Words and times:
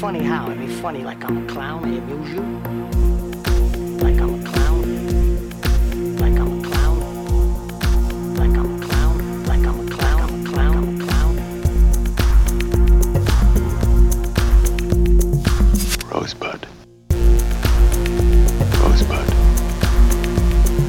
funny 0.00 0.22
how? 0.22 0.46
I 0.46 0.54
mean, 0.54 0.70
funny 0.80 1.04
like 1.04 1.22
I'm 1.24 1.44
a 1.44 1.46
clown. 1.46 1.84
I 1.84 1.88
amuse 1.88 2.30
you. 2.30 2.40
Like 3.98 4.18
I'm 4.18 4.40
a 4.40 4.42
clown. 4.48 4.82
Like 6.16 6.38
I'm 6.40 6.58
a 6.58 6.62
clown. 6.66 6.98
Like 8.34 8.56
I'm 8.56 8.80
a 8.80 8.86
clown. 8.86 9.44
Like 9.44 9.60
I'm 9.60 9.78
a 9.78 9.90
clown. 9.90 10.20
I'm 10.22 10.40
a 10.40 10.48
clown. 10.48 10.76
I'm 10.78 10.88
a 10.88 11.04
clown. 11.04 11.36
Rosebud. 16.08 16.66
Rosebud. 18.80 19.28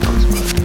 Rosebud. 0.05 0.59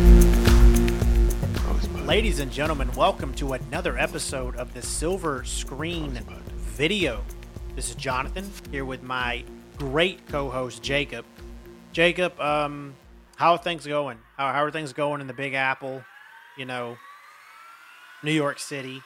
Rosebud. 1.66 2.06
Ladies 2.06 2.38
and 2.38 2.52
gentlemen, 2.52 2.92
welcome 2.92 3.34
to 3.34 3.54
another 3.54 3.98
episode 3.98 4.54
of 4.54 4.72
the 4.72 4.82
Silver 4.82 5.42
Screen 5.42 6.20
Video. 6.76 7.24
This 7.76 7.90
is 7.90 7.94
Jonathan 7.96 8.50
here 8.70 8.86
with 8.86 9.02
my 9.02 9.44
great 9.76 10.26
co-host 10.28 10.82
Jacob. 10.82 11.26
Jacob, 11.92 12.40
um, 12.40 12.96
how 13.36 13.52
are 13.52 13.58
things 13.58 13.86
going? 13.86 14.16
How, 14.38 14.50
how 14.50 14.64
are 14.64 14.70
things 14.70 14.94
going 14.94 15.20
in 15.20 15.26
the 15.26 15.34
Big 15.34 15.52
Apple? 15.52 16.02
You 16.56 16.64
know, 16.64 16.96
New 18.22 18.32
York 18.32 18.60
City. 18.60 19.02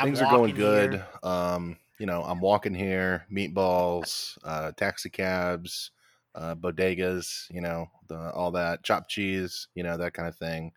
I'm 0.00 0.06
Things 0.06 0.20
are 0.20 0.28
going 0.28 0.56
good. 0.56 0.94
here. 0.94 1.06
Um, 1.22 1.76
you 2.00 2.06
know, 2.06 2.24
I'm 2.24 2.40
walking 2.40 2.74
here, 2.74 3.24
meatballs, 3.32 4.36
uh, 4.42 4.72
taxi 4.72 5.08
cabs, 5.08 5.92
uh, 6.34 6.56
bodegas, 6.56 7.48
you 7.52 7.60
know, 7.60 7.86
the, 8.08 8.32
all 8.32 8.50
that, 8.50 8.82
chopped 8.82 9.10
cheese, 9.10 9.68
you 9.76 9.84
know, 9.84 9.96
that 9.96 10.12
kind 10.12 10.26
of 10.26 10.34
thing. 10.34 10.72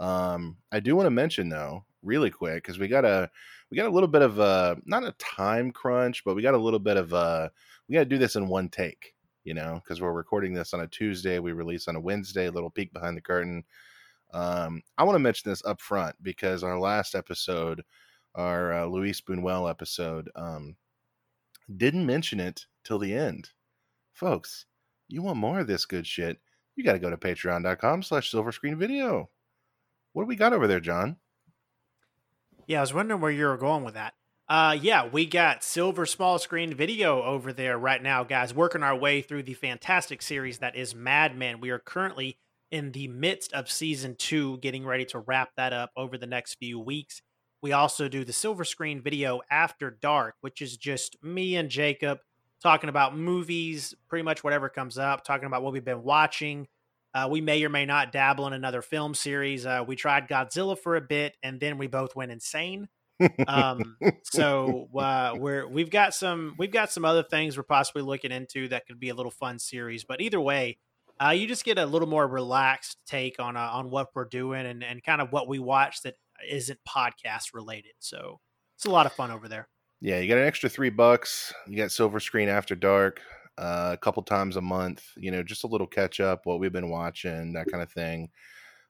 Um, 0.00 0.56
I 0.72 0.80
do 0.80 0.96
want 0.96 1.04
to 1.04 1.10
mention 1.10 1.50
though, 1.50 1.84
really 2.02 2.30
quick, 2.30 2.62
because 2.62 2.78
we 2.78 2.88
got 2.88 3.04
a 3.04 3.28
we 3.70 3.76
got 3.76 3.86
a 3.86 3.92
little 3.92 4.08
bit 4.08 4.22
of 4.22 4.38
a 4.38 4.76
not 4.84 5.04
a 5.04 5.12
time 5.12 5.70
crunch, 5.70 6.24
but 6.24 6.34
we 6.34 6.42
got 6.42 6.54
a 6.54 6.58
little 6.58 6.78
bit 6.78 6.96
of 6.96 7.12
a 7.12 7.50
we 7.88 7.94
got 7.94 8.00
to 8.00 8.04
do 8.06 8.18
this 8.18 8.36
in 8.36 8.48
one 8.48 8.68
take, 8.68 9.14
you 9.44 9.54
know, 9.54 9.80
because 9.82 10.00
we're 10.00 10.12
recording 10.12 10.54
this 10.54 10.74
on 10.74 10.80
a 10.80 10.86
Tuesday, 10.86 11.38
we 11.38 11.52
release 11.52 11.88
on 11.88 11.96
a 11.96 12.00
Wednesday. 12.00 12.46
A 12.46 12.52
little 12.52 12.70
peek 12.70 12.92
behind 12.92 13.16
the 13.16 13.22
curtain. 13.22 13.64
Um, 14.32 14.82
I 14.98 15.04
want 15.04 15.14
to 15.14 15.20
mention 15.20 15.50
this 15.50 15.64
up 15.64 15.80
front 15.80 16.16
because 16.22 16.62
our 16.62 16.78
last 16.78 17.14
episode 17.14 17.82
our 18.36 18.72
uh, 18.72 18.86
Luis 18.86 19.20
Buñuel 19.20 19.68
episode, 19.68 20.30
um, 20.36 20.76
didn't 21.76 22.06
mention 22.06 22.38
it 22.38 22.66
till 22.84 22.98
the 22.98 23.12
end. 23.12 23.50
Folks, 24.12 24.66
you 25.08 25.22
want 25.22 25.38
more 25.38 25.60
of 25.60 25.66
this 25.66 25.86
good 25.86 26.06
shit, 26.06 26.38
you 26.76 26.84
got 26.84 26.92
to 26.92 26.98
go 26.98 27.10
to 27.10 27.16
patreon.com 27.16 28.02
slash. 28.02 28.32
What 28.32 30.22
do 30.22 30.26
we 30.26 30.36
got 30.36 30.52
over 30.52 30.66
there, 30.66 30.80
John? 30.80 31.16
Yeah, 32.66 32.78
I 32.78 32.80
was 32.80 32.92
wondering 32.92 33.20
where 33.20 33.30
you 33.30 33.46
were 33.46 33.56
going 33.56 33.84
with 33.84 33.94
that. 33.94 34.14
Uh, 34.48 34.76
yeah, 34.80 35.06
we 35.06 35.26
got 35.26 35.64
silver 35.64 36.06
small 36.06 36.38
screen 36.38 36.74
video 36.74 37.22
over 37.22 37.52
there 37.52 37.78
right 37.78 38.02
now, 38.02 38.24
guys, 38.24 38.54
working 38.54 38.82
our 38.82 38.96
way 38.96 39.20
through 39.20 39.42
the 39.44 39.54
fantastic 39.54 40.22
series 40.22 40.58
that 40.58 40.76
is 40.76 40.94
Mad 40.94 41.36
Men. 41.36 41.60
We 41.60 41.70
are 41.70 41.78
currently 41.78 42.38
in 42.70 42.92
the 42.92 43.08
midst 43.08 43.52
of 43.52 43.70
season 43.70 44.16
two, 44.18 44.58
getting 44.58 44.84
ready 44.84 45.04
to 45.06 45.20
wrap 45.20 45.50
that 45.56 45.72
up 45.72 45.90
over 45.96 46.18
the 46.18 46.26
next 46.26 46.54
few 46.54 46.78
weeks. 46.80 47.22
We 47.62 47.72
also 47.72 48.08
do 48.08 48.24
the 48.24 48.32
silver 48.32 48.64
screen 48.64 49.00
video 49.00 49.40
after 49.50 49.90
dark, 49.90 50.34
which 50.40 50.60
is 50.60 50.76
just 50.76 51.16
me 51.22 51.56
and 51.56 51.68
Jacob 51.68 52.18
talking 52.62 52.88
about 52.88 53.16
movies, 53.16 53.94
pretty 54.08 54.22
much 54.22 54.42
whatever 54.42 54.68
comes 54.68 54.98
up, 54.98 55.24
talking 55.24 55.46
about 55.46 55.62
what 55.62 55.72
we've 55.72 55.84
been 55.84 56.02
watching. 56.02 56.66
Uh, 57.16 57.26
we 57.30 57.40
may 57.40 57.64
or 57.64 57.70
may 57.70 57.86
not 57.86 58.12
dabble 58.12 58.46
in 58.46 58.52
another 58.52 58.82
film 58.82 59.14
series. 59.14 59.64
Uh, 59.64 59.82
we 59.86 59.96
tried 59.96 60.28
Godzilla 60.28 60.78
for 60.78 60.96
a 60.96 61.00
bit, 61.00 61.34
and 61.42 61.58
then 61.58 61.78
we 61.78 61.86
both 61.86 62.14
went 62.14 62.30
insane. 62.30 62.88
Um, 63.48 63.96
so 64.22 64.90
uh, 64.98 65.32
we're 65.34 65.66
we've 65.66 65.88
got 65.88 66.12
some 66.12 66.54
we've 66.58 66.70
got 66.70 66.92
some 66.92 67.06
other 67.06 67.22
things 67.22 67.56
we're 67.56 67.62
possibly 67.62 68.02
looking 68.02 68.32
into 68.32 68.68
that 68.68 68.86
could 68.86 69.00
be 69.00 69.08
a 69.08 69.14
little 69.14 69.30
fun 69.30 69.58
series. 69.58 70.04
But 70.04 70.20
either 70.20 70.38
way, 70.38 70.76
uh, 71.18 71.30
you 71.30 71.48
just 71.48 71.64
get 71.64 71.78
a 71.78 71.86
little 71.86 72.06
more 72.06 72.28
relaxed 72.28 72.98
take 73.06 73.40
on 73.40 73.56
uh, 73.56 73.70
on 73.72 73.88
what 73.88 74.08
we're 74.14 74.26
doing 74.26 74.66
and 74.66 74.84
and 74.84 75.02
kind 75.02 75.22
of 75.22 75.32
what 75.32 75.48
we 75.48 75.58
watch 75.58 76.02
that 76.02 76.16
isn't 76.46 76.80
podcast 76.86 77.54
related. 77.54 77.92
So 77.98 78.40
it's 78.76 78.84
a 78.84 78.90
lot 78.90 79.06
of 79.06 79.12
fun 79.14 79.30
over 79.30 79.48
there. 79.48 79.68
yeah, 80.02 80.18
you 80.18 80.28
got 80.28 80.36
an 80.36 80.46
extra 80.46 80.68
three 80.68 80.90
bucks. 80.90 81.54
You 81.66 81.78
got 81.78 81.92
silver 81.92 82.20
screen 82.20 82.50
after 82.50 82.74
dark 82.74 83.22
uh, 83.58 83.90
a 83.92 83.96
couple 83.96 84.22
times 84.22 84.56
a 84.56 84.60
month. 84.60 85.04
You 85.16 85.30
know, 85.30 85.42
just 85.42 85.64
a 85.64 85.68
little 85.68 85.86
catch 85.86 86.20
up, 86.20 86.46
what 86.46 86.60
we've 86.60 86.72
been 86.72 86.90
watching, 86.90 87.52
that 87.54 87.68
kind 87.70 87.82
of 87.82 87.90
thing. 87.90 88.30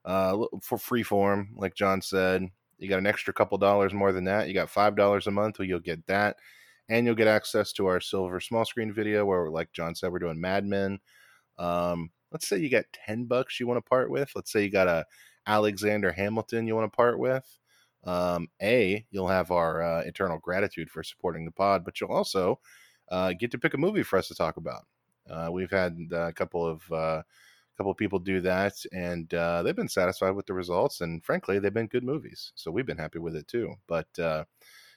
Uh, 0.04 0.46
for 0.62 0.78
free 0.78 1.02
form, 1.02 1.48
like 1.56 1.74
John 1.74 2.00
said, 2.00 2.48
you 2.78 2.88
got 2.88 2.98
an 2.98 3.06
extra 3.06 3.34
couple 3.34 3.58
dollars 3.58 3.92
more 3.92 4.12
than 4.12 4.24
that. 4.24 4.48
You 4.48 4.54
got 4.54 4.70
five 4.70 4.96
dollars 4.96 5.26
a 5.26 5.30
month, 5.30 5.58
you'll 5.60 5.80
get 5.80 6.06
that, 6.06 6.36
and 6.88 7.06
you'll 7.06 7.14
get 7.14 7.28
access 7.28 7.72
to 7.74 7.86
our 7.86 8.00
silver 8.00 8.40
small 8.40 8.64
screen 8.64 8.92
video, 8.92 9.24
where, 9.24 9.50
like 9.50 9.72
John 9.72 9.94
said, 9.94 10.12
we're 10.12 10.18
doing 10.20 10.40
Mad 10.40 10.64
Men. 10.64 10.98
Um, 11.58 12.10
let's 12.32 12.46
say 12.46 12.58
you 12.58 12.70
got 12.70 12.84
ten 12.92 13.24
bucks 13.24 13.58
you 13.58 13.66
want 13.66 13.78
to 13.78 13.88
part 13.88 14.10
with. 14.10 14.30
Let's 14.36 14.52
say 14.52 14.62
you 14.62 14.70
got 14.70 14.88
a 14.88 15.04
Alexander 15.46 16.12
Hamilton 16.12 16.66
you 16.66 16.74
want 16.74 16.90
to 16.92 16.96
part 16.96 17.18
with. 17.18 17.46
Um, 18.04 18.48
a, 18.62 19.04
you'll 19.10 19.26
have 19.26 19.50
our 19.50 19.82
uh, 19.82 20.00
eternal 20.02 20.38
gratitude 20.38 20.90
for 20.90 21.02
supporting 21.02 21.44
the 21.44 21.50
pod, 21.50 21.84
but 21.84 22.00
you'll 22.00 22.12
also 22.12 22.60
uh, 23.10 23.32
get 23.38 23.50
to 23.52 23.58
pick 23.58 23.74
a 23.74 23.78
movie 23.78 24.02
for 24.02 24.18
us 24.18 24.28
to 24.28 24.34
talk 24.34 24.56
about. 24.56 24.86
Uh, 25.28 25.48
we've 25.50 25.70
had 25.70 25.96
uh, 26.12 26.28
a 26.28 26.32
couple 26.32 26.64
of 26.64 26.92
uh, 26.92 27.22
couple 27.76 27.92
of 27.92 27.98
people 27.98 28.18
do 28.18 28.40
that, 28.40 28.74
and 28.92 29.32
uh, 29.34 29.62
they've 29.62 29.76
been 29.76 29.88
satisfied 29.88 30.30
with 30.30 30.46
the 30.46 30.54
results. 30.54 31.00
And 31.00 31.22
frankly, 31.22 31.58
they've 31.58 31.72
been 31.72 31.86
good 31.86 32.04
movies, 32.04 32.52
so 32.54 32.70
we've 32.70 32.86
been 32.86 32.98
happy 32.98 33.18
with 33.18 33.36
it 33.36 33.48
too. 33.48 33.74
But 33.86 34.06
uh, 34.18 34.44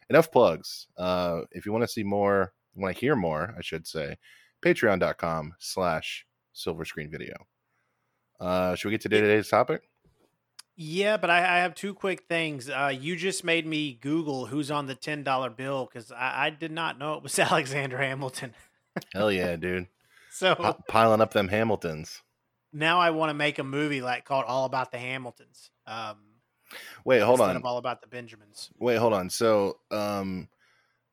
enough 0.09 0.31
plugs. 0.31 0.88
Uh, 0.97 1.42
if 1.52 1.66
you 1.66 1.72
want 1.72 1.84
to 1.84 1.88
see 1.88 2.03
more, 2.03 2.53
want 2.75 2.96
to 2.96 3.00
hear 3.00 3.16
more, 3.16 3.53
I 3.58 3.62
should 3.62 3.86
say, 3.86 4.18
Patreon.com/slash 4.64 6.26
Silver 6.53 6.86
Screen 6.86 7.12
Video. 7.12 7.36
Uh, 8.40 8.76
should 8.76 8.88
we 8.88 8.91
get 8.91 9.02
to 9.02 9.09
today's 9.09 9.50
topic? 9.50 9.90
Yeah, 10.81 11.17
but 11.17 11.29
I, 11.29 11.40
I 11.40 11.57
have 11.59 11.75
two 11.75 11.94
quick 11.94 12.22
things. 12.29 12.69
Uh, 12.69 12.90
you 12.97 13.17
just 13.17 13.44
made 13.44 13.67
me 13.67 14.00
Google 14.00 14.45
who's 14.45 14.72
on 14.72 14.88
the 14.88 14.95
ten 14.95 15.23
dollar 15.23 15.50
bill 15.50 15.85
because 15.85 16.09
I, 16.09 16.45
I 16.45 16.50
did 16.51 16.72
not 16.72 16.97
know 16.97 17.16
it 17.16 17.23
was 17.23 17.38
Alexander 17.40 17.97
Hamilton. 17.97 18.53
Hell 19.13 19.29
yeah, 19.31 19.57
dude! 19.57 19.88
So 20.31 20.56
P- 20.56 20.72
piling 20.88 21.19
up 21.19 21.34
them 21.34 21.50
Hamiltons. 21.50 22.22
now 22.72 23.00
I 23.00 23.09
want 23.09 23.31
to 23.31 23.34
make 23.34 23.59
a 23.59 23.63
movie 23.63 24.00
like 24.01 24.23
called 24.23 24.45
All 24.47 24.63
About 24.63 24.90
the 24.91 24.97
Hamiltons. 24.97 25.69
Um, 25.85 26.16
Wait, 27.03 27.19
hold 27.19 27.41
on. 27.41 27.61
All 27.63 27.78
About 27.78 28.01
the 28.01 28.07
Benjamins. 28.07 28.69
Wait, 28.79 28.96
hold 28.96 29.11
on. 29.11 29.29
So, 29.29 29.79
um, 29.91 30.47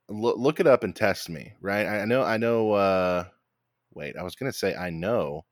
look 0.09 0.37
look 0.39 0.61
it 0.61 0.69
up 0.69 0.85
and 0.85 0.95
test 0.95 1.29
me, 1.29 1.55
right? 1.61 1.87
I 1.87 2.03
I 2.03 2.05
know, 2.05 2.23
I 2.23 2.37
know. 2.37 2.71
uh 2.73 3.25
Wait, 3.95 4.17
I 4.17 4.23
was 4.23 4.37
gonna 4.37 4.53
say 4.53 4.77
I 4.77 4.91
know, 4.91 5.45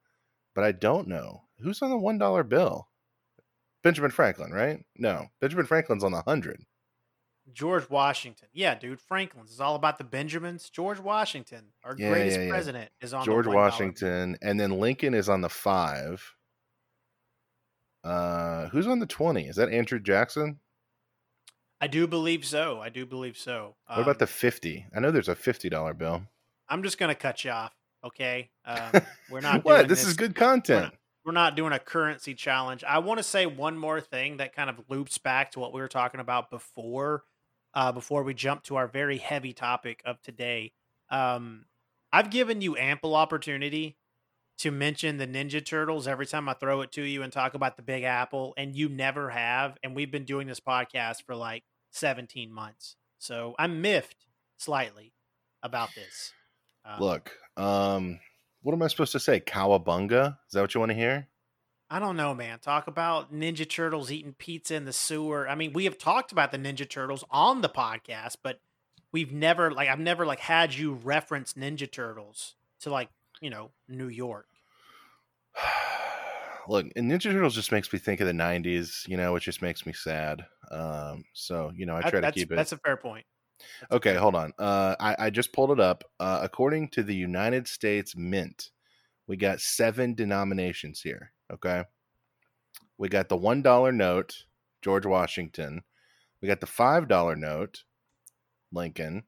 but 0.54 0.62
I 0.62 0.70
don't 0.70 1.08
know 1.08 1.42
who's 1.58 1.82
on 1.82 1.90
the 1.90 1.98
one 1.98 2.18
dollar 2.18 2.44
bill. 2.44 2.86
Benjamin 3.84 4.10
Franklin, 4.10 4.50
right? 4.50 4.84
No, 4.96 5.28
Benjamin 5.40 5.66
Franklin's 5.66 6.02
on 6.02 6.10
the 6.12 6.22
hundred. 6.22 6.64
George 7.52 7.88
Washington. 7.90 8.48
Yeah, 8.54 8.74
dude. 8.74 8.98
Franklin's 9.00 9.50
is 9.52 9.60
all 9.60 9.76
about 9.76 9.98
the 9.98 10.04
Benjamins. 10.04 10.70
George 10.70 10.98
Washington, 10.98 11.66
our 11.84 11.94
Yeah, 11.96 12.08
greatest 12.10 12.38
yeah, 12.38 12.44
yeah. 12.46 12.50
president, 12.50 12.90
is 13.02 13.12
on 13.14 13.24
George 13.24 13.44
the 13.44 13.50
$1 13.50 13.54
Washington, 13.54 14.38
and 14.42 14.58
then 14.58 14.80
Lincoln 14.80 15.12
is 15.14 15.28
on 15.28 15.42
the 15.42 15.50
five. 15.50 16.34
Uh, 18.02 18.68
who's 18.68 18.86
on 18.86 18.98
the 18.98 19.06
twenty? 19.06 19.46
Is 19.46 19.56
that 19.56 19.68
Andrew 19.70 19.98
Jackson? 20.00 20.60
I 21.80 21.86
do 21.86 22.06
believe 22.06 22.44
so. 22.44 22.80
I 22.80 22.88
do 22.88 23.04
believe 23.06 23.36
so. 23.36 23.76
What 23.86 24.00
about 24.00 24.16
Um, 24.16 24.18
the 24.20 24.26
fifty? 24.26 24.86
I 24.94 25.00
know 25.00 25.10
there's 25.10 25.28
a 25.28 25.34
fifty 25.34 25.68
dollar 25.68 25.94
bill. 25.94 26.22
I'm 26.68 26.82
just 26.82 26.98
gonna 26.98 27.14
cut 27.14 27.44
you 27.44 27.50
off. 27.50 27.74
Okay, 28.02 28.50
um, 28.66 28.90
we're 29.30 29.40
not. 29.40 29.64
what? 29.64 29.76
doing 29.78 29.88
This, 29.88 30.06
is 30.06 30.14
good 30.14 30.34
content. 30.34 30.94
We're 31.24 31.32
not 31.32 31.56
doing 31.56 31.72
a 31.72 31.78
currency 31.78 32.34
challenge. 32.34 32.84
I 32.84 32.98
want 32.98 33.18
to 33.18 33.24
say 33.24 33.46
one 33.46 33.78
more 33.78 34.00
thing 34.00 34.36
that 34.36 34.54
kind 34.54 34.68
of 34.68 34.80
loops 34.88 35.18
back 35.18 35.52
to 35.52 35.60
what 35.60 35.72
we 35.72 35.80
were 35.80 35.88
talking 35.88 36.20
about 36.20 36.50
before, 36.50 37.24
uh, 37.72 37.92
before 37.92 38.22
we 38.22 38.34
jump 38.34 38.62
to 38.64 38.76
our 38.76 38.86
very 38.86 39.18
heavy 39.18 39.52
topic 39.52 40.02
of 40.04 40.20
today. 40.22 40.72
Um, 41.10 41.64
I've 42.12 42.30
given 42.30 42.60
you 42.60 42.76
ample 42.76 43.14
opportunity 43.14 43.96
to 44.58 44.70
mention 44.70 45.16
the 45.16 45.26
Ninja 45.26 45.64
Turtles 45.64 46.06
every 46.06 46.26
time 46.26 46.48
I 46.48 46.54
throw 46.54 46.82
it 46.82 46.92
to 46.92 47.02
you 47.02 47.22
and 47.22 47.32
talk 47.32 47.54
about 47.54 47.76
the 47.76 47.82
Big 47.82 48.04
Apple, 48.04 48.54
and 48.56 48.76
you 48.76 48.88
never 48.88 49.30
have. 49.30 49.78
And 49.82 49.96
we've 49.96 50.10
been 50.10 50.24
doing 50.24 50.46
this 50.46 50.60
podcast 50.60 51.22
for 51.24 51.34
like 51.34 51.64
17 51.90 52.52
months, 52.52 52.96
so 53.18 53.54
I'm 53.58 53.82
miffed 53.82 54.26
slightly 54.58 55.12
about 55.62 55.90
this. 55.94 56.32
Um, 56.84 57.00
Look, 57.00 57.32
um, 57.56 58.20
what 58.64 58.72
am 58.72 58.82
I 58.82 58.88
supposed 58.88 59.12
to 59.12 59.20
say? 59.20 59.38
Cowabunga? 59.40 60.38
Is 60.48 60.52
that 60.54 60.60
what 60.62 60.74
you 60.74 60.80
want 60.80 60.90
to 60.90 60.96
hear? 60.96 61.28
I 61.90 61.98
don't 62.00 62.16
know, 62.16 62.34
man. 62.34 62.58
Talk 62.58 62.86
about 62.88 63.32
Ninja 63.32 63.68
Turtles 63.68 64.10
eating 64.10 64.32
pizza 64.36 64.74
in 64.74 64.84
the 64.86 64.92
sewer. 64.92 65.48
I 65.48 65.54
mean, 65.54 65.72
we 65.74 65.84
have 65.84 65.98
talked 65.98 66.32
about 66.32 66.50
the 66.50 66.58
Ninja 66.58 66.88
Turtles 66.88 67.24
on 67.30 67.60
the 67.60 67.68
podcast, 67.68 68.38
but 68.42 68.58
we've 69.12 69.30
never 69.32 69.70
like 69.70 69.88
I've 69.88 70.00
never 70.00 70.26
like 70.26 70.40
had 70.40 70.74
you 70.74 70.94
reference 70.94 71.52
Ninja 71.52 71.88
Turtles 71.90 72.54
to 72.80 72.90
like, 72.90 73.10
you 73.40 73.50
know, 73.50 73.70
New 73.86 74.08
York. 74.08 74.46
Look, 76.68 76.86
and 76.96 77.10
Ninja 77.10 77.30
Turtles 77.30 77.54
just 77.54 77.70
makes 77.70 77.92
me 77.92 77.98
think 77.98 78.20
of 78.20 78.26
the 78.26 78.32
'90s. 78.32 79.06
You 79.06 79.18
know, 79.18 79.36
it 79.36 79.40
just 79.40 79.60
makes 79.60 79.84
me 79.84 79.92
sad. 79.92 80.46
Um, 80.70 81.24
so 81.34 81.70
you 81.76 81.84
know, 81.84 81.94
I 81.96 82.00
That- 82.00 82.10
try 82.10 82.20
to 82.22 82.32
keep 82.32 82.50
it. 82.50 82.56
that's 82.56 82.72
a 82.72 82.78
fair 82.78 82.96
point. 82.96 83.26
Okay, 83.90 84.14
hold 84.14 84.34
on. 84.34 84.52
Uh, 84.58 84.96
I, 85.00 85.16
I 85.26 85.30
just 85.30 85.52
pulled 85.52 85.70
it 85.70 85.80
up. 85.80 86.04
Uh, 86.18 86.40
according 86.42 86.88
to 86.90 87.02
the 87.02 87.14
United 87.14 87.68
States 87.68 88.16
Mint, 88.16 88.70
we 89.26 89.36
got 89.36 89.60
seven 89.60 90.14
denominations 90.14 91.00
here. 91.00 91.32
Okay. 91.52 91.84
We 92.98 93.08
got 93.08 93.28
the 93.28 93.38
$1 93.38 93.94
note, 93.94 94.44
George 94.82 95.06
Washington. 95.06 95.82
We 96.40 96.48
got 96.48 96.60
the 96.60 96.66
$5 96.66 97.36
note, 97.36 97.84
Lincoln. 98.72 99.24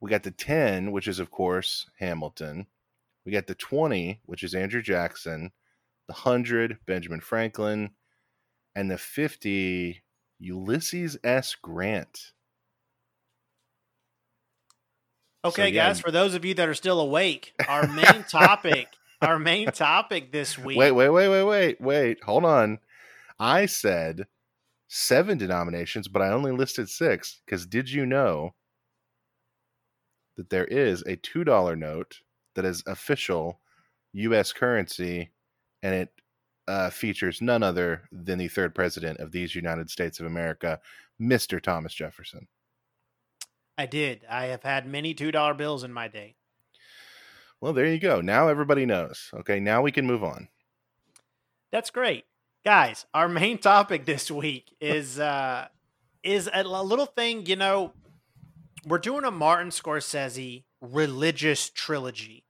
We 0.00 0.10
got 0.10 0.22
the 0.22 0.30
10, 0.30 0.92
which 0.92 1.08
is, 1.08 1.18
of 1.18 1.30
course, 1.30 1.86
Hamilton. 1.98 2.66
We 3.24 3.32
got 3.32 3.46
the 3.46 3.54
20, 3.54 4.20
which 4.26 4.42
is 4.42 4.54
Andrew 4.54 4.82
Jackson. 4.82 5.52
The 6.06 6.12
100, 6.12 6.78
Benjamin 6.86 7.20
Franklin. 7.20 7.90
And 8.74 8.90
the 8.90 8.98
50, 8.98 10.02
Ulysses 10.38 11.18
S. 11.24 11.54
Grant. 11.54 12.32
Okay, 15.46 15.68
yeah, 15.68 15.88
guys, 15.88 16.00
for 16.00 16.10
those 16.10 16.34
of 16.34 16.44
you 16.44 16.54
that 16.54 16.68
are 16.68 16.74
still 16.74 17.00
awake, 17.00 17.54
our 17.68 17.86
main 17.86 18.24
topic, 18.28 18.88
our 19.22 19.38
main 19.38 19.68
topic 19.68 20.32
this 20.32 20.58
week. 20.58 20.78
Wait, 20.78 20.92
wait, 20.92 21.10
wait, 21.10 21.28
wait, 21.28 21.44
wait, 21.44 21.80
wait. 21.80 22.24
Hold 22.24 22.44
on. 22.44 22.78
I 23.38 23.66
said 23.66 24.26
seven 24.88 25.38
denominations, 25.38 26.08
but 26.08 26.22
I 26.22 26.30
only 26.30 26.52
listed 26.52 26.88
six 26.88 27.40
because 27.44 27.66
did 27.66 27.90
you 27.90 28.06
know 28.06 28.54
that 30.36 30.50
there 30.50 30.64
is 30.66 31.02
a 31.02 31.16
$2 31.16 31.78
note 31.78 32.20
that 32.54 32.64
is 32.64 32.82
official 32.86 33.60
U.S. 34.12 34.52
currency 34.52 35.30
and 35.82 35.94
it 35.94 36.08
uh, 36.68 36.90
features 36.90 37.40
none 37.40 37.62
other 37.62 38.08
than 38.10 38.38
the 38.38 38.48
third 38.48 38.74
president 38.74 39.20
of 39.20 39.32
these 39.32 39.54
United 39.54 39.88
States 39.90 40.18
of 40.18 40.26
America, 40.26 40.80
Mr. 41.20 41.60
Thomas 41.60 41.94
Jefferson? 41.94 42.48
I 43.78 43.86
did. 43.86 44.22
I 44.28 44.46
have 44.46 44.62
had 44.62 44.86
many 44.86 45.14
$2 45.14 45.56
bills 45.56 45.84
in 45.84 45.92
my 45.92 46.08
day. 46.08 46.36
Well, 47.60 47.72
there 47.72 47.86
you 47.86 47.98
go. 47.98 48.20
Now 48.20 48.48
everybody 48.48 48.86
knows. 48.86 49.30
Okay, 49.34 49.60
now 49.60 49.82
we 49.82 49.92
can 49.92 50.06
move 50.06 50.22
on. 50.22 50.48
That's 51.72 51.90
great. 51.90 52.24
Guys, 52.64 53.06
our 53.14 53.28
main 53.28 53.58
topic 53.72 54.04
this 54.04 54.30
week 54.30 54.74
is 54.80 55.18
uh 55.18 55.68
is 56.22 56.50
a 56.52 56.64
little 56.64 57.06
thing, 57.06 57.46
you 57.46 57.56
know, 57.56 57.92
we're 58.84 58.98
doing 58.98 59.24
a 59.24 59.30
Martin 59.30 59.70
Scorsese 59.70 60.64
religious 60.80 61.70
trilogy. 61.70 62.44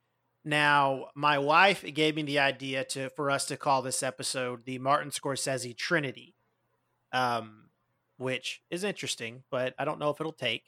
Now, 0.44 1.08
my 1.14 1.38
wife 1.38 1.84
gave 1.94 2.16
me 2.16 2.22
the 2.22 2.38
idea 2.38 2.84
to 2.84 3.10
for 3.10 3.30
us 3.30 3.46
to 3.46 3.56
call 3.56 3.82
this 3.82 4.02
episode 4.02 4.64
the 4.64 4.78
Martin 4.78 5.10
Scorsese 5.10 5.76
Trinity. 5.76 6.34
Um 7.12 7.62
which 8.18 8.62
is 8.70 8.82
interesting, 8.82 9.42
but 9.50 9.74
I 9.78 9.84
don't 9.84 9.98
know 9.98 10.08
if 10.08 10.20
it'll 10.20 10.32
take. 10.32 10.64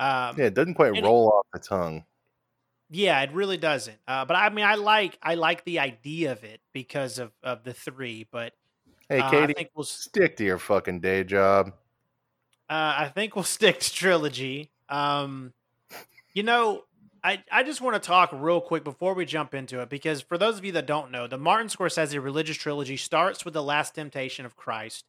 Um 0.00 0.36
Yeah, 0.38 0.46
it 0.46 0.54
doesn't 0.54 0.74
quite 0.74 0.88
and 0.88 0.98
it- 0.98 1.04
roll 1.04 1.30
off 1.32 1.46
the 1.52 1.58
tongue. 1.60 2.04
Yeah, 2.92 3.20
it 3.22 3.30
really 3.32 3.56
doesn't. 3.56 3.98
Uh, 4.08 4.24
but 4.24 4.34
I 4.34 4.48
mean, 4.50 4.64
I 4.64 4.74
like 4.74 5.16
I 5.22 5.34
like 5.36 5.64
the 5.64 5.78
idea 5.78 6.32
of 6.32 6.42
it 6.42 6.60
because 6.72 7.18
of 7.20 7.30
of 7.42 7.62
the 7.62 7.72
three. 7.72 8.26
But 8.32 8.52
Hey, 9.08 9.20
uh, 9.20 9.26
I 9.28 9.30
Katie, 9.30 9.52
think 9.54 9.70
we'll 9.76 9.84
stick 9.84 10.36
to 10.38 10.44
your 10.44 10.58
fucking 10.58 10.98
day 11.00 11.22
job. 11.22 11.68
uh, 12.68 12.94
I 12.98 13.12
think 13.14 13.36
we'll 13.36 13.44
stick 13.58 13.78
to 13.80 13.92
trilogy. 13.92 14.72
Um, 14.88 15.52
you 16.34 16.42
know, 16.42 16.82
I 17.22 17.44
I 17.52 17.62
just 17.62 17.80
want 17.80 17.94
to 17.94 18.04
talk 18.04 18.30
real 18.32 18.60
quick 18.60 18.82
before 18.82 19.14
we 19.14 19.24
jump 19.24 19.54
into 19.54 19.80
it 19.82 19.88
because 19.88 20.20
for 20.22 20.36
those 20.38 20.58
of 20.58 20.64
you 20.64 20.72
that 20.72 20.86
don't 20.86 21.12
know, 21.12 21.28
the 21.28 21.38
Martin 21.38 21.68
Scorsese 21.68 22.20
religious 22.20 22.56
trilogy 22.56 22.96
starts 22.96 23.44
with 23.44 23.54
the 23.54 23.62
Last 23.62 23.94
Temptation 23.94 24.44
of 24.46 24.56
Christ, 24.56 25.04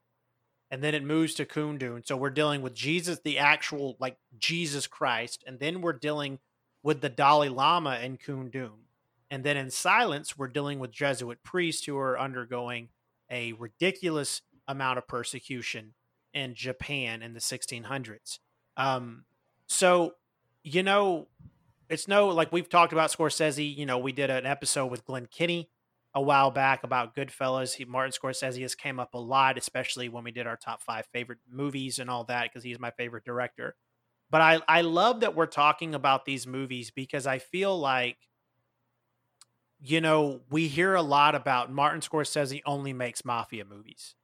and 0.71 0.81
then 0.81 0.95
it 0.95 1.03
moves 1.03 1.33
to 1.35 1.45
Kundun. 1.45 2.07
So 2.07 2.15
we're 2.15 2.29
dealing 2.29 2.61
with 2.61 2.73
Jesus, 2.73 3.19
the 3.23 3.37
actual 3.37 3.97
like 3.99 4.17
Jesus 4.39 4.87
Christ, 4.87 5.43
and 5.45 5.59
then 5.59 5.81
we're 5.81 5.93
dealing 5.93 6.39
with 6.81 7.01
the 7.01 7.09
Dalai 7.09 7.49
Lama 7.49 7.99
in 8.01 8.17
Kundun. 8.17 8.85
And 9.29 9.43
then 9.43 9.57
in 9.57 9.69
Silence, 9.69 10.37
we're 10.37 10.47
dealing 10.47 10.79
with 10.79 10.91
Jesuit 10.91 11.43
priests 11.43 11.85
who 11.85 11.97
are 11.97 12.19
undergoing 12.19 12.89
a 13.29 13.53
ridiculous 13.53 14.41
amount 14.67 14.97
of 14.97 15.07
persecution 15.07 15.93
in 16.33 16.55
Japan 16.55 17.21
in 17.21 17.33
the 17.33 17.39
1600s. 17.39 18.39
Um, 18.77 19.25
so, 19.67 20.13
you 20.63 20.83
know, 20.83 21.27
it's 21.89 22.07
no 22.07 22.27
like 22.29 22.51
we've 22.51 22.69
talked 22.69 22.93
about 22.93 23.11
Scorsese. 23.11 23.75
You 23.75 23.85
know, 23.85 23.97
we 23.97 24.13
did 24.13 24.29
an 24.29 24.45
episode 24.45 24.87
with 24.87 25.05
Glenn 25.05 25.27
Kenny 25.27 25.69
a 26.13 26.21
while 26.21 26.51
back 26.51 26.83
about 26.83 27.15
Goodfellas. 27.15 27.75
He 27.75 27.85
Martin 27.85 28.11
Scorsese 28.11 28.61
has 28.61 28.75
came 28.75 28.99
up 28.99 29.13
a 29.13 29.19
lot, 29.19 29.57
especially 29.57 30.09
when 30.09 30.23
we 30.23 30.31
did 30.31 30.47
our 30.47 30.57
top 30.57 30.81
five 30.81 31.05
favorite 31.13 31.39
movies 31.49 31.99
and 31.99 32.09
all 32.09 32.25
that, 32.25 32.43
because 32.43 32.63
he's 32.63 32.79
my 32.79 32.91
favorite 32.91 33.25
director. 33.25 33.75
But 34.29 34.41
I 34.41 34.61
I 34.67 34.81
love 34.81 35.21
that 35.21 35.35
we're 35.35 35.45
talking 35.45 35.95
about 35.95 36.25
these 36.25 36.47
movies 36.47 36.91
because 36.91 37.27
I 37.27 37.39
feel 37.39 37.77
like 37.77 38.17
you 39.83 39.99
know, 39.99 40.41
we 40.49 40.67
hear 40.67 40.93
a 40.93 41.01
lot 41.01 41.33
about 41.33 41.71
Martin 41.71 42.01
Scorsese 42.01 42.61
only 42.65 42.93
makes 42.93 43.25
mafia 43.25 43.65
movies. 43.65 44.15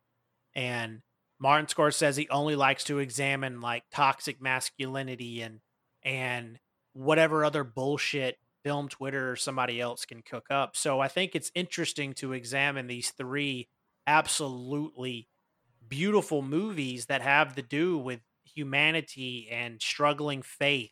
And 0.53 1.01
Martin 1.39 1.65
Scorsese 1.65 2.27
only 2.29 2.55
likes 2.55 2.83
to 2.85 2.99
examine 2.99 3.61
like 3.61 3.83
toxic 3.91 4.41
masculinity 4.41 5.41
and 5.41 5.59
and 6.03 6.59
whatever 6.93 7.43
other 7.43 7.63
bullshit 7.63 8.37
film 8.63 8.89
Twitter 8.89 9.31
or 9.31 9.35
somebody 9.35 9.79
else 9.79 10.05
can 10.05 10.21
cook 10.21 10.47
up. 10.49 10.75
So 10.75 10.99
I 10.99 11.07
think 11.07 11.35
it's 11.35 11.51
interesting 11.55 12.13
to 12.15 12.33
examine 12.33 12.87
these 12.87 13.11
three 13.11 13.69
absolutely 14.05 15.27
beautiful 15.87 16.41
movies 16.41 17.05
that 17.05 17.21
have 17.21 17.55
to 17.55 17.61
do 17.61 17.97
with 17.97 18.19
humanity 18.45 19.47
and 19.51 19.81
struggling 19.81 20.41
faith 20.41 20.91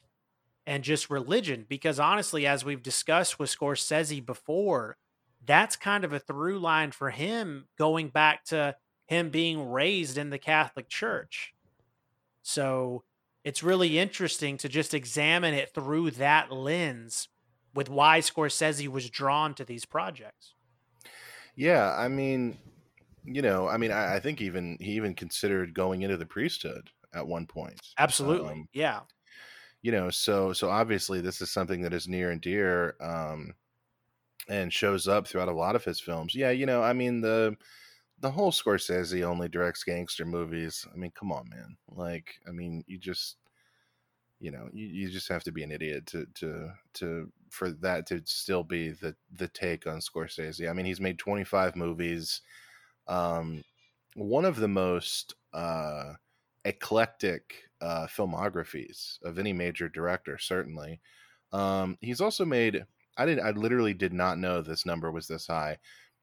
and 0.68 0.84
just 0.84 1.10
religion 1.10 1.66
because 1.68 2.00
honestly 2.00 2.46
as 2.46 2.66
we've 2.66 2.84
discussed 2.84 3.40
with 3.40 3.56
Scorsese 3.56 4.26
before 4.26 4.98
that's 5.46 5.76
kind 5.76 6.04
of 6.04 6.14
a 6.14 6.20
through 6.20 6.60
line 6.60 6.92
for 6.92 7.12
him 7.12 7.66
going 7.78 8.10
back 8.10 8.44
to 8.46 8.76
him 9.08 9.30
being 9.30 9.70
raised 9.70 10.18
in 10.18 10.32
the 10.32 10.40
Catholic 10.40 10.90
Church. 10.90 11.54
So 12.42 13.04
it's 13.44 13.64
really 13.64 14.00
interesting 14.00 14.58
to 14.58 14.70
just 14.70 14.94
examine 14.94 15.54
it 15.54 15.74
through 15.74 16.12
that 16.12 16.52
lens 16.52 17.28
with 17.76 17.90
why 17.90 18.20
Scorsese 18.20 18.88
was 18.88 19.10
drawn 19.10 19.54
to 19.56 19.66
these 19.66 19.86
projects. 19.86 20.54
Yeah, 21.56 21.94
I 21.96 22.08
mean, 22.08 22.58
you 23.24 23.42
know, 23.42 23.68
I 23.68 23.78
mean, 23.78 23.92
I, 23.92 24.16
I 24.16 24.20
think 24.20 24.42
even 24.42 24.78
he 24.82 24.94
even 24.94 25.14
considered 25.14 25.74
going 25.74 26.02
into 26.02 26.18
the 26.18 26.26
priesthood 26.26 26.90
at 27.14 27.28
one 27.28 27.46
point. 27.48 27.80
Absolutely. 27.98 28.52
Um, 28.54 28.70
yeah. 28.74 29.02
you 29.82 29.92
know, 29.92 30.10
so 30.10 30.54
so 30.54 30.70
obviously 30.70 31.22
this 31.22 31.42
is 31.42 31.52
something 31.52 31.82
that 31.82 31.94
is 31.94 32.08
near 32.08 32.32
and 32.32 32.42
dear, 32.42 32.96
um, 33.02 33.54
and 34.50 34.72
shows 34.74 35.08
up 35.08 35.28
throughout 35.28 35.48
a 35.48 35.54
lot 35.54 35.76
of 35.76 35.84
his 35.84 36.00
films. 36.00 36.36
Yeah, 36.36 36.52
you 36.52 36.66
know, 36.66 36.82
I 36.84 36.94
mean 36.94 37.22
the 37.22 37.56
the 38.20 38.32
whole 38.32 38.52
Scorsese 38.52 39.24
only 39.24 39.50
directs 39.50 39.84
gangster 39.84 40.26
movies. 40.26 40.88
I 40.94 40.98
mean, 40.98 41.12
come 41.12 41.32
on, 41.32 41.50
man. 41.50 41.78
Like, 41.90 42.36
I 42.48 42.52
mean, 42.52 42.84
you 42.88 42.98
just 42.98 43.38
you 44.40 44.52
know, 44.52 44.70
you, 44.74 44.88
you 44.88 45.10
just 45.10 45.30
have 45.30 45.44
to 45.46 45.52
be 45.52 45.64
an 45.64 45.72
idiot 45.72 46.06
to 46.08 46.26
to 46.36 46.72
to 46.96 47.32
for 47.56 47.72
that 47.72 48.06
to 48.08 48.22
still 48.26 48.64
be 48.64 48.90
the 48.90 49.16
the 49.32 49.48
take 49.48 49.88
on 49.88 50.00
Scorsese. 50.00 50.70
I 50.70 50.74
mean, 50.74 50.86
he's 50.86 51.02
made 51.02 51.18
25 51.18 51.76
movies. 51.76 52.42
Um 53.08 53.64
one 54.16 54.46
of 54.46 54.58
the 54.58 54.68
most 54.68 55.36
uh 55.54 56.14
eclectic 56.64 57.70
uh 57.82 58.08
filmographies 58.08 59.22
of 59.24 59.40
any 59.40 59.54
major 59.54 59.90
director 59.90 60.38
certainly. 60.38 61.00
Um 61.52 61.98
he's 62.02 62.22
also 62.22 62.46
made 62.46 62.86
I 63.18 63.26
did 63.26 63.40
I 63.40 63.52
literally 63.52 63.94
did 63.94 64.14
not 64.14 64.38
know 64.38 64.62
this 64.62 64.86
number 64.86 65.12
was 65.12 65.28
this 65.28 65.48
high. 65.48 65.78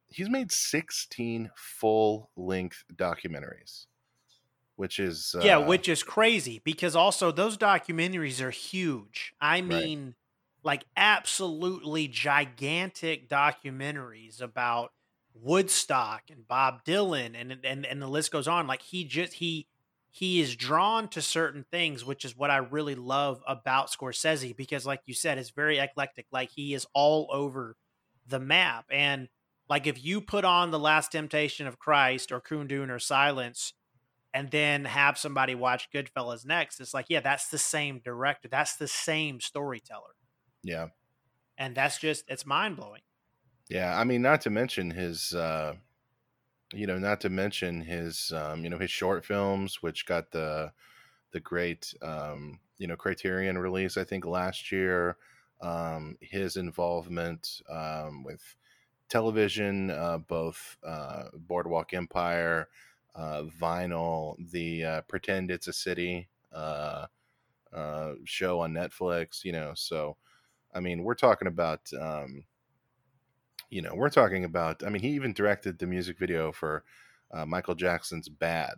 He's 0.07 0.29
made 0.29 0.51
16 0.51 1.49
full 1.55 2.29
length 2.35 2.83
documentaries, 2.93 3.87
which 4.75 4.99
is 4.99 5.35
yeah, 5.41 5.57
uh, 5.57 5.65
which 5.65 5.89
is 5.89 6.03
crazy 6.03 6.61
because 6.63 6.95
also 6.95 7.31
those 7.31 7.57
documentaries 7.57 8.41
are 8.41 8.51
huge. 8.51 9.33
I 9.41 9.61
mean, 9.61 10.15
like 10.63 10.85
absolutely 10.95 12.07
gigantic 12.07 13.29
documentaries 13.29 14.41
about 14.41 14.91
Woodstock 15.33 16.23
and 16.29 16.47
Bob 16.47 16.85
Dylan 16.85 17.39
and 17.39 17.57
and 17.63 17.85
and 17.85 18.01
the 18.01 18.07
list 18.07 18.31
goes 18.31 18.47
on. 18.47 18.67
Like 18.67 18.81
he 18.81 19.03
just 19.03 19.33
he 19.33 19.67
he 20.09 20.39
is 20.39 20.55
drawn 20.55 21.07
to 21.09 21.23
certain 21.23 21.65
things, 21.71 22.05
which 22.05 22.23
is 22.23 22.37
what 22.37 22.51
I 22.51 22.57
really 22.57 22.93
love 22.93 23.41
about 23.47 23.89
Scorsese 23.89 24.55
because, 24.55 24.85
like 24.85 25.01
you 25.07 25.15
said, 25.15 25.39
it's 25.39 25.49
very 25.49 25.79
eclectic. 25.79 26.27
Like 26.31 26.51
he 26.51 26.75
is 26.75 26.85
all 26.93 27.27
over 27.31 27.75
the 28.27 28.39
map, 28.39 28.85
and 28.91 29.27
like 29.67 29.87
if 29.87 30.05
you 30.05 30.21
put 30.21 30.45
on 30.45 30.69
the 30.69 30.77
Last 30.79 31.11
Temptation 31.11 31.65
of 31.65 31.79
Christ 31.79 32.31
or 32.31 32.39
Kundun 32.39 32.89
or 32.89 32.99
Silence, 32.99 33.73
and 34.33 34.51
then 34.51 34.85
have 34.85 35.17
somebody 35.17 35.55
watch 35.55 35.89
Goodfellas 35.91 36.45
next, 36.45 36.79
it's 36.79 36.93
like, 36.93 37.07
yeah, 37.09 37.19
that's 37.19 37.47
the 37.47 37.57
same 37.57 37.99
director, 38.03 38.47
that's 38.47 38.75
the 38.75 38.87
same 38.87 39.39
storyteller, 39.39 40.13
yeah. 40.63 40.87
and 41.57 41.75
that's 41.75 41.97
just 41.97 42.25
it's 42.27 42.45
mind 42.45 42.77
blowing. 42.77 43.01
Yeah, 43.69 43.97
I 43.97 44.03
mean, 44.03 44.21
not 44.21 44.41
to 44.41 44.49
mention 44.49 44.91
his, 44.91 45.33
uh, 45.33 45.75
you 46.73 46.85
know, 46.85 46.97
not 46.97 47.21
to 47.21 47.29
mention 47.29 47.81
his, 47.81 48.31
um, 48.35 48.63
you 48.63 48.69
know, 48.69 48.77
his 48.77 48.91
short 48.91 49.25
films, 49.25 49.81
which 49.81 50.05
got 50.05 50.31
the 50.31 50.71
the 51.31 51.39
great 51.39 51.93
um, 52.01 52.59
you 52.77 52.87
know 52.87 52.95
Criterion 52.95 53.57
release 53.57 53.97
I 53.97 54.03
think 54.03 54.25
last 54.25 54.71
year. 54.71 55.17
Um, 55.61 56.17
his 56.19 56.57
involvement 56.57 57.61
um, 57.69 58.23
with 58.23 58.41
television, 59.07 59.91
uh, 59.91 60.17
both 60.17 60.77
uh, 60.85 61.25
Boardwalk 61.33 61.93
Empire, 61.93 62.67
uh, 63.15 63.43
Vinyl, 63.43 64.35
the 64.51 64.83
uh, 64.83 65.01
Pretend 65.01 65.51
It's 65.51 65.67
a 65.67 65.73
City 65.73 66.27
uh, 66.51 67.05
uh, 67.73 68.13
show 68.25 68.59
on 68.59 68.73
Netflix. 68.73 69.45
You 69.45 69.53
know, 69.53 69.71
so 69.73 70.17
I 70.73 70.79
mean, 70.79 71.03
we're 71.03 71.15
talking 71.15 71.47
about. 71.47 71.81
Um, 71.99 72.43
you 73.69 73.81
know, 73.81 73.95
we're 73.95 74.09
talking 74.09 74.45
about. 74.45 74.83
I 74.83 74.89
mean, 74.89 75.01
he 75.01 75.09
even 75.09 75.33
directed 75.33 75.79
the 75.79 75.87
music 75.87 76.19
video 76.19 76.51
for 76.51 76.83
Michael 77.47 77.75
Jackson's 77.75 78.29
"Bad" 78.29 78.75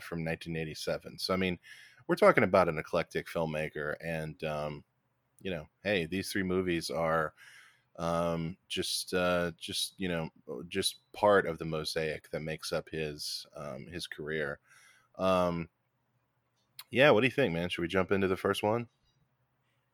from 0.00 0.24
1987. 0.24 1.18
So 1.18 1.32
I 1.32 1.36
mean, 1.36 1.58
we're 2.06 2.16
talking 2.16 2.44
about 2.44 2.68
an 2.68 2.78
eclectic 2.78 3.26
filmmaker, 3.28 3.94
and 4.00 4.42
um, 4.44 4.84
you 5.40 5.50
know, 5.50 5.66
hey, 5.84 6.06
these 6.06 6.30
three 6.30 6.42
movies 6.42 6.90
are 6.90 7.32
um, 7.98 8.56
just 8.68 9.14
uh, 9.14 9.52
just 9.58 9.94
you 9.98 10.08
know 10.08 10.28
just 10.68 11.00
part 11.12 11.46
of 11.46 11.58
the 11.58 11.64
mosaic 11.64 12.30
that 12.30 12.40
makes 12.40 12.72
up 12.72 12.88
his 12.90 13.46
um, 13.56 13.86
his 13.92 14.06
career. 14.06 14.58
Um, 15.18 15.68
yeah, 16.90 17.10
what 17.10 17.20
do 17.20 17.26
you 17.26 17.32
think, 17.32 17.52
man? 17.52 17.68
Should 17.68 17.82
we 17.82 17.88
jump 17.88 18.12
into 18.12 18.28
the 18.28 18.36
first 18.36 18.62
one? 18.62 18.86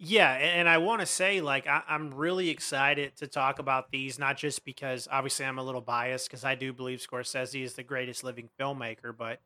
Yeah, 0.04 0.32
and 0.32 0.68
I 0.68 0.78
want 0.78 0.98
to 0.98 1.06
say, 1.06 1.40
like, 1.40 1.68
I, 1.68 1.80
I'm 1.86 2.12
really 2.12 2.50
excited 2.50 3.14
to 3.18 3.28
talk 3.28 3.60
about 3.60 3.92
these, 3.92 4.18
not 4.18 4.36
just 4.36 4.64
because 4.64 5.06
obviously 5.08 5.46
I'm 5.46 5.58
a 5.58 5.62
little 5.62 5.80
biased 5.80 6.28
because 6.28 6.44
I 6.44 6.56
do 6.56 6.72
believe 6.72 6.98
Scorsese 6.98 7.62
is 7.62 7.74
the 7.74 7.84
greatest 7.84 8.24
living 8.24 8.48
filmmaker, 8.58 9.16
but 9.16 9.38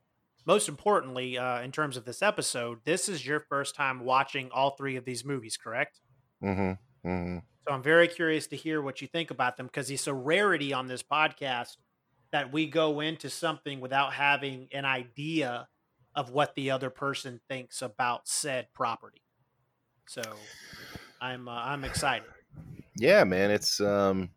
most 0.46 0.70
importantly, 0.70 1.36
uh, 1.36 1.60
in 1.60 1.72
terms 1.72 1.98
of 1.98 2.06
this 2.06 2.22
episode, 2.22 2.78
this 2.86 3.06
is 3.06 3.26
your 3.26 3.40
first 3.40 3.74
time 3.74 4.00
watching 4.00 4.48
all 4.50 4.70
three 4.70 4.96
of 4.96 5.04
these 5.04 5.26
movies, 5.26 5.58
correct? 5.58 6.00
Mm-hmm. 6.42 7.06
Mm-hmm. 7.06 7.38
So 7.68 7.74
I'm 7.74 7.82
very 7.82 8.08
curious 8.08 8.46
to 8.46 8.56
hear 8.56 8.80
what 8.80 9.02
you 9.02 9.08
think 9.08 9.30
about 9.30 9.58
them 9.58 9.66
because 9.66 9.90
it's 9.90 10.06
a 10.06 10.14
rarity 10.14 10.72
on 10.72 10.86
this 10.86 11.02
podcast 11.02 11.76
that 12.32 12.50
we 12.50 12.66
go 12.66 13.00
into 13.00 13.28
something 13.28 13.78
without 13.78 14.14
having 14.14 14.68
an 14.72 14.86
idea 14.86 15.68
of 16.14 16.30
what 16.30 16.54
the 16.54 16.70
other 16.70 16.88
person 16.88 17.42
thinks 17.46 17.82
about 17.82 18.26
said 18.26 18.68
property. 18.72 19.20
So 20.06 20.22
I'm 21.20 21.48
uh, 21.48 21.52
I'm 21.52 21.84
excited. 21.84 22.28
Yeah, 22.96 23.24
man, 23.24 23.50
it's 23.50 23.80
um 23.80 24.30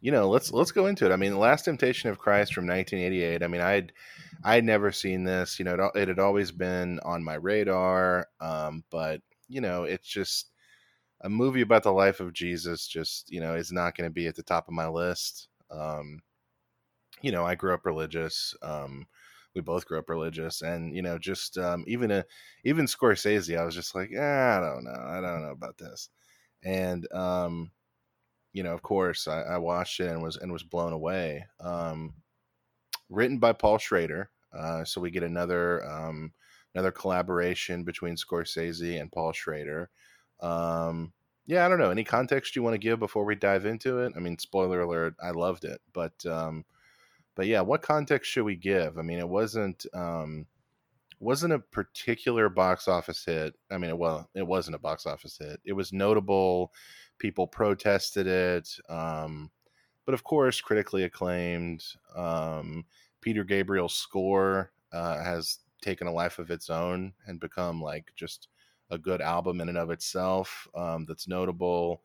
you 0.00 0.12
know, 0.12 0.28
let's 0.28 0.52
let's 0.52 0.70
go 0.70 0.86
into 0.86 1.06
it. 1.06 1.12
I 1.12 1.16
mean, 1.16 1.32
The 1.32 1.38
Last 1.38 1.64
Temptation 1.64 2.10
of 2.10 2.18
Christ 2.18 2.54
from 2.54 2.66
1988. 2.66 3.42
I 3.42 3.46
mean, 3.48 3.60
I'd 3.60 3.92
I'd 4.44 4.64
never 4.64 4.92
seen 4.92 5.24
this. 5.24 5.58
You 5.58 5.64
know, 5.64 5.74
it, 5.74 5.98
it 6.02 6.08
had 6.08 6.18
always 6.18 6.52
been 6.52 7.00
on 7.00 7.24
my 7.24 7.34
radar, 7.34 8.28
um, 8.40 8.84
but 8.90 9.20
you 9.48 9.60
know, 9.60 9.84
it's 9.84 10.06
just 10.06 10.50
a 11.22 11.28
movie 11.28 11.62
about 11.62 11.82
the 11.82 11.92
life 11.92 12.20
of 12.20 12.32
Jesus. 12.32 12.86
Just 12.86 13.30
you 13.32 13.40
know, 13.40 13.54
is 13.54 13.72
not 13.72 13.96
going 13.96 14.08
to 14.08 14.14
be 14.14 14.28
at 14.28 14.36
the 14.36 14.42
top 14.42 14.68
of 14.68 14.74
my 14.74 14.86
list. 14.86 15.48
Um, 15.70 16.22
you 17.20 17.32
know, 17.32 17.44
I 17.44 17.56
grew 17.56 17.74
up 17.74 17.84
religious. 17.84 18.54
Um, 18.62 19.06
we 19.54 19.60
both 19.60 19.86
grew 19.86 19.98
up 19.98 20.10
religious, 20.10 20.62
and 20.62 20.94
you 20.94 21.02
know, 21.02 21.18
just 21.18 21.58
um, 21.58 21.84
even 21.86 22.10
a 22.10 22.24
even 22.64 22.86
Scorsese, 22.86 23.58
I 23.58 23.64
was 23.64 23.74
just 23.74 23.94
like, 23.94 24.10
eh, 24.14 24.20
I 24.56 24.60
don't 24.60 24.84
know, 24.84 25.04
I 25.06 25.20
don't 25.20 25.42
know 25.42 25.52
about 25.52 25.78
this, 25.78 26.10
and 26.62 27.10
um, 27.12 27.70
you 28.52 28.62
know, 28.62 28.74
of 28.74 28.82
course, 28.82 29.28
I, 29.28 29.42
I 29.42 29.58
watched 29.58 30.00
it 30.00 30.08
and 30.08 30.22
was 30.22 30.36
and 30.36 30.52
was 30.52 30.62
blown 30.62 30.92
away. 30.92 31.46
Um, 31.60 32.14
written 33.08 33.38
by 33.38 33.52
Paul 33.52 33.78
Schrader. 33.78 34.30
Uh, 34.56 34.84
so 34.84 35.00
we 35.00 35.10
get 35.10 35.22
another 35.22 35.84
um, 35.88 36.32
another 36.74 36.90
collaboration 36.90 37.84
between 37.84 38.16
Scorsese 38.16 39.00
and 39.00 39.12
Paul 39.12 39.32
Schrader. 39.32 39.90
Um, 40.40 41.12
yeah, 41.46 41.64
I 41.64 41.68
don't 41.68 41.78
know. 41.78 41.90
Any 41.90 42.04
context 42.04 42.56
you 42.56 42.62
want 42.62 42.74
to 42.74 42.78
give 42.78 42.98
before 42.98 43.24
we 43.24 43.34
dive 43.34 43.66
into 43.66 44.00
it? 44.00 44.12
I 44.16 44.20
mean, 44.20 44.38
spoiler 44.38 44.82
alert, 44.82 45.14
I 45.22 45.30
loved 45.30 45.64
it, 45.64 45.80
but 45.92 46.12
um, 46.26 46.64
but 47.38 47.46
yeah, 47.46 47.60
what 47.60 47.82
context 47.82 48.32
should 48.32 48.42
we 48.42 48.56
give? 48.56 48.98
I 48.98 49.02
mean, 49.02 49.20
it 49.20 49.28
wasn't 49.28 49.86
um, 49.94 50.44
wasn't 51.20 51.52
a 51.52 51.60
particular 51.60 52.48
box 52.48 52.88
office 52.88 53.24
hit. 53.24 53.54
I 53.70 53.78
mean, 53.78 53.96
well, 53.96 54.28
it 54.34 54.44
wasn't 54.44 54.74
a 54.74 54.80
box 54.80 55.06
office 55.06 55.38
hit. 55.38 55.60
It 55.64 55.72
was 55.72 55.92
notable. 55.92 56.72
People 57.20 57.46
protested 57.46 58.26
it. 58.26 58.68
Um, 58.88 59.52
but 60.04 60.14
of 60.14 60.24
course, 60.24 60.60
critically 60.60 61.04
acclaimed. 61.04 61.84
Um, 62.16 62.84
Peter 63.20 63.44
Gabriel's 63.44 63.94
score 63.94 64.72
uh, 64.92 65.22
has 65.22 65.58
taken 65.80 66.08
a 66.08 66.12
life 66.12 66.40
of 66.40 66.50
its 66.50 66.68
own 66.70 67.12
and 67.28 67.38
become 67.38 67.80
like 67.80 68.10
just 68.16 68.48
a 68.90 68.98
good 68.98 69.20
album 69.20 69.60
in 69.60 69.68
and 69.68 69.78
of 69.78 69.90
itself 69.90 70.66
um, 70.74 71.04
that's 71.06 71.28
notable. 71.28 72.02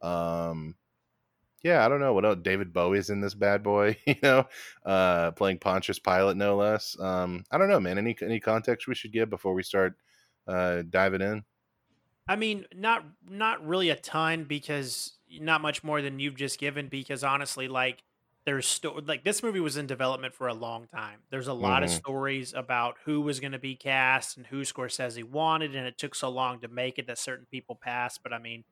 Um, 0.00 0.76
yeah, 1.62 1.84
I 1.84 1.88
don't 1.88 2.00
know 2.00 2.12
what 2.12 2.24
else. 2.24 2.38
David 2.42 2.72
Bowie's 2.72 3.10
in 3.10 3.20
this 3.20 3.34
bad 3.34 3.62
boy, 3.62 3.96
you 4.06 4.16
know, 4.22 4.46
uh, 4.84 5.32
playing 5.32 5.58
Pontius 5.58 5.98
Pilate, 5.98 6.36
no 6.36 6.56
less. 6.56 6.98
Um, 6.98 7.44
I 7.50 7.58
don't 7.58 7.68
know, 7.68 7.80
man. 7.80 7.98
Any 7.98 8.16
any 8.22 8.40
context 8.40 8.86
we 8.88 8.94
should 8.94 9.12
give 9.12 9.30
before 9.30 9.54
we 9.54 9.62
start 9.62 9.94
uh, 10.46 10.82
diving 10.88 11.22
in? 11.22 11.44
I 12.28 12.36
mean, 12.36 12.66
not 12.74 13.04
not 13.22 13.66
really 13.66 13.90
a 13.90 13.96
ton 13.96 14.44
because 14.44 15.18
not 15.30 15.60
much 15.60 15.82
more 15.82 16.00
than 16.02 16.18
you've 16.20 16.36
just 16.36 16.58
given 16.58 16.88
because 16.88 17.24
honestly, 17.24 17.68
like 17.68 18.04
there's 18.44 18.66
sto- 18.66 19.00
like 19.04 19.24
this 19.24 19.42
movie 19.42 19.60
was 19.60 19.76
in 19.76 19.86
development 19.86 20.34
for 20.34 20.46
a 20.48 20.54
long 20.54 20.86
time. 20.86 21.24
There's 21.30 21.48
a 21.48 21.52
lot 21.54 21.82
of 21.82 21.90
Mm-hmm. 21.90 22.02
stories 22.06 22.54
about 22.54 22.98
who 23.04 23.20
was 23.22 23.40
going 23.40 23.52
to 23.52 23.58
be 23.58 23.76
cast 23.76 24.36
and 24.36 24.46
who 24.46 24.62
Scorsese 24.62 25.24
wanted, 25.24 25.74
and 25.74 25.86
it 25.86 25.98
took 25.98 26.14
so 26.14 26.28
long 26.28 26.60
to 26.60 26.68
make 26.68 26.98
it 26.98 27.06
that 27.08 27.18
certain 27.18 27.46
people 27.46 27.74
passed. 27.76 28.22
But 28.22 28.32
I 28.32 28.38
mean, 28.38 28.64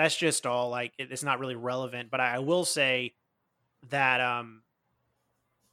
that's 0.00 0.16
just 0.16 0.46
all 0.46 0.70
like 0.70 0.94
it- 0.98 1.12
it's 1.12 1.22
not 1.22 1.38
really 1.40 1.56
relevant. 1.56 2.10
But 2.10 2.20
I, 2.20 2.36
I 2.36 2.38
will 2.40 2.64
say 2.64 3.14
that 3.90 4.20
um, 4.20 4.64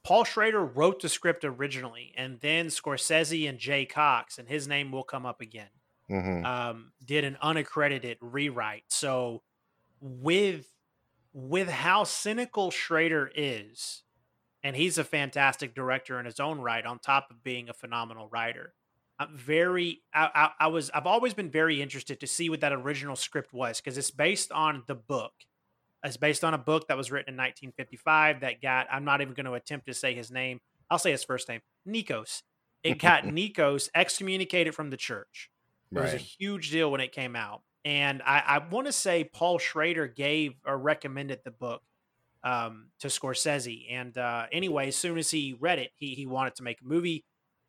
Paul 0.04 0.24
Schrader 0.24 0.64
wrote 0.64 1.00
the 1.02 1.08
script 1.08 1.44
originally, 1.44 2.14
and 2.16 2.40
then 2.40 2.66
Scorsese 2.68 3.48
and 3.48 3.58
Jay 3.58 3.84
Cocks, 3.84 4.38
and 4.38 4.48
his 4.48 4.66
name 4.66 4.90
will 4.92 5.04
come 5.04 5.26
up 5.26 5.40
again 5.40 5.70
hmm 6.08 6.42
um, 6.44 6.92
did 7.04 7.24
an 7.24 7.38
unaccredited 7.42 8.18
rewrite. 8.20 8.84
So 8.88 9.42
with 10.00 10.68
with 11.32 11.68
how 11.68 12.04
cynical 12.04 12.70
Schrader 12.70 13.30
is, 13.34 14.04
and 14.62 14.76
he's 14.76 14.98
a 14.98 15.04
fantastic 15.04 15.74
director 15.74 16.20
in 16.20 16.26
his 16.26 16.40
own 16.40 16.60
right, 16.60 16.86
on 16.86 16.98
top 17.00 17.30
of 17.30 17.42
being 17.44 17.68
a 17.68 17.74
phenomenal 17.74 18.28
writer. 18.28 18.74
I'm 19.18 19.36
very 19.36 20.02
I, 20.14 20.30
I, 20.34 20.50
I 20.60 20.66
was 20.68 20.90
I've 20.94 21.06
always 21.06 21.34
been 21.34 21.50
very 21.50 21.82
interested 21.82 22.20
to 22.20 22.26
see 22.26 22.50
what 22.50 22.60
that 22.60 22.72
original 22.72 23.16
script 23.16 23.52
was 23.52 23.80
because 23.80 23.98
it's 23.98 24.10
based 24.10 24.52
on 24.52 24.84
the 24.86 24.94
book. 24.94 25.32
It's 26.04 26.16
based 26.16 26.44
on 26.44 26.54
a 26.54 26.58
book 26.58 26.88
that 26.88 26.96
was 26.96 27.10
written 27.10 27.34
in 27.34 27.36
1955 27.36 28.40
that 28.40 28.62
got 28.62 28.86
I'm 28.90 29.04
not 29.04 29.20
even 29.20 29.34
going 29.34 29.46
to 29.46 29.54
attempt 29.54 29.86
to 29.86 29.94
say 29.94 30.14
his 30.14 30.30
name. 30.30 30.60
I'll 30.90 30.98
say 30.98 31.10
his 31.10 31.24
first 31.24 31.48
name, 31.48 31.60
Nikos. 31.86 32.42
It 32.84 32.98
got 32.98 33.24
Nikos 33.24 33.88
excommunicated 33.94 34.74
from 34.74 34.90
the 34.90 34.96
church. 34.96 35.50
It 35.90 36.00
was 36.00 36.14
a 36.14 36.18
huge 36.18 36.70
deal 36.70 36.90
when 36.90 37.00
it 37.00 37.12
came 37.12 37.34
out. 37.34 37.62
And 37.84 38.22
I, 38.22 38.42
I 38.46 38.58
want 38.58 38.86
to 38.86 38.92
say 38.92 39.24
Paul 39.24 39.58
Schrader 39.58 40.06
gave 40.06 40.54
or 40.66 40.76
recommended 40.76 41.40
the 41.44 41.50
book 41.50 41.82
um, 42.44 42.88
to 43.00 43.08
Scorsese. 43.08 43.86
And 43.90 44.16
uh, 44.18 44.46
anyway, 44.52 44.88
as 44.88 44.96
soon 44.96 45.18
as 45.18 45.30
he 45.30 45.56
read 45.58 45.78
it, 45.78 45.92
he, 45.96 46.14
he 46.14 46.26
wanted 46.26 46.56
to 46.56 46.62
make 46.62 46.80
a 46.82 46.84
movie. 46.84 47.24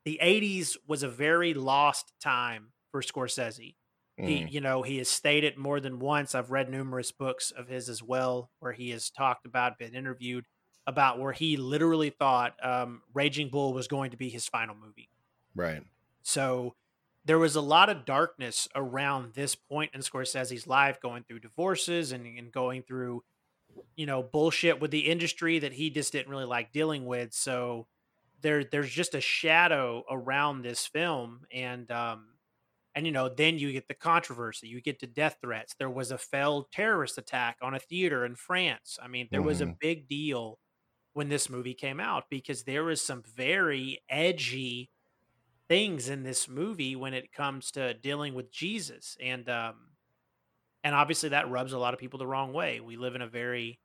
The 0.10 0.18
80s 0.24 0.76
was 0.88 1.04
a 1.04 1.08
very 1.08 1.54
lost 1.54 2.14
time 2.20 2.72
for 2.92 3.04
Scorsese. 3.04 3.76
He, 4.18 4.40
Mm. 4.40 4.52
you 4.52 4.60
know, 4.60 4.82
he 4.82 4.98
has 4.98 5.08
stated 5.08 5.56
more 5.56 5.80
than 5.80 6.00
once. 6.00 6.34
I've 6.34 6.50
read 6.50 6.68
numerous 6.68 7.12
books 7.12 7.52
of 7.52 7.68
his 7.68 7.90
as 7.90 8.02
well, 8.02 8.50
where 8.58 8.72
he 8.72 8.90
has 8.90 9.12
talked 9.12 9.46
about, 9.46 9.78
been 9.78 9.94
interviewed 9.94 10.46
about 10.88 11.20
where 11.20 11.32
he 11.32 11.58
literally 11.58 12.10
thought 12.10 12.56
um, 12.66 13.04
Raging 13.14 13.50
Bull 13.50 13.72
was 13.72 13.88
going 13.88 14.10
to 14.10 14.18
be 14.18 14.30
his 14.30 14.48
final 14.48 14.74
movie. 14.74 15.10
Right. 15.54 15.84
So 16.24 16.74
there 17.24 17.38
was 17.38 17.56
a 17.56 17.62
lot 17.62 17.90
of 17.90 18.04
darkness 18.04 18.68
around 18.74 19.36
this 19.36 19.54
point 19.54 19.92
in 19.94 20.02
Scorsese's 20.02 20.66
life, 20.66 21.00
going 21.00 21.24
through 21.24 21.42
divorces 21.42 22.12
and, 22.12 22.26
and 22.26 22.52
going 22.52 22.82
through, 22.82 23.24
you 23.96 24.08
know, 24.08 24.24
bullshit 24.24 24.80
with 24.82 24.90
the 24.90 25.02
industry 25.02 25.60
that 25.60 25.74
he 25.74 25.92
just 25.92 26.12
didn't 26.14 26.32
really 26.32 26.46
like 26.46 26.72
dealing 26.72 27.06
with. 27.06 27.32
So 27.32 27.86
there, 28.42 28.64
there's 28.64 28.92
just 28.92 29.16
a 29.16 29.22
shadow 29.22 30.04
around 30.10 30.62
this 30.62 30.86
film, 30.88 31.46
and 31.52 31.90
um, 31.92 32.36
and 32.96 33.06
you 33.06 33.12
know, 33.14 33.30
then 33.30 33.60
you 33.60 33.72
get 33.74 33.88
the 33.88 33.94
controversy, 33.96 34.68
you 34.68 34.82
get 34.82 35.00
the 35.00 35.08
death 35.08 35.38
threats. 35.42 35.76
There 35.76 35.90
was 35.90 36.12
a 36.12 36.18
failed 36.18 36.72
terrorist 36.72 37.18
attack 37.18 37.58
on 37.62 37.76
a 37.76 37.80
theater 37.80 38.26
in 38.26 38.36
France. 38.36 39.00
I 39.02 39.08
mean, 39.10 39.30
there 39.32 39.44
was 39.44 39.62
a 39.62 39.68
Mhm. 39.68 39.80
big 39.82 40.08
deal 40.10 40.60
when 41.14 41.30
this 41.30 41.50
movie 41.50 41.74
came 41.76 42.00
out 42.00 42.26
because 42.30 42.64
there 42.64 42.84
was 42.86 43.02
some 43.02 43.24
very 43.24 44.00
edgy 44.10 44.92
things 45.70 46.10
in 46.10 46.24
this 46.24 46.48
movie 46.50 46.96
when 46.96 47.14
it 47.14 47.32
comes 47.32 47.72
to 47.72 47.94
dealing 47.96 48.34
with 48.34 48.52
Jesus 48.52 49.18
and 49.22 49.50
um 49.50 49.92
and 50.84 50.96
obviously 50.96 51.30
that 51.30 51.50
rubs 51.50 51.74
a 51.74 51.80
lot 51.80 51.94
of 51.94 52.00
people 52.00 52.20
the 52.20 52.28
wrong 52.28 52.54
way. 52.54 52.80
We 52.80 52.98
live 52.98 53.16
in 53.16 53.22
a 53.22 53.28
very 53.28 53.80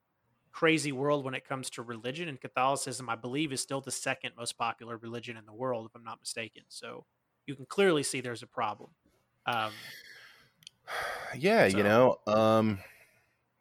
crazy 0.55 0.93
world 0.93 1.25
when 1.25 1.35
it 1.35 1.45
comes 1.45 1.69
to 1.69 1.83
religion 1.83 2.29
and 2.29 2.41
Catholicism 2.41 3.11
I 3.11 3.17
believe 3.17 3.53
is 3.53 3.61
still 3.61 3.81
the 3.81 3.91
second 3.91 4.35
most 4.37 4.57
popular 4.57 4.97
religion 4.97 5.37
in 5.37 5.47
the 5.47 5.53
world 5.53 5.85
if 5.85 5.97
I'm 5.97 6.05
not 6.05 6.21
mistaken. 6.21 6.63
So 6.69 7.07
you 7.45 7.57
can 7.57 7.67
clearly 7.67 8.05
see 8.05 8.21
there's 8.21 8.45
a 8.45 8.47
problem. 8.47 8.91
Um, 9.47 9.73
yeah, 11.37 11.69
So- 11.69 11.79
you 11.79 11.83
know, 11.83 12.19
um, 12.27 12.79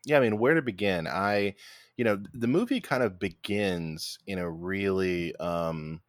yeah, 0.06 0.18
I 0.18 0.22
mean, 0.22 0.38
where 0.38 0.54
to 0.56 0.62
begin? 0.62 1.08
I, 1.08 1.56
you 1.98 2.04
know, 2.06 2.22
the 2.34 2.48
movie 2.48 2.82
kind 2.82 3.04
of 3.04 3.20
begins 3.20 4.20
in 4.28 4.40
a 4.40 4.50
really, 4.50 5.36
um, 5.38 6.02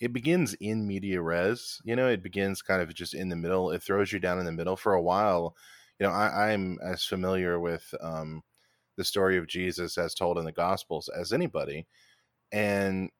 it 0.00 0.12
begins 0.12 0.54
in 0.54 0.86
media 0.86 1.20
res. 1.22 1.80
You 1.84 1.96
know, 1.96 2.08
it 2.08 2.22
begins 2.22 2.62
kind 2.62 2.82
of 2.82 2.92
just 2.94 3.14
in 3.14 3.28
the 3.28 3.36
middle. 3.36 3.70
It 3.70 3.82
throws 3.82 4.12
you 4.12 4.18
down 4.18 4.38
in 4.38 4.44
the 4.44 4.52
middle 4.52 4.76
for 4.76 4.92
a 4.94 5.02
while. 5.02 5.56
You 5.98 6.06
know, 6.06 6.12
I, 6.12 6.50
I'm 6.52 6.78
as 6.82 7.04
familiar 7.04 7.58
with 7.58 7.94
um, 8.00 8.42
the 8.96 9.04
story 9.04 9.36
of 9.36 9.46
Jesus 9.46 9.98
as 9.98 10.14
told 10.14 10.38
in 10.38 10.44
the 10.44 10.52
Gospels 10.52 11.08
as 11.08 11.32
anybody, 11.32 11.86
and 12.52 13.10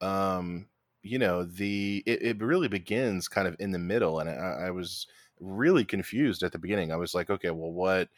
um, 0.00 0.66
you 1.02 1.18
know, 1.18 1.44
the 1.44 2.02
it, 2.06 2.22
it 2.22 2.42
really 2.42 2.68
begins 2.68 3.28
kind 3.28 3.48
of 3.48 3.56
in 3.58 3.72
the 3.72 3.78
middle, 3.78 4.20
and 4.20 4.30
I, 4.30 4.66
I 4.66 4.70
was 4.70 5.06
really 5.40 5.84
confused 5.84 6.42
at 6.42 6.52
the 6.52 6.58
beginning. 6.58 6.92
I 6.92 6.96
was 6.96 7.14
like, 7.14 7.30
okay, 7.30 7.50
well, 7.50 7.72
what? 7.72 8.08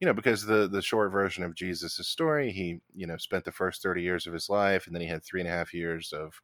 You 0.00 0.06
know, 0.06 0.14
because 0.14 0.44
the 0.44 0.68
the 0.68 0.82
short 0.82 1.12
version 1.12 1.44
of 1.44 1.54
Jesus' 1.54 2.08
story, 2.08 2.50
he 2.52 2.80
you 2.94 3.06
know 3.06 3.16
spent 3.18 3.44
the 3.44 3.52
first 3.52 3.82
thirty 3.82 4.02
years 4.02 4.26
of 4.26 4.32
his 4.32 4.48
life, 4.48 4.86
and 4.86 4.94
then 4.94 5.02
he 5.02 5.08
had 5.08 5.24
three 5.24 5.40
and 5.40 5.48
a 5.48 5.52
half 5.52 5.74
years 5.74 6.12
of 6.12 6.40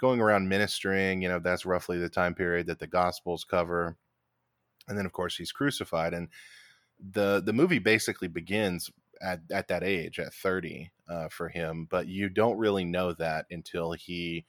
going 0.00 0.20
around 0.20 0.48
ministering. 0.48 1.22
You 1.22 1.28
know, 1.28 1.38
that's 1.40 1.66
roughly 1.66 1.98
the 1.98 2.08
time 2.08 2.34
period 2.34 2.66
that 2.68 2.78
the 2.78 2.86
Gospels 2.86 3.44
cover, 3.44 3.96
and 4.88 4.96
then 4.98 5.06
of 5.06 5.12
course 5.12 5.36
he's 5.36 5.52
crucified, 5.52 6.14
and 6.14 6.28
the 7.12 7.42
the 7.44 7.52
movie 7.52 7.80
basically 7.80 8.28
begins 8.28 8.90
at 9.22 9.40
at 9.52 9.68
that 9.68 9.84
age, 9.84 10.18
at 10.18 10.34
thirty, 10.34 10.90
uh, 11.08 11.28
for 11.28 11.48
him. 11.48 11.86
But 11.90 12.08
you 12.08 12.28
don't 12.28 12.58
really 12.58 12.84
know 12.84 13.12
that 13.14 13.46
until 13.50 13.92
he 13.92 14.44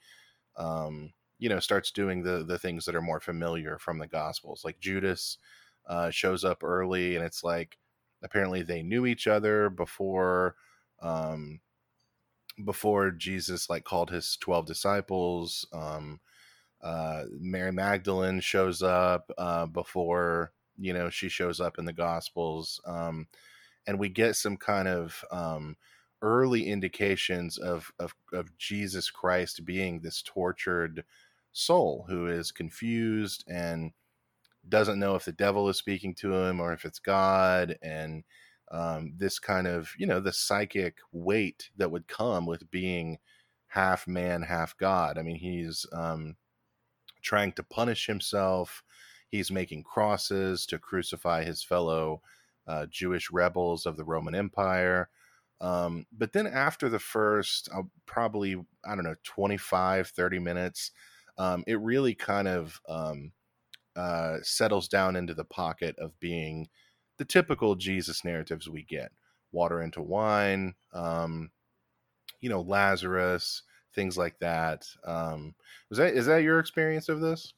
um, 0.56 1.12
you 1.38 1.48
know, 1.48 1.58
starts 1.60 1.90
doing 1.90 2.22
the 2.22 2.44
the 2.44 2.58
things 2.58 2.84
that 2.84 2.94
are 2.94 3.02
more 3.02 3.20
familiar 3.20 3.78
from 3.78 3.98
the 3.98 4.06
Gospels. 4.06 4.62
Like 4.64 4.80
Judas 4.80 5.38
uh, 5.88 6.10
shows 6.10 6.44
up 6.44 6.62
early, 6.62 7.16
and 7.16 7.24
it's 7.24 7.44
like 7.44 7.78
apparently 8.22 8.62
they 8.62 8.82
knew 8.82 9.06
each 9.06 9.26
other 9.26 9.68
before 9.70 10.56
um, 11.02 11.60
before 12.64 13.10
Jesus 13.10 13.68
like 13.68 13.84
called 13.84 14.10
his 14.10 14.36
twelve 14.40 14.66
disciples. 14.66 15.66
Um, 15.72 16.20
uh, 16.82 17.24
Mary 17.40 17.72
Magdalene 17.72 18.40
shows 18.40 18.82
up 18.82 19.30
uh, 19.38 19.66
before 19.66 20.52
you 20.78 20.92
know 20.92 21.10
she 21.10 21.28
shows 21.28 21.60
up 21.60 21.78
in 21.78 21.84
the 21.84 21.92
Gospels, 21.92 22.80
um, 22.86 23.26
and 23.86 23.98
we 23.98 24.08
get 24.08 24.36
some 24.36 24.56
kind 24.56 24.88
of 24.88 25.24
um, 25.30 25.76
early 26.22 26.66
indications 26.66 27.58
of, 27.58 27.92
of 27.98 28.14
of 28.32 28.56
Jesus 28.58 29.10
Christ 29.10 29.64
being 29.64 30.00
this 30.00 30.22
tortured 30.22 31.04
soul 31.52 32.06
who 32.08 32.26
is 32.26 32.50
confused 32.52 33.44
and 33.48 33.92
doesn't 34.68 34.98
know 34.98 35.14
if 35.14 35.24
the 35.24 35.32
devil 35.32 35.68
is 35.68 35.76
speaking 35.76 36.14
to 36.16 36.34
him 36.34 36.60
or 36.60 36.72
if 36.72 36.84
it's 36.84 36.98
God, 36.98 37.76
and 37.82 38.24
um, 38.70 39.14
this 39.16 39.38
kind 39.38 39.66
of 39.66 39.90
you 39.98 40.06
know 40.06 40.20
the 40.20 40.32
psychic 40.32 40.96
weight 41.12 41.70
that 41.76 41.90
would 41.90 42.08
come 42.08 42.46
with 42.46 42.70
being 42.70 43.18
half 43.68 44.06
man, 44.06 44.42
half 44.42 44.76
God. 44.78 45.18
I 45.18 45.22
mean, 45.22 45.36
he's 45.36 45.86
um, 45.92 46.36
trying 47.22 47.52
to 47.52 47.62
punish 47.62 48.06
himself. 48.06 48.82
He's 49.28 49.50
making 49.50 49.82
crosses 49.82 50.64
to 50.66 50.78
crucify 50.78 51.44
his 51.44 51.62
fellow 51.62 52.22
uh, 52.66 52.86
Jewish 52.86 53.30
rebels 53.30 53.86
of 53.86 53.96
the 53.96 54.04
Roman 54.04 54.34
Empire. 54.34 55.08
Um, 55.60 56.06
but 56.12 56.32
then 56.32 56.46
after 56.46 56.88
the 56.88 56.98
first, 56.98 57.68
uh, 57.74 57.82
probably, 58.06 58.56
I 58.84 58.94
don't 58.94 59.04
know, 59.04 59.14
25, 59.24 60.08
30 60.08 60.38
minutes, 60.38 60.90
um, 61.38 61.64
it 61.66 61.80
really 61.80 62.14
kind 62.14 62.48
of 62.48 62.80
um, 62.88 63.32
uh, 63.96 64.38
settles 64.42 64.88
down 64.88 65.16
into 65.16 65.34
the 65.34 65.44
pocket 65.44 65.96
of 65.98 66.18
being 66.20 66.68
the 67.18 67.24
typical 67.24 67.76
Jesus 67.76 68.24
narratives 68.24 68.68
we 68.68 68.82
get 68.82 69.12
water 69.52 69.80
into 69.80 70.02
wine, 70.02 70.74
um, 70.92 71.50
you 72.40 72.48
know, 72.50 72.60
Lazarus, 72.60 73.62
things 73.94 74.18
like 74.18 74.38
that. 74.40 74.86
Um, 75.04 75.54
was 75.88 75.98
that 75.98 76.14
is 76.14 76.26
that 76.26 76.42
your 76.42 76.58
experience 76.58 77.08
of 77.08 77.20
this? 77.20 77.54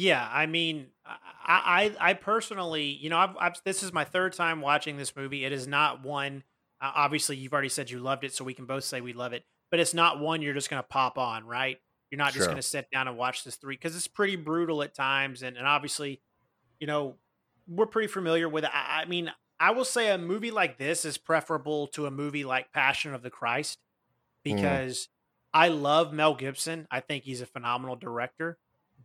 Yeah, 0.00 0.28
I 0.32 0.46
mean, 0.46 0.86
I, 1.04 1.92
I, 1.98 2.10
I 2.10 2.14
personally, 2.14 2.84
you 2.84 3.10
know, 3.10 3.18
I've, 3.18 3.36
I've, 3.36 3.60
this 3.64 3.82
is 3.82 3.92
my 3.92 4.04
third 4.04 4.32
time 4.32 4.60
watching 4.60 4.96
this 4.96 5.16
movie. 5.16 5.44
It 5.44 5.50
is 5.50 5.66
not 5.66 6.04
one. 6.04 6.44
Uh, 6.80 6.92
obviously, 6.94 7.36
you've 7.36 7.52
already 7.52 7.68
said 7.68 7.90
you 7.90 7.98
loved 7.98 8.22
it, 8.22 8.32
so 8.32 8.44
we 8.44 8.54
can 8.54 8.64
both 8.64 8.84
say 8.84 9.00
we 9.00 9.12
love 9.12 9.32
it. 9.32 9.44
But 9.72 9.80
it's 9.80 9.94
not 9.94 10.20
one 10.20 10.40
you're 10.40 10.54
just 10.54 10.70
going 10.70 10.80
to 10.80 10.86
pop 10.88 11.18
on, 11.18 11.44
right? 11.44 11.78
You're 12.12 12.18
not 12.18 12.28
just 12.28 12.38
Sure. 12.38 12.46
going 12.46 12.56
to 12.58 12.62
sit 12.62 12.88
down 12.92 13.08
and 13.08 13.16
watch 13.18 13.42
this 13.42 13.56
three 13.56 13.74
because 13.74 13.96
it's 13.96 14.06
pretty 14.06 14.36
brutal 14.36 14.84
at 14.84 14.94
times, 14.94 15.42
and 15.42 15.56
and 15.56 15.66
obviously, 15.66 16.22
you 16.78 16.86
know, 16.86 17.16
we're 17.66 17.86
pretty 17.86 18.06
familiar 18.08 18.48
with 18.48 18.62
it. 18.62 18.70
I, 18.72 19.02
I 19.02 19.04
mean, 19.06 19.32
I 19.58 19.72
will 19.72 19.84
say 19.84 20.10
a 20.10 20.16
movie 20.16 20.52
like 20.52 20.78
this 20.78 21.04
is 21.04 21.18
preferable 21.18 21.88
to 21.88 22.06
a 22.06 22.10
movie 22.12 22.44
like 22.44 22.72
Passion 22.72 23.14
of 23.14 23.22
the 23.22 23.30
Christ 23.30 23.78
Mm. 24.46 24.54
because 24.56 25.08
I 25.52 25.68
love 25.68 26.12
Mel 26.12 26.34
Gibson. 26.36 26.86
I 26.88 27.00
think 27.00 27.24
he's 27.24 27.40
a 27.40 27.46
phenomenal 27.46 27.96
director, 27.96 28.58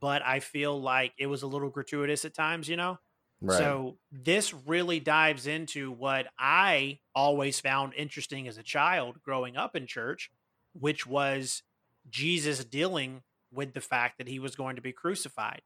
but 0.03 0.21
I 0.21 0.41
feel 0.41 0.81
like 0.81 1.13
it 1.17 1.27
was 1.27 1.43
a 1.43 1.47
little 1.47 1.69
gratuitous 1.69 2.25
at 2.25 2.33
times, 2.33 2.67
you 2.67 2.75
know? 2.75 2.99
Right. 3.39 3.57
So 3.57 3.99
this 4.11 4.53
really 4.53 4.99
dives 4.99 5.47
into 5.47 5.93
what 5.93 6.27
I 6.37 6.99
always 7.15 7.61
found 7.61 7.93
interesting 7.93 8.49
as 8.49 8.57
a 8.57 8.63
child 8.63 9.21
growing 9.23 9.55
up 9.55 9.77
in 9.77 9.87
church, 9.87 10.29
which 10.73 11.07
was 11.07 11.63
Jesus 12.09 12.65
dealing 12.65 13.23
with 13.49 13.73
the 13.73 13.79
fact 13.79 14.17
that 14.17 14.27
he 14.27 14.39
was 14.39 14.57
going 14.57 14.75
to 14.75 14.81
be 14.81 14.91
crucified. 14.91 15.61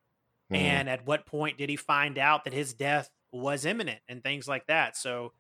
Mhm. 0.52 0.58
And 0.58 0.88
at 0.88 1.08
what 1.08 1.26
point 1.26 1.58
did 1.58 1.72
he 1.72 1.76
find 1.76 2.20
out 2.20 2.44
that 2.44 2.54
his 2.54 2.76
death 2.76 3.10
was 3.32 3.66
imminent 3.66 4.04
and 4.08 4.22
things 4.22 4.48
like 4.48 4.68
that? 4.68 4.96
So 4.96 5.34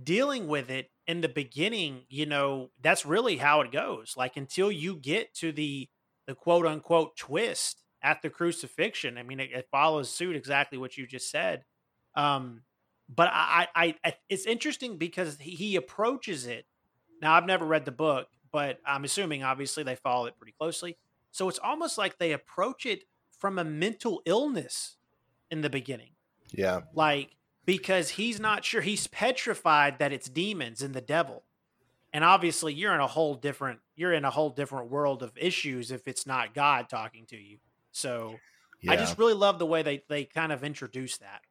dealing 0.00 0.46
with 0.46 0.70
it 0.70 0.92
in 1.08 1.22
the 1.22 1.28
beginning, 1.28 2.06
you 2.08 2.26
know, 2.26 2.70
that's 2.80 3.04
really 3.04 3.38
how 3.38 3.62
it 3.62 3.72
goes. 3.72 4.14
Like 4.16 4.36
until 4.36 4.70
you 4.70 4.94
get 4.94 5.34
to 5.34 5.50
the 5.50 5.88
the 6.28 6.36
quote 6.36 6.66
unquote 6.66 7.16
twist 7.16 7.82
at 8.02 8.22
the 8.22 8.30
crucifixion. 8.30 9.18
I 9.18 9.22
mean, 9.22 9.40
it, 9.40 9.50
it 9.52 9.68
follows 9.70 10.10
suit 10.10 10.36
exactly 10.36 10.78
what 10.78 10.96
you 10.96 11.06
just 11.06 11.30
said. 11.30 11.64
Um, 12.14 12.62
but 13.08 13.30
I, 13.32 13.68
I, 13.74 13.94
I, 14.04 14.14
it's 14.28 14.46
interesting 14.46 14.98
because 14.98 15.38
he, 15.38 15.52
he 15.52 15.76
approaches 15.76 16.46
it. 16.46 16.66
Now, 17.22 17.34
I've 17.34 17.46
never 17.46 17.64
read 17.64 17.84
the 17.84 17.92
book, 17.92 18.28
but 18.52 18.78
I'm 18.86 19.04
assuming 19.04 19.42
obviously 19.42 19.82
they 19.82 19.96
follow 19.96 20.26
it 20.26 20.36
pretty 20.38 20.54
closely. 20.58 20.96
So 21.30 21.48
it's 21.48 21.58
almost 21.58 21.98
like 21.98 22.18
they 22.18 22.32
approach 22.32 22.86
it 22.86 23.04
from 23.38 23.58
a 23.58 23.64
mental 23.64 24.22
illness 24.26 24.96
in 25.50 25.62
the 25.62 25.70
beginning 25.70 26.10
yeah. 26.52 26.80
like 26.94 27.36
because 27.64 28.10
he's 28.10 28.40
not 28.40 28.64
sure 28.64 28.80
he's 28.80 29.06
petrified 29.08 29.98
that 29.98 30.12
it's 30.12 30.28
demons 30.28 30.82
and 30.82 30.94
the 30.94 31.00
devil 31.00 31.44
and 32.12 32.24
obviously 32.24 32.72
you're 32.72 32.94
in 32.94 33.00
a 33.00 33.06
whole 33.06 33.34
different 33.34 33.80
you're 33.96 34.12
in 34.12 34.24
a 34.24 34.30
whole 34.30 34.50
different 34.50 34.90
world 34.90 35.22
of 35.22 35.32
issues 35.36 35.90
if 35.90 36.06
it's 36.08 36.26
not 36.26 36.54
god 36.54 36.88
talking 36.88 37.26
to 37.26 37.36
you 37.36 37.58
so 37.92 38.42
Yeah. 38.80 38.88
i 38.88 38.96
just 38.96 39.18
really 39.18 39.34
love 39.34 39.58
the 39.58 39.66
way 39.66 39.82
they 39.82 40.04
they 40.08 40.24
kind 40.24 40.52
of 40.52 40.64
introduce 40.64 41.18
that 41.18 41.42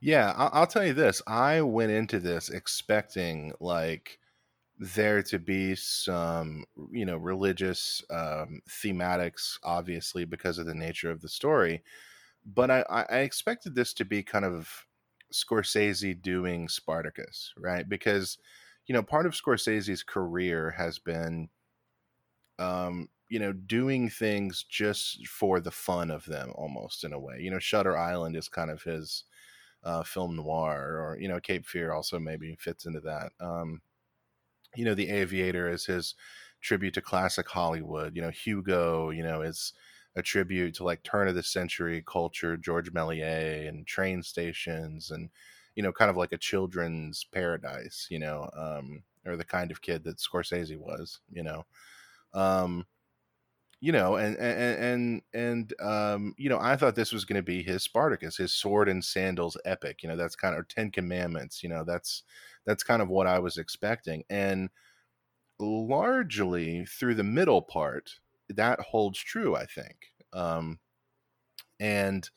Yeah, 0.00 0.32
I'll, 0.36 0.50
I'll 0.52 0.66
tell 0.66 0.84
you 0.86 0.94
this. 0.94 1.22
I 1.26 1.60
went 1.62 1.90
into 1.92 2.18
this 2.20 2.48
expecting 2.50 3.52
like 3.60 4.18
there 4.78 5.22
to 5.24 5.38
be 5.38 5.74
some, 5.76 6.64
you 6.92 7.06
know, 7.06 7.18
religious 7.18 8.02
um, 8.10 8.62
thematics, 8.68 9.58
obviously 9.64 10.24
because 10.24 10.58
of 10.58 10.66
the 10.66 10.74
nature 10.74 11.10
of 11.10 11.20
the 11.22 11.28
story. 11.30 11.82
But 12.46 12.70
I, 12.70 12.80
I 12.90 13.02
I 13.10 13.18
expected 13.20 13.74
this 13.74 13.94
to 13.94 14.06
be 14.06 14.22
kind 14.22 14.44
of 14.46 14.86
Scorsese 15.32 16.20
doing 16.20 16.68
Spartacus, 16.68 17.54
right? 17.58 17.88
Because, 17.88 18.38
you 18.86 18.94
know, 18.94 19.02
part 19.02 19.26
of 19.26 19.34
Scorsese's 19.34 20.02
career 20.04 20.72
has 20.72 20.98
been, 20.98 21.50
um, 22.58 23.08
you 23.28 23.38
know, 23.38 23.52
doing 23.52 24.08
things 24.08 24.64
just 24.68 25.26
for 25.26 25.60
the 25.60 25.70
fun 25.70 26.10
of 26.10 26.24
them, 26.26 26.52
almost 26.54 27.04
in 27.04 27.12
a 27.12 27.18
way. 27.18 27.38
You 27.40 27.50
know, 27.50 27.58
Shutter 27.58 27.96
Island 27.96 28.36
is 28.36 28.48
kind 28.48 28.70
of 28.70 28.82
his 28.82 29.24
uh, 29.84 30.02
film 30.02 30.36
noir, 30.36 30.98
or 30.98 31.18
you 31.20 31.28
know, 31.28 31.40
Cape 31.40 31.66
Fear 31.66 31.92
also 31.92 32.18
maybe 32.18 32.56
fits 32.56 32.86
into 32.86 33.00
that. 33.00 33.32
Um, 33.40 33.82
you 34.76 34.84
know, 34.84 34.94
The 34.94 35.08
Aviator 35.10 35.68
is 35.70 35.86
his 35.86 36.14
tribute 36.60 36.94
to 36.94 37.00
classic 37.02 37.48
Hollywood. 37.48 38.14
You 38.16 38.22
know, 38.22 38.30
Hugo, 38.30 39.10
you 39.10 39.22
know, 39.22 39.42
is 39.42 39.72
a 40.16 40.22
tribute 40.22 40.74
to 40.76 40.84
like 40.84 41.02
turn 41.02 41.28
of 41.28 41.34
the 41.34 41.42
century 41.42 42.02
culture, 42.06 42.56
George 42.56 42.92
Méliès, 42.92 43.68
and 43.68 43.86
train 43.86 44.22
stations, 44.22 45.10
and 45.10 45.30
you 45.74 45.82
know, 45.82 45.92
kind 45.92 46.10
of 46.10 46.16
like 46.16 46.32
a 46.32 46.38
children's 46.38 47.24
paradise. 47.24 48.06
You 48.10 48.18
know, 48.20 48.50
um, 48.56 49.02
or 49.26 49.36
the 49.36 49.44
kind 49.44 49.70
of 49.70 49.82
kid 49.82 50.04
that 50.04 50.18
Scorsese 50.18 50.76
was. 50.78 51.20
You 51.32 51.42
know. 51.44 51.66
Um, 52.34 52.86
you 53.80 53.92
know, 53.92 54.16
and 54.16 54.36
and 54.38 54.82
and 54.82 55.22
and 55.32 55.80
um, 55.80 56.34
you 56.38 56.48
know, 56.48 56.58
I 56.60 56.76
thought 56.76 56.96
this 56.96 57.12
was 57.12 57.24
going 57.24 57.36
to 57.38 57.42
be 57.42 57.62
his 57.62 57.82
Spartacus, 57.84 58.36
his 58.36 58.52
sword 58.54 58.88
and 58.88 59.04
sandals 59.04 59.56
epic. 59.64 60.02
You 60.02 60.08
know, 60.08 60.16
that's 60.16 60.36
kind 60.36 60.54
of 60.54 60.60
or 60.60 60.64
Ten 60.64 60.90
Commandments. 60.90 61.62
You 61.62 61.68
know, 61.68 61.84
that's 61.84 62.24
that's 62.66 62.82
kind 62.82 63.02
of 63.02 63.08
what 63.08 63.26
I 63.26 63.38
was 63.38 63.56
expecting, 63.58 64.24
and 64.30 64.70
largely 65.60 66.84
through 66.86 67.14
the 67.16 67.24
middle 67.24 67.62
part, 67.62 68.20
that 68.50 68.80
holds 68.80 69.18
true. 69.20 69.56
I 69.56 69.66
think. 69.66 70.12
Um, 70.32 70.80
And 71.80 72.28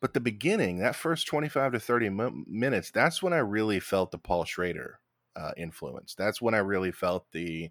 but 0.00 0.14
the 0.14 0.20
beginning, 0.20 0.78
that 0.78 0.96
first 0.96 1.26
25 1.28 1.72
to 1.72 1.80
30 1.80 2.10
mi- 2.10 2.44
minutes, 2.46 2.90
that's 2.92 3.22
when 3.22 3.34
I 3.34 3.38
really 3.38 3.80
felt 3.80 4.12
the 4.12 4.18
Paul 4.18 4.44
Schrader 4.44 5.00
uh, 5.36 5.52
influence. 5.56 6.14
That's 6.16 6.42
when 6.42 6.54
I 6.54 6.58
really 6.58 6.92
felt 6.92 7.30
the 7.32 7.70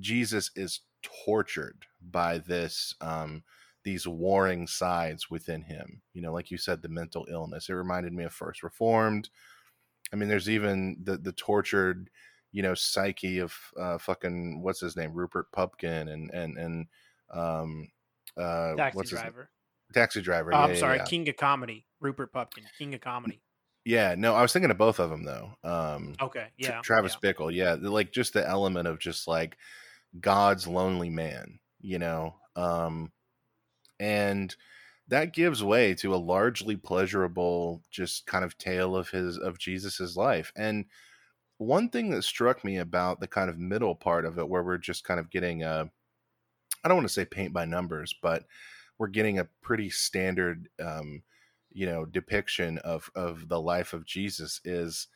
Jesus 0.00 0.50
is 0.56 0.80
tortured 1.02 1.84
by 2.00 2.38
this 2.38 2.94
um 3.00 3.42
these 3.84 4.06
warring 4.06 4.66
sides 4.66 5.28
within 5.30 5.62
him. 5.62 6.02
You 6.14 6.22
know, 6.22 6.32
like 6.32 6.50
you 6.50 6.58
said, 6.58 6.82
the 6.82 6.88
mental 6.88 7.26
illness. 7.30 7.68
It 7.68 7.74
reminded 7.74 8.12
me 8.12 8.24
of 8.24 8.32
First 8.32 8.62
Reformed. 8.62 9.28
I 10.12 10.16
mean, 10.16 10.28
there's 10.28 10.48
even 10.48 10.98
the 11.02 11.16
the 11.16 11.32
tortured, 11.32 12.10
you 12.52 12.62
know, 12.62 12.74
psyche 12.74 13.38
of 13.38 13.54
uh, 13.78 13.98
fucking 13.98 14.62
what's 14.62 14.80
his 14.80 14.96
name, 14.96 15.12
Rupert 15.14 15.50
Pupkin, 15.52 16.08
and 16.08 16.30
and 16.30 16.58
and 16.58 16.86
um, 17.32 17.88
uh, 18.36 18.74
Taxi 18.76 18.96
what's 18.96 19.10
his 19.10 19.20
driver. 19.20 19.50
taxi 19.94 20.20
driver. 20.22 20.54
Oh, 20.54 20.58
yeah, 20.58 20.64
I'm 20.64 20.76
sorry, 20.76 20.98
yeah. 20.98 21.04
King 21.04 21.28
of 21.28 21.36
Comedy, 21.36 21.86
Rupert 22.00 22.32
Pupkin, 22.32 22.64
King 22.78 22.94
of 22.94 23.00
Comedy. 23.00 23.42
Yeah, 23.84 24.14
no, 24.16 24.34
I 24.34 24.42
was 24.42 24.52
thinking 24.52 24.70
of 24.70 24.78
both 24.78 25.00
of 25.00 25.10
them 25.10 25.24
though. 25.24 25.54
Um, 25.64 26.14
Okay, 26.20 26.46
yeah, 26.56 26.80
Travis 26.82 27.16
yeah. 27.20 27.32
Bickle, 27.32 27.52
yeah, 27.52 27.76
like 27.80 28.12
just 28.12 28.32
the 28.32 28.46
element 28.46 28.86
of 28.86 29.00
just 29.00 29.26
like 29.26 29.56
God's 30.20 30.66
lonely 30.66 31.10
man, 31.10 31.58
you 31.80 31.98
know, 31.98 32.36
um, 32.56 33.12
and 33.98 34.54
that 35.08 35.32
gives 35.32 35.62
way 35.62 35.94
to 35.94 36.14
a 36.14 36.16
largely 36.16 36.76
pleasurable, 36.76 37.82
just 37.90 38.26
kind 38.26 38.44
of 38.44 38.56
tale 38.58 38.96
of 38.96 39.10
his 39.10 39.38
of 39.38 39.58
Jesus's 39.58 40.16
life. 40.16 40.52
And 40.56 40.86
one 41.58 41.88
thing 41.88 42.10
that 42.10 42.22
struck 42.22 42.64
me 42.64 42.78
about 42.78 43.20
the 43.20 43.26
kind 43.26 43.48
of 43.50 43.58
middle 43.58 43.94
part 43.94 44.24
of 44.24 44.38
it, 44.38 44.48
where 44.48 44.62
we're 44.62 44.78
just 44.78 45.04
kind 45.04 45.20
of 45.20 45.30
getting 45.30 45.62
a, 45.62 45.90
I 46.84 46.88
don't 46.88 46.96
want 46.96 47.08
to 47.08 47.14
say 47.14 47.24
paint 47.24 47.52
by 47.52 47.64
numbers, 47.64 48.14
but 48.22 48.44
we're 48.98 49.08
getting 49.08 49.38
a 49.38 49.48
pretty 49.62 49.90
standard, 49.90 50.68
um, 50.82 51.22
you 51.72 51.86
know, 51.86 52.04
depiction 52.04 52.78
of 52.78 53.10
of 53.14 53.48
the 53.48 53.60
life 53.60 53.92
of 53.92 54.04
Jesus 54.06 54.60
is 54.64 55.08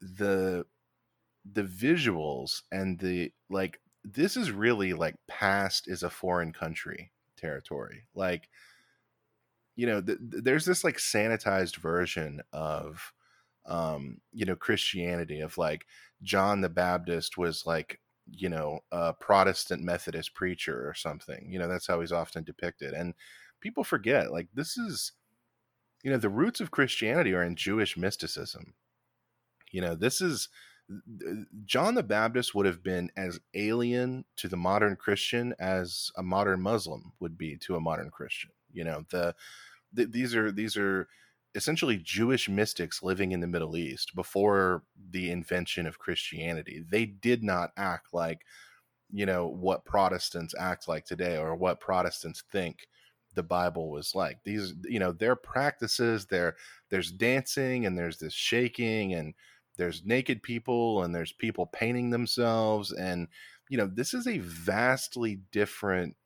the 0.00 0.66
the 1.50 1.62
visuals 1.62 2.62
and 2.72 2.98
the 2.98 3.32
like 3.50 3.80
this 4.12 4.36
is 4.36 4.50
really 4.50 4.92
like 4.92 5.16
past 5.26 5.88
is 5.88 6.02
a 6.02 6.10
foreign 6.10 6.52
country 6.52 7.10
territory 7.36 8.04
like 8.14 8.48
you 9.74 9.86
know 9.86 10.00
th- 10.00 10.18
th- 10.30 10.44
there's 10.44 10.64
this 10.64 10.84
like 10.84 10.96
sanitized 10.96 11.76
version 11.76 12.40
of 12.52 13.12
um 13.66 14.18
you 14.32 14.44
know 14.44 14.56
christianity 14.56 15.40
of 15.40 15.58
like 15.58 15.86
john 16.22 16.60
the 16.60 16.68
baptist 16.68 17.36
was 17.36 17.66
like 17.66 18.00
you 18.30 18.48
know 18.48 18.80
a 18.92 19.12
protestant 19.12 19.82
methodist 19.82 20.34
preacher 20.34 20.88
or 20.88 20.94
something 20.94 21.48
you 21.50 21.58
know 21.58 21.68
that's 21.68 21.86
how 21.86 22.00
he's 22.00 22.12
often 22.12 22.44
depicted 22.44 22.92
and 22.92 23.14
people 23.60 23.84
forget 23.84 24.32
like 24.32 24.48
this 24.54 24.76
is 24.76 25.12
you 26.02 26.10
know 26.10 26.18
the 26.18 26.28
roots 26.28 26.60
of 26.60 26.70
christianity 26.70 27.32
are 27.34 27.42
in 27.42 27.56
jewish 27.56 27.96
mysticism. 27.96 28.74
You 29.72 29.80
know 29.80 29.94
this 29.96 30.20
is 30.20 30.48
John 31.64 31.94
the 31.94 32.02
Baptist 32.02 32.54
would 32.54 32.66
have 32.66 32.82
been 32.82 33.10
as 33.16 33.40
alien 33.54 34.24
to 34.36 34.48
the 34.48 34.56
modern 34.56 34.96
Christian 34.96 35.54
as 35.58 36.10
a 36.16 36.22
modern 36.22 36.60
Muslim 36.60 37.12
would 37.20 37.36
be 37.36 37.56
to 37.58 37.76
a 37.76 37.80
modern 37.80 38.10
Christian. 38.10 38.50
You 38.72 38.84
know, 38.84 39.04
the, 39.10 39.34
the 39.92 40.04
these 40.04 40.34
are 40.34 40.52
these 40.52 40.76
are 40.76 41.08
essentially 41.56 41.96
Jewish 41.96 42.48
mystics 42.48 43.02
living 43.02 43.32
in 43.32 43.40
the 43.40 43.46
Middle 43.46 43.76
East 43.76 44.14
before 44.14 44.82
the 45.10 45.30
invention 45.30 45.86
of 45.86 45.98
Christianity. 45.98 46.84
They 46.88 47.06
did 47.06 47.42
not 47.42 47.70
act 47.76 48.12
like, 48.12 48.42
you 49.10 49.24
know, 49.26 49.46
what 49.46 49.84
Protestants 49.84 50.54
act 50.58 50.86
like 50.86 51.06
today 51.06 51.38
or 51.38 51.56
what 51.56 51.80
Protestants 51.80 52.44
think 52.52 52.86
the 53.34 53.42
Bible 53.42 53.90
was 53.90 54.14
like. 54.14 54.38
These, 54.44 54.74
you 54.84 54.98
know, 54.98 55.12
their 55.12 55.34
practices, 55.34 56.26
there 56.26 56.56
there's 56.90 57.10
dancing 57.10 57.86
and 57.86 57.96
there's 57.96 58.18
this 58.18 58.34
shaking 58.34 59.14
and 59.14 59.34
there's 59.76 60.04
naked 60.04 60.42
people 60.42 61.02
and 61.02 61.14
there's 61.14 61.32
people 61.32 61.66
painting 61.66 62.10
themselves 62.10 62.92
and 62.92 63.28
you 63.68 63.76
know 63.76 63.86
this 63.86 64.14
is 64.14 64.26
a 64.26 64.38
vastly 64.38 65.40
different 65.52 66.16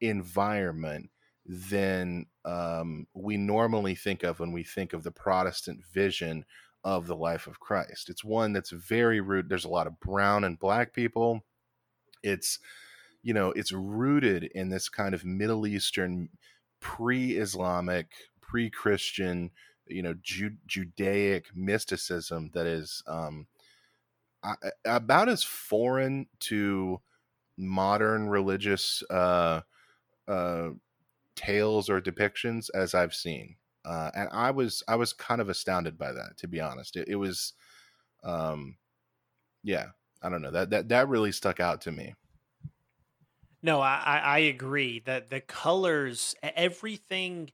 environment 0.00 1.10
than 1.46 2.26
um, 2.44 3.06
we 3.14 3.36
normally 3.36 3.94
think 3.94 4.22
of 4.22 4.40
when 4.40 4.52
we 4.52 4.64
think 4.64 4.92
of 4.92 5.02
the 5.02 5.10
protestant 5.10 5.84
vision 5.92 6.44
of 6.84 7.06
the 7.06 7.16
life 7.16 7.46
of 7.46 7.60
christ. 7.60 8.08
It's 8.08 8.24
one 8.24 8.52
that's 8.52 8.70
very 8.70 9.20
root 9.20 9.48
there's 9.48 9.64
a 9.64 9.68
lot 9.70 9.86
of 9.86 9.98
brown 10.00 10.44
and 10.44 10.58
black 10.58 10.92
people. 10.92 11.44
It's 12.22 12.58
you 13.22 13.34
know 13.34 13.52
it's 13.52 13.72
rooted 13.72 14.44
in 14.54 14.70
this 14.70 14.88
kind 14.88 15.14
of 15.14 15.24
middle 15.24 15.66
eastern 15.66 16.28
pre-islamic 16.80 18.12
pre-christian 18.40 19.50
you 19.88 20.02
know 20.02 20.14
Ju- 20.22 20.58
judaic 20.66 21.54
mysticism 21.56 22.50
that 22.54 22.66
is 22.66 23.02
um 23.06 23.46
I, 24.42 24.54
about 24.84 25.28
as 25.28 25.42
foreign 25.42 26.28
to 26.40 27.02
modern 27.56 28.28
religious 28.28 29.02
uh 29.10 29.62
uh 30.28 30.70
tales 31.36 31.90
or 31.90 32.00
depictions 32.00 32.70
as 32.74 32.94
i've 32.94 33.14
seen 33.14 33.56
uh 33.84 34.10
and 34.14 34.28
i 34.32 34.50
was 34.50 34.82
i 34.88 34.96
was 34.96 35.12
kind 35.12 35.40
of 35.40 35.48
astounded 35.50 35.98
by 35.98 36.12
that 36.12 36.36
to 36.38 36.48
be 36.48 36.60
honest. 36.60 36.96
It, 36.96 37.08
it 37.08 37.16
was 37.16 37.54
um 38.24 38.78
yeah 39.62 39.90
i 40.22 40.28
don't 40.30 40.42
know 40.42 40.52
that 40.52 40.70
that 40.70 40.88
that 40.90 41.08
really 41.08 41.32
stuck 41.32 41.60
out 41.60 41.82
to 41.82 41.92
me. 41.92 42.14
No, 43.62 43.80
I, 43.80 44.18
I 44.18 44.38
agree 44.38 45.00
that 45.00 45.28
the 45.28 45.40
colors, 45.40 46.34
everything, 46.42 47.50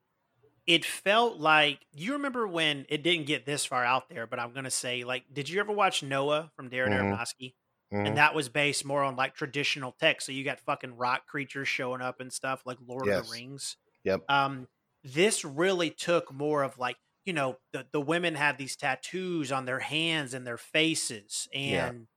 it 0.67 0.85
felt 0.85 1.39
like. 1.39 1.87
You 1.93 2.13
remember 2.15 2.47
when 2.47 2.87
it 2.89 3.03
didn't 3.03 3.27
get 3.27 3.47
this 3.47 3.65
far 3.65 3.85
out 3.85 4.09
there, 4.09 4.27
but 4.27 4.39
I'm 4.39 4.53
gonna 4.53 4.71
say, 4.71 5.05
like, 5.05 5.25
did 5.33 5.49
you 5.49 5.61
ever 5.61 5.73
watch 5.73 6.03
Noah 6.03 6.51
from 6.57 6.71
Darren 6.71 6.91
Mhm. 6.91 7.13
Aronofsky? 7.13 7.55
Mhm. 7.93 8.09
And 8.09 8.17
that 8.17 8.35
was 8.35 8.49
based 8.49 8.85
more 8.85 9.03
on 9.03 9.17
like 9.17 9.35
traditional 9.35 9.93
text. 9.93 10.27
So 10.27 10.33
you 10.33 10.45
got 10.45 10.61
fucking 10.61 10.97
rock 10.97 11.27
creatures 11.27 11.69
showing 11.69 12.01
up 12.01 12.21
and 12.21 12.33
stuff 12.33 12.63
like 12.65 12.79
Lord 12.81 13.09
of 13.09 13.27
the 13.27 13.33
Rings. 13.33 13.77
Yep. 14.05 14.23
Um, 14.29 14.69
this 15.05 15.45
really 15.45 15.91
took 15.91 16.33
more 16.33 16.63
of 16.63 16.79
like 16.79 16.97
you 17.25 17.33
know 17.33 17.59
the 17.73 17.87
the 17.93 18.01
women 18.01 18.35
had 18.35 18.59
these 18.59 18.77
tattoos 18.77 19.53
on 19.53 19.65
their 19.67 19.81
hands 19.81 20.35
and 20.35 20.47
their 20.47 20.59
faces, 20.59 21.49
Yeah. 21.53 21.89
and 21.89 22.09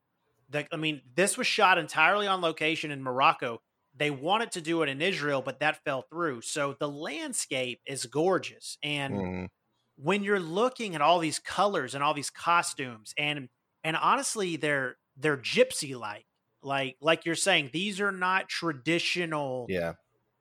the 0.50 0.68
I 0.74 0.78
mean 0.78 1.02
this 1.16 1.38
was 1.38 1.48
shot 1.48 1.78
entirely 1.78 2.28
on 2.28 2.42
location 2.42 2.92
in 2.92 3.04
Morocco. 3.04 3.62
They 3.96 4.12
wanted 4.12 4.52
to 4.54 4.62
do 4.62 4.82
it 4.84 4.90
in 4.90 5.02
Israel, 5.02 5.42
but 5.42 5.60
that 5.62 5.84
fell 5.84 6.04
through. 6.04 6.42
So 6.42 6.76
the 6.80 6.90
landscape 6.90 7.82
is 7.86 8.06
gorgeous, 8.06 8.78
and 8.84 9.22
Mhm. 9.22 9.48
when 9.96 10.24
you're 10.24 10.40
looking 10.40 10.96
at 10.96 11.02
all 11.02 11.20
these 11.20 11.40
colors 11.40 11.96
and 11.96 12.04
all 12.04 12.14
these 12.14 12.30
costumes 12.30 13.14
and 13.18 13.50
and 13.84 13.96
honestly 13.96 14.56
they're 14.58 14.98
they're 15.16 15.38
gypsy 15.38 15.98
like 15.98 16.26
like 16.62 16.98
like 17.02 17.26
you're 17.26 17.36
saying 17.36 17.70
these 17.74 18.02
are 18.02 18.12
not 18.12 18.50
traditional 18.50 19.68
yeah 19.68 19.94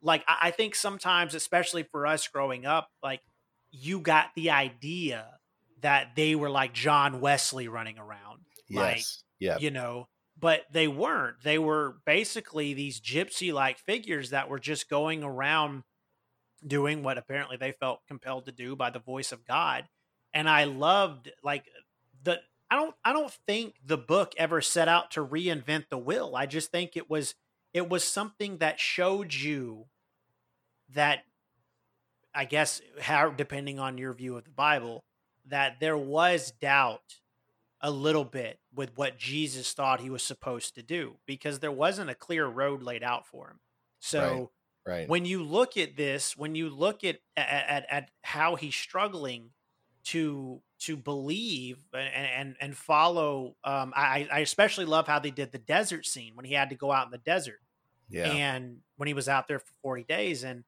like 0.02 0.24
I, 0.28 0.38
I 0.44 0.50
think 0.50 0.74
sometimes 0.74 1.34
especially 1.34 1.84
for 1.84 2.06
us 2.06 2.28
growing 2.28 2.66
up 2.66 2.90
like 3.02 3.22
you 3.70 4.00
got 4.00 4.30
the 4.36 4.50
idea 4.50 5.38
that 5.80 6.16
they 6.16 6.34
were 6.34 6.50
like 6.50 6.72
john 6.74 7.20
wesley 7.20 7.68
running 7.68 7.98
around 7.98 8.44
like 8.72 9.08
yes 9.08 9.24
yeah 9.38 9.58
you 9.58 9.70
know 9.70 10.08
but 10.38 10.62
they 10.70 10.88
weren't. 10.88 11.42
They 11.42 11.58
were 11.58 11.96
basically 12.04 12.74
these 12.74 13.00
gypsy 13.00 13.52
like 13.52 13.78
figures 13.78 14.30
that 14.30 14.48
were 14.48 14.58
just 14.58 14.88
going 14.88 15.22
around 15.22 15.84
doing 16.66 17.02
what 17.02 17.18
apparently 17.18 17.56
they 17.56 17.72
felt 17.72 18.00
compelled 18.08 18.46
to 18.46 18.52
do 18.52 18.74
by 18.74 18.90
the 18.90 18.98
voice 18.98 19.32
of 19.32 19.44
god 19.44 19.84
and 20.32 20.48
i 20.48 20.64
loved 20.64 21.30
like 21.42 21.64
the 22.22 22.40
i 22.70 22.76
don't 22.76 22.94
i 23.04 23.12
don't 23.12 23.36
think 23.46 23.74
the 23.84 23.98
book 23.98 24.32
ever 24.36 24.60
set 24.60 24.88
out 24.88 25.10
to 25.10 25.24
reinvent 25.24 25.84
the 25.90 25.98
will. 25.98 26.34
I 26.34 26.46
just 26.46 26.70
think 26.70 26.96
it 26.96 27.10
was 27.10 27.34
it 27.72 27.88
was 27.88 28.04
something 28.04 28.58
that 28.58 28.80
showed 28.80 29.34
you 29.34 29.86
that 30.94 31.20
i 32.34 32.44
guess 32.44 32.80
how 33.00 33.30
depending 33.30 33.78
on 33.78 33.98
your 33.98 34.12
view 34.12 34.36
of 34.36 34.44
the 34.44 34.50
bible 34.50 35.04
that 35.46 35.80
there 35.80 35.96
was 35.98 36.52
doubt 36.60 37.20
a 37.84 37.90
little 37.90 38.24
bit 38.24 38.58
with 38.74 38.96
what 38.96 39.18
Jesus 39.18 39.74
thought 39.74 40.00
he 40.00 40.08
was 40.08 40.22
supposed 40.22 40.74
to 40.74 40.82
do 40.82 41.18
because 41.26 41.58
there 41.58 41.70
wasn't 41.70 42.08
a 42.08 42.14
clear 42.14 42.46
road 42.46 42.82
laid 42.82 43.02
out 43.02 43.26
for 43.26 43.50
him. 43.50 43.60
So 44.00 44.50
right 44.86 45.06
when 45.06 45.26
you 45.26 45.42
look 45.42 45.76
at 45.76 45.94
this, 45.94 46.34
when 46.34 46.54
you 46.54 46.70
look 46.70 47.04
at 47.04 47.18
at, 47.36 47.68
at, 47.68 47.86
at 47.90 48.10
how 48.22 48.56
he's 48.56 48.74
struggling 48.74 49.50
to 50.04 50.62
to 50.80 50.96
believe 50.96 51.76
and 51.92 52.26
and, 52.26 52.56
and 52.58 52.76
follow, 52.76 53.54
um, 53.64 53.92
I, 53.94 54.26
I 54.32 54.38
especially 54.40 54.86
love 54.86 55.06
how 55.06 55.18
they 55.18 55.30
did 55.30 55.52
the 55.52 55.58
desert 55.58 56.06
scene 56.06 56.32
when 56.36 56.46
he 56.46 56.54
had 56.54 56.70
to 56.70 56.76
go 56.76 56.90
out 56.90 57.04
in 57.04 57.10
the 57.12 57.18
desert 57.18 57.60
yeah 58.08 58.30
and 58.30 58.78
when 58.96 59.06
he 59.06 59.14
was 59.14 59.28
out 59.28 59.48
there 59.48 59.58
for 59.58 59.72
40 59.82 60.04
days 60.04 60.44
and 60.44 60.64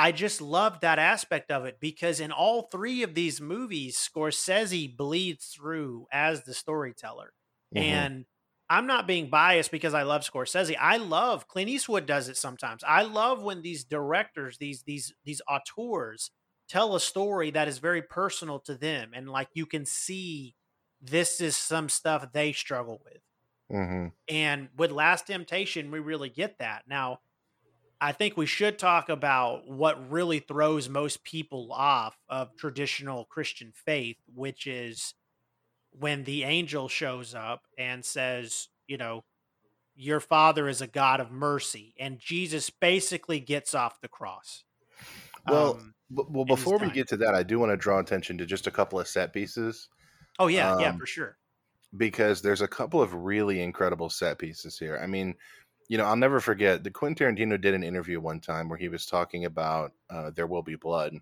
I 0.00 0.12
just 0.12 0.40
loved 0.40 0.80
that 0.80 0.98
aspect 0.98 1.50
of 1.50 1.66
it 1.66 1.78
because 1.80 2.20
in 2.20 2.32
all 2.32 2.62
three 2.62 3.02
of 3.02 3.14
these 3.14 3.40
movies, 3.40 3.96
Scorsese 3.98 4.96
bleeds 4.96 5.48
through 5.48 6.06
as 6.12 6.44
the 6.44 6.54
storyteller. 6.54 7.34
Mhm. 7.72 8.10
And 8.10 8.26
I'm 8.70 8.86
not 8.86 9.06
being 9.06 9.28
biased 9.30 9.70
because 9.70 9.94
I 9.94 10.04
love 10.04 10.22
Scorsese. 10.22 10.76
I 10.78 10.96
love 10.96 11.48
Clint 11.48 11.68
Eastwood 11.68 12.06
does 12.06 12.28
it 12.28 12.36
sometimes. 12.36 12.82
I 12.84 13.02
love 13.02 13.42
when 13.42 13.62
these 13.62 13.84
directors, 13.84 14.58
these 14.58 14.84
these 14.84 15.12
these 15.24 15.42
auteurs 15.48 16.30
tell 16.68 16.94
a 16.94 17.00
story 17.00 17.50
that 17.50 17.68
is 17.68 17.78
very 17.78 18.02
personal 18.02 18.60
to 18.60 18.76
them 18.76 19.10
and 19.12 19.28
like 19.28 19.48
you 19.54 19.66
can 19.66 19.84
see 19.84 20.54
this 21.00 21.40
is 21.40 21.56
some 21.56 21.88
stuff 21.88 22.32
they 22.32 22.52
struggle 22.52 23.02
with. 23.04 23.22
hmm 23.70 24.12
And 24.28 24.68
with 24.76 24.92
Last 24.92 25.26
Temptation, 25.26 25.90
we 25.90 25.98
really 25.98 26.28
get 26.30 26.58
that. 26.58 26.86
Now, 26.86 27.20
I 28.00 28.12
think 28.12 28.36
we 28.36 28.46
should 28.46 28.78
talk 28.78 29.08
about 29.08 29.68
what 29.68 30.10
really 30.10 30.38
throws 30.38 30.88
most 30.88 31.22
people 31.22 31.70
off 31.72 32.16
of 32.28 32.56
traditional 32.56 33.26
Christian 33.26 33.72
faith, 33.74 34.16
which 34.34 34.66
is 34.66 35.14
when 35.90 36.24
the 36.24 36.44
angel 36.44 36.88
shows 36.88 37.34
up 37.34 37.62
and 37.76 38.04
says, 38.04 38.68
you 38.86 38.96
know, 38.96 39.24
your 39.94 40.20
father 40.20 40.66
is 40.68 40.80
a 40.80 40.86
God 40.86 41.20
of 41.20 41.30
mercy. 41.30 41.94
And 41.98 42.18
Jesus 42.18 42.70
basically 42.70 43.38
gets 43.40 43.74
off 43.74 44.00
the 44.00 44.08
cross. 44.08 44.64
Well, 45.46 45.74
Um, 45.74 45.94
b- 46.14 46.24
well, 46.28 46.44
before 46.46 46.78
we 46.78 46.90
get 46.90 47.08
to 47.08 47.16
that, 47.18 47.34
I 47.34 47.42
do 47.42 47.58
want 47.58 47.70
to 47.70 47.76
draw 47.76 47.98
attention 47.98 48.38
to 48.38 48.46
just 48.46 48.66
a 48.66 48.70
couple 48.70 48.98
of 48.98 49.08
set 49.08 49.32
pieces 49.34 49.88
oh, 50.38 50.46
yeah, 50.46 50.78
yeah, 50.78 50.90
Um, 50.90 50.98
for 50.98 51.06
sure. 51.06 51.36
because 51.96 52.40
there's 52.40 52.62
a 52.62 52.68
couple 52.68 53.02
of 53.02 53.12
really 53.12 53.60
incredible 53.60 54.08
set 54.08 54.38
pieces 54.38 54.78
here. 54.78 54.98
I 55.02 55.06
mean, 55.06 55.34
you 55.90 55.98
know, 55.98 56.04
I'll 56.04 56.14
never 56.14 56.38
forget 56.38 56.84
the 56.84 56.90
Quentin 56.92 57.34
Tarantino 57.34 57.60
did 57.60 57.74
an 57.74 57.82
interview 57.82 58.20
one 58.20 58.38
time 58.38 58.68
where 58.68 58.78
he 58.78 58.88
was 58.88 59.06
talking 59.06 59.44
about 59.44 59.90
uh, 60.08 60.30
There 60.30 60.46
Will 60.46 60.62
Be 60.62 60.76
Blood, 60.76 61.16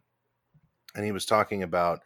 and 0.95 1.05
he 1.07 1.11
was 1.11 1.25
talking 1.25 1.63
about 1.63 2.03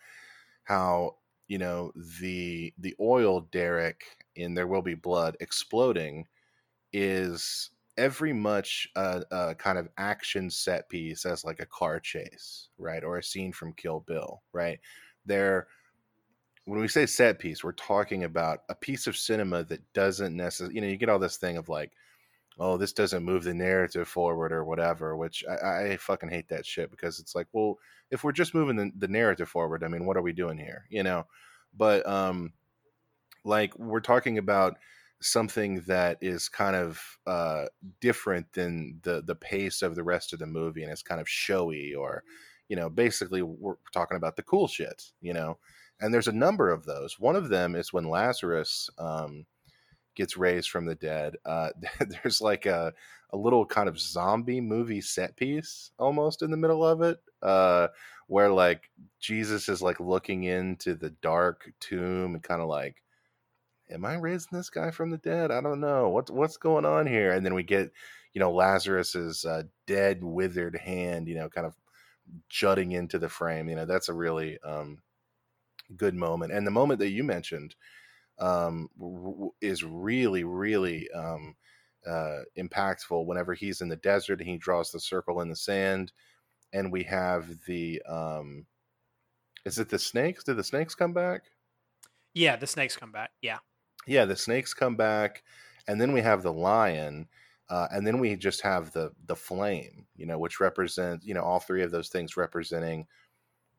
how 0.62 1.16
you 1.48 1.59
know 1.59 1.90
the 2.20 2.72
the 2.79 2.94
oil 3.01 3.40
derrick 3.51 4.05
in 4.37 4.55
There 4.55 4.68
Will 4.68 4.81
Be 4.81 4.94
Blood 4.94 5.37
exploding 5.40 6.29
is 6.92 7.70
every 7.96 8.33
much 8.33 8.88
a, 8.94 9.25
a 9.33 9.55
kind 9.57 9.77
of 9.77 9.88
action 9.98 10.48
set 10.48 10.88
piece 10.88 11.27
as 11.27 11.44
like 11.44 11.59
a 11.59 11.66
car 11.66 11.98
chase, 11.98 12.68
right, 12.79 13.03
or 13.03 13.18
a 13.18 13.25
scene 13.25 13.51
from 13.51 13.72
Kill 13.72 14.05
Bill, 14.07 14.40
right? 14.53 14.79
They're 15.27 15.66
when 16.66 16.81
we 16.81 16.87
say 16.87 17.07
set 17.07 17.40
piece, 17.40 17.64
we're 17.64 17.72
talking 17.72 18.22
about 18.22 18.61
a 18.68 18.75
piece 18.77 19.09
of 19.09 19.16
cinema 19.16 19.64
that 19.64 19.81
doesn't 19.94 20.37
necessarily, 20.37 20.77
you 20.77 20.81
know, 20.81 20.87
you 20.87 20.96
get 20.96 21.09
all 21.09 21.18
this 21.18 21.38
thing 21.38 21.57
of 21.57 21.68
like, 21.68 21.90
oh, 22.59 22.77
this 22.77 22.93
doesn't 22.93 23.25
move 23.25 23.45
the 23.45 23.55
narrative 23.55 24.09
forward 24.09 24.53
or 24.53 24.65
whatever, 24.65 25.17
which 25.17 25.45
I, 25.49 25.93
I 25.93 25.97
fucking 25.97 26.29
hate 26.29 26.49
that 26.49 26.67
shit 26.67 26.91
because 26.91 27.19
it's 27.19 27.35
like, 27.35 27.47
well, 27.53 27.79
if 28.11 28.25
we're 28.25 28.33
just 28.33 28.55
moving 28.55 28.77
the, 28.77 28.91
the 28.97 29.09
narrative 29.09 29.49
forward, 29.49 29.83
I 29.85 29.88
mean, 29.88 30.05
what 30.05 30.17
are 30.17 30.23
we 30.23 30.33
doing 30.33 30.59
here, 30.59 30.85
you 30.91 31.03
know? 31.03 31.27
But 31.75 32.07
um, 32.07 32.53
like 33.45 33.77
we're 33.79 34.01
talking 34.01 34.38
about 34.38 34.77
something 35.21 35.81
that 35.87 36.19
is 36.21 36.49
kind 36.49 36.75
of 36.75 37.01
uh 37.29 37.67
different 38.01 38.53
than 38.55 38.99
the 39.03 39.23
the 39.23 39.37
pace 39.37 39.81
of 39.81 39.95
the 39.95 40.03
rest 40.03 40.33
of 40.33 40.41
the 40.41 40.47
movie 40.47 40.83
and 40.83 40.91
it's 40.91 41.03
kind 41.03 41.21
of 41.21 41.29
showy 41.29 41.95
or 41.95 42.25
you 42.69 42.75
know 42.75 42.91
basically 42.91 43.41
we're 43.41 43.77
talking 43.93 44.17
about 44.17 44.35
the 44.35 44.43
cool 44.43 44.67
shit 44.67 45.12
you 45.21 45.33
know 45.33 45.57
and 46.01 46.12
there's 46.12 46.27
a 46.27 46.33
number 46.33 46.71
of 46.71 46.85
those 46.85 47.21
one 47.21 47.37
of 47.37 47.49
them 47.49 47.77
is 47.77 47.93
when 47.93 48.09
lazarus 48.09 48.91
um 48.99 49.47
gets 50.14 50.37
raised 50.37 50.70
from 50.70 50.87
the 50.87 50.94
dead 50.94 51.37
uh 51.44 51.70
there's 52.01 52.40
like 52.40 52.66
a 52.66 52.92
a 53.31 53.37
little 53.37 53.64
kind 53.64 53.88
of 53.88 53.98
zombie 53.98 54.61
movie 54.61 55.01
set 55.01 55.37
piece 55.37 55.90
almost 55.98 56.42
in 56.42 56.51
the 56.51 56.57
middle 56.57 56.85
of 56.85 57.03
it 57.03 57.18
uh 57.42 57.88
where 58.27 58.51
like 58.51 58.90
jesus 59.20 59.68
is 59.68 59.83
like 59.83 60.01
looking 60.01 60.44
into 60.44 60.94
the 60.94 61.11
dark 61.22 61.72
tomb 61.81 62.35
and 62.35 62.42
kind 62.42 62.61
of 62.61 62.68
like 62.68 63.03
am 63.92 64.05
I 64.05 64.14
raising 64.14 64.57
this 64.57 64.70
guy 64.70 64.90
from 64.90 65.11
the 65.11 65.18
dead? 65.18 65.51
I 65.51 65.61
don't 65.61 65.81
know. 65.81 66.09
What's 66.09 66.31
what's 66.31 66.57
going 66.57 66.85
on 66.85 67.07
here? 67.07 67.33
And 67.33 67.44
then 67.44 67.55
we 67.55 67.62
get, 67.62 67.92
you 68.33 68.40
know, 68.40 68.51
Lazarus's 68.51 69.44
uh, 69.44 69.64
dead, 69.87 70.22
withered 70.22 70.77
hand, 70.77 71.29
you 71.29 71.35
know, 71.35 71.48
kind 71.48 71.66
of 71.66 71.75
jutting 72.48 72.92
into 72.92 73.18
the 73.18 73.29
frame. 73.29 73.68
You 73.68 73.77
know, 73.77 73.87
that's 73.87 74.09
a 74.09 74.14
really 74.14 74.59
um, 74.62 74.98
good 75.96 76.14
moment. 76.14 76.53
And 76.53 76.66
the 76.66 76.70
moment 76.70 77.01
that 77.01 77.11
you 77.11 77.22
mentioned 77.22 77.75
um, 78.42 78.90
is 79.61 79.85
really, 79.85 80.44
really 80.44 81.11
um, 81.12 81.55
uh, 82.07 82.40
impactful. 82.59 83.24
Whenever 83.26 83.55
he's 83.55 83.81
in 83.81 83.88
the 83.88 83.96
desert 83.96 84.40
and 84.40 84.48
he 84.48 84.59
draws 84.59 84.90
the 84.90 85.00
circle 85.00 85.40
in 85.40 85.48
the 85.48 85.57
sand, 85.57 86.12
and 86.72 86.92
we 86.92 87.05
have 87.05 87.64
the, 87.66 88.02
um, 88.02 88.66
is 89.64 89.78
it 89.78 89.88
the 89.88 89.98
snakes? 89.98 90.44
Did 90.44 90.57
the 90.57 90.64
snakes 90.64 90.94
come 90.94 91.12
back? 91.12 91.44
Yeah, 92.35 92.57
the 92.57 92.66
snakes 92.66 92.96
come 92.96 93.12
back. 93.12 93.31
Yeah. 93.42 93.59
yeah 94.07 94.24
the 94.24 94.37
snakes 94.37 94.74
come 94.74 94.96
back 94.96 95.44
and 95.87 96.00
then 96.00 96.12
we 96.12 96.20
have 96.20 96.42
the 96.42 96.52
lion 96.52 97.28
uh, 97.68 97.88
and 97.90 98.07
then 98.07 98.18
we 98.18 98.37
just 98.37 98.61
have 98.62 98.92
the 98.92 99.12
the 99.26 99.37
flame 99.37 100.07
you 100.16 100.26
know 100.26 100.38
which 100.38 100.61
represents 100.61 101.24
you 101.26 101.35
know 101.35 101.42
all 101.42 101.61
three 101.61 101.83
of 101.83 101.90
those 101.90 102.09
things 102.09 102.37
representing 102.37 103.07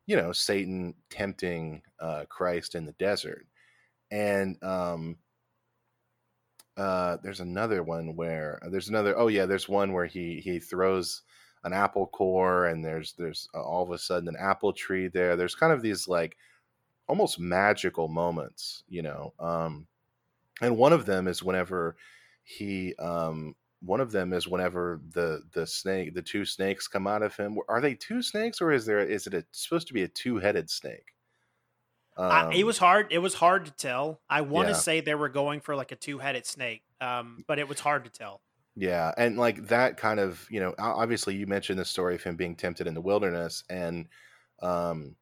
you 0.06 0.16
know 0.16 0.32
satan 0.32 0.94
tempting 1.10 1.82
uh, 2.00 2.26
christ 2.30 2.76
in 2.76 2.86
the 2.86 2.94
desert 2.94 3.46
and 4.14 4.64
um 4.64 5.18
uh 6.78 7.18
there's 7.24 7.40
another 7.40 7.82
one 7.84 8.16
where 8.16 8.60
there's 8.70 8.90
another 8.90 9.18
oh 9.18 9.28
yeah 9.28 9.46
there's 9.46 9.68
one 9.68 9.92
where 9.92 10.06
he 10.06 10.40
he 10.40 10.60
throws 10.60 11.24
an 11.64 11.74
apple 11.74 12.08
core 12.08 12.68
and 12.68 12.86
there's 12.86 13.14
there's 13.18 13.50
uh, 13.56 13.62
all 13.62 13.84
of 13.84 13.92
a 13.92 13.98
sudden 13.98 14.30
an 14.30 14.36
apple 14.40 14.74
tree 14.74 15.08
there. 15.08 15.36
There's 15.36 15.56
kind 15.56 15.74
of 15.74 15.82
these 15.82 16.08
like 16.08 16.38
almost 17.08 17.40
magical 17.40 18.08
moments 18.08 18.84
you 18.88 19.02
know 19.02 19.34
um 19.40 19.88
and 20.62 20.78
one 20.78 20.94
of 20.94 21.06
them 21.06 21.28
is 21.28 21.42
whenever 21.44 21.96
he 22.44 22.94
um 22.96 23.56
one 23.82 24.00
of 24.00 24.12
them 24.12 24.32
is 24.32 24.48
whenever 24.48 25.02
the 25.12 25.42
the 25.54 25.66
snake 25.66 26.14
the 26.14 26.22
two 26.22 26.46
snakes 26.46 26.88
come 26.88 27.08
out 27.08 27.24
of 27.24 27.36
him. 27.36 27.58
Are 27.68 27.82
they 27.82 27.96
two 27.96 28.22
snakes 28.22 28.62
or 28.62 28.72
is 28.72 28.86
there 28.86 29.00
is 29.00 29.28
it 29.28 29.34
a, 29.34 29.44
supposed 29.52 29.88
to 29.88 29.94
be 29.94 30.04
a 30.04 30.08
two-headed 30.08 30.70
snake 30.70 31.14
um, 32.18 32.32
I, 32.32 32.56
it 32.56 32.64
was 32.66 32.78
hard. 32.78 33.08
It 33.12 33.20
was 33.20 33.36
hard 33.36 33.66
to 33.66 33.72
tell. 33.72 34.22
I 34.30 34.42
want 34.42 34.68
to 34.68 34.74
Yeah. 34.74 34.78
say 34.78 35.02
they 35.02 35.16
were 35.16 35.30
going 35.30 35.62
for 35.62 35.76
like 35.76 35.92
a 35.92 35.96
two-headed 35.96 36.46
snake, 36.46 36.84
um, 37.02 37.44
but 37.48 37.60
it 37.60 37.68
was 37.68 37.80
hard 37.80 38.04
to 38.06 38.10
tell. 38.12 38.42
Yeah, 38.76 39.14
and 39.18 39.38
like 39.38 39.68
that 39.68 39.98
kind 39.98 40.20
of, 40.20 40.48
you 40.50 40.60
know, 40.60 40.74
obviously 40.80 41.36
you 41.36 41.46
mentioned 41.46 41.78
the 41.78 41.86
story 41.86 42.16
of 42.16 42.24
him 42.24 42.36
being 42.36 42.56
tempted 42.56 42.88
in 42.88 42.96
the 42.96 43.02
wilderness, 43.02 43.64
and 43.70 44.08
um, 44.64 45.16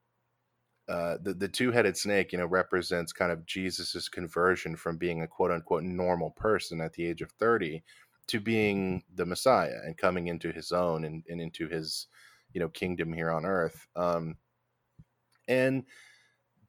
uh, 0.87 1.17
the 1.21 1.33
the 1.33 1.47
two 1.49 1.71
headed 1.71 1.97
snake, 1.97 2.31
you 2.31 2.37
know, 2.37 2.45
represents 2.45 3.13
kind 3.13 3.31
of 3.31 3.45
Jesus's 3.45 4.09
conversion 4.09 4.75
from 4.75 4.97
being 4.97 5.21
a 5.21 5.27
quote 5.27 5.51
unquote 5.51 5.83
normal 5.83 6.31
person 6.31 6.81
at 6.81 6.93
the 6.93 7.05
age 7.05 7.21
of 7.21 7.31
thirty 7.31 7.83
to 8.27 8.39
being 8.39 9.03
the 9.13 9.25
Messiah 9.25 9.79
and 9.85 9.97
coming 9.97 10.27
into 10.27 10.51
his 10.51 10.71
own 10.71 11.03
and, 11.05 11.23
and 11.29 11.41
into 11.41 11.67
his, 11.67 12.07
you 12.53 12.59
know, 12.61 12.69
kingdom 12.69 13.11
here 13.13 13.31
on 13.31 13.45
earth. 13.45 13.87
Um, 13.95 14.37
and 15.47 15.85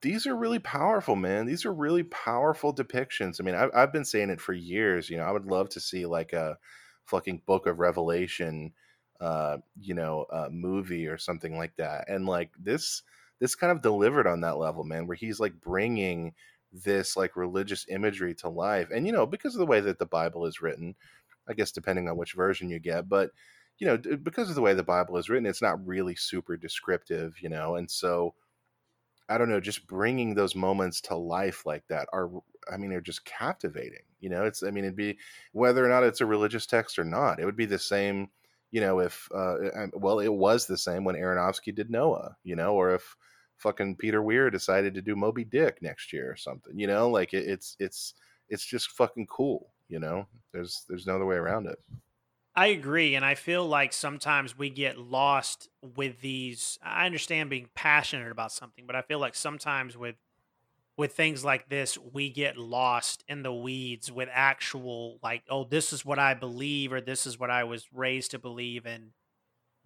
these 0.03 0.27
are 0.27 0.37
really 0.37 0.59
powerful, 0.59 1.17
man. 1.17 1.47
These 1.47 1.65
are 1.65 1.73
really 1.73 2.03
powerful 2.03 2.75
depictions. 2.75 3.41
I 3.41 3.45
mean, 3.45 3.55
I've, 3.55 3.71
I've 3.75 3.93
been 3.93 4.05
saying 4.05 4.31
it 4.31 4.41
for 4.41 4.53
years. 4.53 5.09
You 5.09 5.17
know, 5.17 5.23
I 5.23 5.31
would 5.31 5.47
love 5.47 5.69
to 5.71 5.81
see 5.81 6.07
like 6.07 6.33
a 6.33 6.59
fucking 7.07 7.43
Book 7.47 7.67
of 7.67 7.79
Revelation, 7.79 8.73
uh, 9.21 9.59
you 9.81 9.95
know, 9.95 10.27
uh, 10.33 10.49
movie 10.51 11.07
or 11.07 11.19
something 11.19 11.57
like 11.57 11.77
that. 11.77 12.09
And 12.09 12.27
like 12.27 12.51
this, 12.61 13.03
this 13.38 13.55
kind 13.55 13.71
of 13.71 13.81
delivered 13.81 14.27
on 14.27 14.41
that 14.41 14.59
level, 14.59 14.85
man, 14.85 15.07
where 15.07 15.17
he's 15.17 15.38
like 15.38 15.61
bringing 15.61 16.35
this 16.73 17.17
like 17.17 17.37
religious 17.37 17.87
imagery 17.88 18.35
to 18.35 18.49
life. 18.49 18.88
And 18.93 19.07
you 19.07 19.12
know, 19.12 19.27
because 19.27 19.55
of 19.55 19.61
the 19.61 19.67
way 19.67 19.81
that 19.81 19.99
the 20.01 20.07
Bible 20.07 20.47
is 20.47 20.61
written, 20.61 20.97
I 21.49 21.53
guess 21.55 21.71
depending 21.71 22.09
on 22.09 22.17
which 22.17 22.35
version 22.35 22.71
you 22.71 22.81
get, 22.81 23.09
but 23.09 23.31
you 23.79 23.87
know, 23.87 23.97
because 23.97 24.49
of 24.49 24.55
the 24.55 24.62
way 24.62 24.75
the 24.75 24.83
Bible 24.83 25.17
is 25.17 25.29
written, 25.29 25.47
it's 25.47 25.62
not 25.62 25.85
really 25.87 26.15
super 26.15 26.57
descriptive, 26.57 27.35
you 27.41 27.49
know, 27.49 27.77
and 27.77 27.91
so 27.91 28.35
I 29.33 29.38
don't 29.38 29.49
know, 29.49 29.61
just 29.61 29.87
bringing 29.87 30.35
those 30.35 30.55
moments 30.55 31.01
to 31.03 31.16
life 31.16 31.64
like 31.64 31.87
that 31.88 32.09
are, 32.12 32.31
I 32.73 32.77
mean, 32.77 32.90
they're 32.90 33.01
just 33.01 33.25
captivating. 33.25 34.05
You 34.21 34.31
know, 34.31 34.45
it's, 34.45 34.62
I 34.62 34.71
mean, 34.71 34.85
it'd 34.85 34.97
be 34.97 35.18
whether 35.53 35.85
or 35.85 35.88
not 35.88 36.05
it's 36.05 36.21
a 36.21 36.27
religious 36.27 36.66
text 36.66 36.99
or 36.99 37.05
not. 37.05 37.40
It 37.40 37.45
would 37.45 37.57
be 37.57 37.66
the 37.66 37.79
same, 37.79 38.29
you 38.71 38.81
know, 38.81 39.01
if, 39.01 39.29
uh, 39.35 39.57
well, 39.95 40.21
it 40.21 40.33
was 40.33 40.66
the 40.66 40.77
same 40.77 41.05
when 41.05 41.16
Aronofsky 41.16 41.75
did 41.75 41.90
Noah, 41.90 42.37
you 42.45 42.57
know, 42.57 42.75
or 42.75 42.95
if 42.95 43.16
fucking 43.57 43.97
Peter 43.97 44.23
Weir 44.23 44.51
decided 44.51 44.95
to 44.95 45.03
do 45.03 45.16
Moby 45.16 45.45
Dick 45.45 45.79
next 45.81 46.12
year 46.12 46.31
or 46.31 46.37
something, 46.37 46.79
you 46.79 46.87
know, 46.87 47.09
like 47.09 47.33
it, 47.33 47.49
it's, 47.49 47.77
it's, 47.81 48.14
it's 48.49 48.66
just 48.66 48.90
fucking 48.90 49.27
cool. 49.27 49.73
You 49.88 49.99
know, 49.99 50.27
there's, 50.53 50.85
there's 50.88 51.07
no 51.07 51.16
other 51.16 51.27
way 51.27 51.37
around 51.37 51.66
it. 51.66 51.79
I 52.55 52.67
agree, 52.67 53.15
and 53.15 53.25
I 53.25 53.35
feel 53.35 53.67
like 53.67 53.93
sometimes 53.93 54.59
we 54.59 54.69
get 54.69 54.99
lost 54.99 55.69
with 55.81 56.21
these. 56.21 56.79
I 56.83 57.07
understand 57.07 57.49
being 57.49 57.71
passionate 57.75 58.31
about 58.31 58.53
something, 58.53 58.85
but 58.87 58.95
I 58.95 59.03
feel 59.03 59.19
like 59.19 59.35
sometimes 59.35 59.97
with 59.97 60.17
with 60.99 61.15
things 61.15 61.43
like 61.45 61.71
this, 61.71 61.97
we 61.97 62.29
get 62.29 62.59
lost 62.59 63.25
in 63.27 63.43
the 63.43 63.53
weeds 63.53 64.12
with 64.12 64.29
actual 64.31 65.19
like, 65.23 65.43
oh, 65.49 65.65
this 65.65 65.93
is 65.93 66.05
what 66.05 66.19
I 66.19 66.35
believe, 66.35 66.93
or 66.93 67.01
this 67.01 67.27
is 67.27 67.38
what 67.38 67.51
I 67.51 67.65
was 67.65 67.87
raised 67.93 68.33
to 68.33 68.38
believe, 68.38 68.85
and 68.85 69.12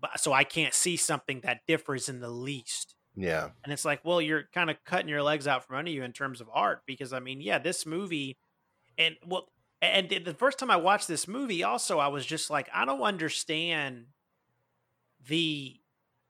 but 0.00 0.18
so 0.18 0.32
I 0.32 0.42
can't 0.42 0.74
see 0.74 0.96
something 0.96 1.40
that 1.42 1.60
differs 1.68 2.08
in 2.08 2.20
the 2.20 2.30
least. 2.30 2.96
Yeah. 3.14 3.50
And 3.64 3.72
it's 3.72 3.84
like, 3.84 4.04
well, 4.04 4.20
you're 4.20 4.44
kind 4.52 4.70
of 4.70 4.76
cutting 4.84 5.08
your 5.08 5.22
legs 5.22 5.46
out 5.46 5.64
from 5.64 5.76
under 5.76 5.90
you 5.90 6.02
in 6.02 6.12
terms 6.12 6.40
of 6.40 6.50
art 6.52 6.82
because 6.86 7.12
I 7.12 7.20
mean, 7.20 7.40
yeah, 7.40 7.58
this 7.58 7.86
movie 7.86 8.38
and 8.98 9.16
well 9.26 9.48
And 9.82 10.08
the 10.24 10.34
first 10.34 10.58
time 10.58 10.70
I 10.70 10.76
watched 10.76 11.06
this 11.06 11.28
movie, 11.28 11.62
also, 11.62 11.98
I 11.98 12.08
was 12.08 12.24
just 12.24 12.48
like, 12.48 12.68
I 12.72 12.84
don't 12.84 13.02
understand 13.02 14.06
the 15.26 15.80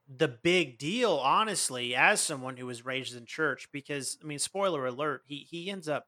the 0.09 0.27
big 0.27 0.77
deal, 0.77 1.13
honestly, 1.13 1.93
as 1.93 2.21
someone 2.21 2.55
who 2.57 2.65
was 2.65 2.85
raised 2.85 3.15
in 3.15 3.25
church, 3.25 3.69
because 3.71 4.17
I 4.21 4.25
mean, 4.25 4.39
spoiler 4.39 4.85
alert, 4.85 5.23
he 5.25 5.47
he 5.49 5.69
ends 5.69 5.87
up 5.87 6.07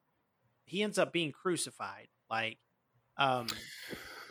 he 0.64 0.82
ends 0.82 0.98
up 0.98 1.12
being 1.12 1.32
crucified. 1.32 2.08
Like, 2.30 2.58
um, 3.16 3.46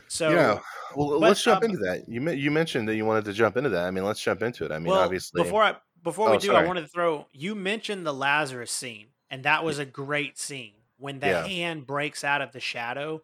so 0.08 0.30
yeah. 0.30 0.60
Well, 0.96 1.10
but, 1.12 1.20
let's 1.20 1.44
jump 1.44 1.64
um, 1.64 1.72
into 1.72 1.78
that. 1.80 2.06
You 2.08 2.28
you 2.32 2.52
mentioned 2.52 2.88
that 2.90 2.96
you 2.96 3.06
wanted 3.06 3.26
to 3.26 3.34
jump 3.34 3.58
into 3.58 3.70
that. 3.70 3.86
I 3.86 3.92
mean, 3.92 4.04
let's 4.06 4.22
jump 4.22 4.44
into 4.44 4.66
it. 4.66 4.72
I 4.72 4.78
mean, 4.80 4.88
well, 4.88 5.00
obviously, 5.00 5.44
before 5.44 5.64
I 5.64 5.76
before 6.04 6.30
we 6.30 6.38
Oh, 6.38 6.40
do, 6.40 6.54
I 6.54 6.66
wanted 6.66 6.82
to 6.82 6.88
throw 6.88 7.28
you 7.32 7.56
mentioned 7.56 8.06
the 8.06 8.14
Lazarus 8.14 8.72
scene, 8.72 9.08
and 9.30 9.44
that 9.44 9.64
was 9.64 9.80
a 9.80 9.86
great 9.86 10.38
scene 10.38 10.79
when 11.00 11.20
the 11.20 11.28
Yeah. 11.28 11.48
hand 11.48 11.88
breaks 11.88 12.24
out 12.24 12.42
of 12.42 12.52
the 12.52 12.60
shadow. 12.60 13.22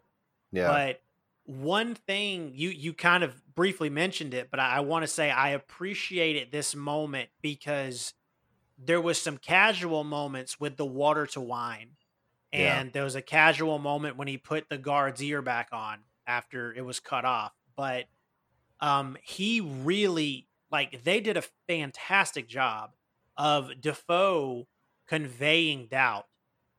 yeah, 0.52 0.68
But 0.68 1.02
one 1.44 1.94
thing 1.94 2.52
you 2.54 2.70
you 2.70 2.92
kind 2.92 3.22
of 3.22 3.40
briefly 3.54 3.88
mentioned 3.90 4.34
it, 4.34 4.50
but 4.50 4.58
I, 4.60 4.76
I 4.76 4.80
want 4.80 5.02
to 5.04 5.06
say 5.06 5.30
I 5.30 5.50
appreciated 5.50 6.50
this 6.50 6.74
moment 6.74 7.30
because 7.40 8.14
there 8.78 9.00
was 9.00 9.20
some 9.20 9.38
casual 9.38 10.04
moments 10.04 10.58
with 10.60 10.76
the 10.76 10.84
water 10.86 11.26
to 11.28 11.40
wine, 11.40 11.96
Yeah. 12.52 12.78
and 12.80 12.92
there 12.92 13.04
was 13.04 13.14
a 13.14 13.22
casual 13.22 13.78
moment 13.78 14.16
when 14.16 14.28
he 14.28 14.38
put 14.38 14.68
the 14.68 14.78
guard's 14.78 15.22
ear 15.22 15.40
back 15.42 15.68
on 15.72 16.04
after 16.26 16.72
it 16.74 16.82
was 16.82 17.00
cut 17.00 17.24
off. 17.24 17.52
But 17.76 18.06
um, 18.80 19.16
he 19.22 19.60
really 19.60 20.48
like 20.70 21.04
they 21.04 21.20
did 21.20 21.36
a 21.36 21.44
fantastic 21.68 22.48
job 22.48 22.94
of 23.36 23.80
Dafoe 23.80 24.66
conveying 25.06 25.86
doubt 25.86 26.26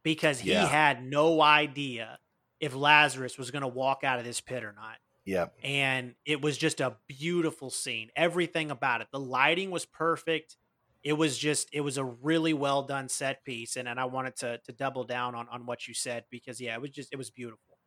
because 0.07 0.39
he 0.39 0.51
Yeah. 0.51 0.65
had 0.65 1.03
no 1.03 1.41
idea 1.41 2.19
if 2.61 2.73
Lazarus 2.73 3.37
was 3.37 3.51
going 3.51 3.61
to 3.63 3.67
walk 3.67 4.03
out 4.05 4.19
of 4.19 4.25
this 4.25 4.39
pit 4.41 4.63
or 4.63 4.71
not. 4.71 4.99
yeah, 5.25 5.49
And 5.63 6.15
it 6.25 6.41
was 6.41 6.57
just 6.57 6.81
a 6.81 6.99
beautiful 7.07 7.69
scene. 7.71 8.11
Everything 8.15 8.71
about 8.71 9.01
it. 9.01 9.09
The 9.11 9.19
lighting 9.19 9.71
was 9.71 9.85
perfect. 9.85 10.57
It 11.03 11.13
was 11.13 11.37
just 11.37 11.69
it 11.73 11.81
was 11.81 11.97
a 11.97 12.05
really 12.05 12.53
well 12.53 12.83
done 12.83 13.09
set 13.09 13.43
piece. 13.45 13.77
And, 13.77 13.87
and 13.87 13.99
I 13.99 14.05
wanted 14.05 14.35
to 14.37 14.59
to 14.65 14.73
double 14.73 15.05
down 15.05 15.35
on 15.35 15.49
on 15.49 15.65
what 15.65 15.87
you 15.87 15.93
said 15.93 16.25
because 16.31 16.61
yeah, 16.61 16.75
it 16.75 16.81
was 16.81 16.91
just 16.91 17.13
it 17.13 17.17
was 17.17 17.31
beautiful. 17.31 17.79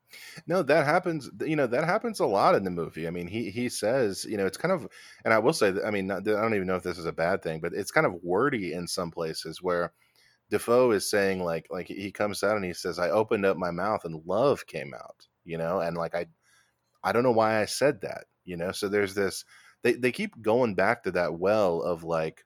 No, 0.47 0.63
that 0.63 0.87
happens. 0.87 1.31
You 1.41 1.57
know, 1.57 1.67
that 1.67 1.85
happens 1.85 2.21
a 2.21 2.27
lot 2.27 2.55
in 2.55 2.65
the 2.65 2.71
movie. 2.71 3.07
I 3.07 3.11
mean, 3.11 3.27
he 3.29 3.51
he 3.51 3.69
says, 3.69 4.25
you 4.25 4.37
know, 4.37 4.47
it's 4.47 4.57
kind 4.57 4.73
of, 4.73 4.89
and 5.25 5.33
I 5.35 5.39
will 5.39 5.53
say, 5.53 5.71
that, 5.71 5.85
I 5.85 5.91
mean, 5.91 6.07
not, 6.07 6.27
I 6.29 6.41
don't 6.41 6.55
even 6.55 6.67
know 6.67 6.77
if 6.77 6.83
this 6.83 6.99
is 6.99 7.07
a 7.07 7.13
bad 7.13 7.43
thing, 7.43 7.61
but 7.61 7.73
it's 7.75 7.91
kind 7.91 8.07
of 8.07 8.15
wordy 8.23 8.73
in 8.73 8.87
some 8.89 9.11
places 9.11 9.63
where 9.63 9.93
Dafoe 10.51 10.91
is 10.93 11.11
saying, 11.11 11.43
like, 11.45 11.67
like 11.71 11.87
he 11.89 12.13
comes 12.13 12.43
out 12.43 12.57
and 12.57 12.65
he 12.65 12.75
says, 12.75 12.99
"I 12.99 13.11
opened 13.11 13.47
up 13.47 13.57
my 13.57 13.71
mouth 13.71 14.05
and 14.05 14.25
love 14.27 14.67
came 14.67 14.93
out," 14.95 15.27
you 15.45 15.59
know, 15.59 15.81
and 15.81 15.97
like 15.97 16.15
I, 16.15 16.27
I 17.05 17.13
don't 17.13 17.23
know 17.23 17.33
why 17.33 17.61
I 17.61 17.67
said 17.67 18.03
that, 18.03 18.25
you 18.45 18.57
know. 18.57 18.73
So 18.73 18.89
there's 18.89 19.15
this. 19.15 19.45
They 19.83 19.95
they 19.95 20.13
keep 20.13 20.43
going 20.43 20.75
back 20.75 21.05
to 21.05 21.13
that 21.13 21.35
well 21.39 21.83
of 21.83 22.05
like, 22.05 22.45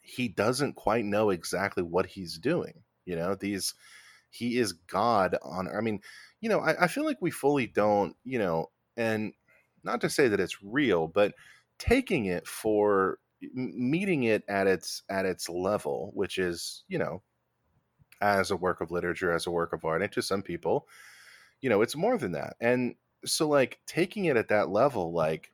he 0.00 0.28
doesn't 0.28 0.76
quite 0.76 1.04
know 1.04 1.30
exactly 1.30 1.82
what 1.82 2.06
he's 2.06 2.38
doing, 2.38 2.82
you 3.06 3.16
know. 3.16 3.34
These, 3.34 3.74
he 4.30 4.58
is 4.58 4.72
God 4.72 5.36
on. 5.42 5.68
I 5.74 5.80
mean 5.80 6.00
you 6.40 6.48
know, 6.48 6.60
I, 6.60 6.84
I 6.84 6.86
feel 6.88 7.04
like 7.04 7.18
we 7.20 7.30
fully 7.30 7.66
don't, 7.66 8.14
you 8.24 8.38
know, 8.38 8.66
and 8.96 9.32
not 9.84 10.00
to 10.02 10.10
say 10.10 10.28
that 10.28 10.40
it's 10.40 10.62
real, 10.62 11.08
but 11.08 11.32
taking 11.78 12.26
it 12.26 12.46
for 12.46 13.18
meeting 13.54 14.24
it 14.24 14.42
at 14.48 14.66
its 14.66 15.02
at 15.08 15.26
its 15.26 15.48
level, 15.48 16.10
which 16.14 16.38
is, 16.38 16.84
you 16.88 16.98
know, 16.98 17.22
as 18.20 18.50
a 18.50 18.56
work 18.56 18.80
of 18.80 18.90
literature, 18.90 19.32
as 19.32 19.46
a 19.46 19.50
work 19.50 19.72
of 19.72 19.84
art, 19.84 20.02
and 20.02 20.12
to 20.12 20.22
some 20.22 20.42
people, 20.42 20.86
you 21.60 21.70
know, 21.70 21.82
it's 21.82 21.96
more 21.96 22.18
than 22.18 22.32
that. 22.32 22.56
And 22.60 22.94
so 23.24 23.48
like 23.48 23.80
taking 23.86 24.26
it 24.26 24.36
at 24.36 24.48
that 24.48 24.70
level, 24.70 25.12
like 25.12 25.52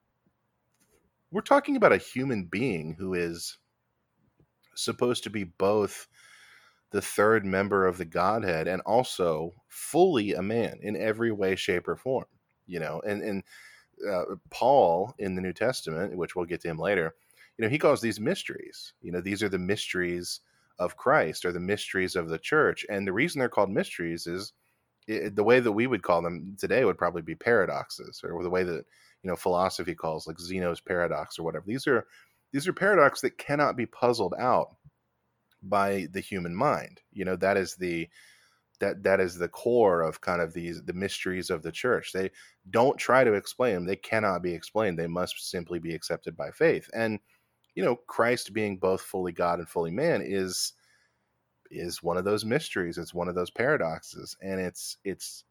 we're 1.30 1.40
talking 1.40 1.76
about 1.76 1.92
a 1.92 1.98
human 1.98 2.44
being 2.44 2.94
who 2.98 3.14
is 3.14 3.58
supposed 4.74 5.24
to 5.24 5.30
be 5.30 5.44
both 5.44 6.06
the 6.90 7.02
third 7.02 7.44
member 7.44 7.86
of 7.86 7.98
the 7.98 8.04
Godhead 8.04 8.68
and 8.68 8.80
also 8.82 9.52
fully 9.68 10.32
a 10.32 10.42
man 10.42 10.78
in 10.80 10.96
every 10.96 11.32
way, 11.32 11.56
shape, 11.56 11.88
or 11.88 11.96
form. 11.96 12.26
You 12.66 12.80
know, 12.80 13.02
and 13.06 13.22
and 13.22 13.42
uh, 14.08 14.36
Paul 14.50 15.14
in 15.18 15.34
the 15.34 15.42
New 15.42 15.52
Testament, 15.52 16.16
which 16.16 16.34
we'll 16.34 16.46
get 16.46 16.60
to 16.62 16.68
him 16.68 16.78
later, 16.78 17.14
you 17.58 17.64
know, 17.64 17.68
he 17.68 17.78
calls 17.78 18.00
these 18.00 18.20
mysteries. 18.20 18.92
You 19.00 19.12
know, 19.12 19.20
these 19.20 19.42
are 19.42 19.48
the 19.48 19.58
mysteries 19.58 20.40
of 20.78 20.96
Christ 20.96 21.44
or 21.44 21.52
the 21.52 21.60
mysteries 21.60 22.16
of 22.16 22.28
the 22.28 22.38
church, 22.38 22.84
and 22.88 23.06
the 23.06 23.12
reason 23.12 23.38
they're 23.38 23.48
called 23.48 23.70
mysteries 23.70 24.26
is 24.26 24.52
it, 25.06 25.36
the 25.36 25.44
way 25.44 25.60
that 25.60 25.72
we 25.72 25.86
would 25.86 26.02
call 26.02 26.22
them 26.22 26.56
today 26.58 26.84
would 26.84 26.98
probably 26.98 27.22
be 27.22 27.34
paradoxes, 27.34 28.22
or 28.24 28.42
the 28.42 28.50
way 28.50 28.64
that 28.64 28.84
you 29.22 29.30
know 29.30 29.36
philosophy 29.36 29.94
calls 29.94 30.26
like 30.26 30.40
Zeno's 30.40 30.80
paradox 30.80 31.38
or 31.38 31.44
whatever. 31.44 31.64
These 31.66 31.86
are 31.86 32.06
these 32.52 32.66
are 32.68 32.72
paradoxes 32.72 33.22
that 33.22 33.38
cannot 33.38 33.76
be 33.76 33.86
puzzled 33.86 34.34
out 34.38 34.76
by 35.62 36.06
the 36.12 36.20
human 36.20 36.54
mind. 36.54 37.00
You 37.12 37.24
know 37.24 37.36
that 37.36 37.56
is 37.56 37.76
the 37.76 38.08
that 38.80 39.02
that 39.04 39.20
is 39.20 39.36
the 39.36 39.48
core 39.48 40.02
of 40.02 40.20
kind 40.20 40.42
of 40.42 40.52
these 40.52 40.82
the 40.82 40.92
mysteries 40.92 41.50
of 41.50 41.62
the 41.62 41.72
church. 41.72 42.12
They 42.12 42.30
don't 42.70 42.98
try 42.98 43.24
to 43.24 43.34
explain 43.34 43.74
them. 43.74 43.86
They 43.86 43.96
cannot 43.96 44.42
be 44.42 44.54
explained. 44.54 44.98
They 44.98 45.06
must 45.06 45.50
simply 45.50 45.78
be 45.78 45.94
accepted 45.94 46.36
by 46.36 46.50
faith. 46.50 46.88
And 46.94 47.20
you 47.74 47.84
know 47.84 47.96
christ 48.06 48.52
being 48.52 48.76
both 48.76 49.00
fully 49.00 49.32
god 49.32 49.58
and 49.58 49.68
fully 49.68 49.90
man 49.90 50.22
is 50.24 50.72
is 51.70 52.02
one 52.02 52.16
of 52.16 52.24
those 52.24 52.44
mysteries 52.44 52.98
it's 52.98 53.14
one 53.14 53.28
of 53.28 53.34
those 53.34 53.50
paradoxes 53.50 54.36
and 54.42 54.60
it's 54.60 54.98
it's 55.04 55.44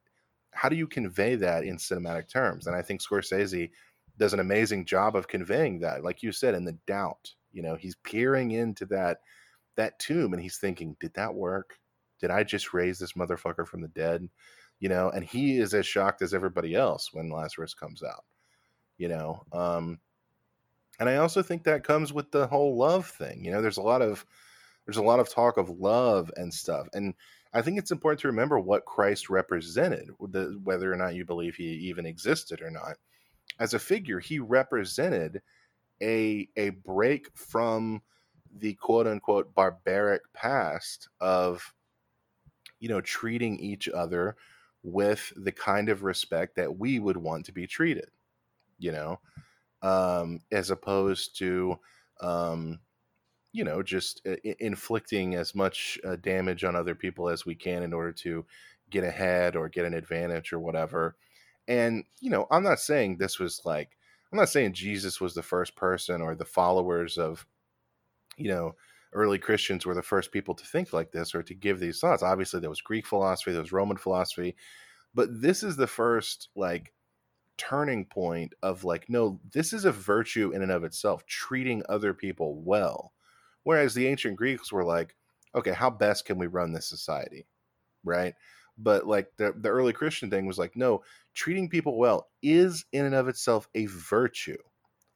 how 0.51 0.69
do 0.69 0.75
you 0.75 0.87
convey 0.87 1.35
that 1.35 1.63
in 1.63 1.77
cinematic 1.77 2.29
terms 2.29 2.67
and 2.67 2.75
i 2.75 2.81
think 2.81 3.01
scorsese 3.01 3.69
does 4.17 4.33
an 4.33 4.39
amazing 4.39 4.85
job 4.85 5.15
of 5.15 5.27
conveying 5.27 5.79
that 5.79 6.03
like 6.03 6.21
you 6.21 6.31
said 6.31 6.53
in 6.53 6.63
the 6.63 6.77
doubt 6.87 7.33
you 7.51 7.61
know 7.61 7.75
he's 7.75 7.95
peering 8.03 8.51
into 8.51 8.85
that 8.85 9.17
that 9.75 9.99
tomb 9.99 10.33
and 10.33 10.41
he's 10.41 10.57
thinking, 10.57 10.95
did 10.99 11.13
that 11.15 11.33
work? 11.33 11.77
Did 12.19 12.31
I 12.31 12.43
just 12.43 12.73
raise 12.73 12.99
this 12.99 13.13
motherfucker 13.13 13.67
from 13.67 13.81
the 13.81 13.87
dead? 13.89 14.27
You 14.79 14.89
know, 14.89 15.09
and 15.09 15.23
he 15.23 15.57
is 15.57 15.73
as 15.73 15.85
shocked 15.85 16.21
as 16.21 16.33
everybody 16.33 16.75
else 16.75 17.09
when 17.13 17.29
Lazarus 17.29 17.73
comes 17.73 18.03
out. 18.03 18.23
You 18.97 19.07
know, 19.09 19.43
um, 19.51 19.99
and 21.03 21.09
I 21.09 21.17
also 21.17 21.41
think 21.41 21.65
that 21.65 21.83
comes 21.83 22.13
with 22.13 22.31
the 22.31 22.47
whole 22.47 22.77
love 22.77 23.05
thing. 23.07 23.43
You 23.43 23.51
know, 23.51 23.61
there's 23.61 23.77
a 23.77 23.81
lot 23.81 24.01
of 24.01 24.25
there's 24.85 24.95
a 24.95 25.03
lot 25.03 25.19
of 25.19 25.29
talk 25.29 25.57
of 25.57 25.69
love 25.69 26.31
and 26.37 26.53
stuff, 26.53 26.87
and 26.93 27.13
I 27.53 27.61
think 27.61 27.77
it's 27.77 27.91
important 27.91 28.21
to 28.21 28.29
remember 28.29 28.57
what 28.57 28.85
Christ 28.85 29.29
represented, 29.29 30.11
the, 30.21 30.57
whether 30.63 30.91
or 30.91 30.95
not 30.95 31.13
you 31.13 31.25
believe 31.25 31.55
he 31.55 31.65
even 31.65 32.05
existed 32.05 32.61
or 32.61 32.71
not. 32.71 32.95
As 33.59 33.73
a 33.73 33.79
figure, 33.79 34.21
he 34.21 34.39
represented 34.39 35.41
a 36.01 36.47
a 36.55 36.69
break 36.69 37.27
from 37.35 38.01
the 38.57 38.73
quote 38.75 39.05
unquote 39.05 39.53
barbaric 39.53 40.21
past 40.33 41.09
of 41.19 41.73
you 42.79 42.87
know 42.87 43.01
treating 43.01 43.59
each 43.59 43.89
other 43.89 44.37
with 44.83 45.33
the 45.35 45.51
kind 45.51 45.89
of 45.89 46.03
respect 46.03 46.55
that 46.55 46.79
we 46.79 46.97
would 46.97 47.17
want 47.17 47.45
to 47.45 47.51
be 47.51 47.67
treated 47.67 48.09
you 48.79 48.91
know 48.91 49.19
um 49.83 50.39
as 50.51 50.71
opposed 50.71 51.37
to 51.37 51.77
um 52.21 52.79
you 53.53 53.63
know 53.63 53.83
just 53.83 54.21
uh, 54.27 54.35
inflicting 54.59 55.35
as 55.35 55.55
much 55.55 55.99
uh, 56.05 56.15
damage 56.17 56.63
on 56.63 56.75
other 56.75 56.95
people 56.95 57.29
as 57.29 57.45
we 57.45 57.55
can 57.55 57.83
in 57.83 57.93
order 57.93 58.11
to 58.11 58.45
get 58.89 59.03
ahead 59.03 59.55
or 59.55 59.69
get 59.69 59.85
an 59.85 59.93
advantage 59.93 60.53
or 60.53 60.59
whatever. 60.59 61.15
And 61.67 62.03
you 62.19 62.29
know 62.29 62.47
i'm 62.51 62.63
not 62.63 62.79
saying 62.79 63.17
this 63.17 63.39
was 63.39 63.61
like 63.65 63.97
i'm 64.31 64.37
not 64.39 64.49
saying 64.49 64.73
jesus 64.73 65.21
was 65.21 65.33
the 65.33 65.41
first 65.43 65.75
person 65.77 66.21
or 66.21 66.35
the 66.35 66.45
followers 66.45 67.17
of 67.17 67.45
you 68.37 68.49
know 68.49 68.75
early 69.13 69.37
christians 69.39 69.85
were 69.85 69.93
the 69.95 70.01
first 70.01 70.31
people 70.31 70.53
to 70.55 70.65
think 70.65 70.91
like 70.93 71.11
this 71.11 71.33
or 71.35 71.43
to 71.43 71.53
give 71.53 71.79
these 71.79 71.99
thoughts. 71.99 72.23
Obviously 72.23 72.59
there 72.59 72.69
was 72.69 72.81
greek 72.81 73.05
philosophy 73.07 73.51
there 73.51 73.61
was 73.61 73.71
roman 73.71 73.97
philosophy 73.97 74.55
but 75.13 75.29
this 75.41 75.63
is 75.63 75.77
the 75.77 75.87
first 75.87 76.49
like 76.55 76.92
turning 77.57 78.05
point 78.05 78.53
of 78.63 78.83
like 78.83 79.09
no 79.09 79.39
this 79.51 79.73
is 79.73 79.85
a 79.85 79.91
virtue 79.91 80.51
in 80.51 80.61
and 80.61 80.71
of 80.71 80.83
itself 80.83 81.25
treating 81.25 81.83
other 81.87 82.13
people 82.13 82.61
well. 82.61 83.13
Whereas 83.63 83.93
the 83.93 84.07
ancient 84.07 84.37
greeks 84.37 84.71
were 84.71 84.83
like 84.83 85.15
okay 85.55 85.73
how 85.73 85.89
best 85.89 86.25
can 86.25 86.37
we 86.37 86.47
run 86.47 86.73
this 86.73 86.87
society? 86.87 87.45
Right? 88.03 88.33
But 88.77 89.05
like 89.05 89.27
the, 89.37 89.53
the 89.55 89.69
early 89.69 89.93
christian 89.93 90.29
thing 90.29 90.45
was 90.45 90.57
like 90.57 90.75
no 90.75 91.03
treating 91.33 91.69
people 91.69 91.97
well 91.97 92.27
is 92.41 92.85
in 92.91 93.05
and 93.05 93.15
of 93.15 93.27
itself 93.27 93.67
a 93.75 93.85
virtue. 93.85 94.57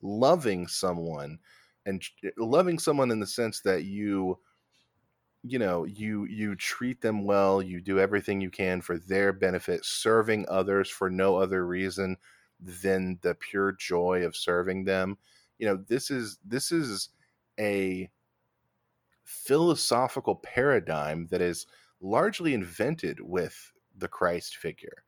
Loving 0.02 0.68
someone 0.68 1.40
and 1.86 2.04
loving 2.38 2.78
someone 2.78 3.10
in 3.12 3.20
the 3.20 3.28
sense 3.28 3.62
that 3.62 3.84
you 3.84 4.38
you 5.44 5.60
know 5.60 5.86
you 5.86 6.26
you 6.26 6.56
treat 6.56 7.02
them 7.02 7.24
well 7.24 7.62
you 7.62 7.80
do 7.80 8.00
everything 8.00 8.42
you 8.42 8.50
can 8.50 8.82
for 8.82 8.98
their 8.98 9.32
benefit 9.32 9.86
serving 9.86 10.46
others 10.50 10.90
for 10.90 11.10
no 11.10 11.38
other 11.38 11.66
reason 11.66 12.18
than 12.60 13.20
the 13.22 13.36
pure 13.36 13.72
joy 13.74 14.24
of 14.26 14.36
serving 14.36 14.84
them. 14.86 15.18
You 15.60 15.68
know 15.68 15.78
this 15.78 16.12
is 16.12 16.40
this 16.46 16.72
is 16.72 17.10
a 17.60 18.10
philosophical 19.24 20.36
paradigm 20.36 21.28
that 21.28 21.42
is 21.42 21.68
largely 22.00 22.54
invented 22.54 23.20
with 23.20 23.72
the 23.98 24.08
Christ 24.08 24.58
figure. 24.58 25.04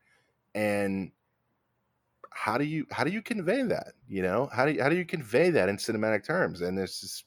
And 0.56 1.12
how 2.32 2.58
do 2.58 2.66
you 2.66 2.86
how 2.92 3.04
do 3.04 3.12
you 3.12 3.22
convey 3.22 3.64
that? 3.64 3.94
You 4.08 4.22
know 4.22 4.50
how 4.52 4.66
do 4.66 4.74
you, 4.74 4.82
how 4.82 4.90
do 4.90 4.96
you 4.96 5.06
convey 5.06 5.50
that 5.52 5.70
in 5.70 5.78
cinematic 5.78 6.24
terms? 6.24 6.62
And 6.62 6.78
this 6.78 7.04
is 7.04 7.24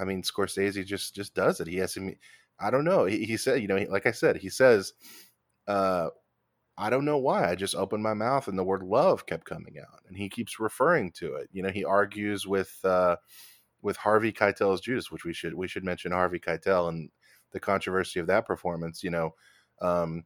i 0.00 0.04
mean 0.04 0.22
scorsese 0.22 0.84
just 0.84 1.14
just 1.14 1.34
does 1.34 1.60
it 1.60 1.68
he 1.68 1.76
has 1.76 1.92
to 1.94 2.14
i 2.58 2.70
don't 2.70 2.84
know 2.84 3.04
he, 3.04 3.24
he 3.24 3.36
said 3.36 3.60
you 3.60 3.68
know 3.68 3.76
he, 3.76 3.86
like 3.86 4.06
i 4.06 4.12
said 4.12 4.36
he 4.36 4.48
says 4.48 4.94
uh 5.68 6.08
I 6.80 6.88
don't 6.88 7.04
know 7.04 7.18
why. 7.18 7.46
I 7.46 7.56
just 7.56 7.74
opened 7.74 8.02
my 8.02 8.14
mouth 8.14 8.48
and 8.48 8.58
the 8.58 8.64
word 8.64 8.82
love 8.82 9.26
kept 9.26 9.44
coming 9.44 9.76
out, 9.78 10.00
and 10.08 10.16
he 10.16 10.30
keeps 10.30 10.58
referring 10.58 11.12
to 11.12 11.34
it. 11.34 11.50
You 11.52 11.62
know, 11.62 11.68
he 11.68 11.84
argues 11.84 12.46
with 12.46 12.74
uh, 12.84 13.16
with 13.82 13.98
Harvey 13.98 14.32
Keitel's 14.32 14.80
Judas, 14.80 15.10
which 15.10 15.24
we 15.24 15.34
should 15.34 15.54
we 15.54 15.68
should 15.68 15.84
mention 15.84 16.12
Harvey 16.12 16.38
Keitel 16.38 16.88
and 16.88 17.10
the 17.52 17.60
controversy 17.60 18.18
of 18.18 18.26
that 18.28 18.46
performance. 18.46 19.02
You 19.02 19.10
know, 19.10 19.34
um, 19.82 20.24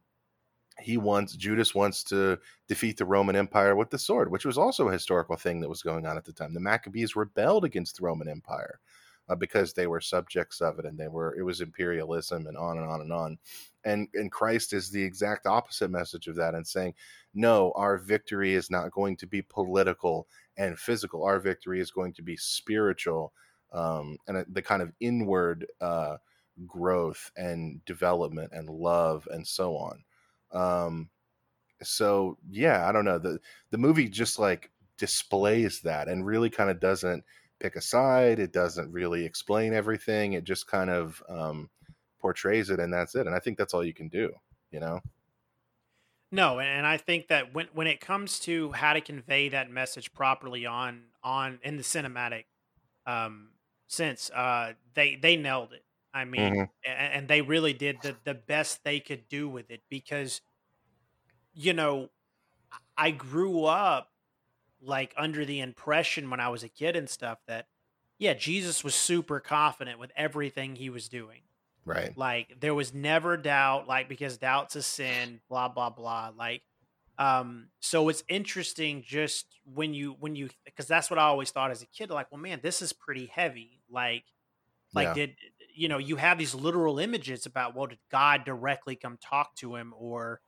he 0.79 0.95
wants 0.97 1.35
Judas 1.35 1.75
wants 1.75 2.03
to 2.05 2.39
defeat 2.69 2.97
the 2.97 3.05
Roman 3.05 3.35
Empire 3.35 3.75
with 3.75 3.89
the 3.89 3.99
sword, 3.99 4.31
which 4.31 4.45
was 4.45 4.57
also 4.57 4.87
a 4.87 4.93
historical 4.93 5.35
thing 5.35 5.59
that 5.59 5.69
was 5.69 5.81
going 5.81 6.05
on 6.05 6.15
at 6.15 6.23
the 6.23 6.33
time. 6.33 6.53
The 6.53 6.61
Maccabees 6.61 7.17
rebelled 7.17 7.65
against 7.65 7.97
the 7.97 8.05
Roman 8.05 8.29
Empire 8.29 8.79
uh, 9.29 9.35
because 9.35 9.73
they 9.73 9.87
were 9.87 10.01
subjects 10.01 10.61
of 10.61 10.79
it, 10.79 10.85
and 10.85 10.97
they 10.97 11.07
were 11.07 11.35
it 11.35 11.43
was 11.43 11.61
imperialism 11.61 12.47
and 12.47 12.57
on 12.57 12.77
and 12.77 12.87
on 12.87 13.01
and 13.01 13.11
on. 13.13 13.37
And 13.83 14.07
and 14.13 14.31
Christ 14.31 14.73
is 14.73 14.89
the 14.89 15.03
exact 15.03 15.45
opposite 15.45 15.89
message 15.89 16.27
of 16.27 16.35
that 16.35 16.55
and 16.55 16.65
saying 16.65 16.93
no 17.33 17.71
our 17.75 17.97
victory 17.97 18.53
is 18.53 18.69
not 18.71 18.91
going 18.91 19.17
to 19.17 19.27
be 19.27 19.41
political 19.41 20.27
and 20.57 20.77
physical. 20.77 21.23
Our 21.23 21.39
victory 21.39 21.79
is 21.79 21.91
going 21.91 22.13
to 22.13 22.21
be 22.21 22.37
spiritual 22.37 23.33
um, 23.73 24.17
and 24.27 24.45
the 24.51 24.61
kind 24.61 24.81
of 24.81 24.93
inward 24.99 25.65
uh, 25.81 26.17
growth 26.65 27.31
and 27.35 27.83
development 27.85 28.51
and 28.53 28.69
love 28.69 29.27
and 29.31 29.45
so 29.45 29.75
on. 29.75 30.03
Um, 30.51 31.09
so 31.83 32.37
yeah 32.49 32.87
i 32.87 32.91
don't 32.91 33.05
know. 33.05 33.19
The 33.19 33.39
the 33.71 33.77
movie 33.77 34.07
just 34.07 34.39
like 34.39 34.71
displays 34.97 35.81
that 35.81 36.07
and 36.07 36.25
really 36.25 36.49
kind 36.49 36.69
of 36.69 36.79
doesn't 36.79 37.23
pick 37.59 37.75
a 37.75 37.81
side 37.81 38.39
it 38.39 38.51
doesn't 38.51 38.91
really 38.91 39.25
explain 39.25 39.73
everything 39.73 40.33
it 40.33 40.43
just 40.43 40.67
kind 40.67 40.89
of 40.89 41.21
um, 41.29 41.69
portrays 42.19 42.69
it 42.69 42.79
and 42.79 42.93
that's 42.93 43.15
it 43.15 43.27
and 43.27 43.35
i 43.35 43.39
think 43.39 43.57
that's 43.57 43.73
all 43.73 43.83
you 43.83 43.93
can 43.93 44.07
do 44.07 44.31
you 44.71 44.79
know 44.79 44.99
no 46.31 46.59
and 46.59 46.85
i 46.85 46.97
think 46.97 47.27
that 47.27 47.53
when 47.53 47.67
when 47.73 47.87
it 47.87 47.99
comes 48.01 48.39
to 48.39 48.71
how 48.73 48.93
to 48.93 49.01
convey 49.01 49.49
that 49.49 49.69
message 49.69 50.11
properly 50.13 50.65
on 50.65 51.03
on 51.23 51.59
in 51.63 51.77
the 51.77 51.83
cinematic 51.83 52.45
um 53.05 53.49
sense 53.87 54.29
uh 54.31 54.73
they 54.95 55.15
they 55.15 55.35
nailed 55.35 55.71
it 55.71 55.85
i 56.13 56.25
mean 56.25 56.53
mm-hmm. 56.53 56.91
and, 56.91 57.13
and 57.13 57.27
they 57.27 57.41
really 57.41 57.73
did 57.73 57.97
the 58.01 58.15
the 58.23 58.33
best 58.33 58.83
they 58.83 58.99
could 58.99 59.27
do 59.29 59.47
with 59.47 59.69
it 59.69 59.81
because 59.89 60.41
you 61.53 61.73
know 61.73 62.09
i 62.97 63.11
grew 63.11 63.65
up 63.65 64.09
like 64.81 65.13
under 65.17 65.45
the 65.45 65.59
impression 65.59 66.29
when 66.29 66.39
i 66.39 66.49
was 66.49 66.63
a 66.63 66.69
kid 66.69 66.95
and 66.95 67.09
stuff 67.09 67.39
that 67.47 67.67
yeah 68.17 68.33
jesus 68.33 68.83
was 68.83 68.95
super 68.95 69.39
confident 69.39 69.99
with 69.99 70.11
everything 70.15 70.75
he 70.75 70.89
was 70.89 71.09
doing 71.09 71.41
Right. 71.85 72.17
Like 72.17 72.59
there 72.59 72.73
was 72.73 72.93
never 72.93 73.37
doubt, 73.37 73.87
like 73.87 74.09
because 74.09 74.37
doubt's 74.37 74.75
a 74.75 74.81
sin, 74.81 75.39
blah 75.47 75.67
blah 75.67 75.91
blah. 75.91 76.31
Like, 76.35 76.63
um, 77.19 77.67
so 77.79 78.09
it's 78.09 78.23
interesting 78.27 79.03
just 79.05 79.45
when 79.71 79.93
you 79.93 80.15
when 80.19 80.35
you 80.35 80.49
because 80.65 80.87
that's 80.87 81.11
what 81.11 81.19
I 81.19 81.23
always 81.23 81.51
thought 81.51 81.69
as 81.69 81.83
a 81.83 81.87
kid. 81.87 82.09
Like, 82.09 82.31
well, 82.31 82.41
man, 82.41 82.59
this 82.63 82.81
is 82.81 82.91
pretty 82.91 83.27
heavy. 83.27 83.81
Like, 83.87 84.23
like 84.95 85.09
yeah. 85.09 85.13
did 85.13 85.35
you 85.75 85.87
know 85.87 85.99
you 85.99 86.15
have 86.15 86.39
these 86.39 86.55
literal 86.55 86.97
images 86.97 87.45
about 87.45 87.75
well, 87.75 87.85
did 87.85 87.99
God 88.11 88.45
directly 88.45 88.95
come 88.95 89.19
talk 89.21 89.55
to 89.57 89.75
him 89.75 89.93
or 89.95 90.41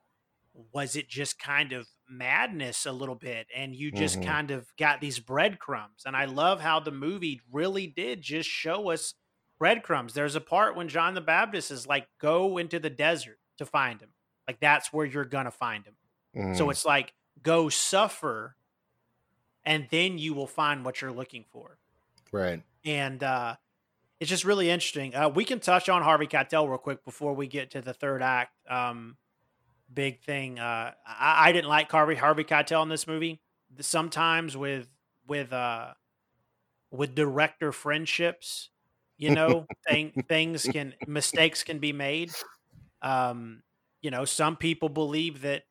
was 0.73 0.95
it 0.95 1.07
just 1.07 1.38
kind 1.38 1.71
of 1.71 1.88
madness 2.09 2.85
a 2.85 2.91
little 2.91 3.15
bit 3.15 3.47
and 3.55 3.75
you 3.75 3.91
just 3.91 4.19
mm-hmm. 4.19 4.29
kind 4.29 4.51
of 4.51 4.65
got 4.77 5.01
these 5.01 5.19
breadcrumbs 5.19 6.03
and 6.05 6.15
i 6.15 6.25
love 6.25 6.61
how 6.61 6.79
the 6.79 6.91
movie 6.91 7.41
really 7.51 7.85
did 7.85 8.21
just 8.21 8.49
show 8.49 8.91
us 8.91 9.13
breadcrumbs. 9.57 10.13
There's 10.13 10.35
a 10.35 10.41
part 10.41 10.75
when 10.75 10.87
John 10.87 11.13
the 11.13 11.21
Baptist 11.21 11.71
is 11.71 11.87
like, 11.87 12.07
go 12.19 12.57
into 12.57 12.79
the 12.79 12.89
desert 12.89 13.39
to 13.57 13.65
find 13.65 13.99
him. 14.01 14.09
Like 14.47 14.59
that's 14.59 14.93
where 14.93 15.05
you're 15.05 15.25
gonna 15.25 15.51
find 15.51 15.85
him. 15.85 15.95
Mm. 16.35 16.57
So 16.57 16.69
it's 16.69 16.85
like 16.85 17.13
go 17.41 17.69
suffer 17.69 18.55
and 19.65 19.87
then 19.91 20.17
you 20.17 20.33
will 20.33 20.47
find 20.47 20.85
what 20.85 21.01
you're 21.01 21.11
looking 21.11 21.43
for. 21.51 21.77
Right. 22.31 22.61
And 22.85 23.23
uh 23.23 23.55
it's 24.19 24.31
just 24.31 24.45
really 24.45 24.69
interesting. 24.71 25.13
Uh, 25.13 25.29
we 25.29 25.45
can 25.45 25.59
touch 25.59 25.89
on 25.89 26.01
Harvey 26.01 26.25
Keitel 26.25 26.67
real 26.67 26.79
quick 26.79 27.05
before 27.05 27.33
we 27.33 27.45
get 27.45 27.69
to 27.71 27.81
the 27.81 27.93
third 27.93 28.23
act. 28.23 28.51
Um, 28.67 29.15
big 29.93 30.21
thing. 30.21 30.59
Uh, 30.59 30.91
I, 31.05 31.49
I 31.49 31.51
didn't 31.51 31.69
like 31.69 31.91
Harvey 31.91 32.15
Harvey 32.15 32.43
Keitel 32.43 32.83
in 32.83 32.89
this 32.89 33.07
movie. 33.07 33.41
Sometimes 33.79 34.55
with 34.55 34.88
with 35.27 35.51
uh 35.53 35.93
with 36.91 37.15
director 37.15 37.71
friendships, 37.71 38.69
you 39.17 39.31
know, 39.31 39.65
thing, 39.88 40.11
things 40.27 40.63
can 40.63 40.93
mistakes 41.07 41.63
can 41.63 41.79
be 41.79 41.93
made. 41.93 42.31
Um, 43.01 43.61
you 44.01 44.11
know, 44.11 44.25
some 44.25 44.55
people 44.55 44.89
believe 44.89 45.41
that 45.41 45.63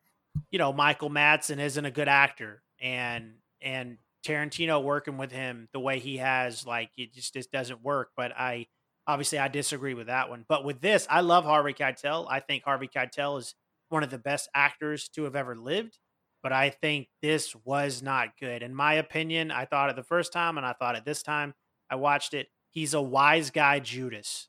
you 0.51 0.59
know 0.59 0.73
Michael 0.73 1.11
Madsen 1.11 1.59
isn't 1.59 1.85
a 1.85 1.91
good 1.91 2.09
actor, 2.09 2.63
and 2.81 3.35
and 3.61 3.99
Tarantino 4.25 4.83
working 4.83 5.17
with 5.17 5.33
him 5.33 5.69
the 5.73 5.81
way 5.81 5.99
he 5.99 6.19
has, 6.19 6.67
like 6.67 6.91
it 6.97 7.15
just 7.15 7.33
just 7.35 7.53
doesn't 7.53 7.83
work. 7.83 8.11
But 8.17 8.33
I 8.33 8.67
obviously 9.07 9.39
I 9.39 9.49
disagree 9.49 9.95
with 9.95 10.09
that 10.09 10.29
one. 10.29 10.45
But 10.49 10.65
with 10.65 10.81
this, 10.81 11.07
I 11.09 11.21
love 11.21 11.45
Harvey 11.45 11.73
Keitel. 11.73 12.27
I 12.29 12.41
think 12.41 12.65
Harvey 12.65 12.89
Keitel 12.89 13.39
is 13.39 13.55
one 13.89 14.03
of 14.03 14.11
the 14.11 14.19
best 14.19 14.49
actors 14.55 15.09
to 15.11 15.25
have 15.25 15.37
ever 15.37 15.57
lived. 15.57 15.99
But 16.43 16.53
I 16.53 16.71
think 16.71 17.09
this 17.23 17.57
was 17.65 18.03
not 18.03 18.39
good. 18.39 18.63
In 18.63 18.75
my 18.75 18.95
opinion, 18.95 19.51
I 19.51 19.65
thought 19.65 19.91
it 19.91 19.97
the 19.97 20.05
first 20.05 20.33
time 20.33 20.59
and 20.59 20.67
I 20.67 20.75
thought 20.75 20.95
it 20.95 21.05
this 21.05 21.23
time. 21.23 21.55
I 21.91 21.97
watched 21.97 22.35
it 22.35 22.49
he's 22.77 22.93
a 22.93 23.01
wise 23.01 23.51
guy 23.51 23.81
Judas. 23.81 24.49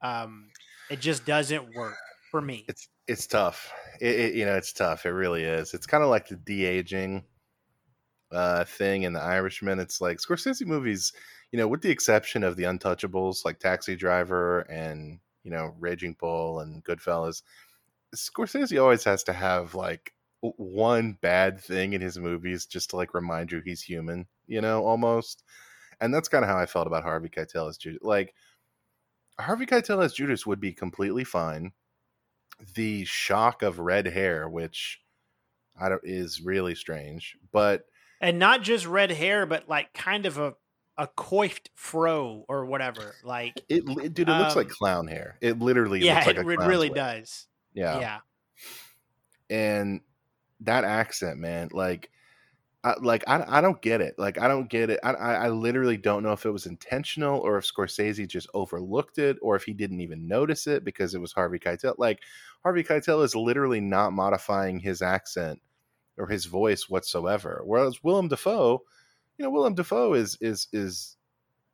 Um, 0.00 0.50
it 0.90 1.00
just 1.00 1.26
doesn't 1.26 1.74
work 1.74 1.96
for 2.30 2.40
me. 2.50 2.64
It's 2.68 2.88
it's 3.06 3.26
tough. 3.26 3.70
It, 4.00 4.20
it 4.20 4.34
you 4.34 4.46
know 4.46 4.54
it's 4.54 4.72
tough. 4.72 5.04
It 5.04 5.10
really 5.10 5.42
is. 5.42 5.74
It's 5.74 5.86
kind 5.86 6.04
of 6.04 6.08
like 6.08 6.28
the 6.28 6.36
de 6.36 6.64
aging 6.64 7.24
uh, 8.32 8.64
thing 8.64 9.02
in 9.02 9.12
The 9.12 9.20
Irishman. 9.20 9.80
It's 9.80 10.00
like 10.00 10.18
Scorsese 10.18 10.64
movies, 10.64 11.12
you 11.50 11.58
know, 11.58 11.66
with 11.66 11.82
the 11.82 11.90
exception 11.90 12.44
of 12.44 12.56
the 12.56 12.62
Untouchables, 12.64 13.44
like 13.44 13.58
Taxi 13.58 13.96
Driver 13.96 14.60
and 14.60 15.18
you 15.42 15.50
know 15.50 15.74
Raging 15.78 16.14
Bull 16.18 16.60
and 16.60 16.84
Goodfellas. 16.84 17.42
Scorsese 18.14 18.80
always 18.80 19.04
has 19.04 19.22
to 19.24 19.32
have 19.32 19.74
like 19.74 20.12
one 20.40 21.18
bad 21.20 21.60
thing 21.60 21.92
in 21.92 22.00
his 22.00 22.18
movies 22.18 22.66
just 22.66 22.90
to 22.90 22.96
like 22.96 23.14
remind 23.14 23.52
you 23.52 23.60
he's 23.64 23.82
human, 23.82 24.26
you 24.46 24.60
know, 24.60 24.84
almost 24.84 25.42
and 26.00 26.14
that's 26.14 26.28
kind 26.28 26.44
of 26.44 26.50
how 26.50 26.58
I 26.58 26.66
felt 26.66 26.86
about 26.86 27.02
Harvey 27.02 27.28
Keitel 27.28 27.68
as 27.68 27.76
Judas. 27.76 28.00
Like 28.02 28.34
Harvey 29.38 29.66
Keitel 29.66 30.04
as 30.04 30.12
Judas 30.12 30.46
would 30.46 30.60
be 30.60 30.72
completely 30.72 31.24
fine. 31.24 31.72
The 32.74 33.04
shock 33.04 33.62
of 33.62 33.78
red 33.78 34.06
hair, 34.06 34.48
which 34.48 35.00
I 35.78 35.88
don't, 35.88 36.00
is 36.04 36.40
really 36.40 36.74
strange, 36.74 37.36
but 37.52 37.84
and 38.20 38.38
not 38.38 38.62
just 38.62 38.86
red 38.86 39.12
hair, 39.12 39.46
but 39.46 39.68
like 39.68 39.92
kind 39.94 40.26
of 40.26 40.38
a 40.38 40.54
a 40.96 41.06
coiffed 41.06 41.70
fro 41.76 42.44
or 42.48 42.66
whatever. 42.66 43.14
Like 43.22 43.62
it, 43.68 43.84
dude, 43.86 44.28
it 44.28 44.28
um, 44.28 44.40
looks 44.40 44.56
like 44.56 44.66
um, 44.66 44.72
clown 44.72 45.06
hair. 45.06 45.36
It 45.40 45.60
literally, 45.60 46.00
yeah, 46.00 46.24
like 46.26 46.36
it 46.36 46.44
really 46.44 46.90
does. 46.90 47.46
Yeah, 47.78 48.00
yeah. 48.00 48.18
And 49.50 50.00
that 50.60 50.84
accent, 50.84 51.38
man, 51.38 51.68
like 51.72 52.10
I, 52.84 52.94
like 53.00 53.24
I, 53.26 53.44
I 53.46 53.60
don't 53.60 53.80
get 53.82 54.00
it. 54.00 54.14
Like 54.18 54.38
I 54.40 54.48
don't 54.48 54.68
get 54.68 54.90
it. 54.90 55.00
I, 55.02 55.12
I 55.12 55.48
literally 55.48 55.96
don't 55.96 56.22
know 56.22 56.32
if 56.32 56.46
it 56.46 56.50
was 56.50 56.66
intentional 56.66 57.40
or 57.40 57.58
if 57.58 57.72
Scorsese 57.72 58.26
just 58.28 58.48
overlooked 58.54 59.18
it 59.18 59.36
or 59.42 59.56
if 59.56 59.64
he 59.64 59.72
didn't 59.72 60.00
even 60.00 60.28
notice 60.28 60.66
it 60.66 60.84
because 60.84 61.14
it 61.14 61.20
was 61.20 61.32
Harvey 61.32 61.58
Keitel. 61.58 61.94
Like 61.98 62.20
Harvey 62.62 62.84
Keitel 62.84 63.24
is 63.24 63.34
literally 63.34 63.80
not 63.80 64.12
modifying 64.12 64.78
his 64.78 65.02
accent 65.02 65.60
or 66.16 66.26
his 66.26 66.46
voice 66.46 66.88
whatsoever. 66.88 67.62
Whereas 67.64 68.02
Willem 68.02 68.28
Dafoe, 68.28 68.82
you 69.38 69.44
know, 69.44 69.50
Willem 69.50 69.74
Dafoe 69.74 70.14
is 70.14 70.36
is 70.40 70.68
is 70.72 71.16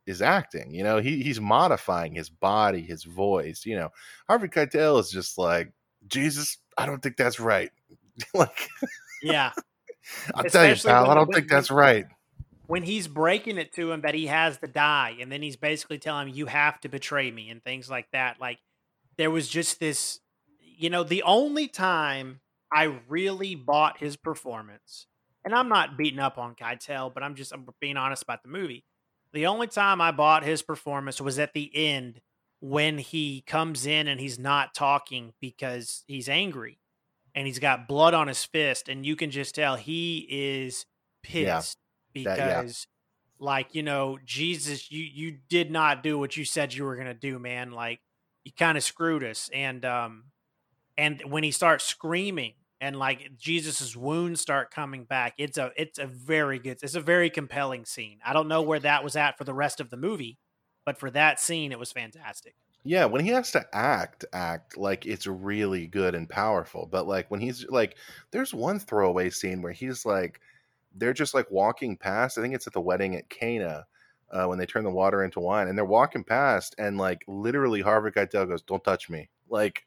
is 0.07 0.23
acting. 0.23 0.75
You 0.75 0.85
know, 0.85 0.99
he 0.99 1.23
he's 1.23 1.41
modifying 1.41 2.15
his 2.15 2.31
body, 2.31 2.83
his 2.83 3.05
voice. 3.05 3.65
You 3.67 3.77
know, 3.77 3.89
Harvey 4.29 4.49
Keitel 4.49 5.01
is 5.01 5.11
just 5.11 5.39
like 5.39 5.73
Jesus. 6.09 6.59
I 6.77 6.87
don't 6.87 7.03
think 7.03 7.17
that's 7.17 7.41
right. 7.41 7.71
like, 8.35 8.69
yeah. 9.23 9.53
I'll 10.35 10.45
tell 10.45 10.67
you, 10.67 10.77
pal, 10.77 11.11
I 11.11 11.15
don't 11.15 11.33
think 11.33 11.49
that's 11.49 11.71
right. 11.71 12.07
When 12.67 12.83
he's 12.83 13.09
breaking 13.09 13.59
it 13.59 13.73
to 13.75 13.93
him 13.93 14.03
that 14.03 14.15
he 14.15 14.27
has 14.27 14.59
to 14.59 14.67
die, 14.67 15.17
and 15.21 15.31
then 15.31 15.43
he's 15.43 15.57
basically 15.57 15.99
telling 15.99 16.29
him, 16.29 16.35
You 16.35 16.47
have 16.47 16.81
to 16.81 16.89
betray 16.89 17.31
me, 17.31 17.51
and 17.51 17.63
things 17.63 17.91
like 17.91 18.11
that. 18.13 18.41
Like, 18.41 18.59
there 19.17 19.31
was 19.31 19.49
just 19.49 19.81
this, 19.81 20.21
you 20.61 20.91
know, 20.91 21.05
the 21.05 21.23
only 21.23 21.69
time 21.69 22.41
I 22.73 22.95
really 23.09 23.55
bought 23.55 23.99
his 23.99 24.17
performance, 24.17 25.07
and 25.45 25.55
I'm 25.55 25.69
not 25.69 25.97
beating 25.97 26.21
up 26.21 26.39
on 26.39 26.55
Keitel, 26.55 27.13
but 27.13 27.23
I'm 27.23 27.35
just 27.35 27.53
I'm 27.53 27.67
being 27.81 27.97
honest 27.97 28.23
about 28.23 28.43
the 28.43 28.49
movie. 28.49 28.85
The 29.33 29.47
only 29.47 29.67
time 29.67 30.01
I 30.01 30.11
bought 30.11 30.45
his 30.45 30.63
performance 30.63 31.21
was 31.21 31.39
at 31.39 31.55
the 31.55 31.71
end 31.75 32.21
when 32.67 32.97
he 32.97 33.43
comes 33.43 33.85
in 33.85 34.09
and 34.09 34.19
he's 34.19 34.39
not 34.39 34.75
talking 34.75 35.35
because 35.39 36.03
he's 36.07 36.31
angry 36.31 36.81
and 37.35 37.47
he's 37.47 37.59
got 37.59 37.87
blood 37.87 38.15
on 38.15 38.27
his 38.29 38.43
fist, 38.45 38.89
and 38.89 39.05
you 39.05 39.17
can 39.17 39.31
just 39.31 39.55
tell 39.55 39.77
he 39.77 40.27
is 40.31 40.87
Yeah. 41.29 41.57
pissed 41.59 41.79
That- 42.15 42.39
yeah. 42.39 42.62
because, 42.62 42.87
like, 43.39 43.75
you 43.75 43.83
know, 43.83 44.19
Jesus, 44.25 44.91
you 44.91 45.03
you 45.05 45.33
did 45.49 45.71
not 45.71 46.03
do 46.03 46.19
what 46.19 46.37
you 46.39 46.45
said 46.47 46.73
you 46.73 46.85
were 46.85 46.97
gonna 46.97 47.12
do, 47.12 47.39
man. 47.39 47.73
Like, 47.73 48.01
you 48.45 48.53
kind 48.53 48.79
of 48.79 48.85
screwed 48.85 49.25
us, 49.25 49.51
and 49.53 49.85
um, 49.85 50.33
and 50.97 51.23
when 51.31 51.43
he 51.45 51.51
starts 51.51 51.85
screaming 51.85 52.55
and 52.81 52.97
like 52.97 53.37
Jesus's 53.37 53.97
wounds 53.97 54.41
start 54.41 54.71
coming 54.71 55.05
back, 55.05 55.35
it's 55.39 55.59
a 55.59 55.73
it's 55.77 55.99
a 55.99 56.07
very 56.07 56.59
good, 56.59 56.79
it's 56.83 56.95
a 56.95 57.01
very 57.01 57.31
compelling 57.31 57.85
scene. 57.85 58.21
I 58.25 58.33
don't 58.33 58.49
know 58.49 58.62
where 58.62 58.81
that 58.81 59.05
was 59.05 59.17
at 59.17 59.37
for 59.39 59.45
the 59.45 59.55
rest 59.55 59.81
of 59.81 59.91
the 59.91 59.97
movie, 59.99 60.39
but 60.85 60.99
for 60.99 61.11
that 61.11 61.41
scene, 61.41 61.72
it 61.72 61.78
was 61.78 61.93
fantastic. 61.93 62.55
Yeah, 62.87 63.07
when 63.07 63.24
he 63.24 63.30
has 63.30 63.51
to 63.53 63.66
act, 63.74 64.24
act 64.32 64.76
like 64.76 65.07
it's 65.07 65.26
really 65.26 65.87
good 65.87 66.14
and 66.14 66.28
powerful. 66.28 66.87
But 66.87 67.07
like 67.07 67.30
when 67.30 67.41
he's 67.41 67.66
like, 67.68 67.97
there's 68.30 68.53
one 68.53 68.78
throwaway 68.78 69.30
scene 69.30 69.62
where 69.62 69.72
he's 69.72 70.05
like, 70.05 70.41
they're 70.95 71.14
just 71.14 71.32
like 71.35 71.51
walking 71.51 71.97
past. 71.97 72.37
I 72.39 72.43
think 72.43 72.55
it's 72.55 72.66
at 72.66 72.74
the 72.74 72.80
wedding 72.82 73.16
at 73.16 73.30
Cana 73.30 73.87
uh, 74.30 74.47
when 74.47 74.59
they 74.59 74.66
turn 74.66 74.85
the 74.85 74.91
water 74.91 75.24
into 75.24 75.41
wine, 75.41 75.68
and 75.68 75.78
they're 75.78 75.85
walking 75.87 76.24
past, 76.24 76.74
and 76.78 76.99
like 76.99 77.24
literally 77.26 77.80
Harvey 77.80 78.11
Keitel 78.11 78.49
goes, 78.49 78.62
"Don't 78.62 78.85
touch 78.85 79.09
me!" 79.11 79.30
Like 79.49 79.87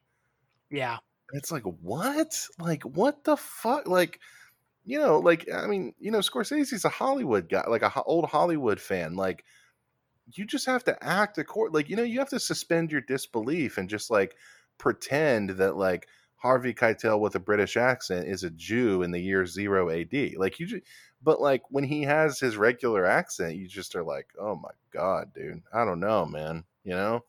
Yeah, 0.70 0.98
it's 1.34 1.52
like 1.52 1.64
what? 1.64 2.48
Like 2.60 2.84
what 2.84 3.24
the 3.24 3.38
fuck? 3.38 3.88
Like 3.88 4.20
you 4.86 5.00
know, 5.00 5.20
like 5.20 5.50
I 5.52 5.68
mean, 5.68 5.96
you 6.00 6.12
know, 6.12 6.20
Scorsese's 6.20 6.86
a 6.86 6.90
Hollywood 6.90 7.50
guy, 7.50 7.66
like 7.68 7.84
a 7.84 7.90
ho- 7.90 8.04
old 8.06 8.26
Hollywood 8.28 8.82
fan. 8.82 9.16
Like 9.16 9.46
you 10.34 10.46
just 10.46 10.66
have 10.66 10.84
to 10.86 11.04
act 11.04 11.38
accord. 11.38 11.74
Like 11.74 11.90
you 11.90 11.96
know, 11.96 12.04
you 12.04 12.20
have 12.20 12.30
to 12.30 12.40
suspend 12.40 12.92
your 12.92 13.02
disbelief 13.02 13.78
and 13.78 13.90
just 13.90 14.10
like 14.10 14.36
pretend 14.78 15.52
that 15.52 15.78
like 15.78 16.08
Harvey 16.36 16.74
Keitel 16.74 17.20
with 17.20 17.36
a 17.36 17.40
British 17.40 17.78
accent 17.78 18.28
is 18.28 18.44
a 18.44 18.50
Jew 18.52 19.04
in 19.04 19.12
the 19.12 19.20
year 19.20 19.46
zero 19.46 19.90
AD. 19.90 20.34
Like 20.38 20.60
you, 20.60 20.68
just, 20.68 20.84
but 21.24 21.42
like 21.42 21.64
when 21.70 21.84
he 21.84 22.04
has 22.04 22.40
his 22.40 22.58
regular 22.58 23.06
accent, 23.06 23.56
you 23.56 23.68
just 23.68 23.96
are 23.96 24.04
like, 24.04 24.28
oh 24.40 24.56
my 24.56 24.72
god, 24.92 25.34
dude, 25.34 25.64
I 25.74 25.86
don't 25.86 26.00
know, 26.00 26.26
man. 26.26 26.64
You 26.84 26.94
know? 26.94 27.24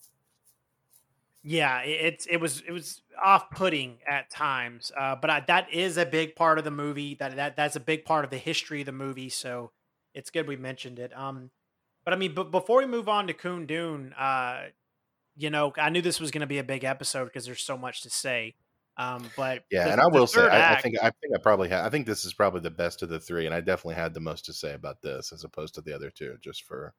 yeah, 1.49 1.81
it, 1.81 2.05
it's 2.05 2.27
it 2.27 2.37
was 2.39 2.63
it 2.67 2.73
was 2.73 3.01
off 3.23 3.51
putting 3.51 3.99
at 4.07 4.31
times, 4.31 4.93
uh, 4.99 5.17
but 5.17 5.31
I, 5.31 5.41
that 5.47 5.73
is 5.73 5.97
a 5.97 6.05
big 6.05 6.37
part 6.37 6.59
of 6.59 6.65
the 6.65 6.71
movie. 6.71 7.15
That 7.15 7.37
that 7.37 7.57
that's 7.57 7.77
a 7.77 7.81
big 7.81 8.05
part 8.05 8.25
of 8.25 8.31
the 8.31 8.39
history 8.39 8.81
of 8.81 8.87
the 8.87 8.93
movie. 8.93 9.29
So 9.29 9.71
it's 10.15 10.31
good 10.31 10.47
we 10.47 10.57
mentioned 10.57 10.99
it. 10.99 11.17
Um, 11.17 11.51
but 12.09 12.15
I 12.15 12.17
mean, 12.17 12.33
but 12.33 12.51
before 12.51 12.79
we 12.79 12.87
move 12.87 13.07
on 13.07 13.27
to 13.27 13.35
Kundun, 13.35 14.19
uh, 14.19 14.69
you 15.37 15.51
know, 15.51 15.75
I 15.77 15.91
knew 15.91 16.01
this 16.01 16.19
was 16.19 16.31
going 16.31 16.41
to 16.41 16.47
be 16.47 16.57
a 16.57 16.65
big 16.65 16.83
episode 16.83 17.27
because 17.27 17.45
there's 17.45 17.61
so 17.61 17.77
much 17.77 18.01
to 18.05 18.09
say. 18.09 18.55
Um, 18.97 19.31
but 19.37 19.65
Yeah, 19.71 19.85
the- 19.85 19.93
and 19.93 20.01
I 20.01 20.07
will 20.07 20.27
say, 20.27 20.41
I, 20.41 20.73
I 20.73 20.81
think 20.81 20.97
I 21.03 21.11
think 21.11 21.35
I 21.35 21.39
probably 21.43 21.69
had. 21.69 21.85
I 21.85 21.91
think 21.91 22.07
this 22.07 22.25
is 22.25 22.33
probably 22.33 22.63
the 22.63 22.71
best 22.71 23.03
of 23.03 23.11
the 23.11 23.21
three, 23.21 23.45
and 23.45 23.55
I 23.55 23.61
definitely 23.61 23.97
had 23.97 24.15
the 24.15 24.21
most 24.21 24.47
to 24.47 24.55
say 24.55 24.73
about 24.73 25.03
this 25.03 25.33
as 25.35 25.45
opposed 25.45 25.75
to 25.75 25.83
the 25.83 25.95
other 25.95 26.09
two. 26.09 26.39
Just 26.41 26.63
for 26.65 26.95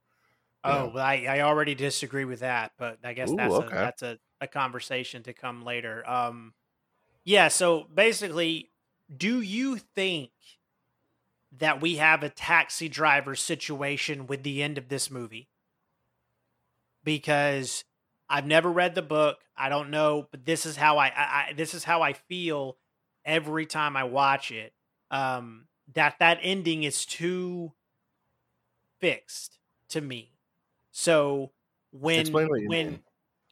Oh, 0.64 0.86
know. 0.86 0.92
well, 0.94 1.04
I, 1.04 1.26
I 1.28 1.42
already 1.42 1.74
disagree 1.74 2.26
with 2.26 2.42
that, 2.42 2.74
but 2.78 3.00
I 3.04 3.14
guess 3.14 3.32
Ooh, 3.32 3.36
that's 3.36 3.52
okay. 3.56 3.66
a, 3.66 3.80
that's 3.80 4.02
a, 4.04 4.20
a 4.42 4.48
conversation 4.48 5.24
to 5.24 5.34
come 5.34 5.64
later. 5.64 6.08
Um, 6.08 6.54
yeah. 7.24 7.48
So 7.48 7.88
basically, 7.92 8.70
do 9.18 9.42
you 9.42 9.78
think 9.96 10.30
that 11.60 11.82
we 11.82 11.98
have 11.98 12.24
a 12.24 12.30
taxi 12.30 12.90
driver 12.90 13.36
situation 13.36 14.28
with 14.28 14.44
the 14.44 14.64
end 14.64 14.78
of 14.78 14.90
this 14.90 15.12
movie? 15.12 15.50
Because 17.04 17.84
I've 18.30 18.46
never 18.46 18.72
read 18.72 18.96
the 18.96 19.02
book, 19.02 19.40
I 19.58 19.70
don't 19.70 19.90
know, 19.90 20.28
but 20.32 20.46
this 20.46 20.66
is 20.66 20.76
how 20.76 20.98
I, 20.98 21.08
I, 21.08 21.12
I 21.50 21.54
this 21.56 21.74
is 21.74 21.84
how 21.84 22.02
I 22.02 22.14
feel 22.14 22.78
every 23.26 23.66
time 23.66 23.96
I 23.96 24.04
watch 24.04 24.52
it. 24.52 24.74
Um, 25.12 25.68
that 25.94 26.20
that 26.20 26.40
ending 26.42 26.84
is 26.84 27.06
too 27.06 27.74
fixed 29.00 29.58
to 29.90 30.02
me. 30.02 30.34
So 30.92 31.52
when 31.92 32.32
when 32.32 32.68
mean. 32.68 33.00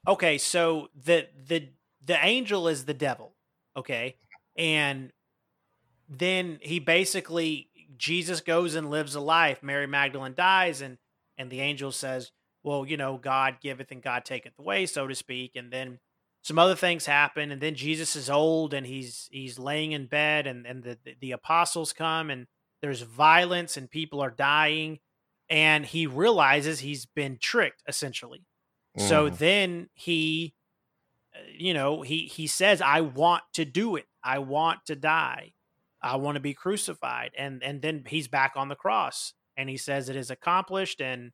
okay, 0.08 0.38
so 0.38 0.90
the 0.96 1.28
the 1.48 1.70
the 2.06 2.24
angel 2.24 2.68
is 2.68 2.86
the 2.86 2.94
devil, 2.94 3.34
okay, 3.76 4.18
and 4.56 5.12
then 6.08 6.60
he 6.62 6.80
basically 6.80 7.70
Jesus 7.98 8.42
goes 8.42 8.76
and 8.76 8.90
lives 8.90 9.16
a 9.16 9.20
life. 9.20 9.62
Mary 9.64 9.88
Magdalene 9.88 10.34
dies, 10.36 10.82
and 10.82 10.98
and 11.38 11.50
the 11.52 11.62
angel 11.62 11.92
says, 11.92 12.32
"Well, 12.64 12.86
you 12.86 12.98
know, 12.98 13.18
God 13.18 13.60
giveth 13.62 13.92
and 13.92 14.02
God 14.02 14.26
taketh 14.26 14.58
away, 14.60 14.86
so 14.86 15.08
to 15.08 15.16
speak." 15.16 15.56
And 15.56 15.72
then 15.72 16.00
some 16.44 16.60
other 16.60 16.76
things 16.76 17.06
happen, 17.06 17.52
and 17.52 17.62
then 17.62 17.76
Jesus 17.76 18.16
is 18.16 18.30
old 18.30 18.74
and 18.74 18.86
he's 18.88 19.28
he's 19.32 19.60
laying 19.60 19.92
in 19.92 20.08
bed, 20.08 20.48
and 20.48 20.66
and 20.66 20.84
the 20.84 20.98
the, 21.20 21.32
apostles 21.32 21.94
come, 21.94 22.30
and 22.30 22.48
there's 22.82 23.02
violence, 23.02 23.76
and 23.78 23.90
people 23.90 24.22
are 24.22 24.32
dying, 24.32 25.00
and 25.50 25.86
he 25.86 26.08
realizes 26.08 26.80
he's 26.80 27.06
been 27.06 27.38
tricked 27.40 27.84
essentially. 27.88 28.46
So 28.98 29.30
Mhm. 29.30 29.38
then 29.38 29.90
he, 29.94 30.56
uh, 31.36 31.40
you 31.52 31.74
know, 31.74 32.02
he 32.02 32.28
he 32.28 32.48
says, 32.48 32.82
"I 32.82 33.02
want 33.02 33.44
to 33.54 33.66
do 33.66 33.96
it. 33.96 34.06
I 34.24 34.40
want 34.40 34.86
to 34.86 34.96
die. 34.96 35.54
I 36.02 36.18
want 36.18 36.36
to 36.36 36.42
be 36.42 36.54
crucified." 36.54 37.32
And 37.38 37.64
and 37.64 37.82
then 37.82 38.04
he's 38.08 38.28
back 38.28 38.54
on 38.56 38.70
the 38.70 38.76
cross, 38.76 39.34
and 39.56 39.70
he 39.70 39.78
says, 39.78 40.10
"It 40.10 40.16
is 40.16 40.32
accomplished," 40.32 41.02
and 41.02 41.32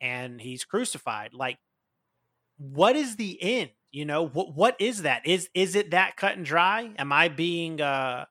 and 0.00 0.40
he's 0.40 0.64
crucified. 0.64 1.34
Like, 1.34 1.58
what 2.58 2.96
is 2.96 3.16
the 3.16 3.42
end? 3.42 3.70
You 3.90 4.04
know, 4.04 4.26
what 4.26 4.54
what 4.54 4.76
is 4.80 5.02
that? 5.02 5.26
Is 5.26 5.48
is 5.54 5.74
it 5.74 5.92
that 5.92 6.16
cut 6.16 6.36
and 6.36 6.44
dry? 6.44 6.92
Am 6.98 7.12
I 7.12 7.28
being 7.28 7.80
uh 7.80 8.26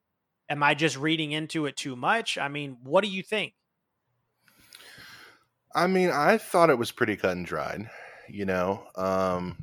am 0.50 0.64
I 0.64 0.74
just 0.76 0.98
reading 0.98 1.32
into 1.32 1.66
it 1.66 1.78
too 1.78 1.96
much? 1.96 2.38
I 2.38 2.48
mean, 2.50 2.78
what 2.84 3.04
do 3.04 3.10
you 3.10 3.24
think? 3.24 3.54
I 5.76 5.88
mean, 5.88 6.10
I 6.10 6.38
thought 6.38 6.70
it 6.70 6.78
was 6.78 6.92
pretty 6.92 7.16
cut 7.16 7.32
and 7.36 7.46
dried. 7.46 7.90
You 8.30 8.46
know, 8.46 8.88
um, 8.96 9.58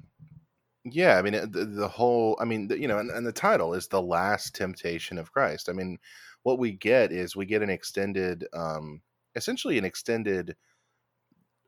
yeah. 0.85 1.18
I 1.18 1.22
mean, 1.22 1.33
the, 1.51 1.64
the 1.64 1.89
whole. 1.89 2.37
I 2.41 2.45
mean, 2.45 2.68
the, 2.68 2.78
you 2.81 2.89
know, 2.89 2.99
and, 2.99 3.11
and 3.11 3.26
the 3.26 3.33
title 3.33 3.74
is 3.74 3.89
the 3.89 4.03
last 4.03 4.55
temptation 4.55 5.18
of 5.18 5.33
Christ. 5.33 5.68
I 5.68 5.72
mean, 5.72 5.99
what 6.43 6.59
we 6.59 6.72
get 6.72 7.12
is 7.12 7.37
we 7.37 7.47
get 7.47 7.62
an 7.62 7.70
extended, 7.70 8.47
um, 8.53 9.03
essentially 9.35 9.78
an 9.78 9.85
extended 9.85 10.57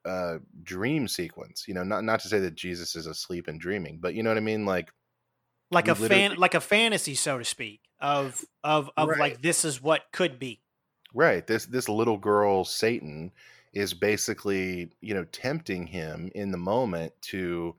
uh 0.04 0.38
dream 0.64 1.06
sequence 1.06 1.64
you 1.68 1.74
know 1.74 1.84
not 1.84 2.02
not 2.02 2.18
to 2.18 2.26
say 2.26 2.40
that 2.40 2.56
jesus 2.56 2.96
is 2.96 3.06
asleep 3.06 3.46
and 3.46 3.60
dreaming 3.60 3.98
but 4.00 4.14
you 4.14 4.22
know 4.24 4.30
what 4.30 4.36
i 4.36 4.40
mean 4.40 4.66
like 4.66 4.90
Like 5.70 5.88
a 5.88 5.94
fan 5.94 6.34
like 6.36 6.54
a 6.54 6.60
fantasy, 6.60 7.14
so 7.14 7.38
to 7.38 7.44
speak, 7.44 7.80
of 8.00 8.44
of 8.62 8.90
of 8.96 9.08
Right. 9.08 9.18
like 9.18 9.42
this 9.42 9.64
is 9.64 9.80
what 9.80 10.02
could 10.12 10.38
be. 10.38 10.60
Right. 11.14 11.46
This 11.46 11.66
this 11.66 11.88
little 11.88 12.18
girl 12.18 12.64
Satan 12.64 13.32
is 13.72 13.94
basically, 13.94 14.90
you 15.00 15.14
know, 15.14 15.24
tempting 15.24 15.86
him 15.86 16.30
in 16.34 16.50
the 16.52 16.58
moment 16.58 17.12
to 17.22 17.74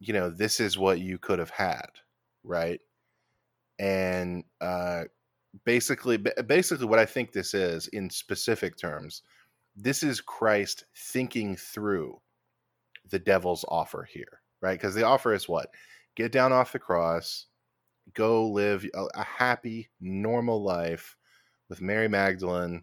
you 0.00 0.12
know, 0.12 0.30
this 0.30 0.58
is 0.60 0.78
what 0.78 0.98
you 0.98 1.18
could 1.18 1.38
have 1.38 1.50
had, 1.50 1.88
right? 2.42 2.80
And 3.78 4.44
uh 4.60 5.04
basically 5.64 6.16
basically 6.46 6.86
what 6.86 6.98
I 6.98 7.06
think 7.06 7.32
this 7.32 7.54
is 7.54 7.88
in 7.88 8.10
specific 8.10 8.76
terms, 8.76 9.22
this 9.76 10.02
is 10.02 10.20
Christ 10.20 10.84
thinking 10.96 11.56
through 11.56 12.20
the 13.10 13.18
devil's 13.18 13.64
offer 13.68 14.08
here, 14.10 14.40
right? 14.60 14.78
Because 14.78 14.94
the 14.94 15.04
offer 15.04 15.34
is 15.34 15.48
what? 15.48 15.68
Get 16.16 16.32
down 16.32 16.52
off 16.52 16.72
the 16.72 16.78
cross, 16.78 17.46
go 18.14 18.48
live 18.48 18.86
a, 18.94 19.04
a 19.14 19.24
happy, 19.24 19.90
normal 20.00 20.62
life 20.62 21.16
with 21.68 21.80
Mary 21.80 22.08
Magdalene, 22.08 22.82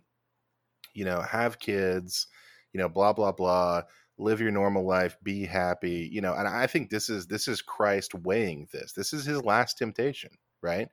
you 0.94 1.06
know, 1.06 1.22
have 1.22 1.60
kids, 1.60 2.28
you 2.74 2.80
know, 2.80 2.90
blah 2.90 3.14
blah 3.14 3.32
blah, 3.32 3.84
live 4.18 4.42
your 4.42 4.52
normal 4.52 4.86
life, 4.86 5.18
be 5.22 5.46
happy, 5.46 6.10
you 6.12 6.22
know, 6.22 6.34
and 6.34 6.48
I 6.48 6.68
think 6.68 6.90
this 6.90 7.10
is 7.10 7.28
this 7.28 7.48
is 7.48 7.62
Christ 7.62 8.16
weighing 8.16 8.68
this. 8.72 8.94
This 8.94 9.14
is 9.14 9.26
his 9.26 9.44
last 9.44 9.78
temptation, 9.78 10.32
right? 10.62 10.90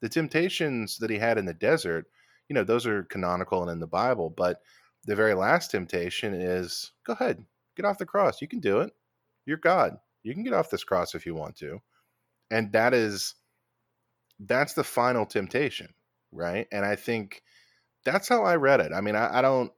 The 0.00 0.08
temptations 0.08 0.98
that 0.98 1.10
he 1.10 1.18
had 1.18 1.38
in 1.38 1.46
the 1.46 1.54
desert, 1.54 2.06
you 2.48 2.54
know, 2.54 2.64
those 2.64 2.86
are 2.86 3.04
canonical 3.04 3.62
and 3.62 3.70
in 3.70 3.80
the 3.80 3.86
Bible, 3.86 4.30
but 4.30 4.60
the 5.04 5.16
very 5.16 5.34
last 5.34 5.70
temptation 5.70 6.34
is 6.34 6.92
go 7.04 7.14
ahead, 7.14 7.44
get 7.76 7.86
off 7.86 7.98
the 7.98 8.06
cross. 8.06 8.42
You 8.42 8.48
can 8.48 8.60
do 8.60 8.80
it. 8.80 8.92
You're 9.46 9.56
God. 9.56 9.96
You 10.22 10.34
can 10.34 10.42
get 10.44 10.52
off 10.52 10.70
this 10.70 10.84
cross 10.84 11.14
if 11.14 11.24
you 11.24 11.34
want 11.34 11.56
to. 11.56 11.80
And 12.50 12.72
that 12.72 12.94
is 12.94 13.34
that's 14.40 14.74
the 14.74 14.84
final 14.84 15.26
temptation, 15.26 15.88
right? 16.32 16.66
And 16.70 16.84
I 16.84 16.96
think 16.96 17.42
that's 18.04 18.28
how 18.28 18.44
I 18.44 18.56
read 18.56 18.80
it. 18.80 18.92
I 18.92 19.00
mean, 19.00 19.16
I, 19.16 19.38
I 19.38 19.42
don't. 19.42 19.72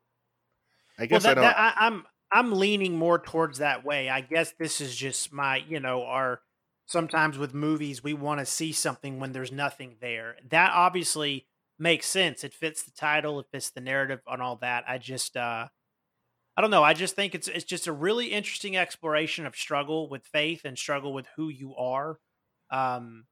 I 0.98 1.06
Well, 1.10 1.20
guess 1.20 1.22
that, 1.22 1.30
I 1.30 1.34
don't. 1.34 1.44
that, 1.44 1.56
I, 1.58 1.86
I'm 1.86 2.04
I'm 2.32 2.52
leaning 2.52 2.96
more 2.96 3.18
towards 3.18 3.58
that 3.58 3.84
way. 3.84 4.08
I 4.08 4.20
guess 4.20 4.52
this 4.58 4.80
is 4.80 4.94
just 4.96 5.32
my, 5.32 5.56
you 5.56 5.80
know, 5.80 6.04
our 6.04 6.42
sometimes 6.86 7.38
with 7.38 7.54
movies 7.54 8.02
we 8.02 8.14
want 8.14 8.40
to 8.40 8.46
see 8.46 8.72
something 8.72 9.20
when 9.20 9.32
there's 9.32 9.52
nothing 9.52 9.96
there. 10.00 10.36
That 10.48 10.72
obviously 10.72 11.46
makes 11.78 12.06
sense. 12.06 12.44
It 12.44 12.54
fits 12.54 12.82
the 12.84 12.92
title, 12.92 13.40
it 13.40 13.46
fits 13.52 13.70
the 13.70 13.80
narrative, 13.80 14.20
on 14.26 14.40
all 14.40 14.56
that. 14.56 14.84
I 14.88 14.98
just, 14.98 15.36
uh 15.36 15.68
I 16.56 16.60
don't 16.60 16.70
know. 16.70 16.82
I 16.82 16.94
just 16.94 17.16
think 17.16 17.34
it's 17.34 17.48
it's 17.48 17.64
just 17.64 17.86
a 17.86 17.92
really 17.92 18.26
interesting 18.28 18.76
exploration 18.76 19.46
of 19.46 19.56
struggle 19.56 20.08
with 20.10 20.26
faith 20.26 20.62
and 20.64 20.76
struggle 20.78 21.12
with 21.14 21.26
who 21.36 21.48
you 21.48 21.74
are. 21.76 22.18
Um, 22.70 23.26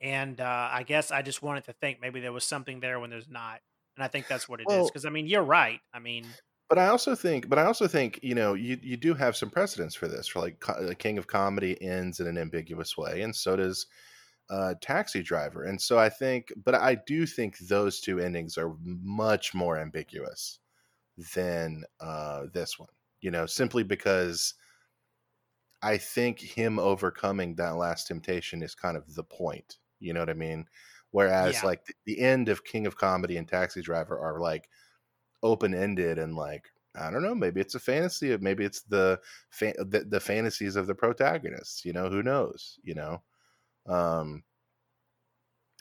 and 0.00 0.40
uh, 0.40 0.68
I 0.72 0.82
guess 0.84 1.10
I 1.10 1.22
just 1.22 1.42
wanted 1.42 1.64
to 1.64 1.72
think 1.74 2.00
maybe 2.00 2.20
there 2.20 2.32
was 2.32 2.44
something 2.44 2.80
there 2.80 3.00
when 3.00 3.10
there's 3.10 3.28
not, 3.28 3.60
and 3.96 4.04
I 4.04 4.08
think 4.08 4.28
that's 4.28 4.48
what 4.48 4.60
it 4.60 4.70
is. 4.70 4.70
Well, 4.70 4.88
Because 4.90 5.06
I 5.06 5.10
mean, 5.10 5.26
you're 5.26 5.42
right. 5.42 5.80
I 5.92 5.98
mean, 6.00 6.38
but 6.68 6.78
I 6.78 6.88
also 6.88 7.14
think, 7.14 7.48
but 7.48 7.58
I 7.58 7.64
also 7.64 7.88
think, 7.88 8.20
you 8.22 8.34
know, 8.34 8.54
you 8.54 8.78
you 8.82 8.96
do 8.96 9.14
have 9.14 9.36
some 9.36 9.50
precedents 9.50 9.94
for 9.94 10.08
this. 10.08 10.26
For 10.26 10.40
like, 10.40 10.60
co- 10.60 10.84
the 10.84 10.94
King 10.94 11.18
of 11.18 11.26
Comedy 11.26 11.80
ends 11.82 12.20
in 12.20 12.26
an 12.26 12.38
ambiguous 12.38 12.96
way, 12.96 13.22
and 13.22 13.34
so 13.34 13.56
does 13.56 13.86
uh, 14.50 14.74
Taxi 14.80 15.22
Driver. 15.22 15.64
And 15.64 15.80
so 15.80 15.98
I 15.98 16.08
think, 16.10 16.52
but 16.64 16.74
I 16.74 16.96
do 16.96 17.26
think 17.26 17.58
those 17.58 18.00
two 18.00 18.18
endings 18.20 18.58
are 18.58 18.76
much 18.80 19.54
more 19.54 19.78
ambiguous 19.78 20.60
than 21.34 21.84
uh, 22.00 22.46
this 22.52 22.78
one. 22.78 22.90
You 23.20 23.30
know, 23.30 23.46
simply 23.46 23.84
because 23.84 24.54
I 25.82 25.96
think 25.98 26.40
him 26.40 26.78
overcoming 26.78 27.54
that 27.56 27.76
last 27.76 28.06
temptation 28.08 28.62
is 28.62 28.74
kind 28.74 28.96
of 28.96 29.14
the 29.14 29.24
point. 29.24 29.78
You 30.00 30.12
know 30.12 30.20
what 30.20 30.30
I 30.30 30.34
mean? 30.34 30.66
Whereas 31.10 31.62
yeah, 31.62 31.66
like 31.66 31.84
the, 31.86 31.94
the 32.04 32.20
end 32.20 32.48
of 32.48 32.64
King 32.64 32.86
of 32.86 32.96
Comedy 32.96 33.36
and 33.36 33.48
Taxi 33.48 33.80
Driver 33.80 34.18
are 34.18 34.40
like 34.40 34.68
open 35.42 35.74
ended 35.74 36.18
and 36.18 36.34
like 36.36 36.70
I 36.96 37.10
don't 37.10 37.22
know, 37.22 37.34
maybe 37.34 37.60
it's 37.60 37.76
a 37.76 37.80
fantasy, 37.80 38.32
of 38.32 38.42
maybe 38.42 38.64
it's 38.64 38.82
the, 38.82 39.20
fa- 39.50 39.74
the 39.78 40.00
the 40.08 40.20
fantasies 40.20 40.74
of 40.76 40.86
the 40.86 40.94
protagonists. 40.94 41.84
You 41.84 41.92
know, 41.92 42.08
who 42.08 42.22
knows? 42.22 42.78
You 42.82 42.94
know, 42.94 43.22
um, 43.86 44.44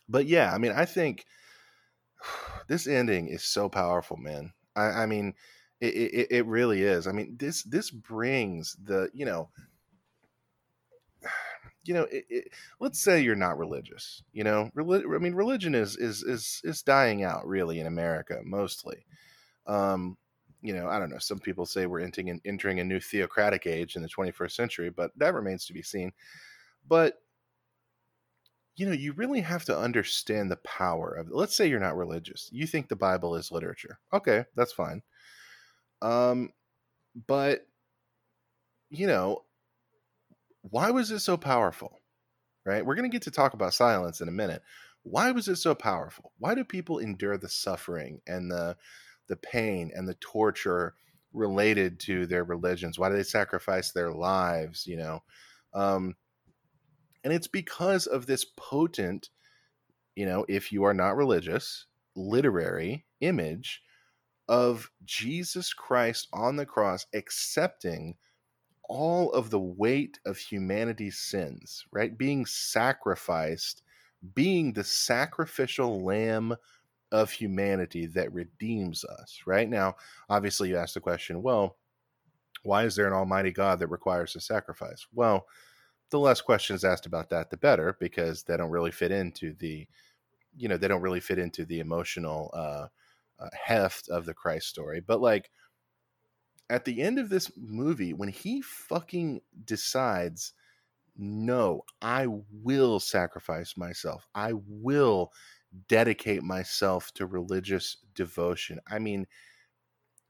but 0.09 0.25
yeah, 0.25 0.53
I 0.53 0.57
mean, 0.57 0.71
I 0.71 0.85
think 0.85 1.25
this 2.67 2.87
ending 2.87 3.27
is 3.27 3.43
so 3.43 3.69
powerful, 3.69 4.17
man. 4.17 4.53
I, 4.75 5.03
I 5.03 5.05
mean, 5.05 5.33
it, 5.81 5.95
it 5.95 6.27
it 6.31 6.45
really 6.45 6.83
is. 6.83 7.07
I 7.07 7.11
mean, 7.11 7.37
this 7.37 7.63
this 7.63 7.91
brings 7.91 8.75
the 8.83 9.09
you 9.13 9.25
know 9.25 9.49
you 11.83 11.93
know, 11.93 12.03
it, 12.03 12.25
it, 12.29 12.47
let's 12.79 12.99
say 12.99 13.21
you're 13.21 13.35
not 13.35 13.57
religious. 13.57 14.23
You 14.33 14.43
know, 14.43 14.69
relig- 14.73 15.05
I 15.05 15.17
mean, 15.19 15.35
religion 15.35 15.75
is 15.75 15.95
is 15.97 16.23
is 16.23 16.61
is 16.63 16.81
dying 16.83 17.23
out 17.23 17.47
really 17.47 17.79
in 17.79 17.87
America 17.87 18.39
mostly. 18.43 19.05
Um, 19.67 20.17
you 20.61 20.73
know, 20.73 20.87
I 20.87 20.99
don't 20.99 21.09
know. 21.09 21.19
Some 21.19 21.39
people 21.39 21.65
say 21.65 21.85
we're 21.85 21.99
entering 21.99 22.29
an, 22.29 22.41
entering 22.45 22.79
a 22.79 22.83
new 22.83 22.99
theocratic 22.99 23.67
age 23.67 23.95
in 23.95 24.01
the 24.01 24.09
21st 24.09 24.51
century, 24.51 24.89
but 24.89 25.11
that 25.17 25.33
remains 25.33 25.65
to 25.65 25.73
be 25.73 25.83
seen. 25.83 26.11
But 26.87 27.21
you 28.75 28.85
know, 28.85 28.93
you 28.93 29.11
really 29.13 29.41
have 29.41 29.65
to 29.65 29.77
understand 29.77 30.51
the 30.51 30.57
power 30.57 31.11
of. 31.11 31.29
Let's 31.31 31.55
say 31.55 31.67
you're 31.67 31.79
not 31.79 31.97
religious. 31.97 32.47
You 32.51 32.67
think 32.67 32.87
the 32.87 32.95
Bible 32.95 33.35
is 33.35 33.51
literature. 33.51 33.99
Okay, 34.13 34.45
that's 34.55 34.71
fine. 34.71 35.01
Um, 36.01 36.51
but 37.27 37.65
you 38.89 39.07
know, 39.07 39.43
why 40.61 40.91
was 40.91 41.11
it 41.11 41.19
so 41.19 41.37
powerful? 41.37 41.99
Right? 42.65 42.85
We're 42.85 42.95
going 42.95 43.09
to 43.09 43.15
get 43.15 43.23
to 43.23 43.31
talk 43.31 43.53
about 43.53 43.73
silence 43.73 44.21
in 44.21 44.27
a 44.27 44.31
minute. 44.31 44.61
Why 45.03 45.31
was 45.31 45.47
it 45.47 45.55
so 45.55 45.73
powerful? 45.73 46.33
Why 46.37 46.53
do 46.53 46.63
people 46.63 46.99
endure 46.99 47.37
the 47.37 47.49
suffering 47.49 48.21
and 48.27 48.51
the 48.51 48.75
the 49.27 49.37
pain 49.37 49.91
and 49.95 50.07
the 50.07 50.15
torture 50.15 50.95
related 51.33 51.99
to 52.01 52.25
their 52.25 52.43
religions? 52.43 52.97
Why 52.97 53.09
do 53.09 53.15
they 53.15 53.23
sacrifice 53.23 53.91
their 53.91 54.11
lives, 54.11 54.87
you 54.87 54.97
know? 54.97 55.23
Um 55.73 56.15
and 57.23 57.33
it's 57.33 57.47
because 57.47 58.07
of 58.07 58.25
this 58.25 58.45
potent, 58.55 59.29
you 60.15 60.25
know, 60.25 60.45
if 60.47 60.71
you 60.71 60.83
are 60.85 60.93
not 60.93 61.17
religious, 61.17 61.85
literary 62.15 63.05
image 63.21 63.81
of 64.47 64.89
Jesus 65.05 65.73
Christ 65.73 66.27
on 66.33 66.55
the 66.55 66.65
cross 66.65 67.05
accepting 67.13 68.15
all 68.89 69.31
of 69.33 69.49
the 69.49 69.59
weight 69.59 70.19
of 70.25 70.37
humanity's 70.37 71.17
sins, 71.17 71.85
right? 71.91 72.17
Being 72.17 72.45
sacrificed, 72.45 73.83
being 74.33 74.73
the 74.73 74.83
sacrificial 74.83 76.03
lamb 76.03 76.55
of 77.11 77.31
humanity 77.31 78.05
that 78.07 78.33
redeems 78.33 79.05
us, 79.05 79.41
right? 79.45 79.69
Now, 79.69 79.95
obviously, 80.29 80.69
you 80.69 80.77
ask 80.77 80.93
the 80.93 80.99
question, 80.99 81.41
well, 81.41 81.77
why 82.63 82.83
is 82.83 82.95
there 82.95 83.07
an 83.07 83.13
almighty 83.13 83.51
God 83.51 83.79
that 83.79 83.87
requires 83.87 84.35
a 84.35 84.41
sacrifice? 84.41 85.07
Well, 85.13 85.45
the 86.09 86.19
less 86.19 86.41
questions 86.41 86.83
asked 86.83 87.05
about 87.05 87.29
that, 87.29 87.49
the 87.49 87.57
better, 87.57 87.97
because 87.99 88.43
they 88.43 88.57
don't 88.57 88.71
really 88.71 88.91
fit 88.91 89.11
into 89.11 89.53
the, 89.59 89.87
you 90.55 90.67
know, 90.67 90.77
they 90.77 90.87
don't 90.87 91.01
really 91.01 91.19
fit 91.19 91.39
into 91.39 91.65
the 91.65 91.79
emotional 91.79 92.51
uh, 92.53 92.87
uh, 93.39 93.49
heft 93.53 94.09
of 94.09 94.25
the 94.25 94.33
Christ 94.33 94.67
story. 94.67 94.99
But 94.99 95.21
like, 95.21 95.49
at 96.69 96.83
the 96.83 97.01
end 97.01 97.19
of 97.19 97.29
this 97.29 97.51
movie, 97.55 98.13
when 98.13 98.29
he 98.29 98.61
fucking 98.61 99.41
decides, 99.63 100.53
no, 101.17 101.83
I 102.01 102.27
will 102.51 102.99
sacrifice 102.99 103.77
myself, 103.77 104.27
I 104.35 104.51
will 104.67 105.31
dedicate 105.87 106.43
myself 106.43 107.13
to 107.13 107.25
religious 107.25 107.97
devotion. 108.15 108.79
I 108.87 108.99
mean, 108.99 109.27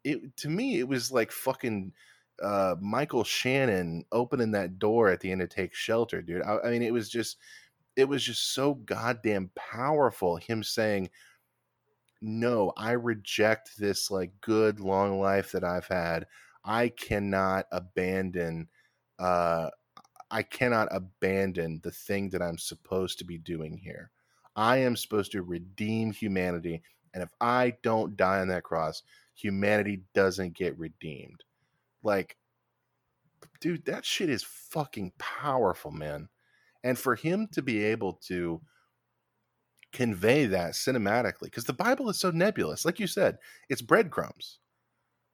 it 0.04 0.36
to 0.38 0.50
me, 0.50 0.80
it 0.80 0.88
was 0.88 1.12
like 1.12 1.32
fucking 1.32 1.94
uh, 2.42 2.76
Michael 2.80 3.24
Shannon 3.24 4.06
opening 4.12 4.52
that 4.52 4.80
door 4.80 5.10
at 5.10 5.20
the 5.20 5.32
end 5.32 5.42
of 5.42 5.50
Take 5.50 5.74
Shelter, 5.74 6.22
dude. 6.22 6.44
I, 6.44 6.60
I 6.66 6.72
mean, 6.72 6.84
it 6.84 6.94
was 6.94 7.10
just, 7.10 7.38
it 7.96 8.08
was 8.08 8.24
just 8.24 8.54
so 8.54 8.76
goddamn 8.76 9.50
powerful. 9.56 10.38
Him 10.38 10.64
saying, 10.64 11.10
no, 12.22 12.74
I 12.78 12.92
reject 12.92 13.78
this 13.78 14.10
like 14.12 14.32
good 14.42 14.80
long 14.80 15.20
life 15.20 15.52
that 15.52 15.64
I've 15.64 15.88
had. 15.88 16.26
I 16.66 16.90
cannot 16.90 17.66
abandon 17.72 18.68
uh 19.20 19.70
I 20.30 20.44
cannot 20.44 20.90
abandon 20.92 21.80
the 21.84 21.92
thing 21.92 22.30
that 22.32 22.42
I'm 22.42 22.58
supposed 22.58 23.18
to 23.20 23.26
be 23.26 23.38
doing 23.38 23.78
here. 23.78 24.12
I 24.58 24.78
am 24.78 24.96
supposed 24.96 25.32
to 25.32 25.44
redeem 25.44 26.12
humanity 26.12 26.82
and 27.14 27.24
if 27.24 27.30
I 27.40 27.74
don't 27.84 28.18
die 28.18 28.40
on 28.42 28.50
that 28.50 28.64
cross, 28.64 29.02
humanity 29.34 30.04
doesn't 30.14 30.56
get 30.56 30.78
redeemed. 30.78 31.44
Like 32.04 32.38
dude, 33.60 33.86
that 33.86 34.06
shit 34.06 34.30
is 34.30 34.44
fucking 34.44 35.14
powerful, 35.18 35.92
man. 35.92 36.30
And 36.84 36.98
for 36.98 37.16
him 37.16 37.48
to 37.54 37.62
be 37.62 37.84
able 37.86 38.14
to 38.28 38.62
convey 39.94 40.46
that 40.46 40.74
cinematically 40.74 41.44
because 41.44 41.64
the 41.64 41.74
bible 41.74 42.10
is 42.10 42.20
so 42.20 42.30
nebulous 42.30 42.84
like 42.84 43.00
you 43.00 43.08
said 43.08 43.38
it's 43.70 43.82
breadcrumbs 43.82 44.60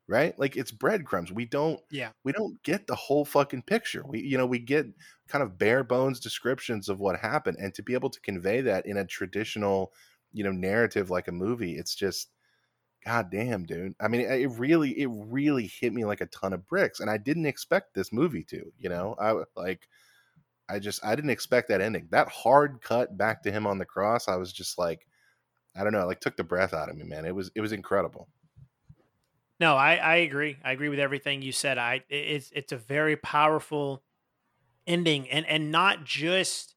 right 0.08 0.38
like 0.38 0.58
it's 0.58 0.72
breadcrumbs 0.72 1.32
we 1.32 1.46
don't 1.46 1.80
yeah, 1.90 2.10
we 2.24 2.32
don't 2.32 2.62
get 2.64 2.88
the 2.88 2.96
whole 2.96 3.24
fucking 3.24 3.62
picture 3.62 4.04
we 4.06 4.20
you 4.20 4.38
know 4.38 4.46
we 4.46 4.60
get 4.60 4.86
kind 5.28 5.44
of 5.44 5.58
bare 5.58 5.84
bones 5.84 6.20
descriptions 6.20 6.90
of 6.90 7.00
what 7.00 7.20
happened 7.20 7.58
and 7.60 7.74
to 7.74 7.82
be 7.82 7.94
able 7.94 8.10
to 8.10 8.20
convey 8.20 8.62
that 8.62 8.86
in 8.86 8.98
a 8.98 9.06
traditional 9.06 9.94
you 10.34 10.44
know 10.44 10.52
narrative 10.52 11.10
like 11.10 11.28
a 11.28 11.32
movie 11.32 11.78
it's 11.78 11.96
just 11.96 12.30
god 13.06 13.32
damn 13.32 13.64
dude 13.64 13.96
i 14.02 14.08
mean 14.08 14.22
it, 14.22 14.42
it 14.42 14.48
really 14.58 14.92
it 15.00 15.10
really 15.10 15.68
hit 15.68 15.94
me 15.94 16.04
like 16.04 16.22
a 16.22 16.26
ton 16.28 16.52
of 16.52 16.68
bricks 16.68 17.00
and 17.00 17.10
i 17.10 17.18
didn't 17.18 17.46
expect 17.46 17.94
this 17.94 18.12
movie 18.12 18.44
to 18.44 18.72
you 18.78 18.90
know 18.90 19.16
i 19.20 19.34
like 19.60 19.88
I 20.70 20.80
just 20.80 21.04
I 21.06 21.16
didn't 21.16 21.30
expect 21.30 21.70
that 21.70 21.82
ending. 21.82 22.08
That 22.12 22.30
hard 22.30 22.82
cut 22.82 23.18
back 23.18 23.44
to 23.44 23.52
him 23.52 23.68
on 23.68 23.78
the 23.78 23.86
cross, 23.86 24.28
I 24.28 24.38
was 24.38 24.52
just 24.52 24.78
like, 24.78 25.06
I 25.76 25.84
don't 25.84 25.94
know, 25.94 26.06
like 26.06 26.20
took 26.20 26.38
the 26.38 26.44
breath 26.44 26.74
out 26.74 26.90
of 26.90 26.96
me, 26.96 27.04
man. 27.04 27.26
It 27.26 27.36
was 27.36 27.52
it 27.56 27.62
was 27.62 27.72
incredible. 27.72 28.28
No, 29.64 29.76
I 29.76 29.96
I 29.96 30.16
agree. 30.18 30.58
I 30.64 30.72
agree 30.72 30.90
with 30.90 31.00
everything 31.00 31.42
you 31.42 31.52
said. 31.52 31.78
I 31.78 32.04
it's 32.10 32.52
it's 32.56 32.72
a 32.72 32.78
very 32.78 33.16
powerful 33.18 34.04
ending, 34.88 35.30
and 35.30 35.46
and 35.48 35.72
not 35.72 36.06
just 36.06 36.76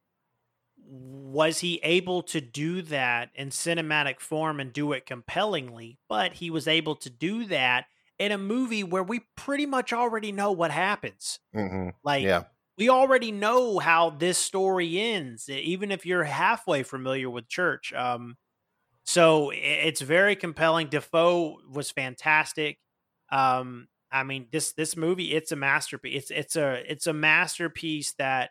was 0.78 1.61
he 1.61 1.80
able 1.82 2.22
to 2.24 2.41
do 2.41 2.82
that 2.82 3.30
in 3.34 3.51
cinematic 3.51 4.20
form 4.20 4.61
and 4.61 4.72
do 4.72 4.93
it 4.93 5.07
compellingly, 5.07 5.99
but 6.09 6.34
he 6.34 6.51
was 6.51 6.68
able 6.68 6.97
to 6.97 7.11
do 7.11 7.47
that 7.47 7.87
in 8.18 8.32
a 8.32 8.39
movie 8.39 8.84
where 8.84 9.03
we 9.05 9.20
pretty 9.37 9.66
much 9.66 9.93
already 9.93 10.32
know 10.32 10.53
what 10.53 10.70
happens. 10.72 11.41
hmm 11.53 11.89
Like 12.05 12.28
Yeah, 12.28 12.45
we 12.78 12.89
already 12.91 13.32
know 13.32 13.78
how 13.78 14.11
this 14.11 14.39
story 14.39 14.99
ends, 15.01 15.49
even 15.49 15.91
if 15.91 16.05
you're 16.07 16.24
halfway 16.24 16.82
familiar 16.82 17.30
with 17.30 17.49
church. 17.49 17.93
Um, 17.93 18.37
so 19.07 19.53
it's 19.55 20.03
very 20.03 20.37
compelling. 20.37 20.89
Dafoe 20.89 21.59
was 21.71 21.91
fantastic. 21.93 22.81
Um, 23.31 23.89
I 24.13 24.25
mean 24.25 24.49
this 24.53 24.73
this 24.75 24.97
movie, 24.97 25.33
it's 25.35 25.53
a 25.53 25.57
masterpiece. 25.57 26.25
It's 26.25 26.33
it's 26.33 26.57
a 26.57 26.91
it's 26.91 27.07
a 27.07 27.13
masterpiece 27.15 28.15
that 28.15 28.51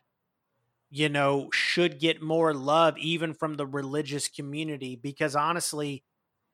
you 0.89 1.09
know 1.09 1.49
should 1.51 1.99
get 1.99 2.21
more 2.21 2.53
love 2.53 2.97
even 2.97 3.33
from 3.33 3.55
the 3.55 3.65
religious 3.67 4.27
community 4.27 4.95
because 4.95 5.35
honestly, 5.35 6.03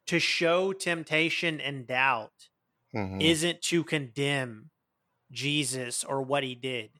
to 0.07 0.19
show 0.19 0.73
temptation 0.73 1.61
and 1.61 1.87
doubt 1.87 2.49
hmm 2.93 3.31
isn't 3.31 3.61
to 3.61 3.83
condemn 3.83 4.71
Jesus 5.31 6.03
or 6.03 6.23
what 6.23 6.43
he 6.43 6.55
did. 6.55 6.91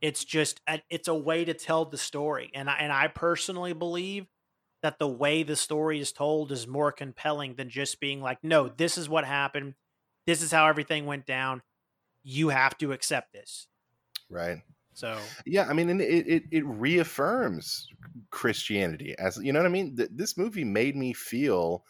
It's 0.00 0.24
just 0.24 0.60
a, 0.68 0.82
it's 0.90 1.08
a 1.08 1.14
way 1.14 1.44
to 1.44 1.54
tell 1.54 1.84
the 1.86 1.98
story, 1.98 2.50
and 2.54 2.70
I 2.70 2.76
and 2.78 2.92
I 2.92 3.08
personally 3.08 3.72
believe 3.74 4.26
that 4.82 4.98
the 4.98 5.08
way 5.08 5.42
the 5.42 5.56
story 5.56 6.00
is 6.00 6.12
told 6.12 6.52
is 6.52 6.66
more 6.66 6.92
compelling 6.92 7.56
than 7.56 7.70
just 7.70 8.00
being 8.00 8.20
like, 8.20 8.42
no, 8.44 8.68
this 8.68 8.98
is 8.98 9.08
what 9.08 9.24
happened, 9.24 9.74
this 10.26 10.42
is 10.42 10.52
how 10.52 10.66
everything 10.68 11.06
went 11.06 11.26
down. 11.26 11.62
You 12.24 12.50
have 12.50 12.78
to 12.78 12.92
accept 12.92 13.32
this. 13.32 13.68
right. 14.30 14.58
So 14.92 15.36
Yeah, 15.46 15.66
I 15.68 15.72
mean, 15.72 15.88
and 15.90 16.00
it, 16.00 16.28
it 16.28 16.42
it 16.50 16.66
reaffirms 16.66 17.88
Christianity 18.30 19.14
as 19.18 19.38
you 19.38 19.52
know 19.52 19.60
what 19.60 19.66
I 19.66 19.70
mean. 19.70 19.96
Th- 19.96 20.10
This 20.12 20.36
movie 20.38 20.64
made 20.64 20.96
me 20.96 21.12
feel 21.12 21.84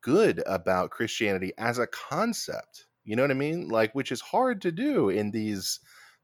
good 0.00 0.42
about 0.46 0.90
Christianity 0.90 1.52
as 1.58 1.78
a 1.78 1.86
concept. 1.86 2.86
You 3.04 3.16
know 3.16 3.22
what 3.22 3.30
I 3.30 3.34
mean? 3.34 3.68
Like, 3.68 3.94
which 3.94 4.12
is 4.12 4.20
hard 4.20 4.60
to 4.62 4.72
do 4.72 5.08
in 5.08 5.30
these 5.30 5.80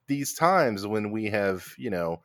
these 0.07 0.35
times 0.35 0.87
when 0.87 1.11
we 1.11 1.27
have 1.27 1.67
you 1.79 1.89
know 1.91 2.23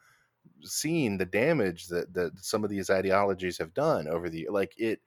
seen 0.63 1.17
the 1.17 1.25
damage 1.25 1.87
that 1.87 2.13
that 2.13 2.31
some 2.39 2.63
of 2.63 2.69
these 2.69 2.89
ideologies 2.89 3.57
have 3.57 3.73
done 3.73 4.07
over 4.07 4.29
the 4.29 4.47
like 4.51 4.73
it 4.77 5.01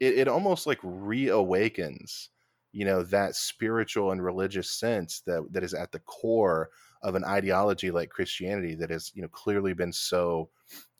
it, 0.00 0.18
it 0.18 0.28
almost 0.28 0.66
like 0.66 0.80
reawakens 0.80 2.28
you 2.72 2.84
know 2.84 3.02
that 3.02 3.34
spiritual 3.34 4.12
and 4.12 4.22
religious 4.22 4.70
sense 4.70 5.20
that 5.26 5.46
that 5.50 5.64
is 5.64 5.74
at 5.74 5.92
the 5.92 6.00
core 6.00 6.70
of 7.02 7.14
an 7.14 7.24
ideology 7.24 7.90
like 7.90 8.10
Christianity 8.10 8.74
that 8.74 8.90
has 8.90 9.12
you 9.14 9.22
know 9.22 9.28
clearly 9.28 9.72
been 9.72 9.92
so 9.92 10.48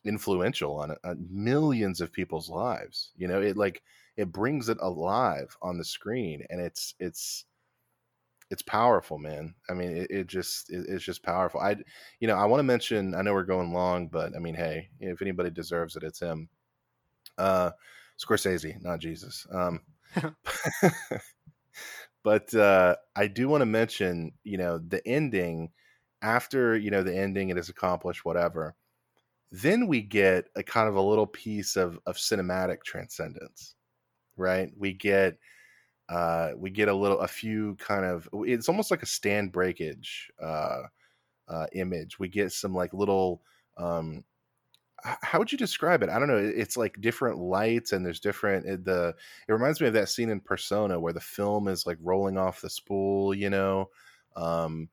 influential 0.06 0.78
on, 0.78 0.96
on 1.04 1.26
millions 1.30 2.00
of 2.00 2.12
people's 2.12 2.48
lives. 2.48 3.12
You 3.16 3.28
know, 3.28 3.40
it 3.42 3.56
like 3.56 3.82
it 4.16 4.32
brings 4.32 4.68
it 4.68 4.78
alive 4.80 5.56
on 5.60 5.78
the 5.78 5.84
screen, 5.84 6.44
and 6.48 6.60
it's 6.60 6.94
it's 6.98 7.44
it's 8.50 8.62
powerful, 8.62 9.18
man. 9.18 9.54
I 9.68 9.74
mean, 9.74 9.96
it, 9.96 10.10
it 10.10 10.26
just 10.26 10.70
it, 10.70 10.86
it's 10.88 11.04
just 11.04 11.22
powerful. 11.22 11.60
I 11.60 11.76
you 12.20 12.28
know 12.28 12.36
I 12.36 12.46
want 12.46 12.60
to 12.60 12.64
mention. 12.64 13.14
I 13.14 13.22
know 13.22 13.32
we're 13.32 13.44
going 13.44 13.72
long, 13.72 14.08
but 14.08 14.34
I 14.36 14.38
mean, 14.38 14.54
hey, 14.54 14.90
if 15.00 15.22
anybody 15.22 15.50
deserves 15.50 15.96
it, 15.96 16.02
it's 16.02 16.20
him. 16.20 16.48
Uh, 17.38 17.72
Scorsese, 18.18 18.82
not 18.82 19.00
Jesus. 19.00 19.46
Um, 19.52 19.80
but 22.22 22.54
uh, 22.54 22.96
I 23.14 23.26
do 23.26 23.48
want 23.48 23.62
to 23.62 23.66
mention, 23.66 24.32
you 24.44 24.58
know, 24.58 24.78
the 24.78 25.06
ending 25.06 25.70
after 26.22 26.76
you 26.76 26.90
know 26.90 27.02
the 27.02 27.16
ending 27.16 27.50
it 27.50 27.58
is 27.58 27.68
accomplished 27.68 28.24
whatever 28.24 28.74
then 29.52 29.86
we 29.86 30.02
get 30.02 30.46
a 30.56 30.62
kind 30.62 30.88
of 30.88 30.96
a 30.96 31.00
little 31.02 31.26
piece 31.26 31.76
of 31.76 31.98
of 32.06 32.16
cinematic 32.16 32.82
transcendence 32.84 33.74
right 34.36 34.70
we 34.76 34.92
get 34.92 35.38
uh 36.08 36.52
we 36.56 36.70
get 36.70 36.88
a 36.88 36.94
little 36.94 37.20
a 37.20 37.28
few 37.28 37.74
kind 37.76 38.04
of 38.04 38.28
it's 38.44 38.68
almost 38.68 38.90
like 38.90 39.02
a 39.02 39.06
stand 39.06 39.52
breakage 39.52 40.30
uh 40.42 40.82
uh 41.48 41.66
image. 41.72 42.18
We 42.18 42.28
get 42.28 42.52
some 42.52 42.74
like 42.74 42.92
little 42.94 43.42
um 43.76 44.24
how 45.04 45.38
would 45.38 45.52
you 45.52 45.58
describe 45.58 46.02
it? 46.02 46.08
I 46.10 46.18
don't 46.18 46.28
know 46.28 46.36
it's 46.38 46.76
like 46.76 47.00
different 47.00 47.38
lights 47.38 47.92
and 47.92 48.04
there's 48.04 48.20
different 48.20 48.66
it, 48.66 48.84
the 48.84 49.14
it 49.48 49.52
reminds 49.52 49.80
me 49.80 49.86
of 49.88 49.94
that 49.94 50.08
scene 50.08 50.30
in 50.30 50.40
persona 50.40 50.98
where 50.98 51.12
the 51.12 51.20
film 51.20 51.68
is 51.68 51.86
like 51.86 51.98
rolling 52.02 52.38
off 52.38 52.60
the 52.60 52.70
spool 52.70 53.34
you 53.34 53.50
know? 53.50 53.90
Um 54.36 54.88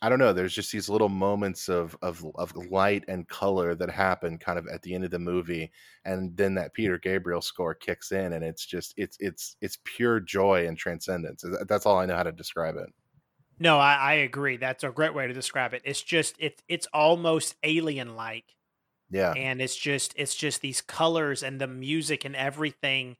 I 0.00 0.08
don't 0.08 0.18
know. 0.18 0.32
There's 0.32 0.54
just 0.54 0.70
these 0.70 0.88
little 0.88 1.08
moments 1.08 1.68
of 1.68 1.96
of 2.02 2.24
of 2.36 2.54
light 2.70 3.04
and 3.08 3.28
color 3.28 3.74
that 3.74 3.90
happen 3.90 4.38
kind 4.38 4.58
of 4.58 4.66
at 4.68 4.82
the 4.82 4.94
end 4.94 5.04
of 5.04 5.10
the 5.10 5.18
movie, 5.18 5.72
and 6.04 6.36
then 6.36 6.54
that 6.54 6.74
Peter 6.74 6.98
Gabriel 6.98 7.40
score 7.40 7.74
kicks 7.74 8.12
in, 8.12 8.32
and 8.34 8.44
it's 8.44 8.64
just 8.64 8.94
it's 8.96 9.16
it's 9.20 9.56
it's 9.60 9.78
pure 9.84 10.20
joy 10.20 10.66
and 10.66 10.78
transcendence. 10.78 11.44
That's 11.66 11.86
all 11.86 11.98
I 11.98 12.06
know 12.06 12.16
how 12.16 12.22
to 12.22 12.32
describe 12.32 12.76
it. 12.76 12.88
no, 13.58 13.78
I, 13.78 13.94
I 13.94 14.12
agree. 14.14 14.56
That's 14.56 14.84
a 14.84 14.90
great 14.90 15.14
way 15.14 15.26
to 15.26 15.34
describe 15.34 15.74
it. 15.74 15.82
It's 15.84 16.02
just 16.02 16.36
it's 16.38 16.62
it's 16.68 16.86
almost 16.92 17.56
alien 17.62 18.16
like. 18.16 18.44
Yeah, 19.10 19.32
and 19.32 19.62
it's 19.62 19.76
just 19.76 20.12
it's 20.16 20.34
just 20.34 20.60
these 20.60 20.80
colors 20.82 21.42
and 21.42 21.60
the 21.60 21.66
music 21.66 22.24
and 22.24 22.36
everything 22.36 23.16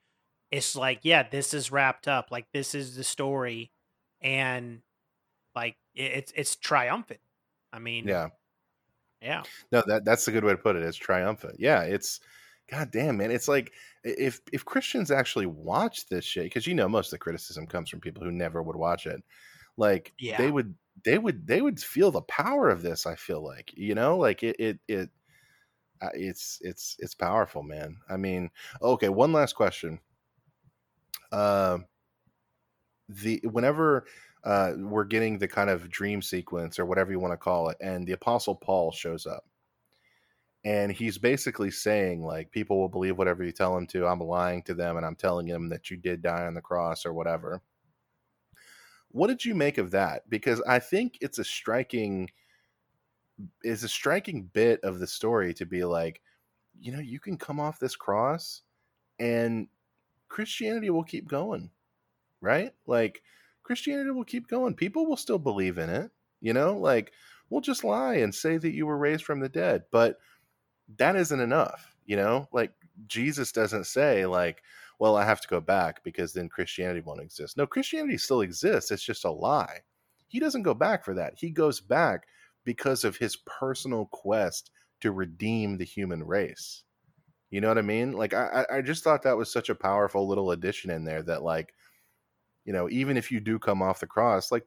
it's 0.51 0.74
like 0.76 1.01
yeah 1.03 1.22
this 1.29 1.53
is 1.53 1.70
wrapped 1.70 2.09
up 2.09 2.29
like 2.31 2.47
this 2.53 2.74
is 2.74 2.97
the 2.97 3.05
story 3.05 3.70
and 4.20 4.81
like 5.55 5.76
it's 6.07 6.32
it's 6.36 6.57
triumphant 6.57 7.20
i 7.72 7.78
mean 7.78 8.07
yeah. 8.07 8.28
yeah 9.20 9.42
No, 9.72 9.82
that 9.86 10.05
that's 10.05 10.28
a 10.28 10.32
good 10.32 10.44
way 10.44 10.53
to 10.53 10.59
put 10.59 10.76
it. 10.76 10.82
It's 10.82 10.96
triumphant. 10.96 11.57
Yeah, 11.59 11.82
it's 11.82 12.20
god 12.70 12.90
damn 12.90 13.16
man. 13.16 13.30
It's 13.30 13.49
like 13.49 13.72
if 14.05 14.40
if 14.53 14.64
Christians 14.64 15.11
actually 15.11 15.46
watch 15.46 16.07
this 16.09 16.24
shit, 16.24 16.44
because 16.44 16.66
you 16.66 16.74
know 16.74 16.88
most 16.88 17.09
of 17.09 17.12
the 17.12 17.18
criticism 17.18 17.66
comes 17.66 17.90
from 17.90 18.01
people 18.01 18.22
who 18.24 18.30
never 18.32 18.62
would 18.62 18.76
watch 18.76 19.07
it. 19.07 19.22
Like 19.76 20.12
Yeah. 20.18 20.38
they 20.38 20.51
would 20.51 20.74
they 21.05 21.18
would 21.18 21.46
they 21.46 21.61
would 21.62 21.80
feel 21.80 22.11
the 22.11 22.22
power 22.22 22.68
of 22.70 22.82
this. 22.82 23.07
I 23.07 23.16
feel 23.16 23.44
like 23.44 23.72
you 23.76 23.94
know, 23.94 24.16
like 24.18 24.42
it 24.42 24.57
it 24.59 24.78
it. 24.88 25.11
uh, 26.01 26.11
It's 26.14 26.59
it's 26.62 26.96
it's 27.01 27.14
powerful, 27.14 27.62
man. 27.62 27.99
I 28.09 28.16
mean, 28.16 28.51
okay. 28.82 29.09
One 29.09 29.32
last 29.32 29.55
question. 29.55 30.01
Um, 31.32 31.86
the 33.09 33.40
whenever 33.44 34.07
uh, 34.45 34.72
we're 34.76 35.05
getting 35.05 35.39
the 35.39 35.49
kind 35.49 35.70
of 35.70 35.91
dream 35.91 36.22
sequence 36.22 36.78
or 36.78 36.86
whatever 36.86 37.11
you 37.11 37.20
want 37.20 37.32
to 37.32 37.39
call 37.39 37.68
it, 37.68 37.76
and 37.80 38.07
the 38.07 38.12
Apostle 38.12 38.55
Paul 38.55 38.93
shows 38.93 39.26
up, 39.26 39.45
and 40.64 40.93
he's 40.93 41.18
basically 41.18 41.70
saying 41.70 42.22
like 42.22 42.51
people 42.51 42.78
will 42.78 42.89
believe 42.89 43.18
whatever 43.18 43.45
you 43.45 43.53
tell 43.53 43.74
them 43.74 43.86
to. 43.89 44.07
I'm 44.07 44.20
lying 44.20 44.62
to 44.64 44.74
them, 44.74 44.97
and 44.97 45.05
I'm 45.05 45.16
telling 45.16 45.47
them 45.47 45.68
that 45.68 45.91
you 45.91 45.97
did 45.97 46.22
die 46.22 46.47
on 46.47 46.55
the 46.55 46.61
cross 46.61 47.05
or 47.05 47.12
whatever. 47.12 47.62
What 49.11 49.28
did 49.28 49.45
you 49.45 49.55
make 49.55 49.78
of 49.78 49.91
that? 49.93 50.28
Because 50.28 50.61
I 50.68 50.78
think 50.78 51.18
it's 51.20 51.39
a 51.39 51.45
striking 51.45 52.28
is 53.62 53.84
a 53.84 53.89
striking 53.89 54.51
bit 54.53 54.80
of 54.82 54.99
the 54.99 55.07
story 55.07 55.55
to 55.55 55.66
be 55.66 55.84
like, 55.84 56.20
you 56.80 56.93
know, 56.93 57.01
you 57.01 57.20
can 57.20 57.36
come 57.36 57.61
off 57.61 57.78
this 57.78 57.97
cross 57.97 58.62
and 59.18 59.68
Christianity 60.28 60.91
will 60.91 61.05
keep 61.05 61.28
going, 61.28 61.70
right? 62.41 62.72
Like 62.86 63.22
Christianity 63.69 64.11
will 64.12 64.25
keep 64.25 64.49
going. 64.49 64.73
People 64.73 65.05
will 65.05 65.19
still 65.19 65.39
believe 65.39 65.77
in 65.77 65.91
it, 65.91 66.11
you 66.41 66.55
know? 66.55 66.79
Like 66.79 67.12
we'll 67.51 67.61
just 67.61 67.85
lie 67.85 68.14
and 68.14 68.35
say 68.35 68.57
that 68.57 68.73
you 68.73 68.87
were 68.87 68.97
raised 68.97 69.25
from 69.25 69.41
the 69.41 69.49
dead, 69.51 69.83
but 69.93 70.16
that 70.97 71.16
isn't 71.16 71.39
enough, 71.39 71.95
you 72.07 72.16
know? 72.16 72.49
Like 72.51 72.73
Jesus 73.09 73.53
doesn't 73.53 73.85
say 73.85 74.25
like, 74.25 74.62
well, 74.99 75.16
I 75.16 75.25
have 75.27 75.43
to 75.43 75.49
go 75.49 75.61
back 75.61 76.03
because 76.03 76.33
then 76.33 76.49
Christianity 76.49 77.03
won't 77.03 77.21
exist. 77.21 77.59
No, 77.59 77.66
Christianity 77.66 78.16
still 78.16 78.41
exists. 78.41 78.91
It's 78.91 79.05
just 79.05 79.27
a 79.27 79.31
lie. 79.31 79.81
He 80.29 80.41
doesn't 80.41 80.62
go 80.62 80.73
back 80.73 81.05
for 81.05 81.12
that. 81.12 81.35
He 81.37 81.51
goes 81.51 81.79
back 81.79 82.27
because 82.64 83.05
of 83.05 83.19
his 83.19 83.37
personal 83.37 84.07
quest 84.07 84.71
to 85.03 85.12
redeem 85.12 85.77
the 85.77 85.85
human 85.85 86.25
race. 86.25 86.85
You 87.51 87.61
know 87.61 87.69
what 87.69 87.77
I 87.77 87.83
mean? 87.83 88.12
Like 88.12 88.33
I, 88.33 88.64
I 88.73 88.81
just 88.81 89.05
thought 89.05 89.25
that 89.25 89.37
was 89.37 89.53
such 89.53 89.69
a 89.69 89.75
powerful 89.75 90.27
little 90.27 90.53
addition 90.53 90.91
in 90.91 91.05
there 91.05 91.23
that 91.25 91.43
like, 91.43 91.75
you 92.65 92.73
know, 92.73 92.89
even 92.91 93.17
if 93.17 93.31
you 93.31 93.41
do 93.41 93.59
come 93.59 93.83
off 93.83 94.01
the 94.01 94.07
cross, 94.07 94.53
like 94.53 94.67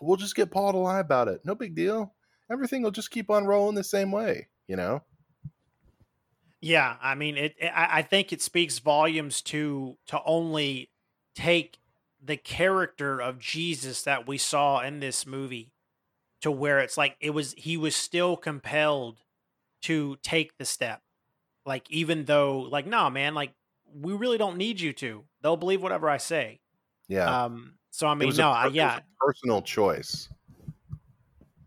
we'll 0.00 0.16
just 0.16 0.36
get 0.36 0.50
Paul 0.50 0.72
to 0.72 0.78
lie 0.78 1.00
about 1.00 1.28
it. 1.28 1.40
No 1.44 1.54
big 1.54 1.74
deal. 1.74 2.14
Everything 2.50 2.82
will 2.82 2.90
just 2.90 3.10
keep 3.10 3.30
on 3.30 3.44
rolling 3.44 3.76
the 3.76 3.84
same 3.84 4.10
way, 4.10 4.48
you 4.66 4.76
know? 4.76 5.02
yeah 6.60 6.96
i 7.02 7.14
mean 7.14 7.36
it, 7.36 7.54
I, 7.74 8.02
think 8.02 8.32
it 8.32 8.42
speaks 8.42 8.78
volumes 8.78 9.40
to 9.42 9.96
to 10.08 10.20
only 10.24 10.90
take 11.34 11.78
the 12.22 12.36
character 12.36 13.20
of 13.20 13.38
jesus 13.38 14.02
that 14.02 14.26
we 14.28 14.36
saw 14.36 14.80
in 14.80 15.00
this 15.00 15.26
movie 15.26 15.72
to 16.42 16.50
where 16.50 16.80
it's 16.80 16.98
like 16.98 17.16
it 17.20 17.30
was 17.30 17.54
he 17.56 17.76
was 17.76 17.96
still 17.96 18.36
compelled 18.36 19.22
to 19.82 20.16
take 20.22 20.58
the 20.58 20.64
step 20.64 21.00
like 21.64 21.90
even 21.90 22.26
though 22.26 22.58
like 22.58 22.86
no 22.86 23.08
man 23.08 23.34
like 23.34 23.52
we 23.92 24.12
really 24.12 24.38
don't 24.38 24.58
need 24.58 24.80
you 24.80 24.92
to 24.92 25.24
they'll 25.42 25.56
believe 25.56 25.82
whatever 25.82 26.10
i 26.10 26.18
say 26.18 26.59
Yeah. 27.10 27.44
um 27.44 27.74
so 27.90 28.06
i 28.06 28.14
mean 28.14 28.28
no 28.30 28.52
per- 28.52 28.58
I, 28.58 28.66
yeah 28.68 28.98
a 28.98 29.02
personal 29.18 29.60
choice. 29.62 30.28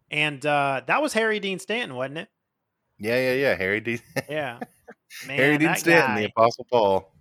and 0.09 0.43
uh 0.45 0.81
that 0.87 1.01
was 1.01 1.13
harry 1.13 1.39
dean 1.39 1.59
stanton 1.59 1.95
wasn't 1.95 2.17
it 2.19 2.29
Yeah, 2.97 3.17
yeah, 3.17 3.33
yeah. 3.33 3.55
Harry 3.55 3.81
D. 3.81 3.99
yeah 4.29 4.59
man 5.27 5.37
Harry 5.37 5.57
Dean 5.57 5.75
Stanton, 5.75 6.15
guy, 6.15 6.21
the 6.21 6.27
Apostle 6.27 6.65
Paul. 6.71 7.13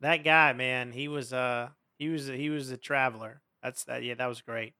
that 0.00 0.24
guy 0.24 0.52
man 0.54 0.90
he 0.92 1.08
was 1.08 1.32
uh 1.32 1.68
he 1.98 2.08
was 2.08 2.26
he 2.26 2.48
was 2.50 2.70
a 2.70 2.76
traveler 2.78 3.42
that's 3.62 3.84
that 3.84 4.02
yeah 4.02 4.14
that 4.14 4.26
was 4.26 4.40
great 4.40 4.72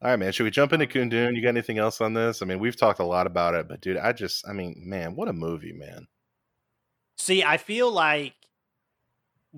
All 0.00 0.10
right, 0.10 0.16
man. 0.18 0.30
Should 0.30 0.44
we 0.44 0.50
jump 0.52 0.72
into 0.72 0.86
Kundun? 0.86 1.34
You 1.34 1.42
got 1.42 1.48
anything 1.48 1.78
else 1.78 2.00
on 2.00 2.14
this? 2.14 2.40
I 2.40 2.46
mean, 2.46 2.60
we've 2.60 2.76
talked 2.76 3.00
a 3.00 3.04
lot 3.04 3.26
about 3.26 3.56
it, 3.56 3.66
but 3.66 3.80
dude, 3.80 3.96
I 3.96 4.12
just, 4.12 4.46
I 4.46 4.52
mean, 4.52 4.80
man, 4.86 5.16
what 5.16 5.26
a 5.26 5.32
movie, 5.32 5.72
man. 5.72 6.06
See, 7.16 7.42
I 7.42 7.56
feel 7.56 7.90
like 7.90 8.34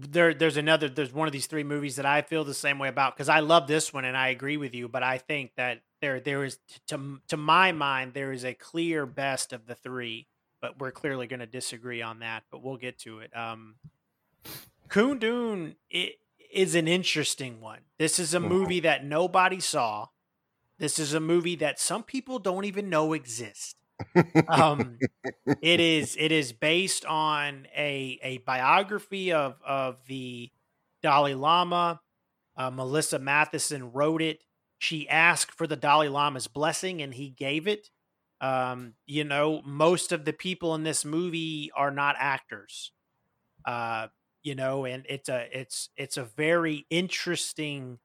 there 0.01 0.35
there's 0.35 0.57
another 0.57 0.89
there's 0.89 1.13
one 1.13 1.29
of 1.29 1.33
these 1.33 1.47
three 1.47 1.65
movies 1.65 1.97
that 1.97 2.07
I 2.07 2.23
feel 2.23 2.45
the 2.45 2.55
same 2.55 2.79
way 2.79 2.89
about 2.89 3.15
because 3.15 3.29
I 3.29 3.41
love 3.41 3.67
this 3.67 3.93
one 3.93 4.05
and 4.05 4.17
I 4.17 4.29
agree 4.29 4.57
with 4.57 4.75
you, 4.75 4.89
but 4.89 5.03
I 5.03 5.19
think 5.19 5.53
that 5.57 5.83
there 6.01 6.21
there 6.21 6.45
is 6.45 6.59
to 6.89 7.21
to 7.29 7.37
my 7.37 7.73
mind 7.73 8.15
there 8.15 8.33
is 8.33 8.45
a 8.45 8.55
clear 8.55 9.07
best 9.07 9.53
of 9.53 9.67
the 9.67 9.75
three, 9.75 10.27
but 10.61 10.79
we're 10.79 10.93
clearly 10.93 11.27
going 11.27 11.41
to 11.41 11.47
disagree 11.47 12.03
on 12.03 12.21
that, 12.21 12.45
but 12.51 12.63
we'll 12.63 12.77
get 12.77 12.99
to 13.01 13.21
it. 13.21 13.37
Um 13.37 13.77
Kundun 14.89 15.77
it 15.91 16.17
is 16.53 16.75
an 16.75 16.89
interesting 16.89 17.61
one. 17.61 17.81
This 17.99 18.19
is 18.19 18.35
a 18.35 18.41
movie 18.41 18.81
that 18.81 19.05
nobody 19.05 19.61
saw. 19.61 20.09
This 20.79 20.99
is 20.99 21.15
a 21.15 21.21
movie 21.21 21.57
that 21.57 21.79
some 21.79 22.03
people 22.03 22.39
don't 22.39 22.65
even 22.65 22.89
know 22.89 23.13
exists 23.13 23.75
um 24.49 24.99
it 25.63 25.81
is 25.81 26.17
it 26.19 26.33
is 26.33 26.53
based 26.53 27.05
on 27.05 27.67
a 27.77 28.19
a 28.23 28.39
biography 28.39 29.33
of 29.33 29.57
of 29.67 29.97
the 30.09 30.51
dalai 31.03 31.35
lama 31.35 32.01
uh, 32.57 32.71
melissa 32.71 33.19
mathison 33.19 33.91
wrote 33.93 34.23
it 34.23 34.41
she 34.79 35.09
asked 35.09 35.53
for 35.53 35.67
the 35.67 35.77
Dalai 35.77 36.09
Lama's 36.09 36.49
blessing 36.49 37.03
and 37.03 37.15
he 37.15 37.31
gave 37.31 37.67
it. 37.69 37.91
Um, 38.41 38.95
you 39.07 39.25
know, 39.25 39.63
most 39.65 40.13
of 40.13 40.25
the 40.25 40.33
people 40.33 40.75
in 40.75 40.85
this 40.85 41.05
movie 41.05 41.71
are 41.77 41.91
not 41.91 42.17
actors. 42.19 42.93
Uh, 43.65 44.09
you 44.43 44.55
know, 44.55 44.85
and 44.87 45.05
it's 45.09 45.29
a 45.29 45.49
it's 45.53 45.91
it's 45.97 46.17
a 46.17 46.25
very 46.25 46.87
interesting 46.91 47.99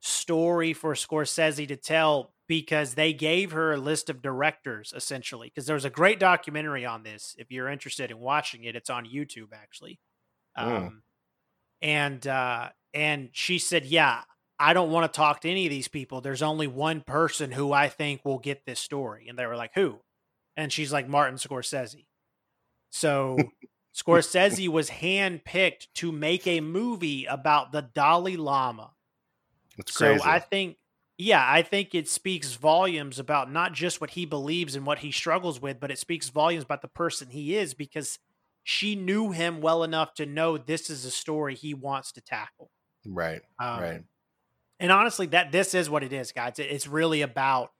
story 0.00 0.72
for 0.72 0.94
Scorsese 0.94 1.68
to 1.68 1.76
tell 1.76 2.32
because 2.46 2.94
they 2.94 3.12
gave 3.12 3.52
her 3.52 3.72
a 3.72 3.76
list 3.76 4.08
of 4.08 4.22
directors 4.22 4.92
essentially 4.96 5.48
because 5.48 5.66
there's 5.66 5.84
a 5.84 5.90
great 5.90 6.18
documentary 6.18 6.86
on 6.86 7.02
this 7.02 7.34
if 7.38 7.50
you're 7.50 7.68
interested 7.68 8.10
in 8.10 8.18
watching 8.18 8.64
it 8.64 8.74
it's 8.74 8.90
on 8.90 9.04
YouTube 9.04 9.52
actually. 9.52 9.98
Mm. 10.58 10.64
um 10.64 11.02
and 11.82 12.26
uh 12.26 12.70
and 12.94 13.28
she 13.32 13.58
said 13.58 13.84
yeah 13.84 14.22
I 14.60 14.72
don't 14.72 14.90
want 14.90 15.12
to 15.12 15.16
talk 15.16 15.42
to 15.42 15.50
any 15.50 15.66
of 15.66 15.70
these 15.70 15.86
people. 15.86 16.20
There's 16.20 16.42
only 16.42 16.66
one 16.66 17.02
person 17.02 17.52
who 17.52 17.72
I 17.72 17.88
think 17.88 18.24
will 18.24 18.40
get 18.40 18.66
this 18.66 18.80
story. 18.80 19.28
And 19.28 19.38
they 19.38 19.46
were 19.46 19.56
like 19.56 19.70
who? 19.74 20.00
And 20.56 20.72
she's 20.72 20.92
like 20.92 21.08
Martin 21.08 21.38
Scorsese. 21.38 22.06
So 22.90 23.38
Scorsese 23.96 24.68
was 24.68 24.90
handpicked 24.90 25.86
to 25.96 26.10
make 26.10 26.46
a 26.46 26.60
movie 26.60 27.26
about 27.26 27.70
the 27.70 27.82
Dalai 27.82 28.36
Lama 28.36 28.90
It's 29.78 29.92
so 29.92 30.18
crazy. 30.18 30.22
I 30.22 30.38
think, 30.40 30.78
yeah, 31.16 31.44
I 31.46 31.62
think 31.62 31.94
it 31.94 32.08
speaks 32.08 32.54
volumes 32.54 33.18
about 33.18 33.50
not 33.50 33.72
just 33.72 34.00
what 34.00 34.10
he 34.10 34.26
believes 34.26 34.74
and 34.76 34.86
what 34.86 35.00
he 35.00 35.10
struggles 35.12 35.60
with, 35.60 35.80
but 35.80 35.90
it 35.90 35.98
speaks 35.98 36.28
volumes 36.28 36.64
about 36.64 36.82
the 36.82 36.88
person 36.88 37.30
he 37.30 37.56
is 37.56 37.74
because 37.74 38.18
she 38.64 38.94
knew 38.94 39.30
him 39.32 39.60
well 39.60 39.82
enough 39.82 40.14
to 40.14 40.26
know 40.26 40.58
this 40.58 40.90
is 40.90 41.04
a 41.04 41.10
story 41.10 41.54
he 41.54 41.74
wants 41.74 42.12
to 42.12 42.20
tackle. 42.20 42.70
right. 43.06 43.42
Um, 43.60 43.80
right. 43.80 44.04
And 44.80 44.92
honestly, 44.92 45.26
that 45.28 45.52
this 45.52 45.74
is 45.74 45.90
what 45.90 46.04
it 46.04 46.12
is, 46.12 46.32
guys. 46.32 46.58
It's 46.58 46.86
really 46.86 47.22
about 47.22 47.70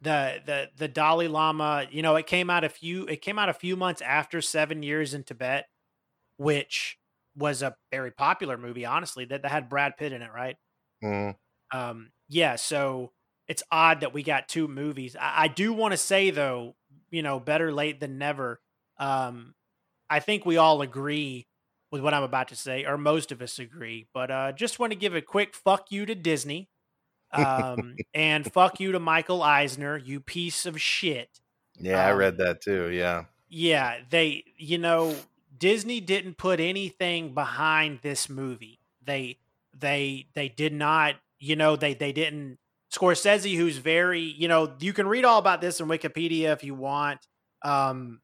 the 0.00 0.40
the 0.44 0.70
the 0.76 0.88
Dalai 0.88 1.28
Lama. 1.28 1.86
You 1.90 2.02
know, 2.02 2.16
it 2.16 2.26
came 2.26 2.50
out 2.50 2.64
a 2.64 2.68
few 2.68 3.06
it 3.06 3.22
came 3.22 3.38
out 3.38 3.48
a 3.48 3.54
few 3.54 3.76
months 3.76 4.02
after 4.02 4.40
Seven 4.40 4.82
Years 4.82 5.14
in 5.14 5.24
Tibet, 5.24 5.66
which 6.38 6.98
was 7.36 7.62
a 7.62 7.76
very 7.92 8.12
popular 8.12 8.58
movie. 8.58 8.86
Honestly, 8.86 9.24
that, 9.26 9.42
that 9.42 9.50
had 9.50 9.68
Brad 9.68 9.96
Pitt 9.96 10.12
in 10.12 10.22
it, 10.22 10.32
right? 10.32 10.56
Mhm. 11.02 11.36
Um 11.74 12.10
yeah 12.28 12.56
so 12.56 13.12
it's 13.48 13.62
odd 13.70 14.00
that 14.00 14.14
we 14.14 14.22
got 14.22 14.48
two 14.48 14.68
movies 14.68 15.16
i, 15.20 15.44
I 15.44 15.48
do 15.48 15.72
want 15.72 15.92
to 15.92 15.98
say 15.98 16.30
though 16.30 16.76
you 17.10 17.22
know 17.22 17.40
better 17.40 17.72
late 17.72 18.00
than 18.00 18.18
never 18.18 18.60
um 18.98 19.54
i 20.10 20.20
think 20.20 20.46
we 20.46 20.56
all 20.56 20.82
agree 20.82 21.46
with 21.90 22.02
what 22.02 22.14
i'm 22.14 22.22
about 22.22 22.48
to 22.48 22.56
say 22.56 22.84
or 22.84 22.98
most 22.98 23.32
of 23.32 23.42
us 23.42 23.58
agree 23.58 24.06
but 24.14 24.30
uh 24.30 24.52
just 24.52 24.78
want 24.78 24.92
to 24.92 24.98
give 24.98 25.14
a 25.14 25.22
quick 25.22 25.54
fuck 25.54 25.90
you 25.90 26.06
to 26.06 26.14
disney 26.14 26.70
um 27.32 28.00
and 28.14 28.46
fuck 28.46 28.80
you 28.80 28.92
to 28.92 29.00
michael 29.00 29.42
eisner 29.42 29.96
you 29.96 30.20
piece 30.20 30.66
of 30.66 30.80
shit 30.80 31.40
Yeah, 31.78 32.06
I 32.06 32.12
um, 32.12 32.12
read 32.12 32.38
that 32.38 32.60
too. 32.62 32.90
Yeah. 32.90 33.24
yeah, 33.48 33.98
they, 34.10 34.44
you 34.56 34.78
know, 34.78 35.26
Disney 35.56 36.00
didn't 36.00 36.36
put 36.38 36.60
anything 36.60 37.34
behind 37.34 38.00
this 38.02 38.28
movie. 38.28 38.80
They, 39.04 39.38
they, 39.78 40.26
they 40.34 40.48
did 40.48 40.72
not, 40.72 41.16
you 41.38 41.56
know, 41.56 41.76
they, 41.76 41.94
they 41.94 42.12
didn't. 42.12 42.58
Scorsese, 42.92 43.56
who's 43.56 43.78
very, 43.78 44.20
you 44.20 44.46
know, 44.46 44.72
you 44.78 44.92
can 44.92 45.08
read 45.08 45.24
all 45.24 45.38
about 45.38 45.60
this 45.60 45.80
in 45.80 45.88
Wikipedia 45.88 46.52
if 46.52 46.62
you 46.62 46.74
want, 46.74 47.20
um, 47.62 48.20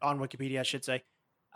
on 0.00 0.20
Wikipedia, 0.20 0.60
I 0.60 0.62
should 0.62 0.84
say. 0.84 1.02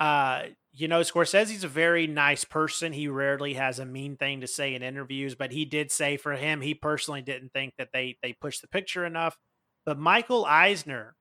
Uh, 0.01 0.45
you 0.73 0.89
know, 0.89 1.01
Scorsese's 1.01 1.65
a 1.65 1.69
very 1.69 2.07
nice 2.07 2.45
person. 2.45 2.93
He 2.93 3.09
rarely 3.09 3.55
has 3.55 3.79
a 3.79 3.85
mean 3.85 4.17
thing 4.17 4.41
to 4.41 4.47
say 4.47 4.75
in 4.75 4.83
interviews, 4.83 5.35
but 5.35 5.53
he 5.53 5.65
did 5.65 5.91
say 5.91 6.17
for 6.17 6.33
him, 6.33 6.61
he 6.61 6.75
personally 6.75 7.23
didn't 7.23 7.53
think 7.53 7.75
that 7.77 7.89
they 7.93 8.17
they 8.23 8.33
pushed 8.33 8.63
the 8.63 8.69
picture 8.69 9.05
enough. 9.05 9.37
But 9.85 9.99
Michael 9.99 10.47
Eisner, 10.47 11.17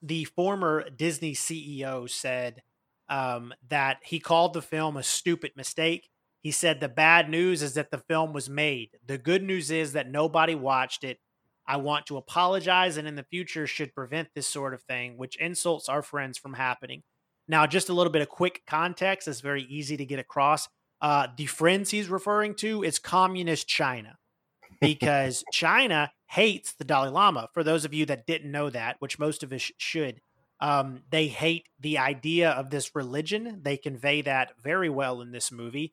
the 0.00 0.24
former 0.24 0.88
Disney 0.90 1.34
CEO 1.34 2.08
said 2.08 2.62
um, 3.08 3.52
that 3.68 3.98
he 4.04 4.20
called 4.20 4.54
the 4.54 4.62
film 4.62 4.96
a 4.96 5.02
stupid 5.02 5.52
mistake. 5.56 6.08
He 6.42 6.50
said 6.50 6.80
the 6.80 6.88
bad 6.88 7.30
news 7.30 7.62
is 7.62 7.74
that 7.74 7.90
the 7.90 7.98
film 7.98 8.32
was 8.32 8.50
made. 8.50 8.90
The 9.06 9.16
good 9.16 9.44
news 9.44 9.70
is 9.70 9.92
that 9.92 10.10
nobody 10.10 10.56
watched 10.56 11.04
it. 11.04 11.18
I 11.66 11.76
want 11.76 12.06
to 12.06 12.16
apologize 12.16 12.96
and 12.96 13.06
in 13.06 13.14
the 13.14 13.22
future 13.22 13.68
should 13.68 13.94
prevent 13.94 14.28
this 14.34 14.48
sort 14.48 14.74
of 14.74 14.82
thing, 14.82 15.16
which 15.16 15.36
insults 15.36 15.88
our 15.88 16.02
friends 16.02 16.36
from 16.36 16.54
happening. 16.54 17.04
Now, 17.46 17.66
just 17.66 17.88
a 17.88 17.92
little 17.92 18.12
bit 18.12 18.22
of 18.22 18.28
quick 18.28 18.62
context 18.66 19.28
is 19.28 19.40
very 19.40 19.62
easy 19.62 19.96
to 19.96 20.04
get 20.04 20.18
across. 20.18 20.68
Uh, 21.00 21.28
the 21.36 21.46
friends 21.46 21.90
he's 21.90 22.08
referring 22.08 22.54
to 22.56 22.82
is 22.82 22.98
communist 22.98 23.68
China 23.68 24.18
because 24.80 25.44
China 25.52 26.10
hates 26.28 26.72
the 26.72 26.84
Dalai 26.84 27.10
Lama. 27.10 27.48
For 27.54 27.62
those 27.62 27.84
of 27.84 27.94
you 27.94 28.04
that 28.06 28.26
didn't 28.26 28.50
know 28.50 28.70
that, 28.70 28.96
which 28.98 29.18
most 29.18 29.44
of 29.44 29.52
us 29.52 29.70
should, 29.78 30.20
um, 30.60 31.02
they 31.10 31.26
hate 31.26 31.66
the 31.80 31.98
idea 31.98 32.50
of 32.50 32.70
this 32.70 32.94
religion. 32.94 33.60
They 33.62 33.76
convey 33.76 34.22
that 34.22 34.52
very 34.62 34.88
well 34.88 35.20
in 35.20 35.32
this 35.32 35.50
movie. 35.50 35.92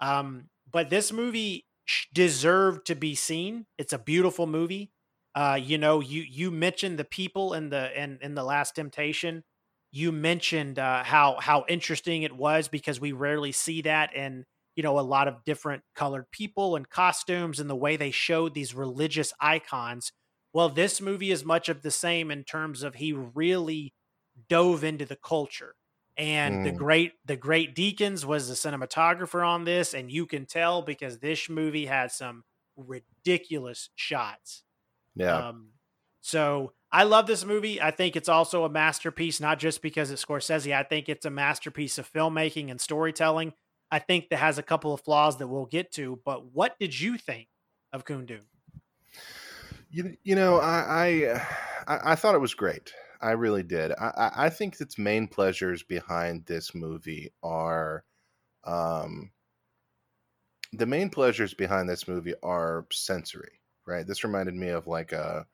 Um, 0.00 0.48
but 0.70 0.90
this 0.90 1.12
movie 1.12 1.66
deserved 2.12 2.86
to 2.86 2.94
be 2.94 3.14
seen. 3.14 3.66
It's 3.78 3.92
a 3.92 3.98
beautiful 3.98 4.46
movie. 4.46 4.92
Uh, 5.34 5.58
you 5.60 5.78
know, 5.78 6.00
you 6.00 6.22
you 6.22 6.50
mentioned 6.50 6.98
the 6.98 7.04
people 7.04 7.54
in 7.54 7.70
the 7.70 8.00
in 8.00 8.18
in 8.20 8.34
the 8.34 8.44
Last 8.44 8.74
Temptation. 8.74 9.44
You 9.92 10.12
mentioned 10.12 10.78
uh, 10.78 11.04
how 11.04 11.38
how 11.40 11.64
interesting 11.68 12.22
it 12.22 12.34
was 12.36 12.68
because 12.68 13.00
we 13.00 13.12
rarely 13.12 13.52
see 13.52 13.82
that 13.82 14.14
in 14.14 14.44
you 14.76 14.82
know 14.82 14.98
a 14.98 15.00
lot 15.02 15.28
of 15.28 15.44
different 15.44 15.82
colored 15.94 16.30
people 16.30 16.76
and 16.76 16.88
costumes 16.88 17.60
and 17.60 17.68
the 17.68 17.76
way 17.76 17.96
they 17.96 18.10
showed 18.10 18.54
these 18.54 18.74
religious 18.74 19.32
icons 19.40 20.12
well 20.52 20.68
this 20.68 21.00
movie 21.00 21.30
is 21.32 21.44
much 21.44 21.68
of 21.68 21.82
the 21.82 21.90
same 21.90 22.30
in 22.30 22.44
terms 22.44 22.82
of 22.82 22.94
he 22.94 23.12
really 23.12 23.92
dove 24.48 24.84
into 24.84 25.04
the 25.04 25.16
culture 25.16 25.74
and 26.20 26.62
the 26.62 26.72
Mm. 26.72 26.78
great 26.78 27.14
the 27.26 27.36
great 27.36 27.74
Deakins 27.76 28.24
was 28.26 28.48
the 28.48 28.54
cinematographer 28.54 29.46
on 29.46 29.64
this 29.64 29.94
and 29.94 30.12
you 30.12 30.26
can 30.26 30.46
tell 30.46 30.82
because 30.82 31.18
this 31.20 31.48
movie 31.48 31.86
had 31.86 32.12
some 32.12 32.44
ridiculous 32.76 33.90
shots 33.96 34.64
Yeah. 35.14 35.44
um, 35.48 35.72
so 36.20 36.74
I 36.92 37.04
love 37.04 37.26
this 37.26 37.44
movie. 37.44 37.80
I 37.80 37.92
think 37.92 38.16
it's 38.16 38.28
also 38.28 38.64
a 38.64 38.68
masterpiece, 38.70 39.40
not 39.40 39.58
just 39.60 39.80
because 39.82 40.10
it's 40.10 40.24
Scorsese. 40.24 40.74
I 40.74 40.82
think 40.82 41.08
it's 41.08 41.24
a 41.26 41.30
masterpiece 41.30 41.98
of 41.98 42.12
filmmaking 42.12 42.70
and 42.70 42.80
storytelling. 42.80 43.54
I 43.92 44.00
think 44.00 44.28
that 44.30 44.38
has 44.38 44.58
a 44.58 44.62
couple 44.62 44.92
of 44.92 45.00
flaws 45.02 45.38
that 45.38 45.48
we'll 45.48 45.66
get 45.66 45.92
to. 45.92 46.20
But 46.24 46.46
what 46.52 46.78
did 46.80 46.98
you 47.00 47.16
think 47.18 47.48
of 47.92 48.04
Kundun? 48.04 48.42
You, 49.90 50.16
you 50.22 50.34
know, 50.34 50.56
I 50.60 51.34
I 51.88 52.12
I 52.12 52.14
thought 52.16 52.34
it 52.34 52.40
was 52.40 52.54
great. 52.54 52.92
I 53.20 53.32
really 53.32 53.62
did. 53.62 53.92
I, 53.92 54.30
I 54.34 54.50
think 54.50 54.80
its 54.80 54.98
main 54.98 55.28
pleasures 55.28 55.82
behind 55.82 56.46
this 56.46 56.74
movie 56.74 57.30
are, 57.42 58.04
um, 58.64 59.32
the 60.72 60.86
main 60.86 61.10
pleasures 61.10 61.54
behind 61.54 61.88
this 61.88 62.06
movie 62.08 62.34
are 62.42 62.86
sensory. 62.92 63.60
Right. 63.86 64.06
This 64.06 64.22
reminded 64.24 64.54
me 64.54 64.68
of 64.68 64.86
like 64.86 65.12
a 65.12 65.46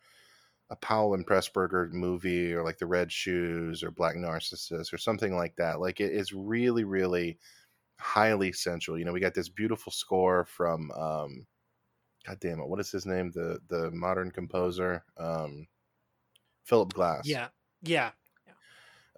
a 0.70 0.76
Powell 0.76 1.14
and 1.14 1.26
Pressburger 1.26 1.92
movie, 1.92 2.52
or 2.52 2.64
like 2.64 2.78
the 2.78 2.86
Red 2.86 3.12
Shoes, 3.12 3.82
or 3.82 3.90
Black 3.90 4.16
Narcissus, 4.16 4.92
or 4.92 4.98
something 4.98 5.36
like 5.36 5.56
that. 5.56 5.80
Like 5.80 6.00
it 6.00 6.12
is 6.12 6.32
really, 6.32 6.84
really 6.84 7.38
highly 8.00 8.52
sensual. 8.52 8.98
You 8.98 9.04
know, 9.04 9.12
we 9.12 9.20
got 9.20 9.34
this 9.34 9.48
beautiful 9.48 9.92
score 9.92 10.44
from. 10.44 10.90
Um, 10.92 11.46
God 12.26 12.40
damn 12.40 12.60
it! 12.60 12.68
What 12.68 12.80
is 12.80 12.90
his 12.90 13.06
name? 13.06 13.30
The 13.32 13.60
the 13.68 13.90
modern 13.92 14.30
composer, 14.32 15.04
um, 15.16 15.68
Philip 16.64 16.92
Glass. 16.92 17.26
Yeah, 17.28 17.48
yeah, 17.82 18.12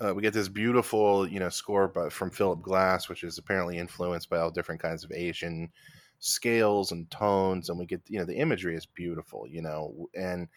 Uh, 0.00 0.14
we 0.14 0.22
get 0.22 0.32
this 0.32 0.48
beautiful, 0.48 1.26
you 1.28 1.40
know, 1.40 1.48
score 1.48 1.88
by, 1.88 2.08
from 2.08 2.30
Philip 2.30 2.62
Glass, 2.62 3.08
which 3.08 3.24
is 3.24 3.36
apparently 3.36 3.78
influenced 3.78 4.30
by 4.30 4.38
all 4.38 4.50
different 4.50 4.80
kinds 4.80 5.02
of 5.02 5.10
Asian 5.10 5.72
scales 6.20 6.92
and 6.92 7.10
tones, 7.10 7.68
and 7.68 7.78
we 7.78 7.86
get, 7.86 8.02
you 8.08 8.18
know, 8.18 8.24
the 8.24 8.36
imagery 8.36 8.76
is 8.76 8.86
beautiful, 8.86 9.46
you 9.48 9.60
know, 9.60 10.08
and 10.14 10.48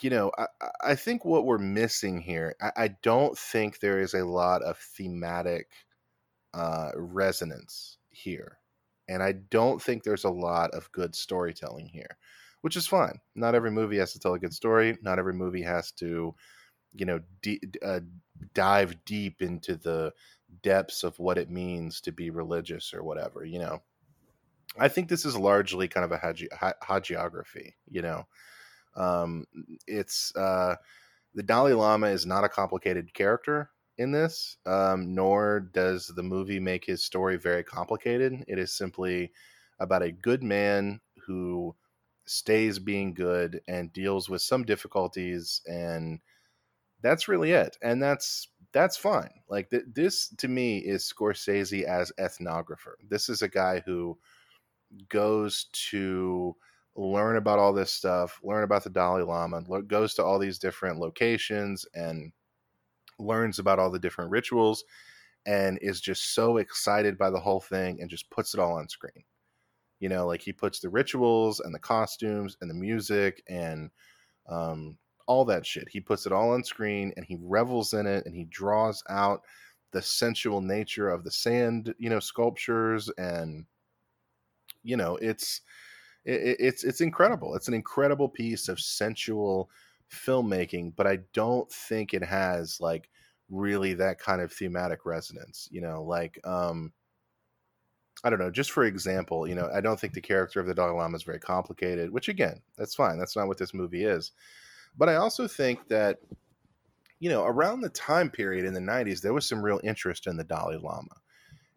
you 0.00 0.10
know, 0.10 0.30
I, 0.38 0.46
I- 0.60 0.70
I 0.82 0.94
think 0.94 1.24
what 1.24 1.44
we're 1.46 1.58
missing 1.58 2.20
here, 2.20 2.54
I, 2.60 2.72
I 2.76 2.88
don't 2.88 3.36
think 3.36 3.80
there 3.80 4.00
is 4.00 4.14
a 4.14 4.24
lot 4.24 4.62
of 4.62 4.78
thematic 4.78 5.72
uh, 6.54 6.92
resonance 6.96 7.98
here. 8.10 8.58
And 9.08 9.22
I 9.22 9.32
don't 9.32 9.82
think 9.82 10.04
there's 10.04 10.24
a 10.24 10.30
lot 10.30 10.72
of 10.72 10.92
good 10.92 11.14
storytelling 11.16 11.88
here, 11.88 12.18
which 12.62 12.76
is 12.76 12.86
fine. 12.88 13.20
Not 13.36 13.54
every 13.56 13.70
movie 13.72 13.98
has 13.98 14.12
to 14.14 14.20
tell 14.20 14.34
a 14.34 14.40
good 14.40 14.54
story. 14.54 14.98
Not 15.02 15.18
every 15.18 15.34
movie 15.34 15.62
has 15.62 15.92
to, 15.94 16.34
you 16.94 17.06
know, 17.06 17.20
d- 17.42 17.60
uh, 17.82 18.00
dive 18.54 19.04
deep 19.04 19.42
into 19.42 19.76
the 19.76 20.12
depths 20.62 21.04
of 21.04 21.18
what 21.18 21.38
it 21.38 21.50
means 21.50 22.00
to 22.00 22.12
be 22.12 22.30
religious 22.30 22.92
or 22.92 23.02
whatever, 23.02 23.44
you 23.44 23.58
know. 23.58 23.82
I 24.78 24.88
think 24.88 25.08
this 25.08 25.24
is 25.24 25.36
largely 25.36 25.88
kind 25.88 26.04
of 26.04 26.12
a 26.12 26.18
hagi- 26.18 26.48
ha- 26.52 26.74
hagiography, 26.82 27.74
you 27.88 28.02
know. 28.02 28.26
Um, 28.96 29.46
it's 29.86 30.34
uh, 30.36 30.76
the 31.34 31.42
Dalai 31.42 31.72
Lama 31.72 32.08
is 32.08 32.26
not 32.26 32.44
a 32.44 32.48
complicated 32.48 33.12
character 33.14 33.70
in 33.98 34.12
this, 34.12 34.56
um, 34.66 35.14
nor 35.14 35.60
does 35.60 36.08
the 36.08 36.22
movie 36.22 36.60
make 36.60 36.84
his 36.84 37.04
story 37.04 37.36
very 37.36 37.62
complicated. 37.62 38.44
It 38.48 38.58
is 38.58 38.72
simply 38.72 39.32
about 39.78 40.02
a 40.02 40.12
good 40.12 40.42
man 40.42 41.00
who 41.26 41.74
stays 42.26 42.78
being 42.78 43.12
good 43.14 43.60
and 43.68 43.92
deals 43.92 44.28
with 44.28 44.42
some 44.42 44.64
difficulties 44.64 45.60
and 45.66 46.20
that's 47.02 47.28
really 47.28 47.52
it 47.52 47.76
and 47.82 48.02
that's 48.02 48.48
that's 48.72 48.96
fine 48.96 49.30
like 49.48 49.68
th- 49.70 49.84
this 49.94 50.28
to 50.38 50.48
me 50.48 50.78
is 50.78 51.12
scorsese 51.12 51.82
as 51.84 52.12
ethnographer. 52.18 52.94
This 53.08 53.28
is 53.28 53.42
a 53.42 53.48
guy 53.48 53.82
who 53.84 54.18
goes 55.08 55.66
to 55.72 56.54
learn 56.96 57.36
about 57.36 57.58
all 57.58 57.72
this 57.72 57.92
stuff 57.92 58.40
learn 58.42 58.64
about 58.64 58.84
the 58.84 58.90
dalai 58.90 59.22
lama 59.22 59.62
goes 59.86 60.14
to 60.14 60.24
all 60.24 60.38
these 60.38 60.58
different 60.58 60.98
locations 60.98 61.86
and 61.94 62.32
learns 63.18 63.58
about 63.58 63.78
all 63.78 63.90
the 63.90 63.98
different 63.98 64.30
rituals 64.30 64.84
and 65.46 65.78
is 65.82 66.00
just 66.00 66.34
so 66.34 66.58
excited 66.58 67.16
by 67.18 67.30
the 67.30 67.40
whole 67.40 67.60
thing 67.60 68.00
and 68.00 68.10
just 68.10 68.30
puts 68.30 68.54
it 68.54 68.60
all 68.60 68.74
on 68.74 68.88
screen. 68.88 69.24
You 70.00 70.08
know 70.08 70.26
like 70.26 70.42
he 70.42 70.52
puts 70.52 70.80
the 70.80 70.88
rituals 70.88 71.60
and 71.60 71.74
the 71.74 71.78
costumes 71.78 72.56
and 72.60 72.70
the 72.70 72.74
music 72.74 73.42
and 73.48 73.90
um, 74.48 74.98
all 75.30 75.44
that 75.44 75.64
shit 75.64 75.88
he 75.88 76.00
puts 76.00 76.26
it 76.26 76.32
all 76.32 76.50
on 76.50 76.64
screen 76.64 77.12
and 77.16 77.24
he 77.24 77.38
revels 77.40 77.94
in 77.94 78.04
it 78.04 78.26
and 78.26 78.34
he 78.34 78.46
draws 78.46 79.00
out 79.08 79.42
the 79.92 80.02
sensual 80.02 80.60
nature 80.60 81.08
of 81.08 81.22
the 81.22 81.30
sand 81.30 81.94
you 81.98 82.10
know 82.10 82.18
sculptures 82.18 83.08
and 83.16 83.64
you 84.82 84.96
know 84.96 85.14
it's 85.22 85.60
it, 86.24 86.56
it's 86.58 86.82
it's 86.82 87.00
incredible 87.00 87.54
it's 87.54 87.68
an 87.68 87.74
incredible 87.74 88.28
piece 88.28 88.66
of 88.68 88.80
sensual 88.80 89.70
filmmaking 90.12 90.92
but 90.96 91.06
i 91.06 91.16
don't 91.32 91.70
think 91.70 92.12
it 92.12 92.24
has 92.24 92.80
like 92.80 93.08
really 93.50 93.94
that 93.94 94.18
kind 94.18 94.42
of 94.42 94.52
thematic 94.52 95.06
resonance 95.06 95.68
you 95.70 95.80
know 95.80 96.02
like 96.02 96.40
um 96.44 96.92
I 98.22 98.28
don't 98.28 98.38
know, 98.38 98.50
just 98.50 98.72
for 98.72 98.84
example, 98.84 99.48
you 99.48 99.54
know, 99.54 99.70
I 99.72 99.80
don't 99.80 99.98
think 99.98 100.12
the 100.12 100.20
character 100.20 100.60
of 100.60 100.66
the 100.66 100.74
Dalai 100.74 100.92
Lama 100.92 101.16
is 101.16 101.22
very 101.22 101.38
complicated, 101.38 102.10
which 102.10 102.28
again, 102.28 102.60
that's 102.76 102.94
fine. 102.94 103.18
That's 103.18 103.34
not 103.34 103.48
what 103.48 103.56
this 103.56 103.72
movie 103.72 104.04
is. 104.04 104.32
But 104.96 105.08
I 105.08 105.16
also 105.16 105.46
think 105.46 105.88
that, 105.88 106.18
you 107.18 107.30
know, 107.30 107.44
around 107.44 107.80
the 107.80 107.90
time 107.90 108.30
period 108.30 108.64
in 108.64 108.74
the 108.74 108.80
90s, 108.80 109.20
there 109.20 109.32
was 109.32 109.48
some 109.48 109.62
real 109.62 109.80
interest 109.82 110.26
in 110.26 110.36
the 110.36 110.44
Dalai 110.44 110.76
Lama. 110.76 111.14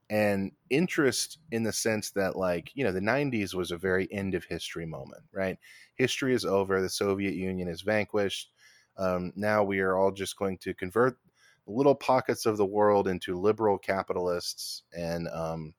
And 0.10 0.52
interest 0.70 1.40
in 1.52 1.64
the 1.64 1.74
sense 1.74 2.12
that, 2.12 2.36
like, 2.36 2.72
you 2.76 2.84
know, 2.84 2.92
the 2.92 3.00
90s 3.00 3.54
was 3.54 3.72
a 3.72 3.78
very 3.78 4.12
end 4.12 4.36
of 4.36 4.44
history 4.44 4.86
moment, 4.86 5.24
right? 5.32 5.58
History 5.96 6.34
is 6.34 6.46
over. 6.46 6.82
The 6.82 6.90
Soviet 6.90 7.34
Union 7.34 7.68
is 7.68 7.82
vanquished. 7.82 8.52
Um, 8.98 9.32
now 9.36 9.64
we 9.64 9.80
are 9.80 9.98
all 9.98 10.12
just 10.12 10.38
going 10.38 10.58
to 10.60 10.74
convert 10.74 11.18
little 11.66 11.96
pockets 11.96 12.46
of 12.46 12.58
the 12.58 12.66
world 12.66 13.08
into 13.08 13.40
liberal 13.40 13.78
capitalists 13.78 14.84
and, 14.96 15.28
um, 15.30 15.74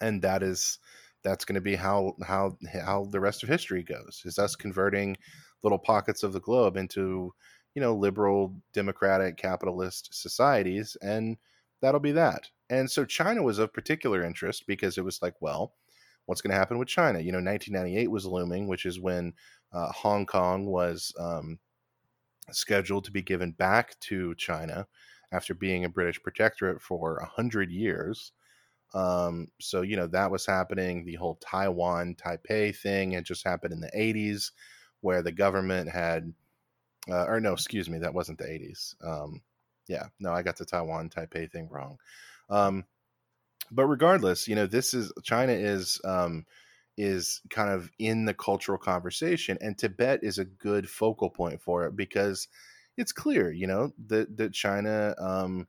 and 0.00 0.22
that 0.22 0.42
is 0.42 0.78
that's 1.22 1.44
going 1.44 1.54
to 1.54 1.60
be 1.60 1.74
how 1.74 2.14
how 2.24 2.56
how 2.82 3.04
the 3.10 3.20
rest 3.20 3.42
of 3.42 3.48
history 3.48 3.82
goes 3.82 4.22
is 4.24 4.38
us 4.38 4.56
converting 4.56 5.16
little 5.62 5.78
pockets 5.78 6.22
of 6.22 6.32
the 6.32 6.40
globe 6.40 6.76
into 6.76 7.34
you 7.74 7.82
know 7.82 7.94
liberal 7.94 8.54
democratic 8.72 9.36
capitalist 9.36 10.08
societies 10.12 10.96
and 11.02 11.36
that'll 11.80 12.00
be 12.00 12.12
that. 12.12 12.48
And 12.70 12.90
so 12.90 13.04
china 13.04 13.42
was 13.42 13.58
of 13.58 13.72
particular 13.72 14.24
interest 14.24 14.66
because 14.66 14.98
it 14.98 15.04
was 15.04 15.22
like 15.22 15.34
well 15.40 15.74
what's 16.26 16.40
going 16.42 16.50
to 16.50 16.58
happen 16.58 16.78
with 16.78 16.88
china? 16.88 17.20
You 17.20 17.32
know 17.32 17.38
1998 17.38 18.10
was 18.10 18.26
looming 18.26 18.68
which 18.68 18.86
is 18.86 19.00
when 19.00 19.34
uh, 19.72 19.92
hong 19.92 20.26
kong 20.26 20.66
was 20.66 21.12
um, 21.18 21.58
scheduled 22.50 23.04
to 23.04 23.12
be 23.12 23.22
given 23.22 23.52
back 23.52 23.98
to 24.00 24.34
china 24.36 24.86
after 25.32 25.54
being 25.54 25.84
a 25.84 25.90
british 25.90 26.22
protectorate 26.22 26.80
for 26.80 27.16
100 27.20 27.70
years. 27.70 28.32
Um, 28.94 29.48
so 29.60 29.82
you 29.82 29.96
know 29.96 30.06
that 30.08 30.30
was 30.30 30.46
happening. 30.46 31.04
The 31.04 31.16
whole 31.16 31.36
Taiwan 31.36 32.14
Taipei 32.14 32.74
thing 32.74 33.12
had 33.12 33.24
just 33.24 33.44
happened 33.44 33.72
in 33.74 33.80
the 33.80 33.90
'80s, 33.94 34.52
where 35.00 35.22
the 35.22 35.32
government 35.32 35.88
had, 35.90 36.32
uh, 37.10 37.24
or 37.24 37.40
no, 37.40 37.52
excuse 37.52 37.88
me, 37.88 37.98
that 37.98 38.14
wasn't 38.14 38.38
the 38.38 38.44
'80s. 38.44 38.94
Um, 39.04 39.42
yeah, 39.88 40.06
no, 40.20 40.32
I 40.32 40.42
got 40.42 40.56
the 40.56 40.64
Taiwan 40.64 41.10
Taipei 41.10 41.50
thing 41.50 41.68
wrong. 41.70 41.98
Um, 42.50 42.84
but 43.70 43.86
regardless, 43.86 44.48
you 44.48 44.54
know, 44.54 44.66
this 44.66 44.94
is 44.94 45.12
China 45.22 45.52
is 45.52 46.00
um, 46.04 46.46
is 46.96 47.40
kind 47.50 47.70
of 47.70 47.90
in 47.98 48.24
the 48.24 48.34
cultural 48.34 48.78
conversation, 48.78 49.58
and 49.60 49.76
Tibet 49.76 50.20
is 50.22 50.38
a 50.38 50.44
good 50.44 50.88
focal 50.88 51.30
point 51.30 51.60
for 51.60 51.86
it 51.86 51.96
because 51.96 52.48
it's 52.96 53.12
clear, 53.12 53.52
you 53.52 53.66
know, 53.66 53.92
that 54.06 54.36
that 54.36 54.52
China 54.52 55.14
um, 55.18 55.68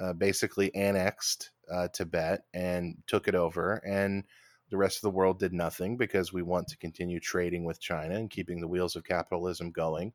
uh, 0.00 0.12
basically 0.12 0.74
annexed 0.74 1.50
uh, 1.70 1.88
Tibet 1.88 2.44
and 2.54 2.96
took 3.06 3.28
it 3.28 3.34
over, 3.34 3.74
and 3.86 4.24
the 4.72 4.78
rest 4.78 4.96
of 4.96 5.02
the 5.02 5.10
world 5.10 5.38
did 5.38 5.52
nothing 5.52 5.98
because 5.98 6.32
we 6.32 6.42
want 6.42 6.66
to 6.66 6.78
continue 6.78 7.20
trading 7.20 7.64
with 7.64 7.78
China 7.78 8.14
and 8.14 8.30
keeping 8.30 8.58
the 8.58 8.66
wheels 8.66 8.96
of 8.96 9.04
capitalism 9.04 9.70
going, 9.70 10.14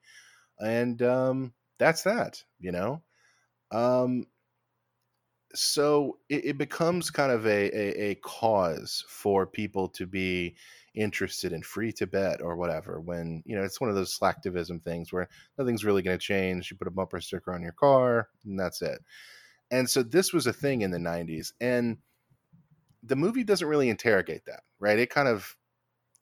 and 0.59 0.99
um, 1.03 1.53
that's 1.77 2.01
that, 2.01 2.43
you 2.59 2.71
know. 2.71 3.03
Um, 3.71 4.25
so 5.53 6.17
it, 6.27 6.45
it, 6.45 6.57
becomes 6.57 7.11
kind 7.11 7.31
of 7.31 7.45
a, 7.45 7.69
a, 7.69 8.09
a 8.09 8.15
cause 8.15 9.05
for 9.07 9.45
people 9.45 9.89
to 9.89 10.07
be 10.07 10.55
interested 10.95 11.53
in 11.53 11.61
free 11.61 11.91
Tibet 11.91 12.41
or 12.41 12.55
whatever. 12.55 12.99
When 12.99 13.43
you 13.45 13.55
know 13.55 13.63
it's 13.63 13.79
one 13.79 13.91
of 13.91 13.95
those 13.95 14.17
slacktivism 14.17 14.83
things 14.83 15.13
where 15.13 15.29
nothing's 15.59 15.85
really 15.85 16.01
going 16.01 16.17
to 16.17 16.25
change. 16.25 16.71
You 16.71 16.77
put 16.77 16.87
a 16.87 16.91
bumper 16.91 17.21
sticker 17.21 17.53
on 17.53 17.61
your 17.61 17.73
car, 17.73 18.29
and 18.43 18.59
that's 18.59 18.81
it. 18.81 18.99
And 19.69 19.87
so 19.89 20.01
this 20.01 20.33
was 20.33 20.47
a 20.47 20.53
thing 20.53 20.81
in 20.81 20.91
the 20.91 20.97
90s 20.97 21.51
and 21.59 21.97
the 23.03 23.15
movie 23.15 23.43
doesn't 23.43 23.67
really 23.67 23.89
interrogate 23.89 24.45
that, 24.45 24.61
right? 24.79 24.99
It 24.99 25.09
kind 25.09 25.27
of 25.27 25.55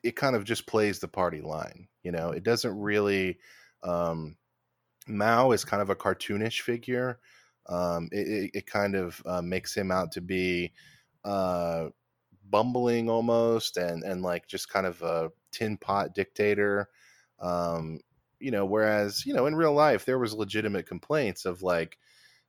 it 0.03 0.15
kind 0.15 0.35
of 0.35 0.43
just 0.43 0.67
plays 0.67 0.99
the 0.99 1.07
party 1.07 1.41
line, 1.41 1.87
you 2.03 2.11
know. 2.11 2.29
It 2.31 2.43
doesn't 2.43 2.77
really 2.77 3.39
um 3.83 4.37
Mao 5.07 5.51
is 5.51 5.65
kind 5.65 5.81
of 5.81 5.89
a 5.89 5.95
cartoonish 5.95 6.61
figure. 6.61 7.19
Um, 7.67 8.09
it, 8.11 8.51
it, 8.53 8.67
kind 8.67 8.95
of 8.95 9.21
uh, 9.25 9.41
makes 9.41 9.75
him 9.75 9.91
out 9.91 10.11
to 10.13 10.21
be 10.21 10.73
uh, 11.23 11.89
bumbling 12.49 13.09
almost, 13.09 13.77
and 13.77 14.03
and 14.03 14.21
like 14.21 14.47
just 14.47 14.69
kind 14.69 14.85
of 14.85 15.01
a 15.01 15.31
tin 15.51 15.77
pot 15.77 16.13
dictator. 16.13 16.89
Um, 17.39 17.99
you 18.39 18.51
know, 18.51 18.65
whereas 18.65 19.25
you 19.25 19.33
know 19.33 19.47
in 19.47 19.55
real 19.55 19.73
life 19.73 20.05
there 20.05 20.19
was 20.19 20.33
legitimate 20.33 20.87
complaints 20.87 21.45
of 21.45 21.63
like 21.63 21.97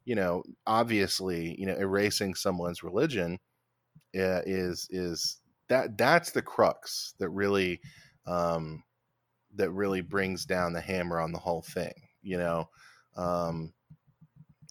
you 0.05 0.15
know, 0.15 0.45
obviously, 0.67 1.59
you 1.61 1.67
know, 1.67 1.75
erasing 1.75 2.35
someone's 2.35 2.83
religion 2.83 3.39
is 4.17 4.89
is 4.91 5.41
that 5.69 5.99
that's 5.99 6.31
the 6.31 6.43
crux 6.43 7.15
that 7.19 7.29
really 7.31 7.81
um, 8.27 8.83
that 9.55 9.71
really 9.71 10.01
brings 10.01 10.45
down 10.45 10.73
the 10.73 10.81
hammer 10.81 11.21
on 11.21 11.33
the 11.33 11.39
whole 11.39 11.63
thing. 11.63 11.95
You 12.23 12.39
know, 12.39 12.69
um, 13.17 13.73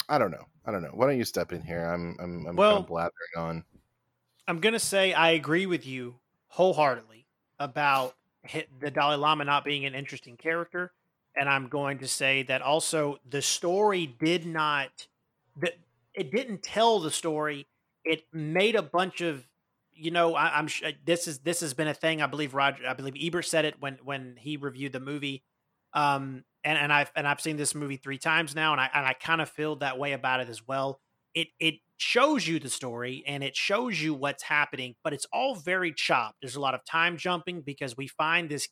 I 0.09 0.17
don't 0.17 0.31
know. 0.31 0.45
I 0.65 0.71
don't 0.71 0.81
know. 0.81 0.91
Why 0.93 1.07
don't 1.07 1.17
you 1.17 1.25
step 1.25 1.51
in 1.51 1.61
here? 1.61 1.85
I'm 1.85 2.17
I'm, 2.19 2.47
I'm 2.47 2.55
well, 2.55 2.71
kind 2.71 2.83
of 2.83 2.87
blathering 2.87 3.37
on. 3.37 3.63
I'm 4.47 4.59
gonna 4.59 4.79
say 4.79 5.13
I 5.13 5.31
agree 5.31 5.65
with 5.65 5.85
you 5.85 6.15
wholeheartedly 6.47 7.25
about 7.59 8.15
the 8.79 8.91
Dalai 8.91 9.15
Lama 9.15 9.43
not 9.43 9.65
being 9.65 9.85
an 9.85 9.95
interesting 9.95 10.37
character, 10.37 10.91
and 11.35 11.49
I'm 11.49 11.67
going 11.67 11.99
to 11.99 12.07
say 12.07 12.43
that 12.43 12.61
also 12.61 13.17
the 13.29 13.41
story 13.41 14.05
did 14.05 14.45
not 14.45 15.07
that 15.57 15.73
it 16.13 16.31
didn't 16.31 16.63
tell 16.63 16.99
the 16.99 17.11
story. 17.11 17.67
It 18.05 18.23
made 18.31 18.75
a 18.75 18.81
bunch 18.81 19.21
of 19.21 19.47
you 19.93 20.11
know 20.11 20.35
I, 20.35 20.59
am 20.59 20.67
this 21.05 21.27
is 21.27 21.39
this 21.39 21.61
has 21.61 21.73
been 21.73 21.87
a 21.87 21.93
thing 21.93 22.21
I 22.21 22.27
believe 22.27 22.53
Roger 22.53 22.87
I 22.87 22.93
believe 22.93 23.15
Ebert 23.19 23.45
said 23.45 23.65
it 23.65 23.75
when 23.79 23.97
when 24.03 24.35
he 24.37 24.57
reviewed 24.57 24.93
the 24.93 24.99
movie. 24.99 25.43
Um, 25.93 26.43
and 26.63 26.77
and 26.77 26.91
I've 26.91 27.11
and 27.15 27.27
I've 27.27 27.39
seen 27.39 27.57
this 27.57 27.75
movie 27.75 27.97
three 27.97 28.17
times 28.17 28.55
now, 28.55 28.71
and 28.71 28.81
I 28.81 28.89
and 28.93 29.05
I 29.05 29.13
kind 29.13 29.41
of 29.41 29.49
feel 29.49 29.77
that 29.77 29.97
way 29.97 30.13
about 30.13 30.39
it 30.39 30.49
as 30.49 30.67
well. 30.67 30.99
It 31.33 31.47
it 31.59 31.75
shows 31.97 32.47
you 32.47 32.59
the 32.59 32.69
story 32.69 33.23
and 33.25 33.43
it 33.43 33.55
shows 33.55 34.01
you 34.01 34.13
what's 34.13 34.43
happening, 34.43 34.95
but 35.03 35.13
it's 35.13 35.25
all 35.31 35.55
very 35.55 35.93
chopped. 35.93 36.37
There's 36.41 36.55
a 36.55 36.61
lot 36.61 36.73
of 36.73 36.83
time 36.85 37.17
jumping 37.17 37.61
because 37.61 37.95
we 37.95 38.07
find 38.07 38.49
this 38.49 38.67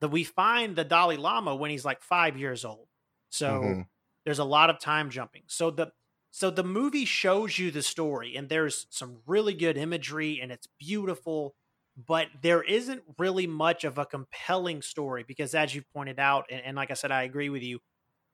that 0.00 0.08
we 0.08 0.24
find 0.24 0.76
the 0.76 0.84
Dalai 0.84 1.16
Lama 1.16 1.54
when 1.54 1.70
he's 1.70 1.84
like 1.84 2.02
five 2.02 2.36
years 2.36 2.64
old. 2.64 2.88
So 3.30 3.48
mm-hmm. 3.48 3.80
there's 4.24 4.38
a 4.38 4.44
lot 4.44 4.68
of 4.68 4.78
time 4.78 5.10
jumping. 5.10 5.42
So 5.46 5.70
the 5.70 5.92
so 6.36 6.50
the 6.50 6.62
movie 6.62 7.06
shows 7.06 7.58
you 7.58 7.70
the 7.70 7.80
story, 7.80 8.36
and 8.36 8.50
there's 8.50 8.86
some 8.90 9.20
really 9.26 9.54
good 9.54 9.78
imagery, 9.78 10.38
and 10.38 10.52
it's 10.52 10.68
beautiful, 10.78 11.54
but 11.96 12.26
there 12.42 12.62
isn't 12.62 13.00
really 13.18 13.46
much 13.46 13.84
of 13.84 13.96
a 13.96 14.04
compelling 14.04 14.82
story 14.82 15.24
because, 15.26 15.54
as 15.54 15.74
you 15.74 15.80
pointed 15.94 16.20
out, 16.20 16.44
and, 16.50 16.60
and 16.62 16.76
like 16.76 16.90
I 16.90 16.94
said, 16.94 17.10
I 17.10 17.22
agree 17.22 17.48
with 17.48 17.62
you. 17.62 17.78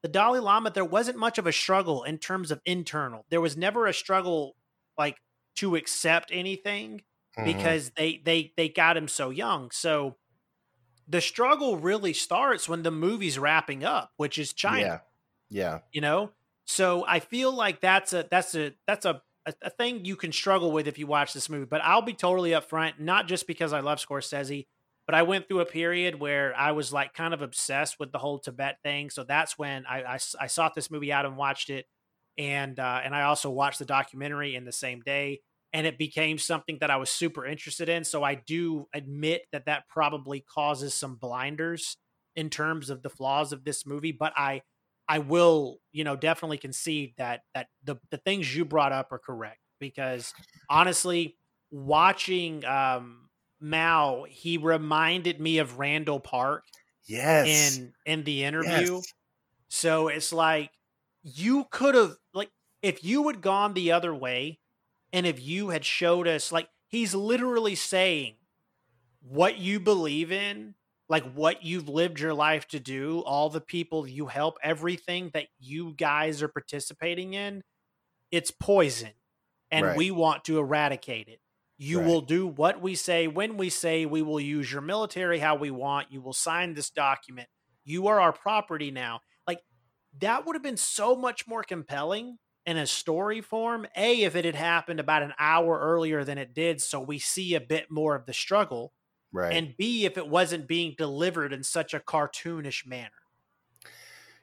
The 0.02 0.08
Dalai 0.08 0.40
Lama, 0.40 0.72
there 0.72 0.84
wasn't 0.84 1.16
much 1.16 1.38
of 1.38 1.46
a 1.46 1.52
struggle 1.52 2.02
in 2.02 2.18
terms 2.18 2.50
of 2.50 2.60
internal. 2.66 3.24
There 3.30 3.40
was 3.40 3.56
never 3.56 3.86
a 3.86 3.94
struggle 3.94 4.56
like 4.98 5.18
to 5.58 5.76
accept 5.76 6.30
anything 6.32 7.02
mm-hmm. 7.38 7.44
because 7.44 7.90
they 7.90 8.20
they 8.24 8.52
they 8.56 8.68
got 8.68 8.96
him 8.96 9.06
so 9.06 9.30
young. 9.30 9.70
So 9.70 10.16
the 11.06 11.20
struggle 11.20 11.76
really 11.76 12.14
starts 12.14 12.68
when 12.68 12.82
the 12.82 12.90
movie's 12.90 13.38
wrapping 13.38 13.84
up, 13.84 14.10
which 14.16 14.38
is 14.38 14.52
China. 14.52 15.02
Yeah. 15.50 15.60
Yeah. 15.62 15.78
You 15.92 16.00
know? 16.00 16.32
So 16.66 17.04
I 17.06 17.20
feel 17.20 17.52
like 17.52 17.80
that's 17.80 18.12
a 18.12 18.26
that's 18.30 18.54
a 18.54 18.72
that's 18.86 19.04
a 19.04 19.22
a, 19.46 19.70
thing 19.70 20.04
you 20.04 20.16
can 20.16 20.32
struggle 20.32 20.70
with 20.70 20.86
if 20.86 20.98
you 20.98 21.06
watch 21.06 21.32
this 21.32 21.48
movie. 21.48 21.66
But 21.66 21.82
I'll 21.82 22.02
be 22.02 22.12
totally 22.12 22.50
upfront, 22.50 23.00
not 23.00 23.26
just 23.26 23.46
because 23.46 23.72
I 23.72 23.80
love 23.80 23.98
Scorsese, 23.98 24.66
but 25.06 25.14
I 25.14 25.22
went 25.22 25.48
through 25.48 25.60
a 25.60 25.66
period 25.66 26.20
where 26.20 26.54
I 26.56 26.72
was 26.72 26.92
like 26.92 27.14
kind 27.14 27.34
of 27.34 27.42
obsessed 27.42 27.98
with 27.98 28.12
the 28.12 28.18
whole 28.18 28.38
Tibet 28.38 28.78
thing. 28.84 29.10
So 29.10 29.24
that's 29.24 29.58
when 29.58 29.84
I, 29.86 30.02
I, 30.02 30.18
I 30.40 30.46
sought 30.46 30.74
this 30.74 30.90
movie 30.90 31.12
out 31.12 31.26
and 31.26 31.36
watched 31.36 31.70
it. 31.70 31.86
And, 32.38 32.78
uh, 32.78 33.00
and 33.04 33.14
I 33.14 33.22
also 33.22 33.50
watched 33.50 33.78
the 33.78 33.84
documentary 33.84 34.54
in 34.54 34.64
the 34.64 34.72
same 34.72 35.00
day 35.00 35.40
and 35.74 35.86
it 35.86 35.98
became 35.98 36.38
something 36.38 36.78
that 36.80 36.90
I 36.90 36.96
was 36.96 37.10
super 37.10 37.46
interested 37.46 37.88
in. 37.88 38.04
So 38.04 38.22
I 38.22 38.34
do 38.34 38.86
admit 38.94 39.42
that 39.52 39.66
that 39.66 39.88
probably 39.88 40.40
causes 40.40 40.94
some 40.94 41.16
blinders 41.16 41.96
in 42.36 42.48
terms 42.48 42.90
of 42.90 43.02
the 43.02 43.10
flaws 43.10 43.52
of 43.52 43.64
this 43.64 43.86
movie, 43.86 44.12
but 44.12 44.32
I 44.36 44.62
I 45.12 45.20
will, 45.20 45.80
you 45.92 46.04
know, 46.04 46.16
definitely 46.16 46.58
concede 46.58 47.14
that 47.18 47.42
that 47.54 47.68
the 47.84 47.96
the 48.10 48.18
things 48.18 48.54
you 48.54 48.64
brought 48.64 48.92
up 48.92 49.12
are 49.12 49.18
correct 49.18 49.60
because 49.80 50.34
honestly, 50.70 51.38
watching 51.70 52.64
um 52.64 53.30
Mao, 53.60 54.24
he 54.28 54.58
reminded 54.58 55.40
me 55.40 55.58
of 55.58 55.78
Randall 55.78 56.20
Park 56.20 56.64
Yes. 57.06 57.80
in 57.82 57.94
in 58.06 58.24
the 58.24 58.44
interview. 58.44 59.02
Yes. 59.02 59.14
So 59.68 60.08
it's 60.08 60.32
like 60.32 60.72
you 61.22 61.66
could 61.70 61.94
have 61.94 62.16
like 62.34 62.50
if 62.82 63.04
you 63.04 63.26
had 63.28 63.42
gone 63.42 63.74
the 63.74 63.92
other 63.92 64.14
way 64.14 64.60
and 65.12 65.26
if 65.26 65.40
you 65.40 65.70
had 65.70 65.84
showed 65.84 66.28
us 66.28 66.52
like 66.52 66.68
he's 66.88 67.14
literally 67.14 67.74
saying 67.74 68.36
what 69.20 69.58
you 69.58 69.80
believe 69.80 70.32
in, 70.32 70.74
like 71.12 71.32
what 71.34 71.64
you've 71.64 71.88
lived 71.90 72.20
your 72.20 72.34
life 72.34 72.68
to 72.70 72.80
do, 72.80 73.20
all 73.20 73.50
the 73.50 73.62
people 73.62 74.08
you 74.08 74.26
help, 74.28 74.58
everything 74.64 75.30
that 75.34 75.48
you 75.60 75.94
guys 75.94 76.42
are 76.42 76.48
participating 76.48 77.34
in, 77.34 77.62
it's 78.30 78.50
poison. 78.50 79.12
And 79.70 79.86
Right. 79.86 79.96
we 79.96 80.10
want 80.10 80.44
to 80.44 80.58
eradicate 80.58 81.28
it. 81.28 81.40
You 81.78 82.00
Right. 82.00 82.06
will 82.06 82.20
do 82.20 82.46
what 82.46 82.80
we 82.82 82.94
say 82.94 83.26
when 83.26 83.56
we 83.56 83.70
say 83.70 84.06
we 84.06 84.22
will 84.22 84.40
use 84.40 84.72
your 84.72 84.82
military 84.82 85.38
how 85.40 85.56
we 85.56 85.70
want. 85.70 86.12
You 86.12 86.20
will 86.22 86.34
sign 86.34 86.74
this 86.74 86.90
document. 86.90 87.48
You 87.84 88.08
are 88.08 88.20
our 88.20 88.32
property 88.32 88.90
now. 88.90 89.20
Like 89.46 89.62
that 90.20 90.46
would 90.46 90.54
have 90.56 90.62
been 90.62 90.76
so 90.76 91.16
much 91.16 91.46
more 91.48 91.64
compelling 91.64 92.38
in 92.66 92.76
a 92.76 92.86
story 92.86 93.40
form. 93.40 93.86
A, 93.96 94.22
if 94.22 94.36
it 94.36 94.44
had 94.44 94.54
happened 94.54 95.00
about 95.00 95.22
an 95.22 95.34
hour 95.38 95.80
earlier 95.80 96.24
than 96.24 96.38
it 96.38 96.54
did, 96.54 96.82
so 96.82 97.00
we 97.00 97.18
see 97.18 97.54
a 97.54 97.60
bit 97.60 97.90
more 97.90 98.14
of 98.14 98.26
the 98.26 98.34
struggle. 98.34 98.92
Right. 99.32 99.52
And 99.56 99.76
B, 99.76 100.04
if 100.04 100.16
it 100.18 100.28
wasn't 100.28 100.68
being 100.68 100.94
delivered 100.96 101.52
in 101.52 101.62
such 101.62 101.94
a 101.94 102.00
cartoonish 102.00 102.86
manner. 102.86 103.10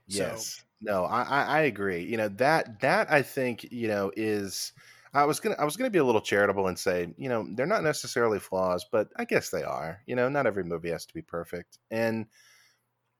So- 0.07 0.23
Yes. 0.23 0.63
No, 0.81 1.03
I, 1.03 1.23
I 1.23 1.59
agree. 1.63 2.03
You 2.05 2.15
know 2.15 2.29
that 2.29 2.79
that 2.79 3.11
I 3.11 3.21
think 3.21 3.69
you 3.69 3.89
know 3.89 4.13
is 4.15 4.71
I 5.13 5.25
was 5.25 5.41
gonna 5.41 5.55
I 5.59 5.65
was 5.65 5.75
gonna 5.75 5.89
be 5.89 5.99
a 5.99 6.05
little 6.05 6.21
charitable 6.21 6.67
and 6.67 6.79
say 6.79 7.13
you 7.17 7.27
know 7.27 7.45
they're 7.53 7.65
not 7.65 7.83
necessarily 7.83 8.39
flaws, 8.39 8.85
but 8.89 9.09
I 9.17 9.25
guess 9.25 9.49
they 9.49 9.63
are. 9.63 10.01
You 10.07 10.15
know, 10.15 10.29
not 10.29 10.47
every 10.47 10.63
movie 10.63 10.89
has 10.91 11.05
to 11.05 11.13
be 11.13 11.21
perfect, 11.21 11.79
and 11.91 12.27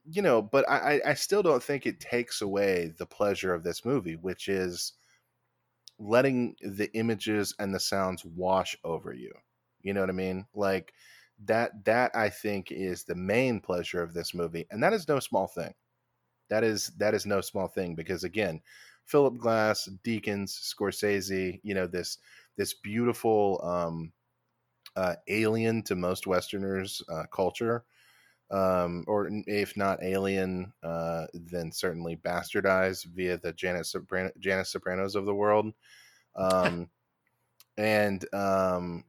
you 0.04 0.22
know, 0.22 0.42
but 0.42 0.68
I- 0.68 1.00
I 1.06 1.14
still 1.14 1.42
don't 1.42 1.62
think 1.62 1.86
it 1.86 2.00
takes 2.00 2.40
away 2.42 2.88
the 2.98 3.06
pleasure 3.06 3.54
of 3.54 3.62
this 3.64 3.84
movie, 3.84 4.16
which 4.16 4.48
is 4.48 4.94
letting 5.98 6.56
the 6.60 6.90
images 6.94 7.54
and 7.58 7.74
the 7.74 7.80
sounds 7.80 8.24
wash 8.24 8.76
over 8.84 9.12
you. 9.12 9.32
You 9.82 9.92
know 9.94 10.00
what 10.00 10.10
I 10.10 10.14
mean? 10.14 10.46
Like 10.54 10.92
that 11.44 11.84
that 11.84 12.14
I 12.14 12.28
think 12.30 12.70
is 12.70 13.04
the 13.04 13.14
main 13.14 13.60
pleasure 13.60 14.02
of 14.02 14.14
this 14.14 14.34
movie, 14.34 14.66
and 14.70 14.82
that 14.82 14.92
is 14.92 15.08
no 15.08 15.20
small 15.20 15.46
thing. 15.46 15.74
That 16.48 16.64
is 16.64 16.88
that 16.98 17.14
is 17.14 17.26
no 17.26 17.40
small 17.40 17.68
thing 17.68 17.94
because 17.94 18.24
again 18.24 18.60
philip 19.06 19.38
glass 19.38 19.88
Deakins 20.04 20.50
scorsese 20.50 21.60
you 21.62 21.74
know 21.74 21.86
this 21.86 22.18
this 22.56 22.74
beautiful 22.74 23.60
um 23.64 24.12
uh 24.96 25.16
alien 25.28 25.82
to 25.82 25.96
most 25.96 26.26
westerners 26.26 27.02
uh 27.08 27.24
culture 27.32 27.84
um 28.50 29.04
or 29.06 29.28
if 29.46 29.76
not 29.76 30.02
alien 30.02 30.72
uh 30.82 31.26
then 31.34 31.72
certainly 31.72 32.16
bastardized 32.16 33.06
via 33.14 33.36
the 33.38 33.52
janet 33.52 33.82
Sopran- 33.82 34.36
janet 34.38 34.66
sopranos 34.66 35.14
of 35.14 35.24
the 35.26 35.34
world 35.34 35.72
um 36.36 36.88
and 37.78 38.32
um 38.34 39.04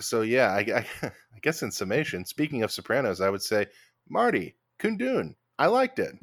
so 0.00 0.22
yeah 0.22 0.52
I, 0.52 0.58
I 0.60 0.86
i 1.06 1.38
guess 1.42 1.62
in 1.62 1.70
summation 1.70 2.24
speaking 2.24 2.62
of 2.62 2.70
sopranos 2.70 3.20
i 3.20 3.30
would 3.30 3.42
say 3.42 3.66
marty 4.08 4.56
kundun 4.78 5.34
i 5.58 5.66
liked 5.66 5.98
it 5.98 6.14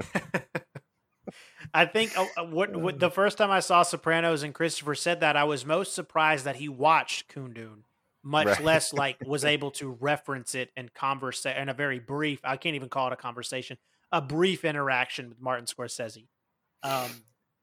I 1.74 1.86
think 1.86 2.16
uh, 2.18 2.26
uh, 2.36 2.44
what, 2.44 2.74
what 2.74 2.98
the 2.98 3.10
first 3.10 3.38
time 3.38 3.50
I 3.50 3.60
saw 3.60 3.82
Sopranos 3.82 4.42
and 4.42 4.54
Christopher 4.54 4.94
said 4.94 5.20
that, 5.20 5.36
I 5.36 5.44
was 5.44 5.64
most 5.64 5.94
surprised 5.94 6.44
that 6.44 6.56
he 6.56 6.68
watched 6.68 7.32
Kundun, 7.32 7.82
much 8.22 8.46
Right. 8.46 8.60
less 8.60 8.92
like 8.92 9.18
was 9.24 9.44
able 9.44 9.70
to 9.72 9.90
reference 10.00 10.54
it 10.54 10.70
and 10.76 10.92
converse 10.92 11.44
in 11.46 11.68
a 11.68 11.74
very 11.74 11.98
brief. 11.98 12.40
I 12.44 12.56
can't 12.56 12.76
even 12.76 12.88
call 12.88 13.08
it 13.08 13.12
a 13.12 13.16
conversation, 13.16 13.78
a 14.10 14.20
brief 14.20 14.64
interaction 14.64 15.28
with 15.28 15.40
Martin 15.40 15.66
Scorsese. 15.66 16.26
Um, 16.82 17.10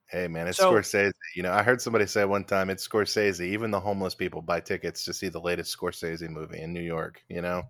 Hey 0.10 0.28
man, 0.28 0.48
it's 0.48 0.58
So- 0.58 0.72
Scorsese. 0.74 1.12
You 1.36 1.44
know, 1.44 1.52
I 1.52 1.64
heard 1.64 1.82
somebody 1.82 2.06
say 2.08 2.24
one 2.26 2.46
time 2.46 2.70
it's 2.70 2.88
Scorsese. 2.88 3.42
Even 3.46 3.72
the 3.72 3.80
homeless 3.80 4.16
people 4.16 4.42
buy 4.42 4.60
tickets 4.62 5.04
to 5.06 5.14
see 5.14 5.30
the 5.30 5.42
latest 5.42 5.78
Scorsese 5.78 6.30
movie 6.30 6.62
in 6.62 6.74
New 6.74 6.82
York. 6.82 7.22
You 7.30 7.42
know, 7.42 7.64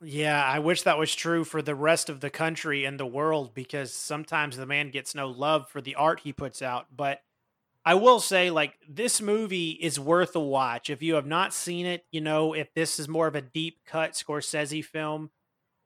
Yeah, 0.00 0.44
I 0.44 0.60
wish 0.60 0.82
that 0.82 0.98
was 0.98 1.14
true 1.14 1.44
for 1.44 1.60
the 1.60 1.74
rest 1.74 2.08
of 2.08 2.20
the 2.20 2.30
country 2.30 2.84
and 2.84 3.00
the 3.00 3.06
world 3.06 3.52
because 3.54 3.92
sometimes 3.92 4.56
the 4.56 4.66
man 4.66 4.90
gets 4.90 5.14
no 5.14 5.28
love 5.28 5.68
for 5.68 5.80
the 5.80 5.96
art 5.96 6.20
he 6.20 6.32
puts 6.32 6.62
out. 6.62 6.86
But 6.94 7.20
I 7.84 7.94
will 7.94 8.20
say, 8.20 8.50
like, 8.50 8.74
this 8.88 9.20
movie 9.20 9.70
is 9.72 9.98
worth 10.00 10.36
a 10.36 10.40
watch. 10.40 10.90
If 10.90 11.02
you 11.02 11.14
have 11.14 11.26
not 11.26 11.54
seen 11.54 11.86
it, 11.86 12.04
you 12.12 12.20
know, 12.20 12.52
if 12.54 12.72
this 12.74 12.98
is 13.00 13.08
more 13.08 13.26
of 13.26 13.34
a 13.36 13.40
deep 13.42 13.80
cut 13.86 14.12
Scorsese 14.12 14.84
film, 14.84 15.30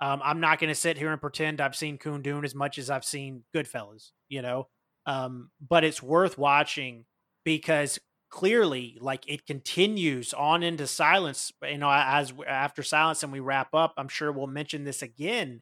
um, 0.01 0.21
I'm 0.25 0.41
not 0.41 0.59
going 0.59 0.69
to 0.69 0.75
sit 0.75 0.99
here 0.99 1.13
and 1.13 1.21
pretend 1.21 1.61
I've 1.61 1.77
seen 1.77 1.99
Kundun 1.99 2.45
as 2.45 2.55
much 2.55 2.79
as 2.79 2.91
I've 2.91 3.05
seen 3.05 3.45
Goodfellas, 3.55 4.11
you 4.29 4.43
know, 4.43 4.69
um, 5.07 5.51
but 5.61 5.85
it's 5.85 6.03
worth 6.03 6.39
watching 6.39 7.07
because 7.45 7.99
clearly 8.31 8.97
like 9.01 9.29
it 9.29 9.47
continues 9.47 10.33
on 10.33 10.63
into 10.63 10.87
silence 10.87 11.53
you 11.65 11.77
know 11.77 11.91
as 11.91 12.33
after 12.47 12.83
silence 12.83 13.23
and 13.23 13.31
we 13.31 13.41
wrap 13.41 13.75
up 13.75 13.93
i'm 13.99 14.09
sure 14.09 14.33
we'll 14.33 14.47
mention 14.47 14.85
this 14.85 15.03
again 15.03 15.61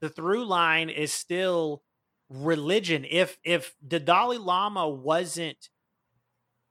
the 0.00 0.08
through 0.08 0.44
line 0.44 0.90
is 0.90 1.12
still 1.12 1.82
religion 2.30 3.06
if 3.08 3.38
if 3.44 3.74
the 3.86 4.00
dalai 4.00 4.38
lama 4.38 4.88
wasn't 4.88 5.70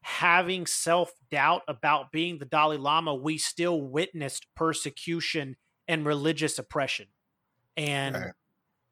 having 0.03 0.65
self-doubt 0.65 1.61
about 1.67 2.11
being 2.11 2.39
the 2.39 2.45
dalai 2.45 2.77
lama 2.77 3.13
we 3.13 3.37
still 3.37 3.81
witnessed 3.81 4.47
persecution 4.55 5.55
and 5.87 6.05
religious 6.05 6.57
oppression 6.57 7.07
and 7.77 8.25
Right. 8.25 8.33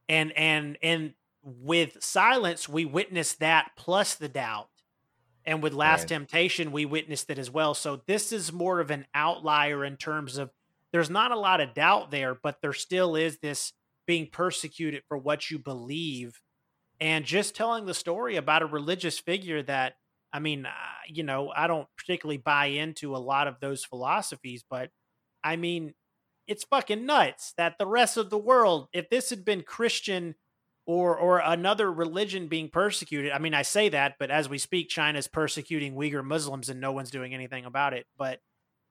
and 0.09 0.31
and 0.33 0.77
and 0.83 1.15
with 1.43 2.01
silence 2.03 2.67
we 2.69 2.85
witnessed 2.85 3.39
that 3.39 3.71
plus 3.77 4.15
the 4.15 4.29
doubt. 4.29 4.69
And 5.45 5.63
with 5.63 5.73
last 5.73 6.07
Right. 6.07 6.09
temptation 6.09 6.71
we 6.71 6.85
witnessed 6.85 7.29
it 7.29 7.39
as 7.39 7.49
well. 7.49 7.73
So 7.73 8.01
this 8.07 8.31
is 8.31 8.51
more 8.53 8.79
of 8.79 8.91
an 8.91 9.07
outlier 9.13 9.83
in 9.85 9.97
terms 9.97 10.37
of 10.37 10.51
there's 10.91 11.09
not 11.09 11.31
a 11.31 11.39
lot 11.39 11.61
of 11.61 11.73
doubt 11.73 12.11
there 12.11 12.35
but 12.35 12.61
there 12.61 12.73
still 12.73 13.15
is 13.15 13.39
this 13.39 13.73
being 14.07 14.27
persecuted 14.31 15.03
for 15.07 15.17
what 15.17 15.49
you 15.49 15.59
believe. 15.59 16.41
And 16.99 17.25
just 17.25 17.55
telling 17.55 17.85
the 17.85 17.93
story 17.93 18.35
about 18.35 18.61
a 18.61 18.65
religious 18.67 19.19
figure 19.19 19.63
that 19.63 19.95
i 20.33 20.39
mean 20.39 20.65
uh, 20.65 20.71
you 21.07 21.23
know 21.23 21.51
i 21.55 21.65
don't 21.67 21.87
particularly 21.97 22.37
buy 22.37 22.67
into 22.67 23.15
a 23.15 23.17
lot 23.17 23.47
of 23.47 23.59
those 23.61 23.83
philosophies 23.85 24.63
but 24.69 24.91
i 25.43 25.55
mean 25.55 25.93
it's 26.47 26.63
fucking 26.65 27.05
nuts 27.05 27.53
that 27.57 27.77
the 27.79 27.87
rest 27.87 28.17
of 28.17 28.29
the 28.29 28.37
world 28.37 28.89
if 28.93 29.09
this 29.09 29.29
had 29.31 29.45
been 29.45 29.63
christian 29.63 30.35
or 30.89 31.15
or 31.15 31.37
another 31.37 31.91
religion 31.91 32.47
being 32.47 32.67
persecuted. 32.67 33.31
I 33.31 33.37
mean, 33.37 33.53
I 33.53 33.61
say 33.61 33.89
that, 33.89 34.15
but 34.17 34.31
as 34.31 34.49
we 34.49 34.57
speak, 34.57 34.89
China's 34.89 35.27
persecuting 35.27 35.93
Uyghur 35.93 36.25
Muslims 36.25 36.67
and 36.67 36.81
no 36.81 36.91
one's 36.91 37.11
doing 37.11 37.31
anything 37.35 37.65
about 37.65 37.93
it. 37.93 38.07
But 38.17 38.39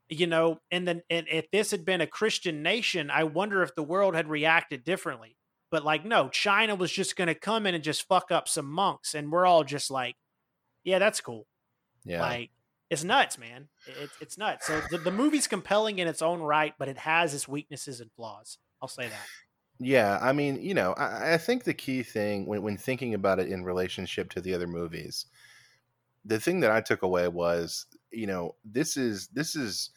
you 0.08 0.28
know, 0.28 0.60
and 0.70 0.86
then 0.86 1.02
and 1.10 1.26
if 1.28 1.50
this 1.50 1.72
had 1.72 1.84
been 1.84 2.00
a 2.00 2.06
Christian 2.06 2.62
nation, 2.62 3.10
I 3.10 3.24
wonder 3.24 3.64
if 3.64 3.74
the 3.74 3.82
world 3.82 4.14
had 4.14 4.28
reacted 4.28 4.84
differently. 4.84 5.36
But 5.72 5.84
like, 5.84 6.04
no, 6.04 6.28
China 6.28 6.76
was 6.76 6.92
just 6.92 7.16
going 7.16 7.26
to 7.26 7.34
come 7.34 7.66
in 7.66 7.74
and 7.74 7.82
just 7.82 8.06
fuck 8.06 8.30
up 8.30 8.46
some 8.46 8.66
monks, 8.70 9.14
and 9.14 9.32
we're 9.32 9.44
all 9.44 9.64
just 9.64 9.90
like, 9.90 10.14
yeah, 10.84 11.00
that's 11.00 11.20
cool. 11.20 11.48
yeah, 12.04 12.20
Like, 12.20 12.50
it's 12.90 13.02
nuts, 13.02 13.38
man. 13.38 13.70
It's 14.00 14.14
it's 14.20 14.38
nuts. 14.38 14.68
So 14.68 14.80
the, 14.92 14.98
the 14.98 15.10
movie's 15.10 15.48
compelling 15.48 15.98
in 15.98 16.06
its 16.06 16.22
own 16.22 16.42
right, 16.42 16.74
but 16.78 16.86
it 16.86 16.98
has 16.98 17.34
its 17.34 17.48
weaknesses 17.48 18.00
and 18.00 18.12
flaws. 18.12 18.58
I'll 18.80 18.86
say 18.86 19.08
that. 19.08 19.26
Yeah. 19.78 20.18
I 20.20 20.32
mean, 20.32 20.60
you 20.62 20.74
know, 20.74 20.92
I, 20.94 21.34
I 21.34 21.38
think 21.38 21.64
the 21.64 21.74
key 21.74 22.02
thing 22.02 22.46
when 22.46 22.62
when 22.62 22.76
thinking 22.76 23.14
about 23.14 23.38
it 23.38 23.48
in 23.48 23.64
relationship 23.64 24.30
to 24.30 24.40
the 24.40 24.54
other 24.54 24.66
movies, 24.66 25.26
the 26.24 26.40
thing 26.40 26.60
that 26.60 26.70
I 26.70 26.80
took 26.80 27.02
away 27.02 27.28
was, 27.28 27.86
you 28.10 28.26
know, 28.26 28.54
this 28.64 28.96
is 28.96 29.28
this 29.28 29.56
is 29.56 29.90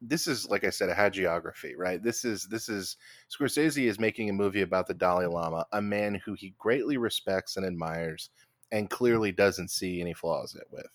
this 0.00 0.26
is 0.26 0.48
like 0.48 0.64
I 0.64 0.70
said, 0.70 0.88
a 0.88 0.94
hagiography, 0.94 1.74
right? 1.76 2.02
This 2.02 2.24
is 2.24 2.46
this 2.48 2.68
is 2.68 2.96
Scorsese 3.30 3.88
is 3.88 4.00
making 4.00 4.30
a 4.30 4.32
movie 4.32 4.62
about 4.62 4.86
the 4.86 4.94
Dalai 4.94 5.26
Lama, 5.26 5.64
a 5.72 5.80
man 5.80 6.20
who 6.24 6.34
he 6.34 6.54
greatly 6.58 6.96
respects 6.96 7.56
and 7.56 7.64
admires, 7.64 8.30
and 8.72 8.90
clearly 8.90 9.30
doesn't 9.30 9.70
see 9.70 10.00
any 10.00 10.14
flaws 10.14 10.54
it 10.54 10.66
with, 10.70 10.88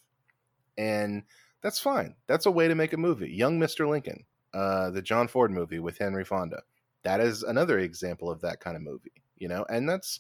and 0.78 1.24
that's 1.62 1.80
fine. 1.80 2.16
That's 2.28 2.46
a 2.46 2.52
way 2.52 2.68
to 2.68 2.76
make 2.76 2.94
a 2.94 2.98
movie. 2.98 3.30
Young 3.30 3.60
Mister 3.60 3.88
Lincoln, 3.88 4.26
uh, 4.54 4.92
the 4.92 5.02
John 5.02 5.28
Ford 5.28 5.52
movie 5.52 5.80
with 5.80 5.98
Henry 5.98 6.26
Fonda. 6.26 6.64
That 7.08 7.22
is 7.22 7.42
another 7.42 7.80
example 7.80 8.30
of 8.30 8.42
that 8.42 8.60
kind 8.60 8.76
of 8.76 8.84
movie, 8.84 9.14
you 9.38 9.48
know, 9.48 9.66
and 9.70 9.88
that's 9.88 10.20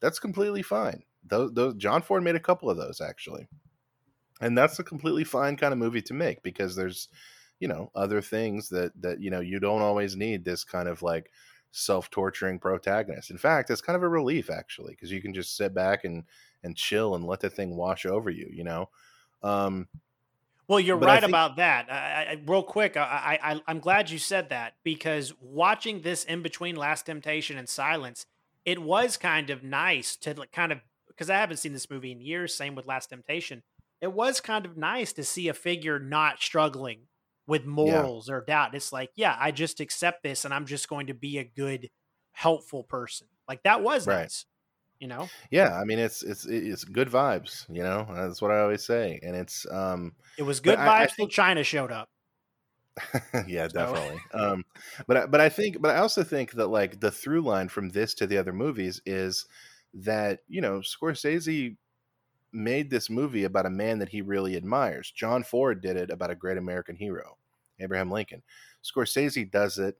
that's 0.00 0.18
completely 0.18 0.60
fine. 0.60 1.02
Those, 1.26 1.50
those 1.54 1.74
John 1.76 2.02
Ford 2.02 2.22
made 2.22 2.36
a 2.36 2.40
couple 2.40 2.68
of 2.68 2.76
those 2.76 3.00
actually, 3.00 3.48
and 4.42 4.56
that's 4.56 4.78
a 4.78 4.84
completely 4.84 5.24
fine 5.24 5.56
kind 5.56 5.72
of 5.72 5.78
movie 5.78 6.02
to 6.02 6.12
make 6.12 6.42
because 6.42 6.76
there's, 6.76 7.08
you 7.58 7.68
know, 7.68 7.90
other 7.94 8.20
things 8.20 8.68
that 8.68 8.92
that 9.00 9.18
you 9.18 9.30
know 9.30 9.40
you 9.40 9.58
don't 9.58 9.80
always 9.80 10.14
need 10.14 10.44
this 10.44 10.62
kind 10.62 10.88
of 10.88 11.00
like 11.00 11.30
self-torturing 11.70 12.58
protagonist. 12.58 13.30
In 13.30 13.38
fact, 13.38 13.70
it's 13.70 13.80
kind 13.80 13.96
of 13.96 14.02
a 14.02 14.08
relief 14.08 14.50
actually 14.50 14.92
because 14.92 15.10
you 15.10 15.22
can 15.22 15.32
just 15.32 15.56
sit 15.56 15.72
back 15.72 16.04
and 16.04 16.24
and 16.62 16.76
chill 16.76 17.14
and 17.14 17.24
let 17.24 17.40
the 17.40 17.48
thing 17.48 17.76
wash 17.76 18.04
over 18.04 18.28
you, 18.28 18.50
you 18.52 18.62
know. 18.62 18.90
Um, 19.42 19.88
well, 20.68 20.80
you're 20.80 20.96
but 20.96 21.06
right 21.06 21.20
think 21.20 21.30
about 21.30 21.56
that. 21.56 21.90
I, 21.90 22.32
I, 22.32 22.42
real 22.46 22.62
quick, 22.62 22.96
I, 22.96 23.38
I, 23.42 23.52
I- 23.52 23.62
I'm 23.66 23.78
glad 23.78 24.10
you 24.10 24.18
said 24.18 24.50
that 24.50 24.74
because 24.84 25.32
watching 25.40 26.02
this 26.02 26.24
in 26.24 26.42
between 26.42 26.76
Last 26.76 27.06
Temptation 27.06 27.56
and 27.58 27.68
Silence, 27.68 28.26
it 28.64 28.82
was 28.82 29.16
kind 29.16 29.50
of 29.50 29.62
nice 29.62 30.16
to 30.16 30.34
like, 30.38 30.52
kind 30.52 30.72
of 30.72 30.80
because 31.08 31.30
I 31.30 31.36
haven't 31.36 31.58
seen 31.58 31.72
this 31.72 31.88
movie 31.88 32.12
in 32.12 32.20
years. 32.20 32.54
Same 32.54 32.74
with 32.74 32.86
Last 32.86 33.08
Temptation. 33.08 33.62
It 34.00 34.12
was 34.12 34.40
kind 34.40 34.66
of 34.66 34.76
nice 34.76 35.12
to 35.14 35.24
see 35.24 35.48
a 35.48 35.54
figure 35.54 35.98
not 35.98 36.40
struggling 36.42 37.06
with 37.46 37.62
yeah, 37.62 37.70
morals 37.70 38.28
or 38.28 38.44
doubt. 38.46 38.74
It's 38.74 38.92
like, 38.92 39.10
yeah, 39.16 39.36
I 39.38 39.50
just 39.50 39.80
accept 39.80 40.22
this 40.22 40.44
and 40.44 40.52
I'm 40.52 40.66
just 40.66 40.88
going 40.88 41.06
to 41.06 41.14
be 41.14 41.38
a 41.38 41.44
good, 41.44 41.88
helpful 42.32 42.82
person. 42.82 43.28
Like 43.48 43.62
that 43.62 43.82
was 43.82 44.06
right. 44.06 44.22
nice, 44.22 44.44
you 45.00 45.08
know? 45.08 45.30
Yeah, 45.50 45.78
I 45.78 45.84
mean 45.84 45.98
it's 45.98 46.22
it's 46.22 46.46
it's 46.46 46.84
good 46.84 47.08
vibes, 47.08 47.66
you 47.68 47.82
know. 47.82 48.06
That's 48.12 48.40
what 48.42 48.50
I 48.50 48.60
always 48.60 48.84
say, 48.84 49.18
and 49.22 49.36
it's 49.36 49.66
um, 49.70 50.14
It 50.38 50.42
was 50.42 50.60
good 50.60 50.78
I, 50.78 51.02
I 51.02 51.06
vibes 51.06 51.14
till 51.16 51.26
think 51.26 51.32
China 51.32 51.62
showed 51.64 51.92
up. 51.92 52.08
yeah, 53.46 53.68
So, 53.68 53.78
definitely. 53.78 54.20
Um, 54.34 54.64
but 55.06 55.16
I, 55.16 55.26
but 55.26 55.40
I 55.40 55.48
think, 55.48 55.80
but 55.80 55.94
I 55.94 55.98
also 55.98 56.22
think 56.22 56.52
that 56.52 56.68
like 56.68 57.00
the 57.00 57.10
through 57.10 57.42
line 57.42 57.68
from 57.68 57.90
this 57.90 58.14
to 58.14 58.26
the 58.26 58.38
other 58.38 58.52
movies 58.52 59.00
is 59.06 59.46
that 59.94 60.40
you 60.48 60.60
know 60.60 60.80
Scorsese 60.80 61.76
made 62.52 62.90
this 62.90 63.10
movie 63.10 63.44
about 63.44 63.66
a 63.66 63.70
man 63.70 63.98
that 63.98 64.08
he 64.08 64.22
really 64.22 64.56
admires. 64.56 65.10
John 65.10 65.42
Ford 65.42 65.82
did 65.82 65.96
it 65.96 66.10
about 66.10 66.30
a 66.30 66.34
great 66.34 66.58
American 66.58 66.96
hero, 66.96 67.36
Abraham 67.80 68.10
Lincoln. 68.10 68.42
Scorsese 68.82 69.50
does 69.50 69.78
it 69.78 69.98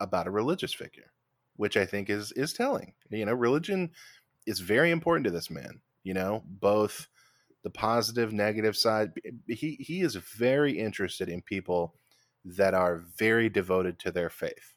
about 0.00 0.26
a 0.26 0.30
religious 0.30 0.74
figure, 0.74 1.12
which 1.56 1.76
I 1.76 1.86
think 1.86 2.10
is 2.10 2.32
is 2.32 2.52
telling. 2.52 2.94
You 3.10 3.26
know, 3.26 3.34
religion 3.34 3.90
is 4.46 4.60
very 4.60 4.90
important 4.90 5.24
to 5.24 5.30
this 5.30 5.50
man. 5.50 5.80
You 6.02 6.14
know, 6.14 6.42
both 6.46 7.08
the 7.62 7.70
positive, 7.70 8.32
negative 8.32 8.76
side. 8.76 9.12
He 9.48 9.76
he 9.80 10.02
is 10.02 10.14
very 10.16 10.78
interested 10.78 11.28
in 11.28 11.42
people 11.42 11.94
that 12.44 12.74
are 12.74 13.04
very 13.16 13.48
devoted 13.48 13.98
to 14.00 14.12
their 14.12 14.30
faith, 14.30 14.74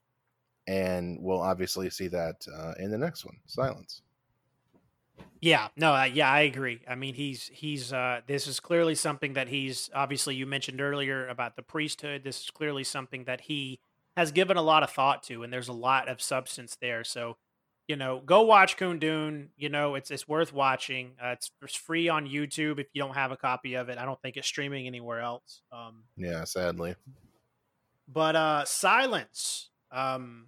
and 0.67 1.17
we'll 1.21 1.41
obviously 1.41 1.89
see 1.89 2.07
that 2.07 2.45
uh, 2.53 2.73
in 2.79 2.89
the 2.89 2.97
next 2.97 3.25
one, 3.25 3.37
Silence. 3.45 4.01
Yeah, 5.41 5.67
no, 5.75 5.93
uh, 5.93 6.05
yeah, 6.05 6.31
I 6.31 6.41
agree. 6.41 6.81
I 6.87 6.95
mean, 6.95 7.13
he's 7.13 7.49
he's 7.53 7.93
uh 7.93 8.21
this 8.25 8.47
is 8.47 8.59
clearly 8.59 8.95
something 8.95 9.33
that 9.33 9.49
he's 9.49 9.89
obviously 9.93 10.35
you 10.35 10.45
mentioned 10.45 10.81
earlier 10.81 11.27
about 11.27 11.55
the 11.55 11.61
priesthood. 11.61 12.23
This 12.23 12.41
is 12.41 12.49
clearly 12.49 12.83
something 12.83 13.25
that 13.25 13.41
he 13.41 13.79
has 14.15 14.31
given 14.31 14.57
a 14.57 14.63
lot 14.63 14.81
of 14.81 14.89
thought 14.89 15.21
to 15.23 15.43
and 15.43 15.53
there's 15.53 15.67
a 15.67 15.73
lot 15.73 16.09
of 16.09 16.21
substance 16.21 16.75
there. 16.79 17.03
So, 17.03 17.37
you 17.87 17.95
know, 17.95 18.21
go 18.25 18.41
watch 18.41 18.77
Kundun, 18.77 19.47
you 19.55 19.69
know, 19.69 19.95
it's 19.95 20.11
it's 20.11 20.27
worth 20.27 20.51
watching. 20.53 21.13
Uh, 21.23 21.29
it's 21.29 21.51
it's 21.61 21.75
free 21.75 22.09
on 22.09 22.27
YouTube 22.27 22.79
if 22.79 22.87
you 22.93 23.01
don't 23.01 23.13
have 23.15 23.31
a 23.31 23.37
copy 23.37 23.75
of 23.75 23.89
it. 23.89 23.97
I 23.97 24.05
don't 24.05 24.21
think 24.21 24.37
it's 24.37 24.47
streaming 24.47 24.87
anywhere 24.87 25.21
else. 25.21 25.61
Um 25.71 26.03
Yeah, 26.17 26.43
sadly. 26.43 26.95
but 28.07 28.35
uh 28.35 28.65
Silence 28.65 29.69
um 29.91 30.47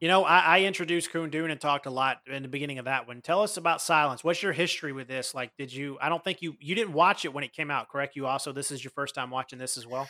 you 0.00 0.08
know, 0.08 0.24
I, 0.24 0.38
I 0.38 0.60
introduced 0.62 1.12
Kundun 1.12 1.50
and 1.50 1.60
talked 1.60 1.84
a 1.84 1.90
lot 1.90 2.22
in 2.26 2.42
the 2.42 2.48
beginning 2.48 2.78
of 2.78 2.86
that 2.86 3.06
one. 3.06 3.20
Tell 3.20 3.42
us 3.42 3.58
about 3.58 3.82
Silence. 3.82 4.24
What's 4.24 4.42
your 4.42 4.54
history 4.54 4.94
with 4.94 5.08
this? 5.08 5.34
Like, 5.34 5.54
did 5.58 5.70
you? 5.70 5.98
I 6.00 6.08
don't 6.08 6.24
think 6.24 6.40
you 6.40 6.56
you 6.58 6.74
didn't 6.74 6.94
watch 6.94 7.26
it 7.26 7.34
when 7.34 7.44
it 7.44 7.52
came 7.52 7.70
out, 7.70 7.90
correct? 7.90 8.16
You 8.16 8.26
also 8.26 8.50
this 8.50 8.70
is 8.70 8.82
your 8.82 8.92
first 8.92 9.14
time 9.14 9.28
watching 9.28 9.58
this 9.58 9.76
as 9.76 9.86
well. 9.86 10.08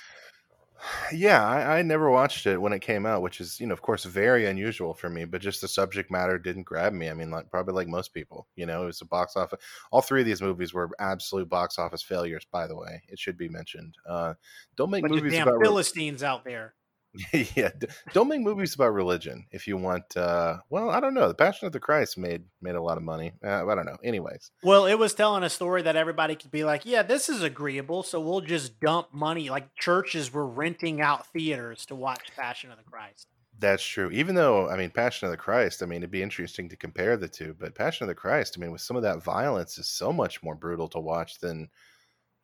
Yeah, 1.12 1.46
I, 1.46 1.78
I 1.78 1.82
never 1.82 2.10
watched 2.10 2.46
it 2.46 2.60
when 2.60 2.72
it 2.72 2.80
came 2.80 3.06
out, 3.06 3.22
which 3.22 3.40
is, 3.40 3.60
you 3.60 3.66
know, 3.66 3.72
of 3.72 3.82
course, 3.82 4.04
very 4.04 4.46
unusual 4.46 4.94
for 4.94 5.10
me. 5.10 5.24
But 5.24 5.40
just 5.40 5.60
the 5.60 5.68
subject 5.68 6.10
matter 6.10 6.38
didn't 6.38 6.64
grab 6.64 6.92
me. 6.92 7.10
I 7.10 7.14
mean, 7.14 7.30
like 7.30 7.50
probably 7.50 7.74
like 7.74 7.88
most 7.88 8.14
people, 8.14 8.46
you 8.56 8.66
know, 8.66 8.84
it 8.84 8.86
was 8.86 9.00
a 9.00 9.06
box 9.06 9.36
office. 9.36 9.60
All 9.90 10.02
three 10.02 10.20
of 10.20 10.26
these 10.26 10.42
movies 10.42 10.72
were 10.72 10.90
absolute 10.98 11.48
box 11.48 11.78
office 11.78 12.02
failures. 12.02 12.46
By 12.50 12.66
the 12.66 12.76
way, 12.76 13.02
it 13.08 13.18
should 13.18 13.36
be 13.36 13.48
mentioned. 13.48 13.96
Uh, 14.08 14.34
don't 14.76 14.90
make 14.90 15.02
Bunch 15.02 15.14
movies 15.14 15.32
damn 15.32 15.48
about 15.48 15.62
Philistines 15.62 16.22
out 16.22 16.44
there. 16.44 16.74
yeah, 17.56 17.70
don't 18.12 18.28
make 18.28 18.40
movies 18.40 18.74
about 18.74 18.94
religion 18.94 19.46
if 19.50 19.66
you 19.66 19.76
want. 19.76 20.16
Uh, 20.16 20.58
well, 20.70 20.90
I 20.90 21.00
don't 21.00 21.14
know. 21.14 21.26
The 21.28 21.34
Passion 21.34 21.66
of 21.66 21.72
the 21.72 21.80
Christ 21.80 22.16
made 22.16 22.44
made 22.62 22.76
a 22.76 22.82
lot 22.82 22.96
of 22.96 23.02
money. 23.02 23.32
Uh, 23.44 23.66
I 23.66 23.74
don't 23.74 23.86
know. 23.86 23.96
Anyways, 24.04 24.50
Well, 24.62 24.86
it 24.86 24.94
was 24.94 25.12
telling 25.14 25.42
a 25.42 25.50
story 25.50 25.82
that 25.82 25.96
everybody 25.96 26.36
could 26.36 26.52
be 26.52 26.64
like, 26.64 26.86
yeah, 26.86 27.02
this 27.02 27.28
is 27.28 27.42
agreeable, 27.42 28.02
so 28.02 28.20
we'll 28.20 28.40
just 28.40 28.78
dump 28.78 29.08
money. 29.12 29.50
Like 29.50 29.74
churches 29.74 30.32
were 30.32 30.46
renting 30.46 31.00
out 31.00 31.26
theaters 31.32 31.84
to 31.86 31.96
watch 31.96 32.30
Passion 32.36 32.70
of 32.70 32.78
the 32.78 32.84
Christ. 32.84 33.26
that's 33.58 33.84
true. 33.84 34.10
Even 34.10 34.36
though 34.36 34.68
I 34.68 34.76
mean, 34.76 34.90
Passion 34.90 35.26
of 35.26 35.32
the 35.32 35.36
Christ. 35.36 35.82
I 35.82 35.86
mean, 35.86 35.98
it'd 35.98 36.10
be 36.10 36.22
interesting 36.22 36.68
to 36.68 36.76
compare 36.76 37.16
the 37.16 37.28
two. 37.28 37.56
But 37.58 37.74
Passion 37.74 38.04
of 38.04 38.08
the 38.08 38.14
Christ. 38.14 38.54
I 38.56 38.60
mean, 38.60 38.70
with 38.70 38.82
some 38.82 38.96
of 38.96 39.02
that 39.02 39.22
violence, 39.22 39.78
is 39.78 39.88
so 39.88 40.12
much 40.12 40.42
more 40.42 40.54
brutal 40.54 40.88
to 40.88 41.00
watch 41.00 41.40
than 41.40 41.68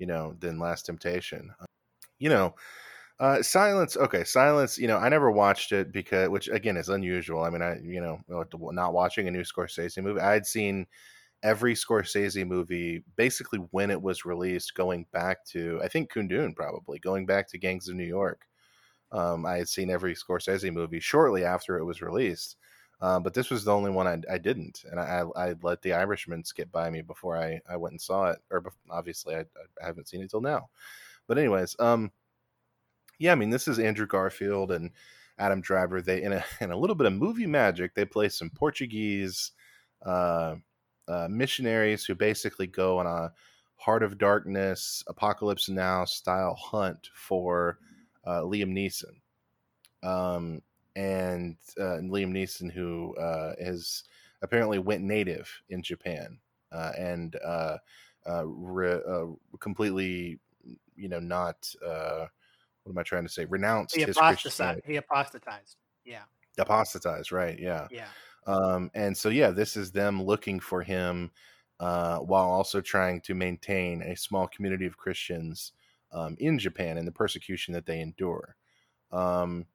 you 0.00 0.06
know 0.06 0.34
than 0.40 0.58
Last 0.58 0.86
Temptation. 0.86 1.54
You 2.18 2.30
know, 2.30 2.54
uh, 3.18 3.42
Silence. 3.42 3.96
Okay, 3.96 4.24
Silence. 4.24 4.78
You 4.78 4.88
know, 4.88 4.98
I 4.98 5.08
never 5.08 5.30
watched 5.30 5.72
it 5.72 5.92
because, 5.92 6.28
which 6.28 6.48
again 6.48 6.76
is 6.76 6.88
unusual. 6.88 7.42
I 7.42 7.50
mean, 7.50 7.62
I 7.62 7.78
you 7.80 8.00
know 8.00 8.20
not 8.28 8.92
watching 8.92 9.28
a 9.28 9.30
new 9.30 9.42
Scorsese 9.42 10.02
movie. 10.02 10.20
I 10.20 10.32
had 10.32 10.46
seen 10.46 10.86
every 11.42 11.74
Scorsese 11.74 12.46
movie 12.46 13.04
basically 13.16 13.60
when 13.70 13.90
it 13.90 14.00
was 14.00 14.24
released, 14.24 14.74
going 14.74 15.06
back 15.12 15.44
to 15.46 15.80
I 15.82 15.88
think 15.88 16.12
Kundun 16.12 16.54
probably 16.54 16.98
going 16.98 17.26
back 17.26 17.48
to 17.50 17.58
Gangs 17.58 17.88
of 17.88 17.96
New 17.96 18.04
York. 18.04 18.42
Um, 19.12 19.46
I 19.46 19.58
had 19.58 19.68
seen 19.68 19.90
every 19.90 20.14
Scorsese 20.14 20.72
movie 20.72 21.00
shortly 21.00 21.44
after 21.44 21.78
it 21.78 21.84
was 21.84 22.02
released, 22.02 22.56
um, 23.00 23.22
but 23.22 23.34
this 23.34 23.50
was 23.50 23.64
the 23.64 23.72
only 23.72 23.90
one 23.90 24.06
I, 24.06 24.34
I 24.34 24.38
didn't, 24.38 24.84
and 24.90 24.98
I, 24.98 25.24
I 25.36 25.54
let 25.62 25.82
The 25.82 25.92
Irishman 25.92 26.44
skip 26.44 26.72
by 26.72 26.90
me 26.90 27.02
before 27.02 27.36
I, 27.36 27.60
I 27.70 27.76
went 27.76 27.92
and 27.92 28.00
saw 28.00 28.30
it. 28.30 28.38
Or 28.50 28.64
obviously, 28.90 29.36
I, 29.36 29.40
I 29.82 29.86
haven't 29.86 30.08
seen 30.08 30.22
it 30.22 30.30
till 30.30 30.40
now. 30.40 30.68
But 31.28 31.38
anyways, 31.38 31.76
um, 31.78 32.10
yeah, 33.18 33.32
I 33.32 33.34
mean, 33.34 33.50
this 33.50 33.68
is 33.68 33.78
Andrew 33.78 34.06
Garfield 34.06 34.72
and 34.72 34.90
Adam 35.38 35.60
Driver. 35.60 36.00
They 36.02 36.22
in 36.22 36.32
a 36.32 36.44
in 36.60 36.70
a 36.70 36.76
little 36.76 36.96
bit 36.96 37.06
of 37.06 37.12
movie 37.12 37.46
magic, 37.46 37.94
they 37.94 38.04
play 38.04 38.28
some 38.28 38.50
Portuguese 38.50 39.52
uh, 40.04 40.56
uh, 41.08 41.28
missionaries 41.30 42.04
who 42.04 42.14
basically 42.14 42.66
go 42.66 42.98
on 42.98 43.06
a 43.06 43.32
Heart 43.76 44.02
of 44.02 44.18
Darkness, 44.18 45.04
Apocalypse 45.06 45.68
Now 45.68 46.04
style 46.04 46.54
hunt 46.54 47.10
for 47.14 47.78
uh, 48.24 48.40
Liam 48.40 48.72
Neeson. 48.72 49.20
Um, 50.02 50.62
and, 50.94 51.56
uh, 51.78 51.98
Liam 52.00 52.32
Neeson, 52.32 52.72
who 52.72 53.14
uh, 53.16 53.54
has 53.62 54.04
apparently 54.42 54.78
went 54.78 55.02
native 55.04 55.50
in 55.68 55.82
Japan 55.82 56.38
uh, 56.72 56.92
and 56.98 57.36
uh, 57.44 57.76
uh, 58.28 58.46
re- 58.46 59.02
uh, 59.06 59.26
completely, 59.60 60.38
you 60.96 61.08
know, 61.08 61.20
not. 61.20 61.72
What 62.86 62.92
am 62.92 62.98
I 62.98 63.02
trying 63.02 63.24
to 63.24 63.28
say? 63.28 63.44
Renounced 63.44 63.96
He 63.96 64.02
his 64.02 64.16
apostatized. 64.16 64.42
Christianity. 64.42 64.82
He 64.86 64.96
apostatized. 64.96 65.76
Yeah, 66.04 66.22
Apostatized, 66.56 67.32
right? 67.32 67.58
Yeah. 67.58 67.88
yeah. 67.90 68.06
Um, 68.46 68.92
and 68.94 69.16
so, 69.16 69.28
yeah, 69.28 69.50
this 69.50 69.76
is 69.76 69.90
them 69.90 70.22
looking 70.22 70.60
for 70.60 70.82
him 70.82 71.32
uh, 71.80 72.18
while 72.18 72.48
also 72.48 72.80
trying 72.80 73.20
to 73.22 73.34
maintain 73.34 74.02
a 74.02 74.16
small 74.16 74.46
community 74.46 74.86
of 74.86 74.96
Christians 74.96 75.72
um, 76.12 76.36
in 76.38 76.58
Japan 76.60 76.96
and 76.96 77.08
the 77.08 77.12
persecution 77.12 77.74
that 77.74 77.86
they 77.86 78.00
endure. 78.00 78.54
Um, 79.10 79.66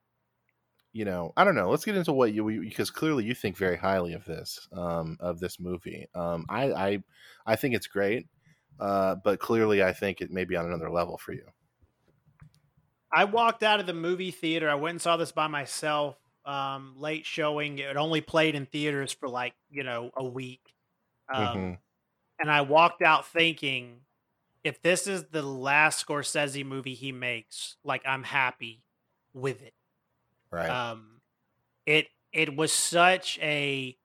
you 0.94 1.06
know, 1.06 1.34
I 1.38 1.44
don't 1.44 1.56
know. 1.56 1.70
Let's 1.70 1.86
get 1.86 1.96
into 1.96 2.14
what 2.14 2.34
you 2.34 2.62
because 2.62 2.90
clearly 2.90 3.24
you 3.24 3.34
think 3.34 3.58
very 3.58 3.78
highly 3.78 4.14
of 4.14 4.26
this 4.26 4.68
um, 4.74 5.18
of 5.20 5.40
this 5.40 5.60
movie. 5.60 6.08
Um, 6.16 6.46
I, 6.50 6.72
I 6.72 7.04
I 7.46 7.56
think 7.56 7.76
it's 7.76 7.88
great, 7.88 8.28
uh, 8.80 9.16
but 9.24 9.40
clearly 9.40 9.84
I 9.84 9.94
think 9.94 10.22
it 10.22 10.32
may 10.32 10.44
be 10.44 10.58
on 10.58 10.66
another 10.66 10.90
level 10.90 11.18
for 11.18 11.34
you. 11.34 11.46
I 13.14 13.26
walked 13.26 13.64
out 13.64 13.80
of 13.80 13.86
the 13.88 13.94
movie 13.94 14.32
theater. 14.32 14.70
I 14.70 14.76
went 14.76 14.92
and 14.96 15.02
saw 15.02 15.18
this 15.18 15.32
by 15.32 15.48
myself. 15.48 16.18
Um, 16.46 16.96
late 16.98 17.26
showing. 17.26 17.78
It 17.80 17.98
only 17.98 18.22
played 18.22 18.56
in 18.56 18.66
theaters 18.66 19.14
for 19.14 19.30
like 19.30 19.54
you 19.70 19.84
know 19.84 20.12
a 20.16 20.24
week. 20.26 20.74
Um, 21.34 21.56
Mhm. 21.56 21.82
and 22.40 22.52
I 22.52 22.62
walked 22.62 23.02
out 23.04 23.28
thinking, 23.28 24.02
if 24.64 24.82
this 24.82 25.08
is 25.08 25.26
the 25.30 25.44
last 25.44 26.06
Scorsese 26.06 26.66
movie 26.66 26.96
he 26.96 27.12
makes, 27.12 27.78
like 27.84 28.04
I'm 28.06 28.24
happy 28.24 28.84
with 29.34 29.62
it. 29.64 29.74
Right. 30.52 30.70
Um, 30.70 31.22
it 31.86 32.08
it 32.34 32.56
was 32.56 32.72
such 32.74 33.40
a. 33.40 33.98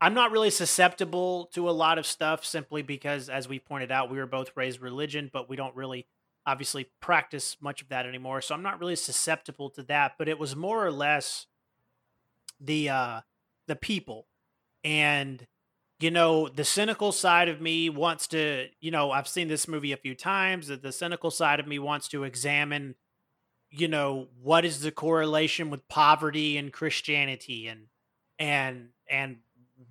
I'm 0.00 0.14
not 0.14 0.32
really 0.32 0.50
susceptible 0.50 1.46
to 1.54 1.68
a 1.68 1.72
lot 1.72 1.98
of 1.98 2.06
stuff 2.06 2.44
simply 2.44 2.82
because, 2.82 3.28
as 3.28 3.48
we 3.48 3.58
pointed 3.60 3.92
out, 3.92 4.10
we 4.10 4.18
were 4.18 4.26
both 4.26 4.56
raised 4.56 4.80
religion, 4.80 5.30
but 5.32 5.48
we 5.48 5.56
don't 5.56 5.74
really 5.76 6.06
obviously 6.48 6.88
practice 7.00 7.58
much 7.60 7.82
of 7.82 7.88
that 7.90 8.06
anymore, 8.06 8.40
so 8.40 8.54
I'm 8.54 8.62
not 8.62 8.80
really 8.80 8.96
susceptible 8.96 9.68
to 9.70 9.82
that. 9.84 10.12
But 10.18 10.28
it 10.28 10.38
was 10.38 10.56
more 10.56 10.84
or 10.84 10.90
less 10.90 11.46
the 12.58 12.88
uh, 12.88 13.20
the 13.66 13.76
people, 13.76 14.26
and 14.82 15.46
you 16.00 16.10
know, 16.10 16.48
the 16.48 16.64
cynical 16.64 17.10
side 17.10 17.48
of 17.48 17.60
me 17.60 17.90
wants 17.90 18.28
to, 18.28 18.68
you 18.80 18.90
know, 18.90 19.10
I've 19.10 19.26
seen 19.26 19.48
this 19.48 19.66
movie 19.66 19.92
a 19.92 19.96
few 19.96 20.14
times. 20.14 20.68
That 20.68 20.82
the 20.82 20.92
cynical 20.92 21.30
side 21.30 21.60
of 21.60 21.66
me 21.66 21.78
wants 21.78 22.08
to 22.08 22.24
examine, 22.24 22.94
you 23.70 23.88
know, 23.88 24.28
what 24.40 24.64
is 24.64 24.80
the 24.80 24.92
correlation 24.92 25.70
with 25.70 25.86
poverty 25.88 26.56
and 26.56 26.72
Christianity, 26.72 27.66
and 27.66 27.88
and 28.38 28.88
and 29.10 29.38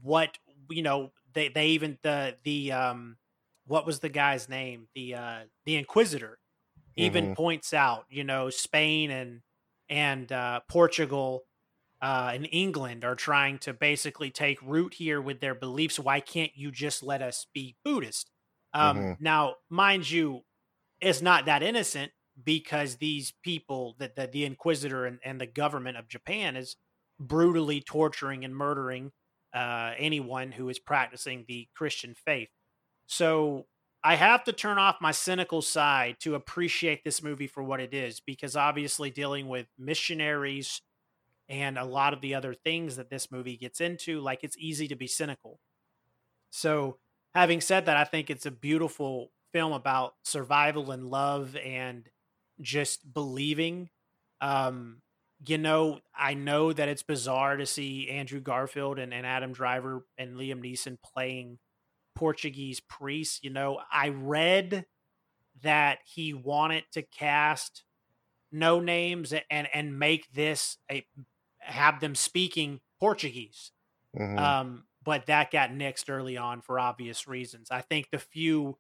what 0.02 0.38
you 0.70 0.82
know 0.82 1.12
they 1.34 1.50
they 1.50 1.68
even 1.68 1.98
the 2.02 2.36
the 2.44 2.72
um 2.72 3.18
what 3.66 3.86
was 3.86 4.00
the 4.00 4.10
guy's 4.10 4.48
name 4.48 4.88
the 4.96 5.14
uh 5.14 5.40
the 5.66 5.76
Inquisitor 5.76 6.40
even 6.98 7.28
hmm 7.28 7.34
points 7.38 7.74
out, 7.74 8.06
you 8.10 8.24
know, 8.24 8.50
Spain 8.50 9.12
and 9.12 9.42
and 9.90 10.32
uh, 10.32 10.62
Portugal 10.70 11.46
uh, 12.02 12.32
and 12.34 12.48
England 12.52 13.04
are 13.06 13.16
trying 13.16 13.60
to 13.60 13.74
basically 13.74 14.32
take 14.32 14.62
root 14.62 14.96
here 14.96 15.22
with 15.22 15.40
their 15.42 15.56
beliefs. 15.56 16.00
Why 16.00 16.20
can't 16.20 16.52
you 16.56 16.72
just 16.72 17.04
let 17.04 17.22
us 17.22 17.48
be 17.54 17.78
Buddhist? 17.84 18.32
Um, 18.74 19.08
hmm 19.08 19.18
now, 19.20 19.56
mind 19.70 20.10
you, 20.10 20.44
it's 21.02 21.22
not 21.22 21.46
that 21.46 21.64
innocent 21.64 22.12
because 22.44 22.98
these 22.98 23.34
people, 23.44 23.96
that 24.00 24.16
the, 24.16 24.28
the 24.28 24.46
Inquisitor 24.46 25.06
and, 25.06 25.20
and 25.24 25.42
the 25.42 25.48
government 25.48 25.98
of 25.98 26.08
Japan 26.08 26.56
is 26.56 26.76
brutally 27.20 27.82
torturing 27.82 28.46
and 28.46 28.56
murdering 28.56 29.12
uh, 29.54 29.94
anyone 29.98 30.52
who 30.52 30.70
is 30.70 30.80
practicing 30.80 31.46
the 31.48 31.68
Christian 31.76 32.14
faith. 32.16 32.50
So 33.08 33.68
I 34.04 34.16
have 34.16 34.44
to 34.46 34.54
turn 34.54 34.78
off 34.78 35.02
my 35.02 35.12
cynical 35.12 35.62
side 35.62 36.18
to 36.22 36.36
appreciate 36.36 37.04
this 37.04 37.22
movie 37.24 37.48
for 37.48 37.64
what 37.64 37.80
it 37.80 37.94
is, 37.94 38.20
because 38.20 38.56
obviously 38.56 39.10
dealing 39.10 39.48
with 39.48 39.68
missionaries 39.78 40.82
and 41.50 41.78
a 41.78 41.86
lot 41.86 42.14
of 42.14 42.22
the 42.22 42.36
other 42.36 42.54
things 42.54 42.98
that 42.98 43.10
this 43.10 43.32
movie 43.32 43.58
gets 43.58 43.82
into, 43.82 44.20
like 44.20 44.44
it's 44.44 44.58
easy 44.58 44.88
to 44.88 44.96
be 44.96 45.08
cynical. 45.08 45.60
So, 46.50 46.98
having 47.34 47.62
said 47.62 47.86
that, 47.86 47.98
I 47.98 48.04
think 48.04 48.30
it's 48.30 48.46
a 48.46 48.52
beautiful 48.52 49.32
film 49.52 49.74
about 49.74 50.16
survival 50.24 50.92
and 50.92 51.08
love 51.08 51.56
and 51.56 52.08
just 52.62 53.14
believing. 53.14 53.90
Um, 54.42 55.02
you 55.46 55.58
know, 55.58 56.00
I 56.16 56.34
know 56.34 56.74
that 56.74 56.90
it's 56.90 57.04
bizarre 57.04 57.58
to 57.58 57.66
see 57.66 58.10
Andrew 58.10 58.40
Garfield 58.40 59.00
and, 59.00 59.14
and 59.14 59.26
Adam 59.26 59.54
Driver 59.54 60.06
and 60.18 60.36
Liam 60.36 60.64
Neeson 60.64 60.98
playing 61.02 61.60
Portuguese 62.18 62.80
priests. 62.80 63.40
You 63.44 63.52
know, 63.52 63.80
I 63.92 64.10
read 64.10 64.86
that 65.62 66.00
he 66.06 66.34
wanted 66.34 66.86
to 66.94 67.04
cast 67.04 67.84
no 68.52 68.80
names 68.80 69.34
and 69.52 69.68
and 69.74 70.00
make 70.00 70.32
this 70.34 70.78
a 70.92 71.06
have 71.60 72.00
them 72.00 72.16
speaking 72.16 72.82
Portuguese. 73.00 73.72
hmm 74.16 74.38
Um, 74.38 74.88
but 75.04 75.28
that 75.28 75.52
got 75.52 75.70
nixed 75.70 76.10
early 76.10 76.38
on 76.38 76.62
for 76.62 76.80
obvious 76.80 77.28
reasons. 77.28 77.72
I 77.72 77.82
think 77.82 78.10
the 78.12 78.20
few 78.20 78.78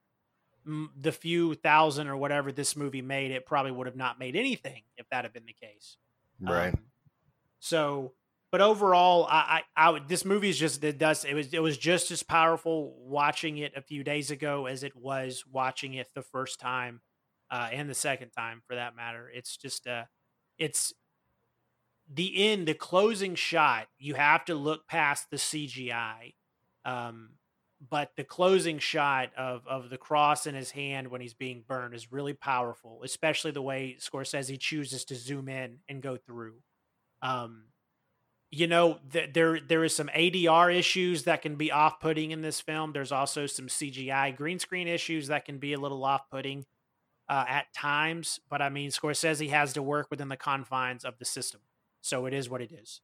the 0.65 1.13
few 1.13 1.53
thousand 1.55 2.07
or 2.09 2.17
whatever 2.17 2.51
this 2.51 2.75
movie 2.75 3.01
made, 3.01 3.31
it 3.31 3.45
probably 3.45 3.71
would 3.71 3.87
have 3.87 3.95
not 3.95 4.19
made 4.19 4.35
anything 4.35 4.83
if 4.97 5.07
that 5.09 5.23
had 5.23 5.33
been 5.33 5.45
the 5.45 5.53
case. 5.53 5.97
Right. 6.41 6.73
Um, 6.73 6.85
so, 7.59 8.13
but 8.51 8.61
overall, 8.61 9.27
I, 9.29 9.63
I, 9.75 9.89
I 9.89 9.99
this 10.07 10.23
movie 10.23 10.49
is 10.49 10.57
just 10.57 10.83
it 10.83 10.97
does 10.97 11.25
it 11.25 11.33
was 11.33 11.53
it 11.53 11.61
was 11.61 11.77
just 11.77 12.11
as 12.11 12.23
powerful 12.23 12.95
watching 12.99 13.57
it 13.57 13.73
a 13.75 13.81
few 13.81 14.03
days 14.03 14.31
ago 14.31 14.67
as 14.67 14.83
it 14.83 14.95
was 14.95 15.43
watching 15.51 15.95
it 15.95 16.07
the 16.15 16.21
first 16.21 16.59
time, 16.59 17.01
uh, 17.51 17.69
and 17.71 17.89
the 17.89 17.95
second 17.95 18.29
time 18.31 18.61
for 18.65 18.75
that 18.75 18.95
matter. 18.95 19.29
It's 19.33 19.57
just 19.57 19.85
uh, 19.85 20.05
it's 20.57 20.93
the 22.11 22.51
end, 22.51 22.67
the 22.67 22.73
closing 22.73 23.35
shot. 23.35 23.87
You 23.99 24.13
have 24.13 24.45
to 24.45 24.55
look 24.55 24.87
past 24.87 25.29
the 25.29 25.37
CGI, 25.37 26.33
um, 26.85 27.31
but 27.89 28.11
the 28.15 28.23
closing 28.23 28.79
shot 28.79 29.31
of 29.37 29.67
of 29.67 29.89
the 29.89 29.97
cross 29.97 30.47
in 30.47 30.55
his 30.55 30.71
hand 30.71 31.09
when 31.09 31.19
he's 31.19 31.33
being 31.33 31.65
burned 31.67 31.93
is 31.93 32.13
really 32.13 32.33
powerful, 32.33 33.01
especially 33.03 33.51
the 33.51 33.61
way 33.61 33.97
Scorsese 33.99 34.57
chooses 34.57 35.03
to 35.05 35.15
zoom 35.15 35.49
in 35.49 35.79
and 35.89 36.01
go 36.01 36.15
through. 36.15 36.55
Um, 37.21 37.65
you 38.49 38.67
know, 38.67 38.99
th- 39.11 39.33
there 39.33 39.59
there 39.59 39.83
is 39.83 39.95
some 39.95 40.07
ADR 40.09 40.73
issues 40.73 41.23
that 41.23 41.41
can 41.41 41.55
be 41.55 41.71
off 41.71 41.99
putting 41.99 42.31
in 42.31 42.41
this 42.41 42.61
film. 42.61 42.93
There's 42.93 43.11
also 43.11 43.45
some 43.45 43.67
CGI 43.67 44.35
green 44.35 44.59
screen 44.59 44.87
issues 44.87 45.27
that 45.27 45.45
can 45.45 45.57
be 45.57 45.73
a 45.73 45.79
little 45.79 46.03
off 46.03 46.29
putting 46.29 46.65
uh, 47.27 47.45
at 47.47 47.73
times. 47.73 48.39
But 48.49 48.61
I 48.61 48.69
mean, 48.69 48.91
Scorsese 48.91 49.49
has 49.49 49.73
to 49.73 49.83
work 49.83 50.07
within 50.09 50.29
the 50.29 50.37
confines 50.37 51.03
of 51.03 51.17
the 51.19 51.25
system, 51.25 51.61
so 52.01 52.25
it 52.25 52.33
is 52.33 52.49
what 52.49 52.61
it 52.61 52.71
is. 52.71 53.01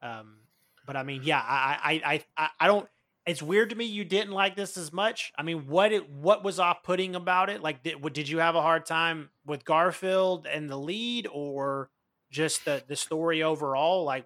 Um, 0.00 0.38
but 0.86 0.96
I 0.96 1.02
mean, 1.02 1.22
yeah, 1.24 1.40
I, 1.40 2.00
I, 2.04 2.24
I, 2.36 2.48
I 2.60 2.66
don't. 2.66 2.88
It's 3.26 3.42
weird 3.42 3.70
to 3.70 3.76
me 3.76 3.86
you 3.86 4.04
didn't 4.04 4.32
like 4.32 4.54
this 4.54 4.76
as 4.76 4.92
much. 4.92 5.32
I 5.36 5.42
mean, 5.42 5.66
what 5.66 5.92
it 5.92 6.08
what 6.08 6.44
was 6.44 6.60
off 6.60 6.82
putting 6.82 7.14
about 7.16 7.50
it? 7.50 7.60
Like, 7.60 7.82
did 7.82 8.00
did 8.12 8.28
you 8.28 8.38
have 8.38 8.54
a 8.54 8.62
hard 8.62 8.86
time 8.86 9.30
with 9.44 9.64
Garfield 9.64 10.46
and 10.46 10.70
the 10.70 10.78
lead, 10.78 11.28
or 11.30 11.90
just 12.30 12.64
the 12.64 12.82
the 12.86 12.96
story 12.96 13.42
overall? 13.42 14.04
Like, 14.04 14.24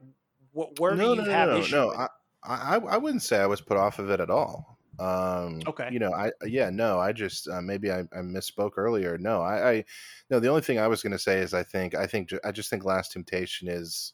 what 0.53 0.79
where 0.81 0.95
No, 0.95 1.15
do 1.15 1.23
you 1.23 1.27
no, 1.27 1.33
have 1.33 1.49
no, 1.51 1.57
issue 1.59 1.77
no. 1.77 1.93
I, 1.93 2.09
I, 2.43 2.77
I 2.77 2.97
wouldn't 2.97 3.23
say 3.23 3.39
I 3.39 3.47
was 3.47 3.61
put 3.61 3.77
off 3.77 3.99
of 3.99 4.11
it 4.11 4.21
at 4.21 4.31
all. 4.31 4.79
Um, 4.99 5.61
Okay, 5.67 5.89
you 5.91 5.99
know, 5.99 6.13
I, 6.13 6.31
yeah, 6.45 6.69
no, 6.71 6.99
I 6.99 7.13
just 7.13 7.49
uh, 7.49 7.61
maybe 7.63 7.91
I, 7.91 8.01
I 8.01 8.19
misspoke 8.19 8.73
earlier. 8.77 9.17
No, 9.17 9.41
I, 9.41 9.71
I, 9.71 9.85
no, 10.29 10.41
the 10.41 10.49
only 10.49 10.61
thing 10.61 10.79
I 10.79 10.89
was 10.89 11.03
going 11.03 11.13
to 11.13 11.19
say 11.19 11.39
is 11.39 11.55
I 11.55 11.63
think, 11.63 11.95
I 11.95 12.07
think, 12.07 12.31
I 12.45 12.53
just 12.53 12.69
think 12.69 12.85
Last 12.85 13.13
Temptation 13.13 13.69
is 13.69 14.13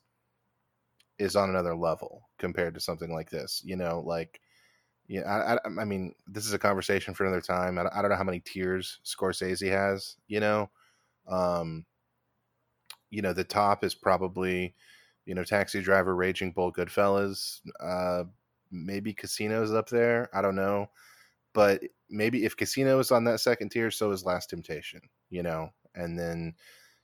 is 1.18 1.34
on 1.34 1.48
another 1.50 1.74
level 1.74 2.28
compared 2.38 2.74
to 2.74 2.80
something 2.80 3.12
like 3.12 3.30
this. 3.30 3.62
You 3.64 3.76
know, 3.76 4.00
like, 4.04 4.40
yeah, 5.08 5.22
I, 5.22 5.54
I, 5.54 5.82
I 5.82 5.84
mean, 5.84 6.14
this 6.26 6.46
is 6.46 6.52
a 6.52 6.58
conversation 6.58 7.14
for 7.14 7.24
another 7.24 7.40
time. 7.40 7.78
I, 7.78 7.88
I 7.92 8.02
don't 8.02 8.10
know 8.10 8.16
how 8.16 8.24
many 8.24 8.40
tiers 8.40 9.00
Scorsese 9.04 9.70
has. 9.70 10.16
You 10.28 10.40
know, 10.40 10.70
um, 11.26 11.84
you 13.10 13.22
know, 13.22 13.32
the 13.32 13.44
top 13.44 13.82
is 13.82 13.94
probably, 13.94 14.74
you 15.26 15.34
know, 15.34 15.44
Taxi 15.44 15.82
Driver, 15.82 16.16
Raging 16.16 16.52
Bull, 16.52 16.72
Goodfellas, 16.72 17.60
uh, 17.80 18.24
maybe 18.70 19.12
Casino's 19.12 19.74
up 19.74 19.88
there. 19.88 20.30
I 20.32 20.40
don't 20.40 20.56
know, 20.56 20.88
but 21.52 21.82
maybe 22.08 22.44
if 22.44 22.56
Casino 22.56 22.98
is 22.98 23.10
on 23.10 23.24
that 23.24 23.40
second 23.40 23.70
tier, 23.70 23.90
so 23.90 24.12
is 24.12 24.24
Last 24.24 24.50
Temptation. 24.50 25.00
You 25.28 25.42
know, 25.42 25.70
and 25.94 26.18
then, 26.18 26.54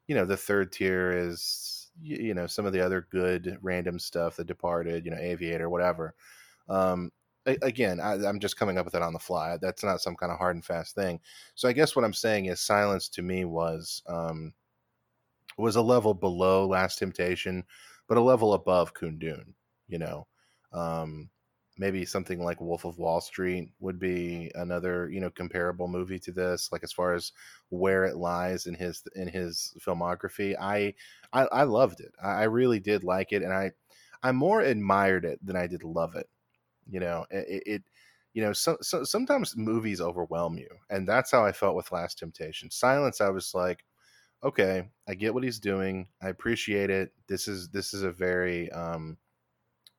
you 0.07 0.15
know, 0.15 0.25
the 0.25 0.37
third 0.37 0.73
tier 0.73 1.11
is, 1.11 1.91
you 2.01 2.33
know, 2.35 2.47
some 2.47 2.65
of 2.65 2.73
the 2.73 2.81
other 2.81 3.07
good 3.11 3.59
random 3.61 3.99
stuff, 3.99 4.37
The 4.37 4.45
Departed, 4.45 5.05
you 5.05 5.11
know, 5.11 5.19
Aviator, 5.19 5.69
whatever. 5.69 6.15
Um, 6.69 7.11
again, 7.45 7.99
I, 8.01 8.15
I'm 8.15 8.39
just 8.39 8.57
coming 8.57 8.79
up 8.79 8.85
with 8.85 8.95
it 8.95 9.03
on 9.03 9.13
the 9.13 9.19
fly. 9.19 9.59
That's 9.61 9.83
not 9.83 10.01
some 10.01 10.15
kind 10.15 10.31
of 10.31 10.39
hard 10.39 10.55
and 10.55 10.65
fast 10.65 10.95
thing. 10.95 11.21
So 11.57 11.69
I 11.69 11.73
guess 11.73 11.97
what 11.97 12.05
I'm 12.05 12.15
saying 12.15 12.47
is, 12.47 12.61
Silence 12.61 13.09
to 13.11 13.23
me 13.23 13.45
was. 13.45 14.03
Um, 14.07 14.53
was 15.59 15.77
a 15.77 15.83
level 15.83 16.15
below 16.15 16.67
Last 16.67 16.99
Temptation, 16.99 17.63
but 18.13 18.19
a 18.19 18.21
level 18.21 18.53
above 18.53 18.93
Kundun. 18.93 19.55
You 19.89 19.99
know, 19.99 20.27
um, 20.75 21.31
maybe 21.79 22.05
something 22.05 22.45
like 22.45 22.61
Wolf 22.61 22.85
of 22.85 22.99
Wall 22.99 23.23
Street 23.23 23.71
would 23.81 23.99
be 23.99 24.51
another 24.55 25.09
you 25.09 25.19
know 25.19 25.31
comparable 25.31 25.89
movie 25.89 26.19
to 26.19 26.31
this. 26.31 26.69
Like 26.71 26.85
as 26.85 26.93
far 26.93 27.15
as 27.15 27.33
where 27.71 28.05
it 28.05 28.19
lies 28.19 28.67
in 28.67 28.75
his 28.75 29.03
in 29.17 29.29
his 29.29 29.75
filmography, 29.81 30.55
I 30.61 30.93
I, 31.33 31.45
I 31.45 31.63
loved 31.63 32.01
it. 32.01 32.13
I, 32.23 32.33
I 32.33 32.43
really 32.43 32.81
did 32.81 33.03
like 33.03 33.33
it, 33.33 33.43
and 33.43 33.51
I 33.55 33.71
I 34.23 34.31
more 34.33 34.61
admired 34.61 35.25
it 35.25 35.39
than 35.43 35.57
I 35.57 35.67
did 35.67 35.83
love 35.83 36.15
it. 36.15 36.29
You 36.87 37.01
know, 37.01 37.25
it. 37.31 37.63
it 37.65 37.83
you 38.35 38.43
know, 38.43 38.55
so, 38.55 38.79
so, 38.81 39.05
sometimes 39.05 39.59
movies 39.59 40.01
overwhelm 40.01 40.57
you, 40.57 40.69
and 40.89 41.07
that's 41.07 41.31
how 41.31 41.45
I 41.45 41.53
felt 41.53 41.77
with 41.77 41.93
Last 41.93 42.19
Temptation. 42.19 42.71
Silence, 42.71 43.21
I 43.21 43.29
was 43.29 43.53
like, 43.55 43.85
okay, 44.43 44.89
I 45.09 45.15
get 45.15 45.35
what 45.35 45.45
he's 45.45 45.59
doing. 45.61 46.09
I 46.23 46.29
appreciate 46.29 46.91
it. 46.91 47.13
This 47.29 47.49
is 47.49 47.69
this 47.71 47.95
is 47.95 48.03
a 48.03 48.13
very 48.13 48.71
um 48.73 49.17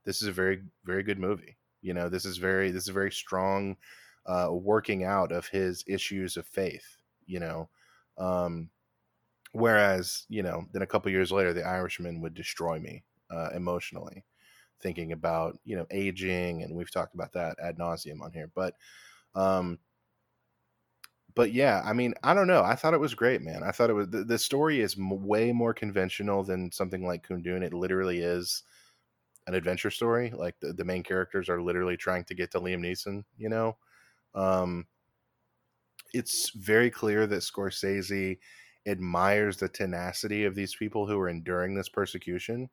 this 0.06 0.22
is 0.22 0.28
a 0.28 0.32
very 0.34 0.64
very 0.86 1.04
good 1.04 1.20
movie. 1.20 1.58
You 1.82 1.94
know, 1.94 2.10
this 2.10 2.26
is 2.26 2.38
very 2.38 2.72
this 2.72 2.84
is 2.84 2.90
a 2.90 2.94
very 2.94 3.12
strong 3.12 3.78
uh 4.26 4.50
working 4.52 5.04
out 5.04 5.32
of 5.32 5.48
his 5.48 5.84
issues 5.88 6.38
of 6.38 6.46
faith, 6.48 6.98
you 7.26 7.40
know. 7.40 7.70
Um 8.18 8.70
whereas, 9.54 10.26
you 10.30 10.44
know, 10.44 10.66
then 10.74 10.82
a 10.82 10.88
couple 10.88 11.12
years 11.12 11.32
later 11.32 11.54
The 11.54 11.66
Irishman 11.66 12.22
would 12.22 12.34
destroy 12.34 12.80
me 12.80 13.04
uh 13.32 13.50
emotionally 13.56 14.26
thinking 14.82 15.12
about, 15.14 15.60
you 15.66 15.76
know, 15.76 15.88
aging 15.92 16.64
and 16.64 16.76
we've 16.76 16.92
talked 16.92 17.16
about 17.16 17.34
that 17.34 17.58
ad 17.62 17.78
nauseum 17.78 18.22
on 18.22 18.32
here. 18.34 18.52
But 18.56 18.76
um 19.36 19.80
but 21.36 21.52
yeah, 21.54 21.82
I 21.86 21.94
mean, 21.94 22.14
I 22.24 22.34
don't 22.34 22.48
know. 22.48 22.64
I 22.64 22.76
thought 22.76 22.94
it 22.94 23.00
was 23.00 23.14
great, 23.16 23.42
man. 23.42 23.64
I 23.64 23.72
thought 23.72 23.90
it 23.90 23.94
was 23.94 24.10
the, 24.10 24.24
the 24.24 24.38
story 24.38 24.82
is 24.82 24.98
m- 24.98 25.26
way 25.26 25.52
more 25.52 25.74
conventional 25.74 26.44
than 26.44 26.72
something 26.72 27.06
like 27.06 27.28
Kundun. 27.28 27.64
It 27.64 27.74
literally 27.74 28.20
is 28.20 28.64
an 29.48 29.54
adventure 29.56 29.92
story. 29.92 30.32
Like 30.32 30.60
the, 30.60 30.74
the 30.74 30.86
main 30.86 31.04
characters 31.04 31.50
are 31.50 31.62
literally 31.62 31.98
trying 31.98 32.24
to 32.26 32.36
get 32.36 32.52
to 32.52 32.60
Liam 32.60 32.80
Neeson, 32.80 33.24
you 33.38 33.50
know. 33.50 33.78
Um, 34.36 34.86
it's 36.14 36.52
very 36.52 36.90
clear 36.90 37.26
that 37.28 37.42
Scorsese 37.42 38.38
admires 38.86 39.58
the 39.58 39.70
tenacity 39.70 40.46
of 40.46 40.56
these 40.56 40.76
people 40.76 41.08
who 41.08 41.20
are 41.20 41.30
enduring 41.30 41.74
this 41.74 41.90
persecution 41.90 42.70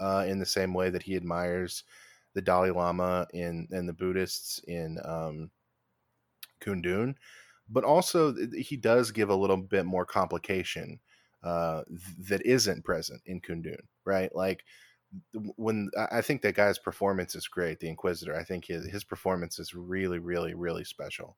uh, 0.00 0.24
in 0.26 0.38
the 0.38 0.46
same 0.46 0.74
way 0.74 0.90
that 0.90 1.02
he 1.02 1.14
admires 1.14 1.84
the 2.34 2.42
Dalai 2.42 2.70
Lama 2.70 3.26
in 3.32 3.68
and 3.70 3.88
the 3.88 3.92
Buddhists 3.92 4.60
in 4.66 4.98
um, 5.04 5.50
Kundun, 6.60 7.14
but 7.70 7.84
also 7.84 8.34
he 8.56 8.76
does 8.76 9.10
give 9.10 9.30
a 9.30 9.34
little 9.34 9.56
bit 9.56 9.86
more 9.86 10.04
complication 10.04 11.00
uh, 11.42 11.82
that 12.28 12.44
isn't 12.44 12.84
present 12.84 13.22
in 13.26 13.40
Kundun, 13.40 13.80
right? 14.04 14.34
Like 14.34 14.64
when 15.56 15.90
I 16.10 16.20
think 16.20 16.42
that 16.42 16.54
guy's 16.54 16.78
performance 16.78 17.34
is 17.34 17.48
great, 17.48 17.80
the 17.80 17.88
Inquisitor. 17.88 18.36
I 18.36 18.44
think 18.44 18.66
his 18.66 18.86
his 18.86 19.04
performance 19.04 19.58
is 19.58 19.74
really, 19.74 20.18
really, 20.18 20.54
really 20.54 20.84
special. 20.84 21.36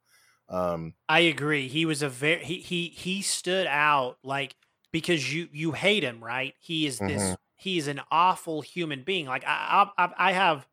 Um, 0.48 0.94
I 1.08 1.20
agree. 1.20 1.68
He 1.68 1.86
was 1.86 2.02
a 2.02 2.08
very 2.08 2.44
he 2.44 2.58
he 2.58 2.88
he 2.88 3.22
stood 3.22 3.66
out 3.66 4.18
like 4.22 4.54
because 4.92 5.32
you 5.32 5.48
you 5.52 5.72
hate 5.72 6.02
him, 6.02 6.22
right? 6.22 6.54
He 6.58 6.86
is 6.86 6.98
this 6.98 7.22
mm-hmm. 7.22 7.34
he's 7.56 7.88
an 7.88 8.00
awful 8.10 8.60
human 8.60 9.02
being. 9.02 9.26
Like 9.26 9.44
I 9.46 9.88
I, 9.96 10.08
I 10.18 10.32
have 10.32 10.66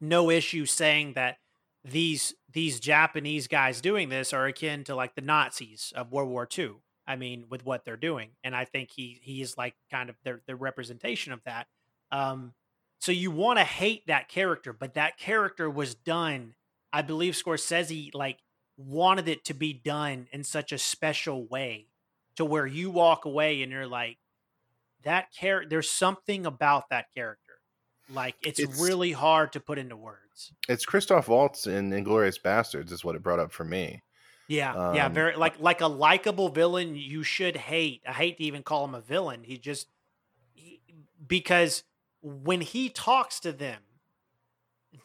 no 0.00 0.30
issue 0.30 0.64
saying 0.64 1.14
that 1.14 1.38
these 1.84 2.34
these 2.52 2.80
Japanese 2.80 3.46
guys 3.46 3.80
doing 3.80 4.08
this 4.08 4.32
are 4.32 4.46
akin 4.46 4.84
to 4.84 4.94
like 4.94 5.14
the 5.14 5.20
Nazis 5.20 5.92
of 5.94 6.12
World 6.12 6.30
War 6.30 6.48
II. 6.56 6.72
I 7.06 7.16
mean, 7.16 7.46
with 7.48 7.64
what 7.64 7.84
they're 7.84 7.96
doing, 7.96 8.30
and 8.44 8.54
I 8.54 8.64
think 8.66 8.90
he 8.90 9.18
he 9.22 9.40
is 9.40 9.56
like 9.56 9.74
kind 9.90 10.10
of 10.10 10.16
their 10.24 10.42
the 10.46 10.56
representation 10.56 11.32
of 11.32 11.42
that. 11.44 11.66
Um, 12.12 12.52
so 12.98 13.12
you 13.12 13.30
want 13.30 13.58
to 13.58 13.64
hate 13.64 14.06
that 14.08 14.28
character, 14.28 14.72
but 14.72 14.94
that 14.94 15.18
character 15.18 15.70
was 15.70 15.94
done. 15.94 16.54
I 16.92 17.02
believe 17.02 17.34
Scorsese 17.34 18.14
like 18.14 18.38
wanted 18.76 19.28
it 19.28 19.44
to 19.46 19.54
be 19.54 19.72
done 19.72 20.28
in 20.32 20.44
such 20.44 20.72
a 20.72 20.78
special 20.78 21.46
way 21.46 21.86
to 22.36 22.44
where 22.44 22.66
you 22.66 22.90
walk 22.90 23.24
away 23.24 23.62
and 23.62 23.72
you're 23.72 23.86
like, 23.86 24.18
that 25.02 25.32
character. 25.32 25.68
There's 25.68 25.90
something 25.90 26.46
about 26.46 26.90
that 26.90 27.06
character. 27.14 27.54
Like 28.12 28.36
it's, 28.42 28.58
it's, 28.58 28.80
really 28.80 29.12
hard 29.12 29.52
to 29.52 29.60
put 29.60 29.78
into 29.78 29.96
words. 29.96 30.18
It's 30.68 30.84
Christoph 30.84 31.28
Waltz 31.28 31.66
in 31.66 31.90
Inglourious 31.90 32.40
Basterds, 32.40 32.92
is 32.92 33.04
what 33.04 33.16
it 33.16 33.22
brought 33.22 33.40
up 33.40 33.52
for 33.52 33.64
me. 33.64 34.02
Yeah, 34.48 34.74
um, 34.74 34.94
yeah, 34.94 35.08
very 35.08 35.36
like 35.36 35.60
like 35.60 35.80
a 35.80 35.86
likable 35.86 36.48
villain 36.48 36.96
you 36.96 37.22
should 37.22 37.56
hate. 37.56 38.02
I 38.08 38.12
hate 38.12 38.38
to 38.38 38.44
even 38.44 38.62
call 38.62 38.84
him 38.84 38.94
a 38.94 39.00
villain. 39.00 39.42
He 39.44 39.58
just 39.58 39.88
he, 40.54 40.80
because 41.26 41.84
when 42.22 42.60
he 42.60 42.88
talks 42.88 43.40
to 43.40 43.52
them, 43.52 43.80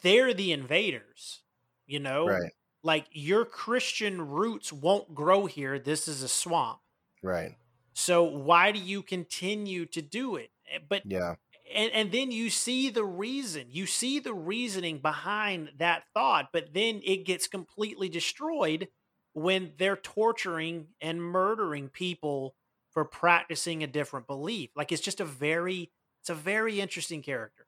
they're 0.02 0.34
the 0.34 0.52
invaders, 0.52 1.42
you 1.86 2.00
know? 2.00 2.26
Right. 2.26 2.52
Like 2.82 3.06
your 3.12 3.44
Christian 3.44 4.28
roots 4.28 4.72
won't 4.72 5.14
grow 5.14 5.46
here. 5.46 5.78
This 5.78 6.06
is 6.06 6.22
a 6.22 6.28
swamp. 6.28 6.80
Right. 7.22 7.56
So 7.94 8.24
why 8.24 8.72
do 8.72 8.78
you 8.78 9.02
continue 9.02 9.86
to 9.86 10.02
do 10.02 10.36
it? 10.36 10.50
Eh, 10.72 10.80
but 10.86 11.02
yeah. 11.06 11.36
And 11.72 11.90
and 11.92 12.12
then 12.12 12.30
you 12.30 12.50
see 12.50 12.90
the 12.90 13.04
reason. 13.04 13.66
You 13.70 13.86
see 13.86 14.18
the 14.18 14.34
reasoning 14.34 14.98
behind 14.98 15.70
that 15.78 16.04
thought, 16.12 16.48
but 16.52 16.74
then 16.74 17.00
it 17.04 17.24
gets 17.24 17.46
completely 17.46 18.08
destroyed 18.08 18.88
when 19.32 19.72
they're 19.78 19.96
torturing 19.96 20.88
and 21.00 21.22
murdering 21.22 21.88
people 21.88 22.54
for 22.90 23.04
practicing 23.04 23.82
a 23.82 23.88
different 23.88 24.26
belief. 24.26 24.70
Like 24.76 24.92
it's 24.92 25.02
just 25.02 25.20
a 25.20 25.24
very 25.24 25.90
it's 26.20 26.30
a 26.30 26.34
very 26.34 26.80
interesting 26.80 27.22
character. 27.22 27.66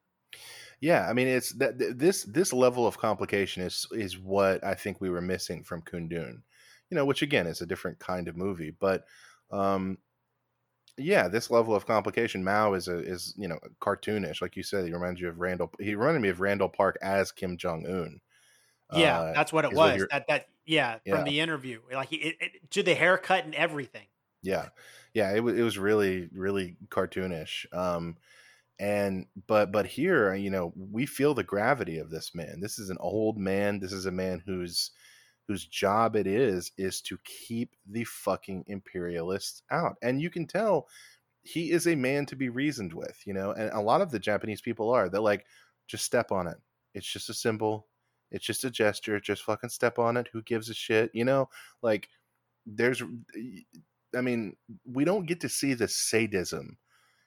Yeah, 0.81 1.06
I 1.09 1.14
mean, 1.14 1.27
it's 1.27 1.52
that 1.55 1.78
this 1.78 2.24
this 2.24 2.52
level 2.52 2.86
of 2.86 2.98
complication 2.98 3.62
is 3.62 3.86
is 3.93 4.18
what 4.18 4.62
I 4.64 4.74
think 4.74 5.01
we 5.01 5.10
were 5.10 5.23
missing 5.23 5.64
from 5.64 5.82
Kundun, 5.82 6.43
you 6.90 6.94
know, 6.97 7.05
which 7.05 7.23
again 7.23 7.47
is 7.47 7.60
a 7.60 7.66
different 7.66 7.98
kind 7.98 8.28
of 8.28 8.36
movie, 8.36 8.74
but 8.78 9.05
um, 9.51 9.98
yeah, 10.98 11.28
this 11.28 11.51
level 11.51 11.74
of 11.74 11.86
complication, 11.86 12.43
Mao 12.43 12.74
is 12.74 12.89
a 12.89 12.98
is 12.98 13.35
you 13.36 13.48
know 13.48 13.59
cartoonish, 13.81 14.40
like 14.40 14.56
you 14.56 14.62
said. 14.62 14.86
He 14.86 14.93
reminds 14.93 15.20
you 15.20 15.28
of 15.28 15.39
Randall. 15.39 15.70
He 15.78 15.94
reminded 15.94 16.20
me 16.20 16.28
of 16.28 16.40
Randall 16.40 16.68
Park 16.68 16.98
as 17.02 17.32
Kim 17.32 17.56
Jong 17.56 17.86
Un. 17.86 18.20
Yeah, 18.93 19.20
uh, 19.20 19.32
that's 19.35 19.52
what 19.52 19.64
it 19.64 19.73
was. 19.73 20.01
What 20.01 20.10
that 20.10 20.27
that 20.28 20.48
yeah, 20.64 20.98
yeah, 21.05 21.16
from 21.16 21.24
the 21.24 21.40
interview, 21.40 21.81
like 21.93 22.12
it, 22.12 22.36
it, 22.40 22.70
to 22.70 22.82
the 22.82 22.94
haircut 22.94 23.44
and 23.44 23.55
everything. 23.55 24.06
Yeah, 24.43 24.68
yeah, 25.12 25.35
it 25.35 25.40
was 25.40 25.59
it 25.59 25.62
was 25.62 25.78
really 25.78 26.28
really 26.32 26.77
cartoonish. 26.89 27.73
Um, 27.74 28.16
and 28.78 29.27
but 29.47 29.73
but 29.73 29.86
here 29.86 30.35
you 30.35 30.51
know 30.51 30.73
we 30.77 31.06
feel 31.06 31.32
the 31.32 31.43
gravity 31.43 31.97
of 31.97 32.10
this 32.10 32.35
man 32.35 32.60
this 32.60 32.78
is 32.78 32.90
an 32.90 32.98
old 33.01 33.39
man 33.39 33.81
this 33.81 33.93
is 33.93 34.05
a 34.05 34.10
man 34.10 34.43
whose 34.44 34.90
whose 35.48 35.66
job 35.66 36.16
it 36.16 36.27
is 36.27 36.73
is 36.77 37.01
to 37.01 37.18
keep 37.24 37.77
the 37.89 38.05
fucking 38.05 38.64
imperialists 38.66 39.62
out 39.70 39.97
and 40.02 40.20
you 40.20 40.31
can 40.31 40.47
tell 40.47 40.86
he 41.43 41.70
is 41.70 41.86
a 41.86 41.94
man 41.94 42.27
to 42.27 42.35
be 42.35 42.48
reasoned 42.48 42.93
with 42.93 43.20
you 43.24 43.32
know 43.32 43.52
and 43.52 43.70
a 43.73 43.81
lot 43.81 44.01
of 44.01 44.10
the 44.10 44.18
japanese 44.18 44.60
people 44.60 44.90
are 44.90 45.09
they're 45.09 45.20
like 45.20 45.44
just 45.86 46.05
step 46.05 46.32
on 46.32 46.47
it. 46.47 46.56
It's 46.94 47.10
just 47.10 47.31
a 47.31 47.35
symbol. 47.35 47.86
It's 48.31 48.44
just 48.44 48.64
a 48.64 48.70
gesture. 48.70 49.20
Just 49.20 49.43
fucking 49.43 49.70
step 49.70 49.98
on 49.98 50.16
it. 50.16 50.28
Who 50.32 50.43
gives 50.43 50.68
a 50.68 50.74
shit? 50.74 51.10
You 51.14 51.24
know 51.24 51.48
like 51.82 52.09
there's 52.68 53.01
i 54.16 54.20
mean 54.20 54.56
we 54.85 55.05
don't 55.05 55.27
get 55.27 55.40
to 55.40 55.48
see 55.48 55.74
the 55.74 55.89
sadism. 55.89 56.78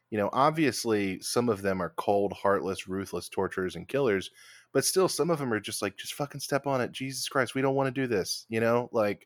You 0.10 0.18
know, 0.18 0.32
obviously 0.34 1.22
some 1.22 1.50
of 1.50 1.62
them 1.62 1.84
are 1.84 1.94
cold, 1.96 2.34
heartless, 2.34 2.88
ruthless 2.88 3.30
torturers 3.30 3.76
and 3.76 3.88
killers, 3.88 4.32
but 4.74 4.86
still 4.86 5.08
some 5.08 5.30
of 5.30 5.40
them 5.40 5.54
are 5.54 5.60
just 5.60 5.82
like, 5.82 5.98
just 5.98 6.14
fucking 6.14 6.41
step 6.41 6.68
on 6.68 6.82
it. 6.82 6.91
Jesus 6.91 7.28
Christ, 7.28 7.56
we 7.56 7.62
don't 7.62 7.76
want 7.76 7.88
to 7.94 8.02
do 8.02 8.08
this, 8.08 8.46
you 8.50 8.60
know, 8.60 8.90
like, 8.91 9.26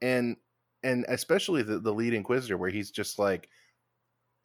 and, 0.00 0.36
and 0.82 1.04
especially 1.08 1.62
the, 1.62 1.78
the 1.78 1.92
lead 1.92 2.14
inquisitor 2.14 2.56
where 2.56 2.70
he's 2.70 2.90
just 2.90 3.18
like, 3.18 3.48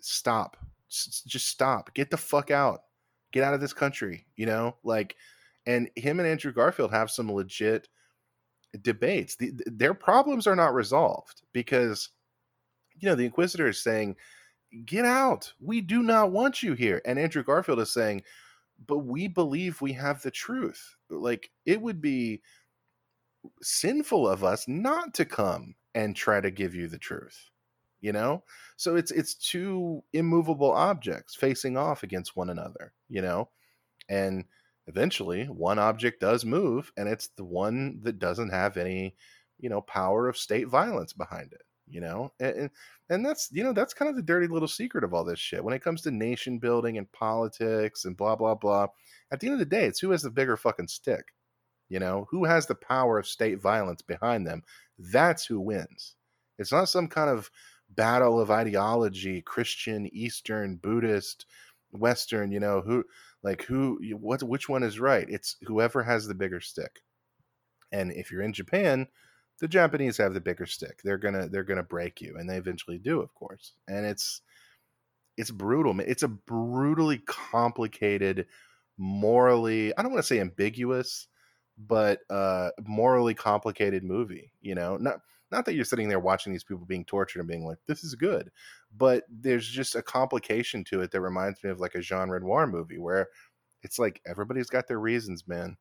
stop, 0.02 0.58
S- 0.90 1.24
just 1.28 1.48
stop, 1.48 1.94
get 1.94 2.10
the 2.10 2.18
fuck 2.18 2.52
out, 2.52 2.82
get 3.32 3.44
out 3.44 3.54
of 3.54 3.62
this 3.62 3.74
country, 3.74 4.26
you 4.36 4.46
know, 4.46 4.76
like, 4.84 5.16
and 5.66 5.90
him 5.96 6.20
and 6.20 6.28
Andrew 6.28 6.52
Garfield 6.52 6.92
have 6.92 7.10
some 7.10 7.32
legit 7.32 7.88
debates. 8.82 9.36
The, 9.36 9.54
their 9.66 9.94
problems 9.94 10.48
are 10.48 10.56
not 10.56 10.74
resolved 10.74 11.44
because, 11.54 12.10
you 13.00 13.08
know, 13.08 13.16
the 13.16 13.26
inquisitor 13.26 13.68
is 13.68 13.82
saying, 13.82 14.16
get 14.86 15.06
out. 15.06 15.54
We 15.60 15.82
do 15.82 16.04
not 16.04 16.32
want 16.32 16.64
you 16.64 16.74
here. 16.74 17.02
And 17.06 17.20
Andrew 17.20 17.44
Garfield 17.44 17.80
is 17.80 17.94
saying, 17.94 18.24
but 18.88 19.00
we 19.00 19.28
believe 19.28 19.82
we 19.82 19.94
have 19.94 20.22
the 20.22 20.32
truth. 20.32 20.96
Like 21.10 21.50
it 21.66 21.82
would 21.82 22.02
be 22.02 22.42
sinful 23.62 24.28
of 24.28 24.44
us 24.44 24.68
not 24.68 25.14
to 25.16 25.26
come 25.26 25.76
and 25.96 26.16
try 26.16 26.42
to 26.42 26.52
give 26.52 26.76
you 26.76 26.88
the 26.88 26.98
truth. 26.98 27.50
You 28.02 28.12
know? 28.12 28.44
So 28.78 28.96
it's 28.96 29.12
it's 29.12 29.36
two 29.36 30.04
immovable 30.14 30.72
objects 30.72 31.36
facing 31.36 31.78
off 31.78 32.04
against 32.04 32.36
one 32.36 32.50
another, 32.50 32.94
you 33.10 33.22
know? 33.22 33.50
And 34.10 34.46
eventually 34.88 35.46
one 35.46 35.80
object 35.80 36.20
does 36.20 36.44
move 36.46 36.92
and 36.98 37.08
it's 37.08 37.30
the 37.38 37.46
one 37.46 38.00
that 38.04 38.20
doesn't 38.20 38.50
have 38.50 38.78
any, 38.78 39.16
you 39.60 39.70
know, 39.70 39.82
power 39.82 40.28
of 40.28 40.38
state 40.38 40.68
violence 40.68 41.14
behind 41.14 41.54
it 41.54 41.62
you 41.94 42.02
know 42.02 42.32
and, 42.40 42.70
and 43.10 43.26
that's 43.26 43.50
you 43.52 43.64
know 43.64 43.74
that's 43.74 43.94
kind 43.94 44.10
of 44.10 44.16
the 44.16 44.22
dirty 44.22 44.48
little 44.48 44.68
secret 44.68 45.04
of 45.04 45.14
all 45.14 45.24
this 45.24 45.40
shit. 45.40 45.64
When 45.64 45.74
it 45.74 45.84
comes 45.84 46.02
to 46.02 46.12
nation 46.12 46.60
building 46.60 46.98
and 46.98 47.12
politics 47.12 48.06
and 48.06 48.18
blah 48.18 48.36
blah 48.36 48.56
blah 48.56 48.88
at 49.32 49.40
the 49.40 49.48
end 49.48 49.54
of 49.54 49.60
the 49.60 49.66
day 49.66 49.86
it's 49.86 50.00
who 50.00 50.12
has 50.12 50.24
the 50.24 50.32
bigger 50.32 50.58
fucking 50.58 50.88
stick 50.88 51.26
you 51.90 52.00
know? 52.00 52.28
Who 52.32 52.44
has 52.46 52.66
the 52.66 52.76
power 52.76 53.20
of 53.20 53.28
state 53.28 53.62
violence 53.62 54.02
behind 54.02 54.48
them? 54.48 54.64
That's 54.98 55.46
who 55.46 55.60
wins. 55.60 56.16
It's 56.58 56.72
not 56.72 56.90
some 56.90 57.08
kind 57.08 57.30
of 57.30 57.52
battle 57.96 58.40
of 58.40 58.50
ideology 58.50 59.40
christian 59.44 60.10
eastern 60.12 60.78
buddhist 60.78 61.46
western 61.92 62.52
you 62.52 62.60
know 62.60 62.82
who 62.82 63.04
like 63.44 63.62
who 63.62 64.00
what 64.20 64.42
which 64.42 64.68
one 64.68 64.82
is 64.82 65.00
right? 65.00 65.28
It's 65.30 65.58
whoever 65.64 66.02
has 66.02 66.26
the 66.26 66.34
bigger 66.34 66.60
stick. 66.60 67.04
And 67.92 68.12
if 68.12 68.32
you're 68.32 68.42
in 68.42 68.54
japan 68.54 69.08
the 69.60 69.68
Japanese 69.68 70.18
have 70.18 70.34
the 70.34 70.42
bigger 70.42 70.66
stick. 70.66 71.02
They're 71.04 71.18
gonna 71.18 71.48
they're 71.50 71.64
gonna 71.64 71.84
break 71.84 72.22
you, 72.22 72.38
and 72.38 72.50
they 72.50 72.58
eventually 72.58 72.98
do, 72.98 73.22
of 73.22 73.34
course. 73.36 73.74
And 73.88 74.06
it's 74.06 74.42
it's 75.38 75.52
brutal. 75.52 76.00
It's 76.00 76.24
a 76.24 76.28
brutally 76.28 77.20
complicated, 77.20 78.48
morally 78.98 79.96
I 79.98 80.02
don't 80.04 80.12
want 80.12 80.24
to 80.24 80.28
say 80.28 80.40
ambiguous, 80.40 81.28
but 81.78 82.20
uh 82.30 82.70
morally 82.86 83.34
complicated 83.34 84.04
movie. 84.04 84.52
You 84.62 84.76
know, 84.76 84.98
not 84.98 85.20
not 85.52 85.66
that 85.66 85.76
you're 85.76 85.86
sitting 85.86 86.10
there 86.10 86.20
watching 86.20 86.52
these 86.52 86.64
people 86.64 86.86
being 86.86 87.06
tortured 87.06 87.40
and 87.40 87.48
being 87.48 87.66
like, 87.66 87.78
this 87.88 88.04
is 88.04 88.16
good, 88.16 88.52
but 88.96 89.24
there's 89.30 89.68
just 89.68 89.96
a 89.96 90.02
complication 90.02 90.84
to 90.86 91.02
it 91.02 91.12
that 91.12 91.22
reminds 91.22 91.64
me 91.64 91.70
of 91.70 91.80
like 91.80 91.96
a 91.96 92.02
Jean 92.02 92.30
Renoir 92.30 92.68
movie 92.68 92.98
where 92.98 93.30
it's 93.84 94.00
like 94.00 94.22
everybody's 94.26 94.70
got 94.70 94.88
their 94.88 95.00
reasons, 95.00 95.48
man. 95.48 95.78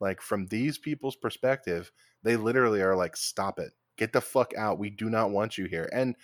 Like 0.00 0.20
from 0.22 0.46
these 0.46 0.78
people's 0.78 1.16
perspective, 1.16 1.92
they 2.22 2.36
literally 2.36 2.82
are 2.82 2.96
like, 2.96 3.16
stop 3.16 3.58
it. 3.58 3.72
Get 3.96 4.12
the 4.12 4.20
fuck 4.20 4.54
out. 4.56 4.78
We 4.78 4.90
do 4.90 5.10
not 5.10 5.30
want 5.30 5.58
you 5.58 5.66
here. 5.66 5.88
And, 5.92 6.16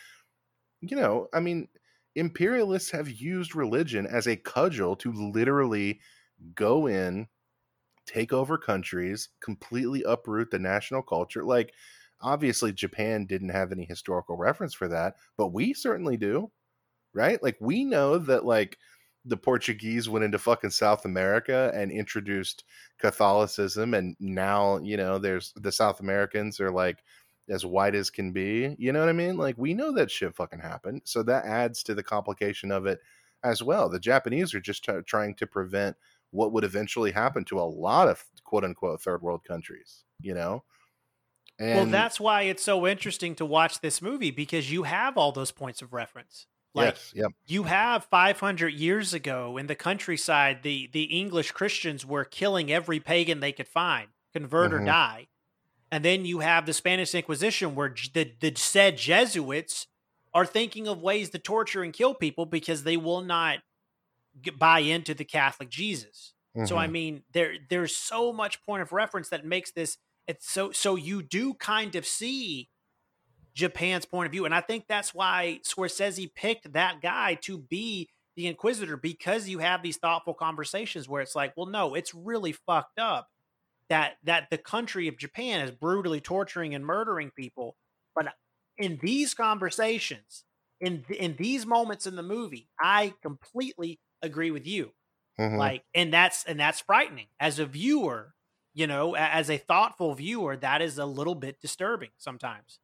you 0.81 0.97
know, 0.97 1.29
I 1.33 1.41
mean, 1.41 1.69
imperialists 2.15 2.91
have 2.91 3.11
used 3.11 3.55
religion 3.55 4.07
as 4.07 4.27
a 4.27 4.37
cudgel 4.37 4.97
to 4.97 5.13
literally 5.13 6.01
go 6.55 6.87
in, 6.87 7.29
take 8.07 8.33
over 8.33 8.59
countries, 8.59 9.31
completely 9.41 10.03
uproot 10.05 10.51
the 10.51 10.59
national 10.59 11.03
culture. 11.03 11.45
Like, 11.45 11.75
obviously, 12.21 12.73
Japan 12.73 13.27
didn't 13.27 13.51
have 13.51 13.73
any 13.73 13.85
historical 13.85 14.37
reference 14.37 14.75
for 14.75 14.89
that, 14.89 15.17
but 15.37 15.49
we 15.49 15.75
certainly 15.75 16.17
do, 16.17 16.53
right? 17.15 17.43
Like, 17.43 17.59
we 17.61 17.85
know 17.85 18.19
that, 18.19 18.45
like, 18.45 18.79
the 19.27 19.37
Portuguese 19.37 20.09
went 20.09 20.25
into 20.25 20.39
fucking 20.39 20.71
South 20.71 21.05
America 21.05 21.71
and 21.75 21.91
introduced 21.91 22.65
Catholicism, 22.99 23.95
and 23.95 24.17
now, 24.21 24.79
you 24.79 24.97
know, 24.97 25.19
there's 25.19 25.53
the 25.57 25.73
South 25.73 26.01
Americans 26.01 26.61
are 26.61 26.71
like, 26.71 27.03
as 27.49 27.65
white 27.65 27.95
as 27.95 28.11
can 28.11 28.33
be. 28.33 28.75
You 28.79 28.93
know 28.93 29.01
what 29.01 29.09
I 29.09 29.13
mean? 29.13 29.37
Like 29.37 29.57
we 29.59 29.75
know 29.75 29.93
that 29.93 30.11
shit 30.11 30.35
fucking 30.35 30.61
happened. 30.61 31.03
So 31.05 31.23
that 31.25 31.45
adds 31.45 31.83
to 31.85 31.95
the 31.95 32.03
complication 32.03 32.73
of 32.73 32.87
it 32.87 33.01
as 33.45 33.63
well. 33.63 33.89
The 33.89 34.01
Japanese 34.01 34.55
are 34.55 34.61
just 34.61 34.85
t- 34.85 34.93
trying 35.07 35.35
to 35.37 35.47
prevent 35.47 35.97
what 36.31 36.53
would 36.53 36.65
eventually 36.65 37.13
happen 37.13 37.45
to 37.47 37.61
a 37.61 37.63
lot 37.63 38.09
of 38.09 38.25
quote 38.45 38.65
unquote 38.65 39.01
third 39.01 39.23
world 39.23 39.43
countries, 39.45 40.05
you 40.21 40.35
know? 40.35 40.65
And 41.59 41.77
well, 41.77 41.87
that's 41.87 42.21
why 42.21 42.43
it's 42.43 42.63
so 42.63 42.87
interesting 42.87 43.35
to 43.37 43.47
watch 43.47 43.81
this 43.81 44.03
movie 44.03 44.31
because 44.31 44.71
you 44.71 44.83
have 44.83 45.17
all 45.17 45.33
those 45.33 45.53
points 45.53 45.81
of 45.81 45.95
reference. 45.95 46.47
Like 46.77 46.95
yes, 46.95 47.13
yep. 47.15 47.33
you 47.47 47.63
have 47.63 48.05
500 48.05 48.69
years 48.69 49.15
ago 49.15 49.57
in 49.57 49.67
the 49.67 49.75
countryside, 49.75 50.63
the 50.63 50.91
the 50.93 51.05
English 51.05 51.53
Christians 51.53 52.05
were 52.05 52.25
killing 52.25 52.71
every 52.71 53.01
pagan 53.01 53.41
they 53.41 53.53
could 53.53 53.67
find, 53.67 54.09
convert 54.35 54.73
mm-hmm. 54.73 54.83
or 54.83 54.87
die. 54.87 55.27
And 55.91 56.05
then 56.05 56.27
you 56.27 56.41
have 56.41 56.67
the 56.67 56.75
Spanish 56.75 57.15
Inquisition 57.15 57.75
where 57.75 57.95
the, 58.13 58.31
the 58.41 58.53
said 58.57 58.99
Jesuits 58.99 59.87
are 60.35 60.45
thinking 60.45 60.87
of 60.87 61.01
ways 61.01 61.31
to 61.31 61.39
torture 61.39 61.83
and 61.83 61.95
kill 61.95 62.13
people 62.13 62.45
because 62.45 62.85
they 62.85 62.99
will 62.99 63.23
not 63.23 63.61
get, 64.43 64.59
buy 64.59 64.81
into 64.81 65.15
the 65.15 65.25
Catholic 65.25 65.71
Jesus. 65.71 66.35
Mm-hmm. 66.55 66.67
So 66.67 66.77
I 66.77 66.85
mm-hmm. 66.85 66.93
mean, 66.93 67.23
there 67.33 67.55
there's 67.71 67.97
so 67.97 68.35
much 68.35 68.63
point 68.67 68.83
of 68.83 68.93
reference 68.93 69.31
that 69.31 69.47
makes 69.47 69.71
this 69.71 69.97
it's 70.27 70.51
so 70.51 70.73
so 70.73 70.95
you 70.95 71.23
do 71.23 71.55
kind 71.55 71.95
of 71.95 72.05
see 72.05 72.69
Japan's 73.57 74.05
point 74.05 74.27
of 74.27 74.33
view, 74.33 74.45
and 74.45 74.55
I 74.55 74.61
think 74.61 74.85
that's 74.87 75.15
why 75.15 75.61
Scorsese 75.65 76.33
picked 76.35 76.75
that 76.75 77.01
guy 77.01 77.39
to 77.43 77.59
be 77.59 78.11
the 78.37 78.47
Inquisitor 78.47 78.99
because 78.99 79.49
you 79.49 79.61
have 79.61 79.83
these 79.83 79.97
thoughtful 79.97 80.35
conversations 80.35 81.09
where 81.09 81.23
it's 81.23 81.35
like, 81.35 81.55
well, 81.57 81.67
no, 81.67 81.95
it's 81.95 82.15
really 82.15 82.53
fucked 82.53 82.99
up 82.99 83.29
that 83.89 84.17
that 84.25 84.49
the 84.51 84.59
country 84.59 85.09
of 85.09 85.19
Japan 85.19 85.63
is 85.63 85.71
brutally 85.71 86.21
torturing 86.21 86.75
and 86.75 86.85
murdering 86.85 87.31
people, 87.31 87.77
but 88.15 88.27
in 88.77 88.99
these 89.03 89.33
conversations, 89.33 90.45
in 90.81 91.05
in 91.19 91.37
these 91.39 91.65
moments 91.65 92.07
in 92.07 92.17
the 92.17 92.23
movie, 92.23 92.69
I 92.79 93.15
completely 93.23 94.01
agree 94.23 94.51
with 94.51 94.67
you. 94.67 94.91
Mm-hmm. 95.41 95.57
Like, 95.57 95.85
and 95.95 96.13
that's 96.13 96.45
and 96.45 96.61
that's 96.61 96.81
frightening 96.81 97.27
as 97.41 97.59
a 97.59 97.67
viewer. 97.67 98.35
You 98.75 98.87
know, 98.87 99.17
as 99.17 99.49
a 99.49 99.57
thoughtful 99.57 100.15
viewer, 100.15 100.55
that 100.59 100.83
is 100.83 100.99
a 100.99 101.07
little 101.07 101.35
bit 101.35 101.59
disturbing 101.63 102.11
sometimes. 102.19 102.79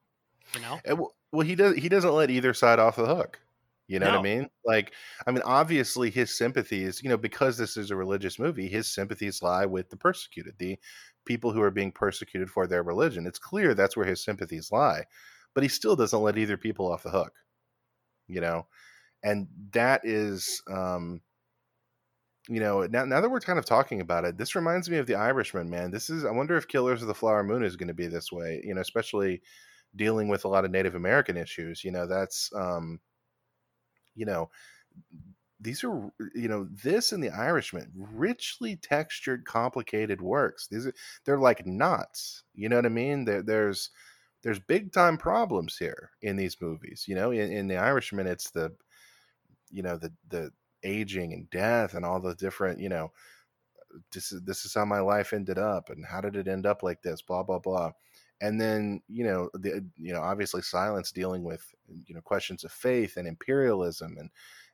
You 0.54 0.60
know, 0.60 0.80
eh, 0.84 0.94
well, 1.32 1.46
he 1.46 1.54
does. 1.54 1.76
He 1.76 1.88
doesn't 1.88 2.12
let 2.12 2.30
either 2.30 2.54
side 2.54 2.78
off 2.78 2.96
the 2.96 3.06
hook. 3.06 3.40
You 3.88 3.98
know 3.98 4.06
no. 4.06 4.12
what 4.12 4.20
I 4.20 4.22
mean? 4.22 4.48
Like, 4.64 4.92
I 5.26 5.32
mean, 5.32 5.42
obviously, 5.44 6.10
his 6.10 6.36
sympathies, 6.36 7.02
you 7.02 7.08
know, 7.08 7.16
because 7.16 7.58
this 7.58 7.76
is 7.76 7.90
a 7.90 7.96
religious 7.96 8.38
movie, 8.38 8.68
his 8.68 8.88
sympathies 8.88 9.42
lie 9.42 9.66
with 9.66 9.90
the 9.90 9.96
persecuted, 9.96 10.54
the 10.58 10.78
people 11.26 11.52
who 11.52 11.60
are 11.62 11.70
being 11.70 11.92
persecuted 11.92 12.48
for 12.48 12.66
their 12.66 12.82
religion. 12.82 13.26
It's 13.26 13.38
clear 13.38 13.74
that's 13.74 13.96
where 13.96 14.06
his 14.06 14.24
sympathies 14.24 14.72
lie, 14.72 15.04
but 15.54 15.62
he 15.62 15.68
still 15.68 15.96
doesn't 15.96 16.22
let 16.22 16.38
either 16.38 16.56
people 16.56 16.90
off 16.90 17.02
the 17.02 17.10
hook. 17.10 17.32
You 18.28 18.40
know, 18.40 18.66
and 19.22 19.48
that 19.72 20.02
is, 20.04 20.62
um, 20.70 21.20
you 22.48 22.60
know, 22.60 22.86
now, 22.86 23.04
now 23.04 23.20
that 23.20 23.28
we're 23.30 23.40
kind 23.40 23.58
of 23.58 23.64
talking 23.64 24.00
about 24.00 24.24
it, 24.24 24.38
this 24.38 24.54
reminds 24.54 24.88
me 24.88 24.98
of 24.98 25.06
The 25.06 25.16
Irishman, 25.16 25.68
man. 25.68 25.90
This 25.90 26.08
is, 26.08 26.24
I 26.24 26.30
wonder 26.30 26.56
if 26.56 26.68
Killers 26.68 27.02
of 27.02 27.08
the 27.08 27.14
Flower 27.14 27.44
Moon 27.44 27.64
is 27.64 27.76
going 27.76 27.88
to 27.88 27.94
be 27.94 28.06
this 28.06 28.32
way, 28.32 28.62
you 28.64 28.74
know, 28.74 28.80
especially 28.80 29.42
dealing 29.96 30.28
with 30.28 30.44
a 30.44 30.48
lot 30.48 30.64
of 30.64 30.70
Native 30.70 30.94
American 30.94 31.36
issues. 31.36 31.84
You 31.84 31.92
know, 31.92 32.06
that's, 32.06 32.50
um, 32.54 33.00
you 34.14 34.26
know, 34.26 34.50
these 35.62 35.84
are 35.84 36.10
you 36.34 36.48
know 36.48 36.66
this 36.82 37.12
and 37.12 37.22
the 37.22 37.30
irishman 37.30 37.90
richly 37.94 38.76
textured 38.76 39.44
complicated 39.44 40.20
works. 40.20 40.66
These 40.66 40.86
are 40.88 40.94
they're 41.24 41.38
like 41.38 41.64
knots 41.66 42.42
you 42.54 42.68
know 42.68 42.76
what 42.76 42.86
i 42.86 42.90
mean? 42.90 43.24
There, 43.24 43.42
there's 43.42 43.90
there's 44.42 44.58
big 44.58 44.92
time 44.92 45.16
problems 45.16 45.76
here 45.78 46.10
in 46.22 46.36
these 46.36 46.56
movies 46.60 47.04
you 47.06 47.14
know? 47.14 47.30
In, 47.30 47.52
in 47.52 47.68
the 47.68 47.76
irishman 47.76 48.26
it's 48.26 48.50
the 48.50 48.72
you 49.70 49.82
know 49.82 49.96
the 49.96 50.12
the 50.28 50.50
aging 50.82 51.32
and 51.32 51.48
death 51.50 51.94
and 51.94 52.04
all 52.04 52.20
the 52.20 52.34
different 52.34 52.80
you 52.80 52.88
know 52.88 53.12
this 54.12 54.32
is 54.32 54.42
this 54.42 54.64
is 54.64 54.74
how 54.74 54.84
my 54.84 55.00
life 55.00 55.32
ended 55.32 55.58
up 55.58 55.90
and 55.90 56.04
how 56.04 56.20
did 56.20 56.36
it 56.36 56.48
end 56.48 56.66
up 56.66 56.82
like 56.82 57.02
this? 57.02 57.22
blah 57.22 57.42
blah 57.42 57.58
blah 57.58 57.92
and 58.42 58.60
then 58.60 59.00
you 59.08 59.24
know 59.24 59.48
the 59.54 59.82
you 59.96 60.12
know 60.12 60.20
obviously 60.20 60.60
silence 60.60 61.10
dealing 61.12 61.42
with 61.42 61.64
you 62.06 62.14
know 62.14 62.20
questions 62.20 62.64
of 62.64 62.72
faith 62.72 63.16
and 63.16 63.26
imperialism 63.26 64.16
and 64.18 64.30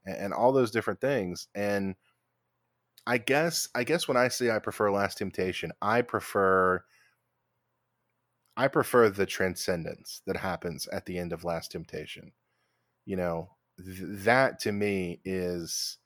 and, 0.06 0.32
all 0.32 0.52
those 0.52 0.70
different 0.70 1.00
things 1.00 1.48
and 1.54 1.94
i 3.06 3.18
guess 3.18 3.68
i 3.74 3.84
guess 3.84 4.08
when 4.08 4.16
i 4.16 4.26
say 4.26 4.50
i 4.50 4.58
prefer 4.58 4.90
last 4.90 5.18
temptation 5.18 5.70
i 5.82 6.00
prefer 6.00 6.82
i 8.58 8.66
prefer 8.66 9.08
the 9.08 9.24
transcendence 9.24 10.20
that 10.26 10.36
happens 10.36 10.88
at 10.88 11.06
the 11.06 11.16
end 11.16 11.32
of 11.32 11.44
last 11.44 11.70
temptation. 11.70 12.32
You 13.06 13.16
know 13.16 13.50
th- 13.78 14.00
that 14.24 14.58
to 14.60 14.72
me 14.72 15.20
is 15.24 15.98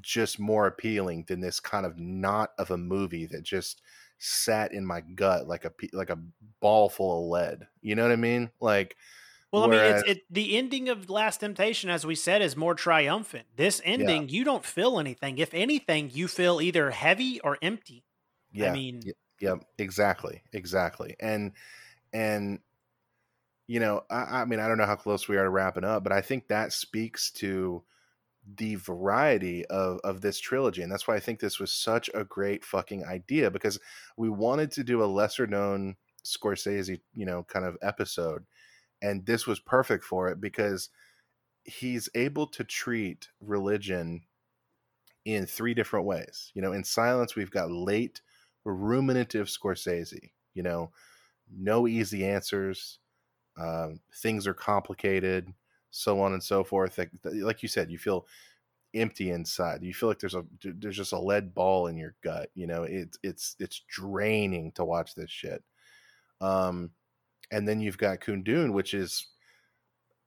just 0.00 0.38
more 0.38 0.68
appealing 0.68 1.24
than 1.26 1.40
this 1.40 1.58
kind 1.58 1.84
of 1.84 1.98
knot 1.98 2.50
of 2.58 2.70
a 2.70 2.78
movie 2.78 3.26
that 3.26 3.42
just 3.42 3.82
sat 4.20 4.72
in 4.72 4.84
my 4.84 5.00
gut 5.00 5.48
like 5.48 5.64
a 5.64 5.72
like 5.92 6.10
a 6.10 6.18
ball 6.60 6.88
full 6.88 7.24
of 7.24 7.30
lead. 7.30 7.66
You 7.80 7.96
know 7.96 8.02
what 8.02 8.12
I 8.12 8.16
mean? 8.16 8.50
Like 8.60 8.96
well, 9.50 9.68
Whereas, 9.68 10.04
I 10.04 10.06
mean, 10.06 10.10
it's 10.10 10.20
it, 10.20 10.24
the 10.30 10.56
ending 10.56 10.88
of 10.88 11.10
Last 11.10 11.40
Temptation, 11.40 11.90
as 11.90 12.06
we 12.06 12.14
said, 12.14 12.40
is 12.40 12.56
more 12.56 12.74
triumphant. 12.74 13.46
This 13.56 13.82
ending, 13.84 14.28
yeah. 14.28 14.38
you 14.38 14.44
don't 14.44 14.64
feel 14.64 15.00
anything. 15.00 15.38
If 15.38 15.52
anything, 15.54 16.10
you 16.12 16.28
feel 16.28 16.60
either 16.60 16.92
heavy 16.92 17.40
or 17.40 17.58
empty. 17.60 18.04
Yeah, 18.52 18.70
I 18.70 18.74
mean, 18.74 19.02
yeah, 19.04 19.12
yeah 19.40 19.54
exactly, 19.78 20.42
exactly, 20.52 21.16
and 21.18 21.52
and 22.12 22.60
you 23.66 23.80
know, 23.80 24.04
I, 24.08 24.42
I 24.42 24.44
mean, 24.44 24.60
I 24.60 24.68
don't 24.68 24.78
know 24.78 24.86
how 24.86 24.96
close 24.96 25.26
we 25.26 25.36
are 25.36 25.44
to 25.44 25.50
wrapping 25.50 25.84
up, 25.84 26.04
but 26.04 26.12
I 26.12 26.20
think 26.20 26.46
that 26.48 26.72
speaks 26.72 27.32
to 27.32 27.82
the 28.56 28.74
variety 28.76 29.64
of 29.66 29.98
of 30.02 30.20
this 30.20 30.40
trilogy 30.40 30.82
and 30.82 30.90
that's 30.90 31.06
why 31.06 31.14
i 31.14 31.20
think 31.20 31.38
this 31.40 31.60
was 31.60 31.72
such 31.72 32.10
a 32.14 32.24
great 32.24 32.64
fucking 32.64 33.04
idea 33.04 33.50
because 33.50 33.78
we 34.16 34.28
wanted 34.28 34.70
to 34.70 34.82
do 34.82 35.02
a 35.02 35.06
lesser 35.06 35.46
known 35.46 35.94
scorsese 36.24 37.00
you 37.14 37.26
know 37.26 37.42
kind 37.44 37.64
of 37.64 37.76
episode 37.82 38.44
and 39.02 39.24
this 39.26 39.46
was 39.46 39.60
perfect 39.60 40.04
for 40.04 40.28
it 40.28 40.40
because 40.40 40.90
he's 41.64 42.08
able 42.14 42.46
to 42.46 42.64
treat 42.64 43.28
religion 43.40 44.22
in 45.24 45.46
three 45.46 45.74
different 45.74 46.06
ways. 46.06 46.50
You 46.54 46.62
know 46.62 46.72
in 46.72 46.84
silence 46.84 47.36
we've 47.36 47.50
got 47.50 47.70
late 47.70 48.20
ruminative 48.66 49.48
scorsese 49.48 50.30
you 50.54 50.62
know 50.62 50.90
no 51.50 51.86
easy 51.88 52.26
answers 52.26 52.98
um, 53.58 54.00
things 54.22 54.46
are 54.46 54.54
complicated 54.54 55.52
so 55.90 56.20
on 56.20 56.32
and 56.32 56.42
so 56.42 56.64
forth. 56.64 56.98
Like, 56.98 57.10
like 57.24 57.62
you 57.62 57.68
said, 57.68 57.90
you 57.90 57.98
feel 57.98 58.26
empty 58.94 59.30
inside. 59.30 59.82
You 59.82 59.94
feel 59.94 60.08
like 60.08 60.18
there's 60.18 60.34
a 60.34 60.44
there's 60.62 60.96
just 60.96 61.12
a 61.12 61.18
lead 61.18 61.54
ball 61.54 61.86
in 61.86 61.96
your 61.96 62.14
gut. 62.22 62.50
You 62.54 62.66
know, 62.66 62.84
it's 62.84 63.18
it's 63.22 63.56
it's 63.58 63.82
draining 63.88 64.72
to 64.72 64.84
watch 64.84 65.14
this 65.14 65.30
shit. 65.30 65.62
Um, 66.40 66.90
and 67.50 67.66
then 67.68 67.80
you've 67.80 67.98
got 67.98 68.20
Kundun, 68.20 68.72
which 68.72 68.94
is 68.94 69.26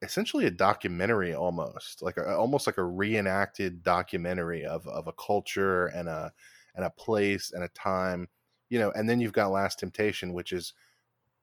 essentially 0.02 0.46
a 0.46 0.50
documentary 0.50 1.34
almost 1.34 2.02
like 2.02 2.18
a, 2.18 2.36
almost 2.36 2.66
like 2.66 2.76
a 2.78 2.84
reenacted 2.84 3.82
documentary 3.82 4.64
of 4.64 4.86
of 4.86 5.06
a 5.06 5.12
culture 5.12 5.86
and 5.86 6.08
a 6.08 6.30
and 6.76 6.84
a 6.84 6.90
place 6.90 7.52
and 7.52 7.64
a 7.64 7.68
time 7.68 8.28
you 8.68 8.78
know 8.78 8.90
and 8.92 9.08
then 9.08 9.18
you've 9.18 9.32
got 9.32 9.50
last 9.50 9.78
temptation 9.78 10.34
which 10.34 10.52
is 10.52 10.74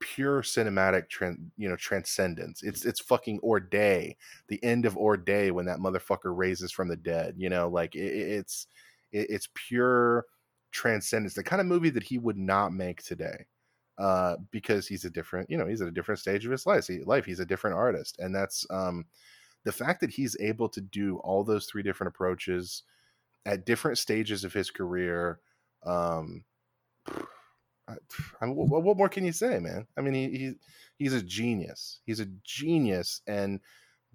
pure 0.01 0.41
cinematic 0.41 1.09
you 1.57 1.69
know 1.69 1.75
transcendence. 1.77 2.63
It's 2.63 2.85
it's 2.85 2.99
fucking 2.99 3.39
Day, 3.69 4.17
the 4.47 4.61
end 4.63 4.85
of 4.85 4.97
Day 5.17 5.51
when 5.51 5.65
that 5.65 5.79
motherfucker 5.79 6.35
raises 6.35 6.71
from 6.71 6.89
the 6.89 6.97
dead 6.97 7.35
you 7.37 7.49
know 7.49 7.69
like 7.69 7.95
it, 7.95 7.99
it's 7.99 8.67
it, 9.11 9.27
it's 9.29 9.49
pure 9.53 10.25
transcendence 10.71 11.33
the 11.33 11.43
kind 11.43 11.61
of 11.61 11.67
movie 11.67 11.89
that 11.89 12.03
he 12.03 12.17
would 12.17 12.37
not 12.37 12.71
make 12.73 13.03
today 13.03 13.45
uh 13.97 14.37
because 14.51 14.87
he's 14.87 15.03
a 15.03 15.09
different 15.09 15.49
you 15.49 15.57
know 15.57 15.67
he's 15.67 15.81
at 15.81 15.87
a 15.87 15.91
different 15.91 16.19
stage 16.19 16.45
of 16.45 16.51
his 16.51 16.65
life. 16.65 16.87
He, 16.87 16.99
life 17.03 17.25
he's 17.25 17.39
a 17.41 17.45
different 17.45 17.75
artist. 17.77 18.17
And 18.19 18.33
that's 18.33 18.65
um 18.69 19.05
the 19.63 19.71
fact 19.71 20.01
that 20.01 20.09
he's 20.09 20.35
able 20.39 20.69
to 20.69 20.81
do 20.81 21.17
all 21.19 21.43
those 21.43 21.65
three 21.67 21.83
different 21.83 22.13
approaches 22.13 22.83
at 23.45 23.65
different 23.65 23.97
stages 23.97 24.43
of 24.43 24.53
his 24.53 24.71
career 24.71 25.39
um 25.85 26.43
I, 28.41 28.45
what, 28.47 28.83
what, 28.83 28.97
more 28.97 29.09
can 29.09 29.25
you 29.25 29.31
say, 29.31 29.59
man? 29.59 29.87
I 29.97 30.01
mean, 30.01 30.13
he, 30.13 30.37
he 30.37 30.53
he's 30.97 31.13
a 31.13 31.21
genius. 31.21 31.99
He's 32.05 32.19
a 32.19 32.27
genius, 32.43 33.21
and 33.27 33.59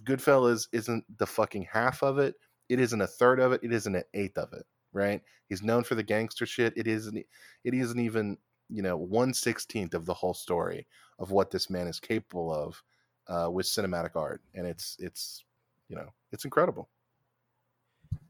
Goodfellas 0.04 0.68
isn't 0.72 1.04
the 1.18 1.26
fucking 1.26 1.68
half 1.72 2.02
of 2.02 2.18
it. 2.18 2.34
It 2.68 2.80
isn't 2.80 3.00
a 3.00 3.06
third 3.06 3.40
of 3.40 3.52
it. 3.52 3.60
It 3.62 3.72
isn't 3.72 3.94
an 3.94 4.04
eighth 4.14 4.38
of 4.38 4.52
it. 4.52 4.66
right? 4.96 5.22
He's 5.48 5.62
known 5.62 5.84
for 5.84 5.94
the 5.94 6.02
gangster 6.02 6.46
shit. 6.46 6.72
It 6.76 6.86
isn't 6.88 7.16
it 7.16 7.74
isn't 7.74 8.00
even, 8.00 8.38
you 8.68 8.82
know, 8.82 8.96
one 8.96 9.34
sixteenth 9.34 9.94
of 9.94 10.06
the 10.06 10.14
whole 10.14 10.34
story 10.34 10.86
of 11.18 11.30
what 11.30 11.50
this 11.50 11.70
man 11.70 11.86
is 11.86 12.00
capable 12.00 12.52
of 12.52 12.82
uh, 13.28 13.50
with 13.50 13.66
cinematic 13.66 14.16
art. 14.16 14.40
And 14.54 14.66
it's 14.66 14.96
it's 14.98 15.44
you 15.88 15.96
know, 15.96 16.08
it's 16.32 16.44
incredible. 16.44 16.88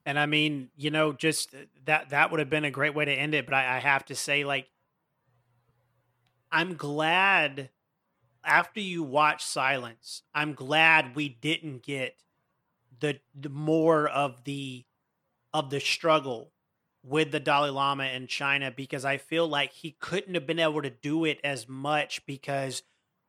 And 0.05 0.19
I 0.19 0.27
mean, 0.27 0.69
you 0.77 0.91
know, 0.91 1.13
just 1.13 1.55
uh, 1.55 1.59
that 1.87 2.11
that 2.11 2.31
would 2.31 2.41
have 2.41 2.51
been 2.51 2.65
a 2.65 2.71
great 2.71 2.95
way 2.95 3.05
to 3.05 3.13
end 3.13 3.35
it. 3.35 3.47
But 3.47 3.55
I, 3.55 3.77
I 3.77 3.79
have 3.79 4.05
to 4.07 4.15
say, 4.15 4.45
like, 4.45 4.67
I'm 6.57 6.77
glad 6.77 7.69
after 8.43 8.81
you 8.81 9.03
watch 9.03 9.45
Silence, 9.45 10.23
I'm 10.35 10.55
glad 10.55 11.15
we 11.15 11.29
didn't 11.29 11.83
get 11.83 12.17
the, 12.99 13.21
the 13.39 13.51
more 13.51 14.09
of 14.09 14.45
the 14.45 14.87
of 15.53 15.69
the 15.69 15.81
struggle 15.81 16.53
with 17.05 17.31
the 17.31 17.41
Dalai 17.41 17.69
Lama 17.69 18.05
in 18.05 18.27
China 18.27 18.71
because 18.75 19.05
I 19.05 19.19
feel 19.19 19.47
like 19.47 19.73
he 19.75 19.99
couldn't 20.01 20.33
have 20.33 20.47
been 20.47 20.59
able 20.59 20.81
to 20.81 20.89
do 20.89 21.27
it 21.27 21.41
as 21.45 21.69
much 21.69 22.25
because 22.25 22.83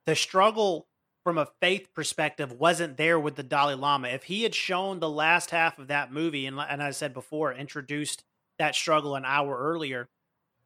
the 0.06 0.16
struggle 0.16 0.88
from 1.22 1.38
a 1.38 1.50
faith 1.60 1.94
perspective 1.94 2.54
wasn't 2.54 2.96
there 2.96 3.20
with 3.20 3.36
the 3.36 3.44
Dalai 3.44 3.76
Lama. 3.76 4.08
If 4.08 4.24
he 4.24 4.44
had 4.44 4.56
shown 4.56 5.02
the 5.02 5.10
last 5.10 5.52
half 5.52 5.78
of 5.80 5.90
that 5.90 6.14
movie, 6.14 6.46
and, 6.46 6.58
and 6.58 6.82
I 6.82 6.92
said 6.92 7.14
before, 7.14 7.54
introduced 7.54 8.24
that 8.58 8.74
struggle 8.74 9.16
an 9.16 9.26
hour 9.26 9.58
earlier, 9.58 10.08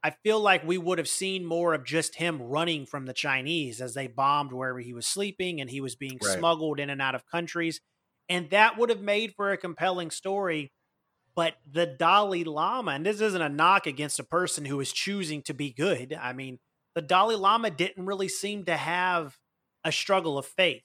I 0.03 0.11
feel 0.23 0.39
like 0.39 0.65
we 0.65 0.77
would 0.77 0.97
have 0.97 1.07
seen 1.07 1.45
more 1.45 1.73
of 1.73 1.85
just 1.85 2.15
him 2.15 2.41
running 2.41 2.85
from 2.85 3.05
the 3.05 3.13
Chinese 3.13 3.81
as 3.81 3.93
they 3.93 4.07
bombed 4.07 4.51
wherever 4.51 4.79
he 4.79 4.93
was 4.93 5.05
sleeping 5.05 5.61
and 5.61 5.69
he 5.69 5.79
was 5.79 5.95
being 5.95 6.17
right. 6.23 6.37
smuggled 6.37 6.79
in 6.79 6.89
and 6.89 7.01
out 7.01 7.13
of 7.13 7.27
countries. 7.27 7.81
And 8.27 8.49
that 8.49 8.77
would 8.77 8.89
have 8.89 9.01
made 9.01 9.35
for 9.35 9.51
a 9.51 9.57
compelling 9.57 10.09
story. 10.09 10.71
But 11.35 11.55
the 11.69 11.85
Dalai 11.85 12.43
Lama, 12.43 12.91
and 12.91 13.05
this 13.05 13.21
isn't 13.21 13.41
a 13.41 13.49
knock 13.49 13.85
against 13.85 14.19
a 14.19 14.23
person 14.23 14.65
who 14.65 14.79
is 14.79 14.91
choosing 14.91 15.43
to 15.43 15.53
be 15.53 15.71
good. 15.71 16.17
I 16.19 16.33
mean, 16.33 16.59
the 16.95 17.01
Dalai 17.01 17.35
Lama 17.35 17.69
didn't 17.69 18.05
really 18.05 18.27
seem 18.27 18.65
to 18.65 18.75
have 18.75 19.37
a 19.83 19.91
struggle 19.91 20.37
of 20.37 20.45
faith. 20.45 20.83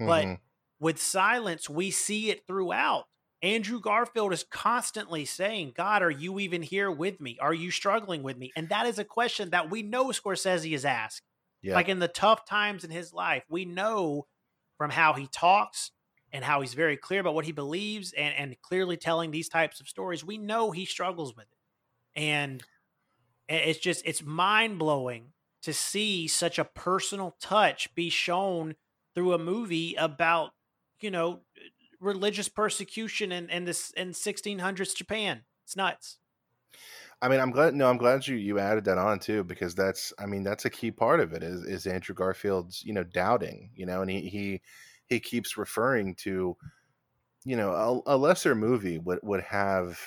Mm-hmm. 0.00 0.06
But 0.08 0.38
with 0.80 1.00
silence, 1.00 1.68
we 1.68 1.90
see 1.90 2.30
it 2.30 2.46
throughout. 2.46 3.04
Andrew 3.44 3.78
Garfield 3.78 4.32
is 4.32 4.42
constantly 4.42 5.26
saying, 5.26 5.74
God, 5.76 6.02
are 6.02 6.10
you 6.10 6.38
even 6.40 6.62
here 6.62 6.90
with 6.90 7.20
me? 7.20 7.36
Are 7.42 7.52
you 7.52 7.70
struggling 7.70 8.22
with 8.22 8.38
me? 8.38 8.50
And 8.56 8.70
that 8.70 8.86
is 8.86 8.98
a 8.98 9.04
question 9.04 9.50
that 9.50 9.70
we 9.70 9.82
know 9.82 10.06
Scorsese 10.06 10.72
is 10.72 10.86
asked. 10.86 11.20
Yeah. 11.60 11.74
Like 11.74 11.90
in 11.90 11.98
the 11.98 12.08
tough 12.08 12.46
times 12.46 12.84
in 12.84 12.90
his 12.90 13.12
life, 13.12 13.44
we 13.50 13.66
know 13.66 14.26
from 14.78 14.90
how 14.90 15.12
he 15.12 15.26
talks 15.26 15.90
and 16.32 16.42
how 16.42 16.62
he's 16.62 16.72
very 16.72 16.96
clear 16.96 17.20
about 17.20 17.34
what 17.34 17.44
he 17.44 17.52
believes 17.52 18.14
and, 18.14 18.34
and 18.34 18.56
clearly 18.62 18.96
telling 18.96 19.30
these 19.30 19.50
types 19.50 19.78
of 19.78 19.88
stories, 19.88 20.24
we 20.24 20.38
know 20.38 20.70
he 20.70 20.86
struggles 20.86 21.36
with 21.36 21.44
it. 21.44 22.20
And 22.20 22.62
it's 23.46 23.78
just, 23.78 24.06
it's 24.06 24.22
mind 24.22 24.78
blowing 24.78 25.32
to 25.64 25.74
see 25.74 26.28
such 26.28 26.58
a 26.58 26.64
personal 26.64 27.36
touch 27.40 27.94
be 27.94 28.08
shown 28.08 28.74
through 29.14 29.34
a 29.34 29.38
movie 29.38 29.94
about 29.96 30.52
you 31.00 31.10
know 31.10 31.40
religious 32.04 32.48
persecution 32.48 33.32
in, 33.32 33.48
in 33.48 33.64
this 33.64 33.90
in 33.96 34.10
1600s 34.10 34.94
Japan. 34.94 35.42
It's 35.64 35.76
nuts. 35.76 36.18
I 37.22 37.28
mean, 37.28 37.40
I'm 37.40 37.52
glad. 37.52 37.74
No, 37.74 37.88
I'm 37.88 37.96
glad 37.96 38.26
you 38.26 38.36
you 38.36 38.58
added 38.58 38.84
that 38.84 38.98
on 38.98 39.18
too, 39.18 39.44
because 39.44 39.74
that's. 39.74 40.12
I 40.18 40.26
mean, 40.26 40.42
that's 40.42 40.64
a 40.64 40.70
key 40.70 40.90
part 40.90 41.20
of 41.20 41.32
it. 41.32 41.42
Is 41.42 41.64
is 41.64 41.86
Andrew 41.86 42.14
Garfield's 42.14 42.84
you 42.84 42.92
know 42.92 43.04
doubting, 43.04 43.70
you 43.74 43.86
know, 43.86 44.02
and 44.02 44.10
he 44.10 44.28
he 44.28 44.60
he 45.06 45.20
keeps 45.20 45.56
referring 45.56 46.16
to, 46.16 46.56
you 47.44 47.56
know, 47.56 48.02
a, 48.06 48.14
a 48.14 48.16
lesser 48.16 48.54
movie 48.54 48.98
would 48.98 49.20
would 49.22 49.42
have 49.42 49.98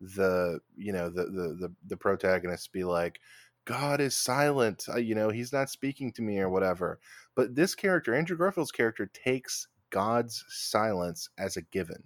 the 0.00 0.58
you 0.76 0.92
know 0.92 1.08
the 1.08 1.24
the 1.26 1.56
the, 1.60 1.72
the 1.86 1.96
protagonist 1.96 2.72
be 2.72 2.84
like, 2.84 3.20
God 3.64 4.00
is 4.00 4.16
silent. 4.16 4.86
Uh, 4.88 4.96
you 4.96 5.14
know, 5.14 5.28
he's 5.28 5.52
not 5.52 5.70
speaking 5.70 6.12
to 6.14 6.22
me 6.22 6.38
or 6.38 6.48
whatever. 6.48 6.98
But 7.36 7.54
this 7.54 7.74
character, 7.74 8.14
Andrew 8.14 8.36
Garfield's 8.36 8.72
character, 8.72 9.10
takes 9.12 9.68
God's 9.90 10.44
silence 10.48 11.28
as 11.38 11.56
a 11.56 11.62
given. 11.62 12.04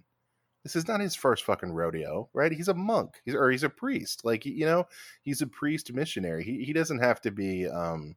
This 0.63 0.75
is 0.75 0.87
not 0.87 0.99
his 0.99 1.15
first 1.15 1.43
fucking 1.43 1.71
rodeo, 1.71 2.29
right? 2.33 2.51
He's 2.51 2.69
a 2.69 2.73
monk, 2.73 3.21
he's, 3.23 3.35
or 3.35 3.51
he's 3.51 3.63
a 3.63 3.69
priest. 3.69 4.25
Like 4.25 4.45
you 4.45 4.65
know, 4.65 4.87
he's 5.21 5.41
a 5.41 5.47
priest 5.47 5.93
missionary. 5.93 6.43
He 6.43 6.63
he 6.63 6.73
doesn't 6.73 6.99
have 6.99 7.21
to 7.21 7.31
be. 7.31 7.67
Um, 7.67 8.15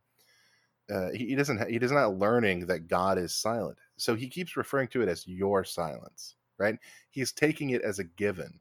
uh, 0.90 1.10
he, 1.12 1.34
doesn't. 1.34 1.58
Ha- 1.58 1.66
he 1.68 1.78
does 1.78 1.92
not 1.92 2.16
learning 2.16 2.64
that 2.66 2.88
God 2.88 3.18
is 3.18 3.36
silent. 3.36 3.76
So 3.98 4.14
he 4.14 4.26
keeps 4.26 4.56
referring 4.56 4.88
to 4.88 5.02
it 5.02 5.08
as 5.10 5.28
your 5.28 5.62
silence, 5.62 6.36
right? 6.56 6.78
He's 7.10 7.30
taking 7.30 7.70
it 7.70 7.82
as 7.82 7.98
a 7.98 8.04
given, 8.04 8.58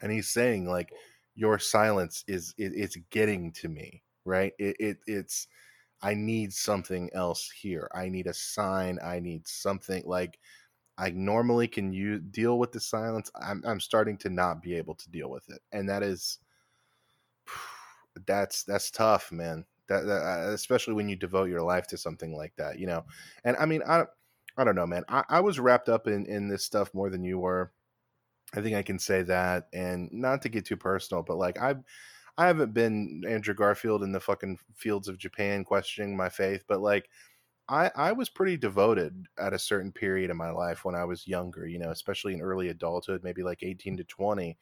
and 0.00 0.10
he's 0.10 0.30
saying 0.30 0.66
like 0.66 0.90
your 1.34 1.58
silence 1.58 2.24
is 2.26 2.54
it, 2.58 2.72
it's 2.74 2.96
getting 3.10 3.52
to 3.52 3.68
me 3.68 4.02
right 4.24 4.52
it, 4.58 4.76
it 4.78 4.98
it's 5.06 5.46
i 6.02 6.14
need 6.14 6.52
something 6.52 7.10
else 7.14 7.50
here. 7.50 7.88
I 7.94 8.08
need 8.08 8.26
a 8.26 8.34
sign. 8.34 8.98
I 9.04 9.20
need 9.20 9.46
something 9.46 10.02
like 10.06 10.38
i 10.98 11.10
normally 11.10 11.68
can 11.68 11.92
use 11.92 12.20
deal 12.30 12.58
with 12.58 12.72
the 12.72 12.80
silence. 12.80 13.30
I'm, 13.40 13.62
I'm 13.66 13.80
starting 13.80 14.16
to 14.18 14.30
not 14.30 14.62
be 14.62 14.74
able 14.74 14.94
to 14.96 15.10
deal 15.10 15.30
with 15.30 15.48
it 15.48 15.60
and 15.72 15.88
that 15.88 16.02
is 16.02 16.38
that's 18.26 18.64
that's 18.64 18.90
tough 18.90 19.32
man. 19.32 19.64
That, 19.88 20.06
that 20.06 20.22
uh, 20.22 20.52
especially 20.52 20.94
when 20.94 21.08
you 21.08 21.16
devote 21.16 21.48
your 21.48 21.62
life 21.62 21.86
to 21.88 21.96
something 21.96 22.36
like 22.36 22.54
that 22.56 22.78
you 22.78 22.86
know? 22.86 23.04
And 23.44 23.56
i 23.58 23.66
mean 23.66 23.82
i 23.86 24.04
i 24.56 24.64
don't 24.64 24.76
know 24.76 24.86
man. 24.86 25.04
I, 25.08 25.24
I 25.28 25.40
was 25.40 25.60
wrapped 25.60 25.88
up 25.88 26.06
in 26.06 26.26
in 26.26 26.48
this 26.48 26.64
stuff 26.64 26.92
more 26.94 27.10
than 27.10 27.24
you 27.24 27.38
were. 27.38 27.72
I 28.54 28.60
think 28.60 28.74
I 28.74 28.82
can 28.82 28.98
say 28.98 29.22
that, 29.22 29.68
and 29.72 30.10
not 30.12 30.42
to 30.42 30.48
get 30.48 30.64
too 30.64 30.76
personal, 30.76 31.22
but 31.22 31.36
like 31.38 31.60
I've 31.62 31.82
I 32.40 32.46
haven't 32.46 32.72
been 32.72 33.22
Andrew 33.28 33.52
Garfield 33.52 34.02
in 34.02 34.12
the 34.12 34.18
fucking 34.18 34.58
fields 34.74 35.08
of 35.08 35.18
Japan 35.18 35.62
questioning 35.62 36.16
my 36.16 36.30
faith, 36.30 36.64
but 36.66 36.80
like 36.80 37.10
I 37.68 37.90
I 37.94 38.12
was 38.12 38.30
pretty 38.30 38.56
devoted 38.56 39.26
at 39.38 39.52
a 39.52 39.58
certain 39.58 39.92
period 39.92 40.30
in 40.30 40.38
my 40.38 40.50
life 40.50 40.82
when 40.82 40.94
I 40.94 41.04
was 41.04 41.28
younger, 41.28 41.66
you 41.66 41.78
know, 41.78 41.90
especially 41.90 42.32
in 42.32 42.40
early 42.40 42.68
adulthood, 42.68 43.22
maybe 43.22 43.42
like 43.42 43.62
18 43.62 43.98
to 43.98 44.04
20. 44.04 44.56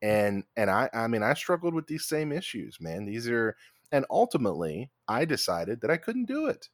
And 0.00 0.44
and 0.56 0.70
I 0.70 0.88
I 0.94 1.06
mean 1.08 1.22
I 1.22 1.34
struggled 1.34 1.74
with 1.74 1.86
these 1.86 2.06
same 2.06 2.32
issues, 2.32 2.78
man. 2.80 3.04
These 3.04 3.28
are 3.28 3.54
and 3.92 4.06
ultimately 4.08 4.90
I 5.06 5.26
decided 5.26 5.82
that 5.82 5.90
I 5.90 5.98
couldn't 5.98 6.24
do 6.24 6.46
it. 6.46 6.70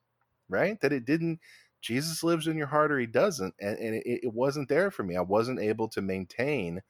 Right? 0.48 0.80
That 0.80 0.92
it 0.92 1.06
didn't 1.06 1.40
Jesus 1.80 2.22
lives 2.22 2.46
in 2.46 2.56
your 2.56 2.68
heart 2.68 2.92
or 2.92 3.00
he 3.00 3.06
doesn't. 3.06 3.54
And, 3.58 3.76
and 3.78 3.96
it, 3.96 4.26
it 4.26 4.32
wasn't 4.32 4.68
there 4.68 4.92
for 4.92 5.02
me. 5.02 5.16
I 5.16 5.22
wasn't 5.22 5.58
able 5.58 5.88
to 5.88 6.00
maintain 6.00 6.82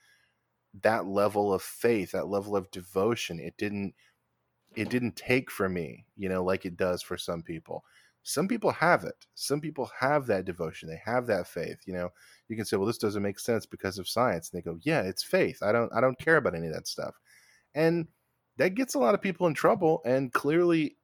that 0.82 1.06
level 1.06 1.52
of 1.52 1.62
faith, 1.62 2.12
that 2.12 2.28
level 2.28 2.56
of 2.56 2.70
devotion. 2.70 3.40
It 3.40 3.56
didn't 3.56 3.94
it 4.76 4.88
didn't 4.88 5.16
take 5.16 5.50
for 5.50 5.68
me, 5.68 6.06
you 6.16 6.28
know, 6.28 6.44
like 6.44 6.64
it 6.64 6.76
does 6.76 7.02
for 7.02 7.16
some 7.16 7.42
people. 7.42 7.84
Some 8.22 8.46
people 8.48 8.70
have 8.72 9.04
it. 9.04 9.26
Some 9.34 9.60
people 9.60 9.90
have 9.98 10.26
that 10.26 10.44
devotion. 10.44 10.88
They 10.88 11.00
have 11.04 11.26
that 11.26 11.48
faith. 11.48 11.78
You 11.86 11.94
know, 11.94 12.10
you 12.48 12.56
can 12.56 12.64
say, 12.64 12.76
"Well, 12.76 12.86
this 12.86 12.98
doesn't 12.98 13.22
make 13.22 13.38
sense 13.38 13.66
because 13.66 13.98
of 13.98 14.08
science." 14.08 14.50
And 14.50 14.58
they 14.58 14.64
go, 14.64 14.78
"Yeah, 14.82 15.02
it's 15.02 15.22
faith. 15.24 15.62
I 15.62 15.72
don't. 15.72 15.92
I 15.94 16.00
don't 16.00 16.18
care 16.18 16.36
about 16.36 16.54
any 16.54 16.68
of 16.68 16.74
that 16.74 16.86
stuff." 16.86 17.14
And 17.74 18.08
that 18.58 18.74
gets 18.74 18.94
a 18.94 18.98
lot 18.98 19.14
of 19.14 19.22
people 19.22 19.46
in 19.46 19.54
trouble. 19.54 20.02
And 20.04 20.32
clearly, 20.32 20.98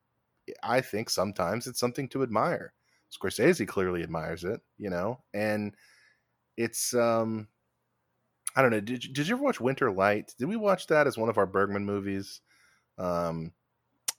I 0.62 0.80
think 0.80 1.10
sometimes 1.10 1.66
it's 1.66 1.80
something 1.80 2.08
to 2.10 2.22
admire. 2.22 2.74
Scorsese 3.10 3.66
clearly 3.66 4.02
admires 4.02 4.44
it, 4.44 4.60
you 4.78 4.90
know, 4.90 5.22
and 5.34 5.74
it's 6.56 6.94
um 6.94 7.48
I 8.56 8.62
don't 8.62 8.70
know. 8.70 8.80
Did 8.80 9.04
you, 9.04 9.12
did 9.12 9.28
you 9.28 9.34
ever 9.34 9.44
watch 9.44 9.60
Winter 9.60 9.90
Light? 9.92 10.34
Did 10.38 10.48
we 10.48 10.56
watch 10.56 10.86
that 10.86 11.06
as 11.06 11.18
one 11.18 11.28
of 11.28 11.36
our 11.36 11.46
Bergman 11.46 11.84
movies? 11.84 12.40
Um, 12.96 13.52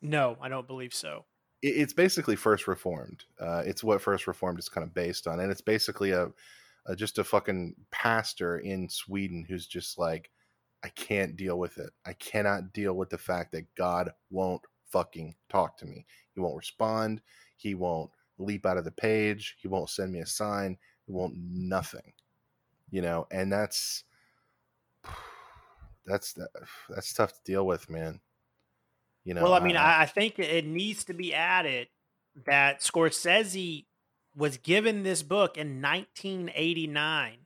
no, 0.01 0.38
I 0.39 0.47
don't 0.47 0.68
believe 0.68 0.93
so. 0.93 1.26
It, 1.64 1.69
it's 1.69 1.93
basically 1.93 2.35
First 2.35 2.68
Reformed. 2.68 3.26
Uh, 3.41 3.64
it's 3.65 3.84
what 3.84 4.01
First 4.01 4.27
Reformed 4.27 4.59
is 4.59 4.69
kind 4.69 4.85
of 4.85 4.93
based 4.93 5.26
on, 5.26 5.39
and 5.39 5.51
it's 5.51 5.61
basically 5.61 6.11
a, 6.11 6.30
a 6.85 6.95
just 6.95 7.18
a 7.18 7.23
fucking 7.23 7.76
pastor 7.89 8.59
in 8.59 8.88
Sweden 8.89 9.43
who's 9.49 9.65
just 9.65 9.97
like, 9.97 10.30
I 10.84 10.89
can't 10.89 11.35
deal 11.35 11.57
with 11.57 11.80
it. 11.80 11.89
I 12.05 12.14
cannot 12.14 12.72
deal 12.73 12.93
with 12.93 13.09
the 13.09 13.18
fact 13.18 13.51
that 13.53 13.73
God 13.76 14.11
won't 14.30 14.61
fucking 14.91 15.35
talk 15.49 15.77
to 15.80 15.88
me. 15.88 16.05
He 16.35 16.39
won't 16.39 16.55
respond. 16.55 17.22
He 17.55 17.73
won't 17.73 18.11
leap 18.38 18.68
out 18.68 18.77
of 18.77 18.85
the 18.85 18.91
page. 18.91 19.57
He 19.59 19.68
won't 19.68 19.89
send 19.89 20.14
me 20.14 20.19
a 20.19 20.26
sign. 20.27 20.77
He 21.07 21.11
won't 21.11 21.34
nothing, 21.35 22.14
you 22.91 23.01
know. 23.01 23.26
And 23.31 23.51
that's 23.51 24.03
that's 26.07 26.35
that's 26.89 27.13
tough 27.13 27.34
to 27.34 27.39
deal 27.45 27.67
with, 27.67 27.89
man. 27.89 28.19
You 29.23 29.34
know. 29.34 29.43
Well, 29.43 29.53
I 29.53 29.59
mean, 29.59 29.77
I, 29.77 30.01
I 30.01 30.05
think 30.05 30.39
it 30.39 30.65
needs 30.65 31.03
to 31.05 31.13
be 31.13 31.34
added 31.34 31.89
that 32.45 32.81
Scorsese 32.81 33.85
was 34.35 34.57
given 34.57 35.03
this 35.03 35.21
book 35.21 35.57
in 35.57 35.81
1989, 35.81 37.38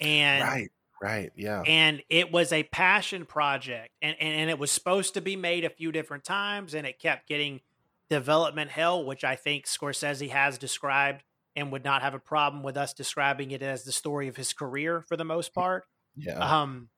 and 0.00 0.44
right. 0.44 0.68
Right. 1.02 1.32
Yeah. 1.34 1.62
And 1.66 2.02
it 2.10 2.30
was 2.30 2.52
a 2.52 2.62
passion 2.62 3.24
project, 3.24 3.88
and, 4.02 4.14
and 4.20 4.34
and 4.34 4.50
it 4.50 4.58
was 4.58 4.70
supposed 4.70 5.14
to 5.14 5.22
be 5.22 5.34
made 5.34 5.64
a 5.64 5.70
few 5.70 5.92
different 5.92 6.24
times, 6.24 6.74
and 6.74 6.86
it 6.86 6.98
kept 6.98 7.26
getting 7.26 7.62
development 8.10 8.70
hell, 8.70 9.02
which 9.04 9.24
I 9.24 9.36
think 9.36 9.64
Scorsese 9.64 10.28
has 10.28 10.58
described 10.58 11.22
and 11.56 11.72
would 11.72 11.84
not 11.84 12.02
have 12.02 12.12
a 12.12 12.18
problem 12.18 12.62
with 12.62 12.76
us 12.76 12.92
describing 12.92 13.50
it 13.50 13.62
as 13.62 13.84
the 13.84 13.92
story 13.92 14.28
of 14.28 14.36
his 14.36 14.52
career 14.52 15.00
for 15.00 15.16
the 15.16 15.24
most 15.24 15.54
part. 15.54 15.84
Yeah. 16.16 16.38
Um, 16.38 16.90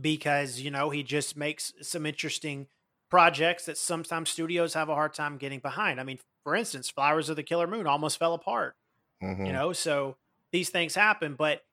because 0.00 0.60
you 0.60 0.70
know 0.70 0.90
he 0.90 1.02
just 1.02 1.36
makes 1.36 1.72
some 1.82 2.06
interesting 2.06 2.68
projects 3.10 3.66
that 3.66 3.78
sometimes 3.78 4.30
studios 4.30 4.74
have 4.74 4.88
a 4.88 4.94
hard 4.94 5.14
time 5.14 5.38
getting 5.38 5.60
behind. 5.60 6.00
I 6.00 6.04
mean, 6.04 6.18
for 6.44 6.54
instance, 6.54 6.90
Flowers 6.90 7.28
of 7.28 7.36
the 7.36 7.42
Killer 7.42 7.66
Moon 7.66 7.86
almost 7.86 8.18
fell 8.18 8.34
apart. 8.34 8.76
Mhm. 9.22 9.46
You 9.46 9.52
know, 9.52 9.72
so 9.72 10.18
these 10.52 10.70
things 10.70 10.94
happen, 10.94 11.34
but 11.36 11.64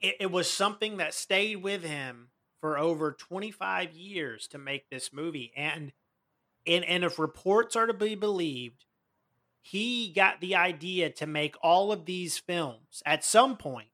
it, 0.00 0.16
it 0.20 0.30
was 0.30 0.50
something 0.50 0.98
that 0.98 1.14
stayed 1.14 1.56
with 1.56 1.82
him 1.82 2.30
for 2.60 2.78
over 2.78 3.12
25 3.12 3.92
years 3.94 4.48
to 4.48 4.58
make 4.58 4.88
this 4.90 5.12
movie. 5.12 5.52
And 5.56 5.92
and 6.66 6.84
and 6.84 7.04
if 7.04 7.18
reports 7.18 7.76
are 7.76 7.86
to 7.86 7.94
be 7.94 8.14
believed, 8.14 8.86
he 9.62 10.12
got 10.12 10.40
the 10.40 10.56
idea 10.56 11.10
to 11.10 11.26
make 11.26 11.56
all 11.62 11.92
of 11.92 12.06
these 12.06 12.38
films 12.38 13.02
at 13.06 13.24
some 13.24 13.56
point 13.56 13.90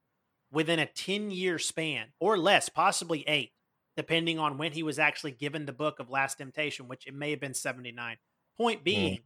within 0.52 0.78
a 0.78 0.86
10 0.86 1.30
year 1.30 1.58
span 1.58 2.08
or 2.20 2.38
less, 2.38 2.68
possibly 2.68 3.24
eight, 3.26 3.52
depending 3.96 4.38
on 4.38 4.58
when 4.58 4.72
he 4.72 4.82
was 4.82 4.98
actually 4.98 5.32
given 5.32 5.66
the 5.66 5.72
book 5.72 5.98
of 5.98 6.10
Last 6.10 6.36
Temptation, 6.36 6.86
which 6.86 7.06
it 7.06 7.14
may 7.14 7.30
have 7.30 7.40
been 7.40 7.54
79. 7.54 8.18
Point 8.56 8.80
hmm. 8.80 8.84
being, 8.84 9.18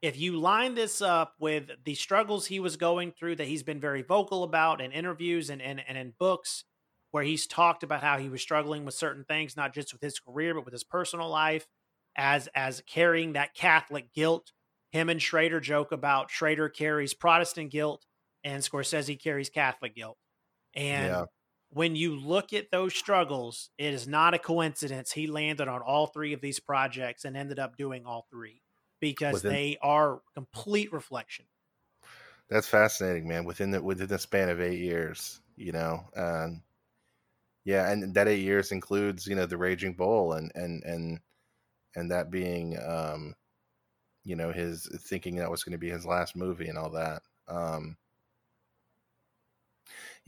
if 0.00 0.18
you 0.18 0.38
line 0.38 0.74
this 0.74 1.02
up 1.02 1.34
with 1.38 1.70
the 1.84 1.94
struggles 1.94 2.46
he 2.46 2.60
was 2.60 2.76
going 2.76 3.12
through 3.12 3.36
that 3.36 3.48
he's 3.48 3.62
been 3.62 3.80
very 3.80 4.02
vocal 4.02 4.44
about 4.44 4.80
in 4.80 4.92
interviews 4.92 5.50
and, 5.50 5.60
and, 5.60 5.82
and 5.86 5.98
in 5.98 6.14
books, 6.18 6.64
where 7.10 7.24
he's 7.24 7.46
talked 7.46 7.82
about 7.82 8.02
how 8.02 8.18
he 8.18 8.28
was 8.28 8.40
struggling 8.40 8.84
with 8.84 8.94
certain 8.94 9.24
things, 9.24 9.56
not 9.56 9.74
just 9.74 9.92
with 9.92 10.00
his 10.00 10.20
career, 10.20 10.54
but 10.54 10.64
with 10.64 10.72
his 10.72 10.84
personal 10.84 11.28
life, 11.28 11.66
as 12.16 12.48
as 12.54 12.82
carrying 12.86 13.32
that 13.32 13.54
Catholic 13.54 14.12
guilt. 14.12 14.52
Him 14.92 15.08
and 15.08 15.20
Schrader 15.20 15.60
joke 15.60 15.92
about 15.92 16.30
Schrader 16.30 16.68
carries 16.68 17.14
Protestant 17.14 17.70
guilt 17.70 18.06
and 18.42 18.62
Scorsese 18.62 19.20
carries 19.20 19.50
Catholic 19.50 19.94
guilt. 19.94 20.18
And 20.74 21.20
Yeah. 21.20 21.26
when 21.70 21.96
you 21.96 22.16
look 22.16 22.52
at 22.52 22.70
those 22.70 22.94
struggles, 22.94 23.70
it 23.78 23.94
is 23.94 24.08
not 24.08 24.34
a 24.34 24.38
coincidence 24.38 25.12
he 25.12 25.26
landed 25.26 25.68
on 25.68 25.82
all 25.82 26.08
three 26.08 26.32
of 26.32 26.40
these 26.40 26.60
projects 26.60 27.24
and 27.24 27.36
ended 27.36 27.58
up 27.58 27.76
doing 27.76 28.06
all 28.06 28.26
three 28.30 28.62
because 29.00 29.44
Within- 29.44 29.46
they 29.46 29.78
are 29.82 30.22
complete 30.34 30.92
reflection. 30.92 31.46
That's 32.48 32.68
fascinating, 32.68 33.28
man. 33.28 33.44
Within 33.44 33.70
the 33.70 33.82
within 33.82 34.08
the 34.08 34.18
span 34.18 34.48
of 34.48 34.60
eight 34.60 34.80
years, 34.80 35.40
you 35.56 35.72
know, 35.72 36.08
and 36.14 36.62
yeah, 37.64 37.90
and 37.90 38.14
that 38.14 38.28
eight 38.28 38.42
years 38.42 38.72
includes 38.72 39.26
you 39.26 39.36
know 39.36 39.46
the 39.46 39.58
Raging 39.58 39.94
Bull 39.94 40.32
and 40.32 40.50
and 40.54 40.82
and 40.84 41.20
and 41.96 42.10
that 42.10 42.30
being 42.30 42.78
um, 42.82 43.34
you 44.24 44.36
know 44.36 44.52
his 44.52 44.88
thinking 45.02 45.36
that 45.36 45.50
was 45.50 45.64
going 45.64 45.72
to 45.74 45.78
be 45.78 45.90
his 45.90 46.06
last 46.06 46.36
movie 46.36 46.68
and 46.68 46.78
all 46.78 46.90
that. 46.92 47.22
Um, 47.48 47.98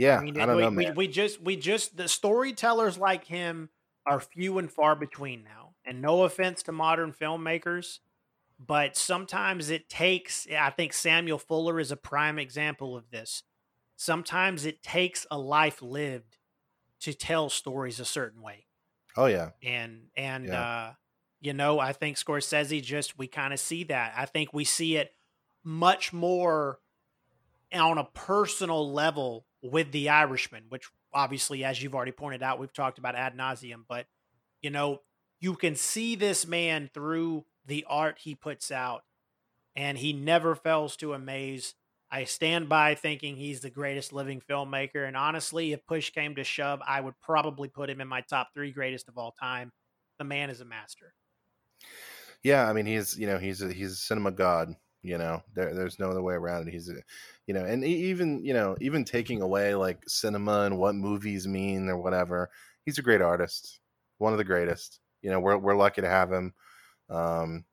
yeah, 0.02 0.16
I, 0.18 0.22
mean, 0.22 0.34
don't 0.34 0.56
we, 0.56 0.62
know, 0.62 0.70
we, 0.70 0.90
we 0.90 1.08
just 1.08 1.40
we 1.40 1.56
just 1.56 1.96
the 1.96 2.08
storytellers 2.08 2.98
like 2.98 3.24
him 3.24 3.70
are 4.06 4.20
few 4.20 4.58
and 4.58 4.70
far 4.70 4.96
between 4.96 5.44
now. 5.44 5.74
And 5.84 6.02
no 6.02 6.22
offense 6.24 6.62
to 6.64 6.72
modern 6.72 7.12
filmmakers, 7.12 8.00
but 8.58 8.96
sometimes 8.96 9.70
it 9.70 9.88
takes 9.88 10.46
I 10.50 10.70
think 10.70 10.92
Samuel 10.92 11.38
Fuller 11.38 11.78
is 11.80 11.90
a 11.92 11.96
prime 11.96 12.38
example 12.38 12.96
of 12.96 13.10
this. 13.10 13.44
Sometimes 13.96 14.64
it 14.66 14.82
takes 14.82 15.26
a 15.30 15.38
life 15.38 15.80
lived 15.82 16.38
to 17.00 17.14
tell 17.14 17.48
stories 17.48 18.00
a 18.00 18.04
certain 18.04 18.42
way. 18.42 18.66
oh 19.16 19.26
yeah, 19.26 19.50
And 19.62 20.08
and 20.16 20.46
Yeah. 20.46 20.60
uh 20.60 20.92
you 21.40 21.52
know, 21.52 21.80
I 21.80 21.92
think 21.92 22.16
Scorsese 22.16 22.82
just 22.82 23.18
we 23.18 23.26
kind 23.26 23.52
of 23.52 23.60
see 23.60 23.84
that. 23.84 24.14
I 24.16 24.26
think 24.26 24.52
we 24.52 24.64
see 24.64 24.96
it 24.96 25.12
much 25.64 26.12
more 26.12 26.80
on 27.72 27.98
a 27.98 28.04
personal 28.04 28.92
level 28.92 29.46
with 29.62 29.92
the 29.92 30.08
Irishman, 30.08 30.64
which 30.68 30.88
obviously, 31.12 31.64
as 31.64 31.82
you've 31.82 31.94
already 31.94 32.12
pointed 32.12 32.42
out, 32.42 32.58
we've 32.58 32.72
talked 32.72 32.98
about 32.98 33.14
ad 33.14 33.36
nauseum. 33.36 33.84
But 33.88 34.06
you 34.60 34.70
know, 34.70 35.00
you 35.40 35.54
can 35.56 35.74
see 35.76 36.14
this 36.16 36.46
man 36.46 36.90
through 36.92 37.46
the 37.66 37.84
art 37.88 38.18
he 38.20 38.34
puts 38.34 38.70
out, 38.70 39.02
and 39.76 39.98
he 39.98 40.12
never 40.12 40.54
fails 40.54 40.96
to 40.96 41.14
amaze. 41.14 41.74
I 42.10 42.24
stand 42.24 42.68
by 42.68 42.94
thinking 42.94 43.36
he's 43.36 43.60
the 43.60 43.70
greatest 43.70 44.12
living 44.12 44.40
filmmaker, 44.40 45.06
and 45.06 45.16
honestly, 45.16 45.72
if 45.72 45.86
push 45.86 46.10
came 46.10 46.34
to 46.36 46.44
shove, 46.44 46.80
I 46.86 47.00
would 47.00 47.18
probably 47.20 47.68
put 47.68 47.90
him 47.90 48.00
in 48.00 48.08
my 48.08 48.20
top 48.22 48.50
three 48.54 48.72
greatest 48.72 49.08
of 49.08 49.16
all 49.18 49.32
time. 49.32 49.72
The 50.18 50.24
man 50.24 50.50
is 50.50 50.60
a 50.60 50.64
master. 50.66 51.14
yeah. 52.42 52.68
I 52.68 52.72
mean, 52.72 52.86
he's 52.86 53.16
you 53.18 53.26
know 53.26 53.38
he's 53.38 53.62
a, 53.62 53.72
he's 53.72 53.92
a 53.92 53.96
cinema 53.96 54.32
god. 54.32 54.74
You 55.02 55.18
know, 55.18 55.42
there, 55.54 55.74
there's 55.74 55.98
no 55.98 56.10
other 56.10 56.22
way 56.22 56.34
around 56.34 56.68
it. 56.68 56.72
He's 56.72 56.90
you 57.46 57.54
know, 57.54 57.64
and 57.64 57.84
even 57.84 58.44
you 58.44 58.54
know 58.54 58.76
even 58.80 59.04
taking 59.04 59.42
away 59.42 59.74
like 59.74 60.08
cinema 60.08 60.62
and 60.62 60.78
what 60.78 60.94
movies 60.94 61.48
mean 61.48 61.88
or 61.88 61.96
whatever, 61.96 62.50
he's 62.84 62.98
a 62.98 63.02
great 63.02 63.20
artist, 63.20 63.80
one 64.18 64.32
of 64.32 64.38
the 64.38 64.44
greatest. 64.44 65.00
You 65.22 65.30
know, 65.30 65.40
we're 65.40 65.58
we're 65.58 65.76
lucky 65.76 66.02
to 66.02 66.08
have 66.08 66.30
him. 66.30 66.54
Um, 67.10 67.64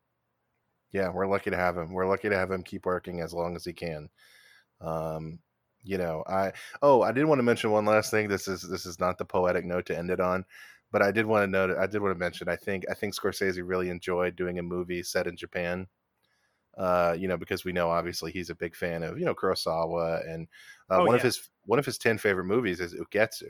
yeah, 0.91 1.09
we're 1.09 1.27
lucky 1.27 1.51
to 1.51 1.57
have 1.57 1.77
him. 1.77 1.93
We're 1.93 2.07
lucky 2.07 2.29
to 2.29 2.37
have 2.37 2.51
him 2.51 2.63
keep 2.63 2.85
working 2.85 3.21
as 3.21 3.33
long 3.33 3.55
as 3.55 3.63
he 3.63 3.73
can. 3.73 4.09
Um, 4.81 5.39
you 5.83 5.97
know, 5.97 6.23
I 6.27 6.53
oh, 6.81 7.01
I 7.01 7.11
did 7.11 7.25
want 7.25 7.39
to 7.39 7.43
mention 7.43 7.71
one 7.71 7.85
last 7.85 8.11
thing. 8.11 8.27
This 8.27 8.47
is 8.47 8.61
this 8.63 8.85
is 8.85 8.99
not 8.99 9.17
the 9.17 9.25
poetic 9.25 9.65
note 9.65 9.85
to 9.87 9.97
end 9.97 10.09
it 10.11 10.19
on, 10.19 10.45
but 10.91 11.01
I 11.01 11.11
did 11.11 11.25
want 11.25 11.43
to 11.43 11.47
note. 11.47 11.77
I 11.77 11.87
did 11.87 12.01
want 12.01 12.15
to 12.15 12.19
mention. 12.19 12.49
I 12.49 12.55
think 12.55 12.85
I 12.89 12.93
think 12.95 13.15
Scorsese 13.15 13.61
really 13.63 13.89
enjoyed 13.89 14.35
doing 14.35 14.59
a 14.59 14.63
movie 14.63 15.03
set 15.03 15.27
in 15.27 15.37
Japan. 15.37 15.87
Uh, 16.79 17.13
you 17.19 17.27
know, 17.27 17.35
because 17.35 17.65
we 17.65 17.73
know 17.73 17.89
obviously 17.89 18.31
he's 18.31 18.49
a 18.49 18.55
big 18.55 18.73
fan 18.73 19.03
of 19.03 19.19
you 19.19 19.25
know 19.25 19.35
Kurosawa, 19.35 20.25
and 20.27 20.47
uh, 20.89 20.99
Oh, 21.01 21.05
one 21.05 21.15
of 21.15 21.21
his 21.21 21.49
one 21.65 21.77
of 21.77 21.85
his 21.85 21.97
ten 21.97 22.17
favorite 22.17 22.45
movies 22.45 22.79
is 22.79 22.95
Ugetsu. 22.95 23.49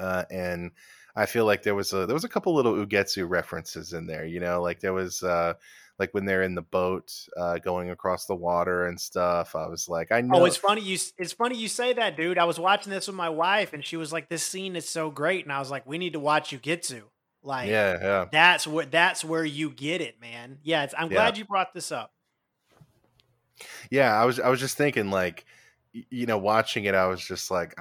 Uh, 0.00 0.24
and 0.30 0.72
I 1.14 1.26
feel 1.26 1.44
like 1.44 1.62
there 1.62 1.76
was 1.76 1.92
a 1.92 2.06
there 2.06 2.14
was 2.14 2.24
a 2.24 2.28
couple 2.28 2.54
little 2.54 2.74
Ugetsu 2.74 3.28
references 3.28 3.92
in 3.92 4.06
there. 4.06 4.24
You 4.24 4.40
know, 4.40 4.60
like 4.60 4.80
there 4.80 4.92
was 4.92 5.22
uh, 5.22 5.54
like 6.00 6.12
when 6.12 6.24
they're 6.24 6.42
in 6.42 6.56
the 6.56 6.62
boat 6.62 7.12
uh, 7.36 7.58
going 7.58 7.90
across 7.90 8.26
the 8.26 8.34
water 8.34 8.86
and 8.86 9.00
stuff. 9.00 9.54
I 9.54 9.68
was 9.68 9.88
like, 9.88 10.10
I 10.10 10.20
know. 10.20 10.40
Oh, 10.40 10.44
it's 10.44 10.56
funny 10.56 10.80
you 10.80 10.98
it's 11.18 11.32
funny 11.32 11.56
you 11.56 11.68
say 11.68 11.92
that, 11.92 12.16
dude. 12.16 12.38
I 12.38 12.44
was 12.44 12.58
watching 12.58 12.90
this 12.90 13.06
with 13.06 13.16
my 13.16 13.28
wife, 13.28 13.72
and 13.72 13.84
she 13.84 13.96
was 13.96 14.12
like, 14.12 14.28
"This 14.28 14.42
scene 14.42 14.76
is 14.76 14.88
so 14.88 15.10
great," 15.10 15.44
and 15.44 15.52
I 15.52 15.58
was 15.60 15.70
like, 15.70 15.86
"We 15.86 15.98
need 15.98 16.14
to 16.14 16.20
watch 16.20 16.50
Ugetsu." 16.50 17.02
Like, 17.42 17.68
yeah, 17.68 17.98
yeah. 18.00 18.24
that's 18.32 18.66
where 18.66 18.86
that's 18.86 19.24
where 19.24 19.44
you 19.44 19.70
get 19.70 20.00
it, 20.00 20.20
man. 20.20 20.58
Yeah, 20.62 20.84
it's, 20.84 20.94
I'm 20.96 21.08
Yeah. 21.10 21.16
glad 21.16 21.38
you 21.38 21.44
brought 21.44 21.72
this 21.74 21.92
up. 21.92 22.12
yeah 23.90 24.14
i 24.20 24.24
was 24.24 24.38
i 24.38 24.48
was 24.48 24.60
just 24.60 24.76
thinking 24.76 25.10
like 25.10 25.44
you 25.92 26.26
know 26.26 26.38
watching 26.38 26.84
it 26.84 26.94
i 26.94 27.06
was 27.06 27.20
just 27.20 27.50
like 27.50 27.74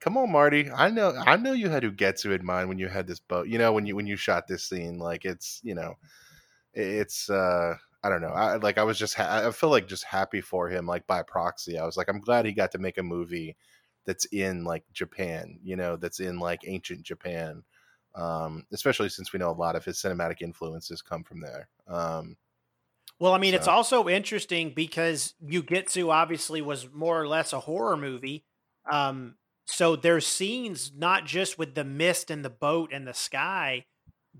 come 0.00 0.16
on 0.16 0.30
marty 0.30 0.70
i 0.70 0.88
know 0.88 1.12
i 1.26 1.36
know 1.36 1.52
you 1.52 1.68
had 1.68 1.82
ugetsu 1.82 2.34
in 2.34 2.44
mind 2.44 2.68
when 2.68 2.78
you 2.78 2.88
had 2.88 3.06
this 3.06 3.20
boat 3.20 3.46
you 3.46 3.58
know 3.58 3.72
when 3.72 3.84
you 3.86 3.94
when 3.94 4.06
you 4.06 4.16
shot 4.16 4.46
this 4.46 4.64
scene 4.64 4.98
like 4.98 5.24
it's 5.24 5.60
you 5.62 5.74
know 5.74 5.94
it's 6.72 7.28
uh 7.28 7.74
i 8.02 8.08
don't 8.08 8.22
know 8.22 8.28
i 8.28 8.56
like 8.56 8.78
i 8.78 8.82
was 8.84 8.98
just 8.98 9.14
ha- 9.14 9.42
i 9.46 9.50
feel 9.50 9.68
like 9.70 9.86
just 9.86 10.04
happy 10.04 10.40
for 10.40 10.68
him 10.70 10.86
like 10.86 11.06
by 11.06 11.22
proxy 11.22 11.78
i 11.78 11.84
was 11.84 11.96
like 11.98 12.08
i'm 12.08 12.20
glad 12.20 12.46
he 12.46 12.52
got 12.52 12.70
to 12.72 12.78
make 12.78 12.96
a 12.96 13.02
movie 13.02 13.56
that's 14.06 14.24
in 14.26 14.64
like 14.64 14.84
japan 14.92 15.58
you 15.62 15.76
know 15.76 15.96
that's 15.96 16.20
in 16.20 16.38
like 16.38 16.60
ancient 16.66 17.02
japan 17.02 17.62
um 18.14 18.66
especially 18.72 19.08
since 19.08 19.32
we 19.32 19.38
know 19.38 19.50
a 19.50 19.52
lot 19.52 19.76
of 19.76 19.84
his 19.84 19.98
cinematic 19.98 20.42
influences 20.42 21.02
come 21.02 21.22
from 21.22 21.40
there 21.40 21.68
um 21.86 22.36
Well, 23.18 23.34
I 23.34 23.38
mean, 23.38 23.52
it's 23.54 23.68
also 23.68 24.08
interesting 24.08 24.72
because 24.74 25.34
Ugetsu 25.44 26.10
obviously 26.10 26.62
was 26.62 26.90
more 26.90 27.20
or 27.20 27.28
less 27.28 27.52
a 27.52 27.60
horror 27.60 27.96
movie. 27.96 28.46
Um, 28.90 29.36
so 29.66 29.94
there's 29.94 30.26
scenes 30.26 30.92
not 30.96 31.26
just 31.26 31.58
with 31.58 31.74
the 31.74 31.84
mist 31.84 32.30
and 32.30 32.44
the 32.44 32.50
boat 32.50 32.92
and 32.92 33.06
the 33.06 33.14
sky, 33.14 33.84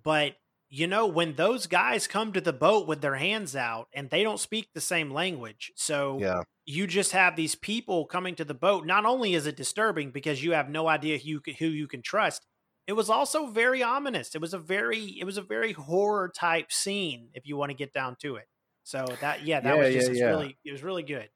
but 0.03 0.37
you 0.69 0.87
know, 0.87 1.07
when 1.07 1.35
those 1.35 1.67
guys 1.67 2.07
come 2.07 2.33
to 2.33 2.41
the 2.41 2.53
boat 2.53 2.87
with 2.87 3.01
their 3.01 3.17
hands 3.17 3.55
out 3.57 3.89
and 3.93 4.09
they 4.09 4.23
don't 4.23 4.41
speak 4.41 4.69
the 4.73 4.81
same 4.81 5.11
language. 5.13 5.73
So 5.77 6.19
yeah 6.21 6.43
you 6.67 6.87
just 6.87 7.13
have 7.13 7.35
these 7.35 7.55
people 7.57 8.07
coming 8.07 8.35
to 8.37 8.45
the 8.45 8.55
boat. 8.55 8.87
Not 8.87 9.05
only 9.05 9.35
is 9.35 9.47
it 9.47 9.57
disturbing 9.57 10.13
because 10.13 10.43
you 10.43 10.53
have 10.53 10.69
no 10.69 10.87
idea 10.89 11.19
who 11.19 11.29
you 11.29 11.41
can, 11.41 11.55
who 11.55 11.67
you 11.67 11.89
can 11.89 12.03
trust, 12.03 12.47
it 12.91 12.97
was 12.97 13.11
also 13.11 13.47
very 13.47 13.83
ominous. 13.83 14.35
It 14.35 14.41
was 14.41 14.55
a 14.55 14.59
very 14.59 15.19
it 15.21 15.25
was 15.25 15.39
a 15.39 15.43
very 15.43 15.73
horror 15.73 16.31
type 16.35 16.73
scene 16.73 17.31
if 17.35 17.47
you 17.47 17.57
want 17.57 17.71
to 17.71 17.77
get 17.77 17.93
down 17.95 18.17
to 18.23 18.37
it. 18.37 18.49
So 18.85 19.17
that 19.21 19.43
yeah, 19.45 19.61
that 19.61 19.77
Yeah, 19.77 19.79
was 19.79 19.91
just 19.91 20.11
yeah, 20.13 20.25
yeah. 20.25 20.33
really 20.33 20.59
it 20.65 20.73
was 20.73 20.83
really 20.83 21.05
good. 21.05 21.31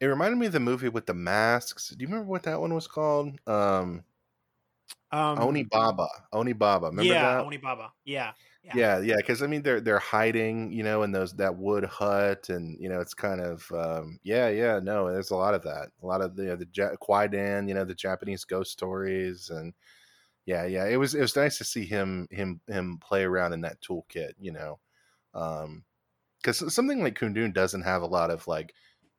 It 0.00 0.06
reminded 0.06 0.38
me 0.38 0.46
of 0.46 0.52
the 0.52 0.60
movie 0.60 0.88
with 0.88 1.04
the 1.04 1.12
masks. 1.14 1.90
Do 1.90 2.00
you 2.02 2.06
remember 2.08 2.30
what 2.30 2.44
that 2.44 2.60
one 2.60 2.72
was 2.74 2.86
called? 2.86 3.38
Um, 3.46 4.04
Um, 5.10 5.38
Oni 5.40 5.64
Baba. 5.64 6.08
Oni 6.32 6.52
Baba. 6.52 6.86
Remember 6.88 7.14
yeah, 7.14 7.16
that? 7.16 7.46
Oni 7.46 7.56
Baba. 7.58 7.92
Yeah, 8.04 8.32
yeah. 8.62 8.78
yeah, 8.78 8.98
yeah. 9.00 9.16
Because 9.16 9.42
I 9.42 9.46
mean, 9.46 9.62
they're 9.62 9.80
they're 9.80 9.98
hiding, 9.98 10.72
you 10.72 10.82
know, 10.82 11.02
in 11.02 11.12
those 11.12 11.34
that 11.34 11.56
wood 11.56 11.84
hut, 11.84 12.48
and 12.48 12.76
you 12.80 12.88
know, 12.88 13.00
it's 13.00 13.14
kind 13.14 13.40
of 13.40 13.70
um, 13.72 14.18
yeah, 14.24 14.48
yeah. 14.48 14.80
No, 14.80 15.10
there's 15.12 15.30
a 15.30 15.36
lot 15.36 15.54
of 15.54 15.62
that. 15.62 15.90
A 16.02 16.06
lot 16.06 16.20
of 16.20 16.36
the 16.36 16.42
you 16.42 16.48
know, 16.50 16.56
the 16.56 16.68
ja- 16.74 16.96
Kwaidan, 17.00 17.68
you 17.68 17.74
know, 17.74 17.84
the 17.84 17.94
Japanese 17.94 18.44
ghost 18.44 18.72
stories, 18.72 19.50
and 19.50 19.72
yeah, 20.46 20.64
yeah. 20.64 20.86
It 20.86 20.96
was 20.96 21.14
it 21.14 21.20
was 21.20 21.36
nice 21.36 21.58
to 21.58 21.64
see 21.64 21.84
him 21.84 22.28
him 22.30 22.60
him 22.68 22.98
play 22.98 23.24
around 23.24 23.52
in 23.52 23.60
that 23.62 23.82
toolkit, 23.82 24.32
you 24.40 24.52
know, 24.52 24.78
because 26.40 26.72
something 26.72 27.02
like 27.02 27.18
Kundun 27.18 27.52
doesn't 27.52 27.82
have 27.82 28.02
a 28.02 28.06
lot 28.06 28.30
of 28.30 28.46
like 28.46 28.72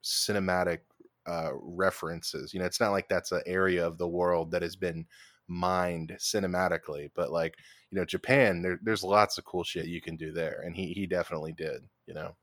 cinematic 0.04 0.80
uh, 1.28 1.52
references. 1.54 2.54
You 2.54 2.62
know, 2.62 2.66
it's 2.66 2.80
not 2.80 2.94
like 2.94 3.10
that's 3.10 3.34
an 3.34 3.41
area 3.45 3.86
of 3.86 3.98
the 3.98 4.08
world 4.08 4.52
that 4.52 4.62
has 4.62 4.78
been 4.78 5.06
mined 5.49 6.16
cinematically, 6.18 7.12
but 7.14 7.32
like 7.32 7.56
you 7.91 7.98
know, 7.98 8.06
Japan, 8.06 8.62
there, 8.62 8.80
there's 8.82 9.04
lots 9.04 9.38
of 9.38 9.45
cool 9.45 9.64
shit 9.64 9.86
you 9.86 10.02
can 10.02 10.16
do 10.16 10.32
there, 10.32 10.62
and 10.66 10.76
he 10.76 10.94
he 10.94 11.06
definitely 11.06 11.52
did. 11.52 11.84
You 12.06 12.14
know. 12.14 12.36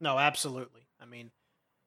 No, 0.00 0.18
absolutely. 0.18 0.86
I 1.00 1.06
mean, 1.06 1.30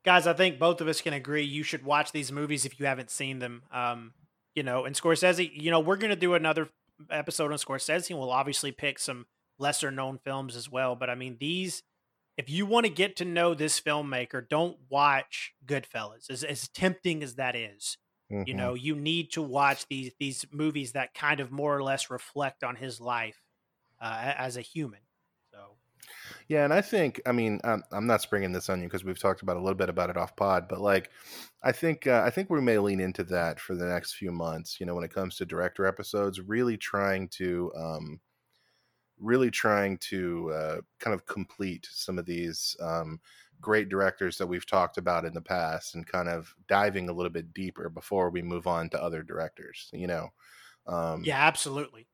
guys, 0.04 0.26
I 0.26 0.34
think 0.34 0.58
both 0.58 0.82
of 0.82 0.88
us 0.88 1.02
can 1.02 1.14
agree 1.14 1.44
you 1.44 1.64
should 1.64 1.86
watch 1.86 2.12
these 2.12 2.32
movies 2.32 2.66
if 2.66 2.80
you 2.80 2.88
haven't 2.88 3.12
seen 3.12 3.40
them. 3.40 3.64
Um, 3.72 4.14
you 4.56 4.64
know, 4.64 4.86
and 4.86 4.95
Scorsese, 4.95 5.52
you 5.53 5.72
know, 5.72 5.80
we're 5.80 5.98
gonna 5.98 6.15
do 6.15 6.34
another 6.34 6.69
episode 7.10 7.52
on 7.52 7.57
Scorsese, 7.57 8.10
and 8.10 8.19
we'll 8.19 8.32
obviously 8.32 8.72
pick 8.72 8.99
some 8.99 9.26
lesser 9.57 9.91
known 9.91 10.19
films 10.23 10.56
as 10.56 10.69
well. 10.69 10.95
But 10.95 11.10
I 11.10 11.15
mean, 11.15 11.38
these 11.40 11.84
if 12.38 12.49
you 12.49 12.65
want 12.65 12.86
to 12.86 12.91
get 12.91 13.18
to 13.18 13.26
know 13.26 13.53
this 13.53 13.80
filmmaker, 13.80 14.48
don't 14.48 14.78
watch 14.90 15.53
Goodfellas. 15.65 16.30
As, 16.30 16.44
as 16.44 16.68
tempting 16.69 17.23
as 17.23 17.36
that 17.36 17.56
is, 17.56 17.98
mm-hmm. 18.32 18.44
you 18.48 18.53
know, 18.53 18.73
you 18.73 18.95
need 18.95 19.32
to 19.34 19.41
watch 19.41 19.88
these 19.88 20.14
these 20.19 20.45
movies 20.52 20.94
that 20.94 21.14
kind 21.14 21.40
of 21.40 21.52
more 21.52 21.76
or 21.76 21.84
less 21.84 22.10
reflect 22.10 22.64
on 22.64 22.76
his 22.76 22.99
life 22.99 23.41
uh, 24.02 24.34
as 24.38 24.57
a 24.57 24.61
human. 24.61 25.02
Yeah, 26.48 26.64
and 26.64 26.73
I 26.73 26.82
think, 26.82 27.22
I 27.26 27.32
mean, 27.32 27.60
I'm, 27.64 27.84
I'm 27.91 28.07
not 28.07 28.22
springing 28.22 28.52
this 28.52 28.69
on 28.69 28.82
you 28.82 28.88
because 28.88 29.03
we've 29.03 29.19
talked 29.19 29.41
about 29.41 29.57
a 29.57 29.61
little 29.61 29.76
bit 29.76 29.90
about 29.90 30.10
it 30.10 30.18
off 30.18 30.36
pod, 30.36 30.68
but 30.68 30.82
like, 30.82 31.10
I 31.64 31.72
think 31.72 32.07
uh, 32.07 32.23
I 32.26 32.30
think 32.30 32.49
we 32.49 32.61
may 32.61 32.78
lean 32.78 32.99
into 32.99 33.23
that 33.26 33.60
for 33.60 33.76
the 33.76 33.86
next 33.86 34.14
few 34.14 34.32
months. 34.32 34.80
You 34.80 34.86
know, 34.86 34.95
when 34.95 35.03
it 35.03 35.14
comes 35.14 35.38
to 35.38 35.45
director 35.45 35.86
episodes, 35.86 36.40
really 36.40 36.78
trying 36.78 37.30
to. 37.30 37.72
Um, 37.76 38.19
really 39.22 39.52
trying 39.52 39.99
to 39.99 40.52
uh, 40.52 40.82
kind 40.99 41.14
of 41.14 41.28
complete 41.28 41.88
some 41.91 42.18
of 42.18 42.26
these 42.26 42.76
um, 42.82 43.19
great 43.61 43.88
directors 43.88 44.38
that 44.38 44.48
we've 44.48 44.65
talked 44.65 44.98
about 44.98 45.23
in 45.26 45.34
the 45.34 45.41
past 45.41 45.95
and 45.95 46.07
kind 46.07 46.28
of 46.28 46.53
diving 46.68 47.07
a 47.07 47.14
little 47.14 47.32
bit 47.32 47.53
deeper 47.53 47.90
before 47.90 48.30
we 48.30 48.41
move 48.41 48.68
on 48.68 48.90
to 48.90 49.02
other 49.02 49.23
directors 49.23 49.90
you 49.94 50.07
know 50.07 50.28
um, 50.88 51.23
yeah 51.23 51.38
absolutely 51.38 52.07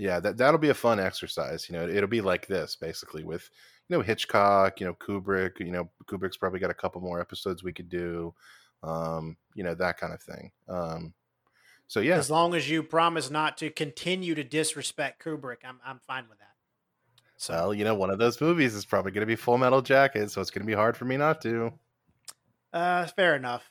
yeah 0.00 0.18
that, 0.20 0.36
that'll 0.36 0.58
be 0.58 0.70
a 0.70 0.74
fun 0.74 0.98
exercise 0.98 1.68
you 1.68 1.76
know 1.76 1.88
it'll 1.88 2.08
be 2.08 2.20
like 2.20 2.46
this 2.46 2.76
basically 2.76 3.24
with 3.24 3.50
you 3.88 3.96
know 3.96 4.02
hitchcock 4.02 4.80
you 4.80 4.86
know 4.86 4.94
kubrick 4.94 5.60
you 5.60 5.72
know 5.72 5.88
kubrick's 6.06 6.36
probably 6.36 6.60
got 6.60 6.70
a 6.70 6.74
couple 6.74 7.00
more 7.00 7.20
episodes 7.20 7.62
we 7.62 7.72
could 7.72 7.88
do 7.88 8.34
um, 8.82 9.36
you 9.54 9.62
know 9.62 9.74
that 9.74 9.98
kind 9.98 10.12
of 10.12 10.22
thing 10.22 10.50
um, 10.68 11.12
so 11.90 11.98
yeah, 11.98 12.18
as 12.18 12.30
long 12.30 12.54
as 12.54 12.70
you 12.70 12.84
promise 12.84 13.32
not 13.32 13.58
to 13.58 13.68
continue 13.68 14.36
to 14.36 14.44
disrespect 14.44 15.24
Kubrick, 15.24 15.64
I'm 15.64 15.80
I'm 15.84 15.98
fine 16.06 16.26
with 16.30 16.38
that. 16.38 16.52
So 17.36 17.52
well, 17.52 17.74
you 17.74 17.82
know, 17.82 17.96
one 17.96 18.10
of 18.10 18.20
those 18.20 18.40
movies 18.40 18.76
is 18.76 18.84
probably 18.84 19.10
going 19.10 19.22
to 19.22 19.26
be 19.26 19.34
Full 19.34 19.58
Metal 19.58 19.82
Jacket, 19.82 20.30
so 20.30 20.40
it's 20.40 20.52
going 20.52 20.62
to 20.62 20.68
be 20.68 20.72
hard 20.72 20.96
for 20.96 21.04
me 21.04 21.16
not 21.16 21.40
to. 21.42 21.72
Uh, 22.72 23.08
fair 23.08 23.34
enough. 23.34 23.68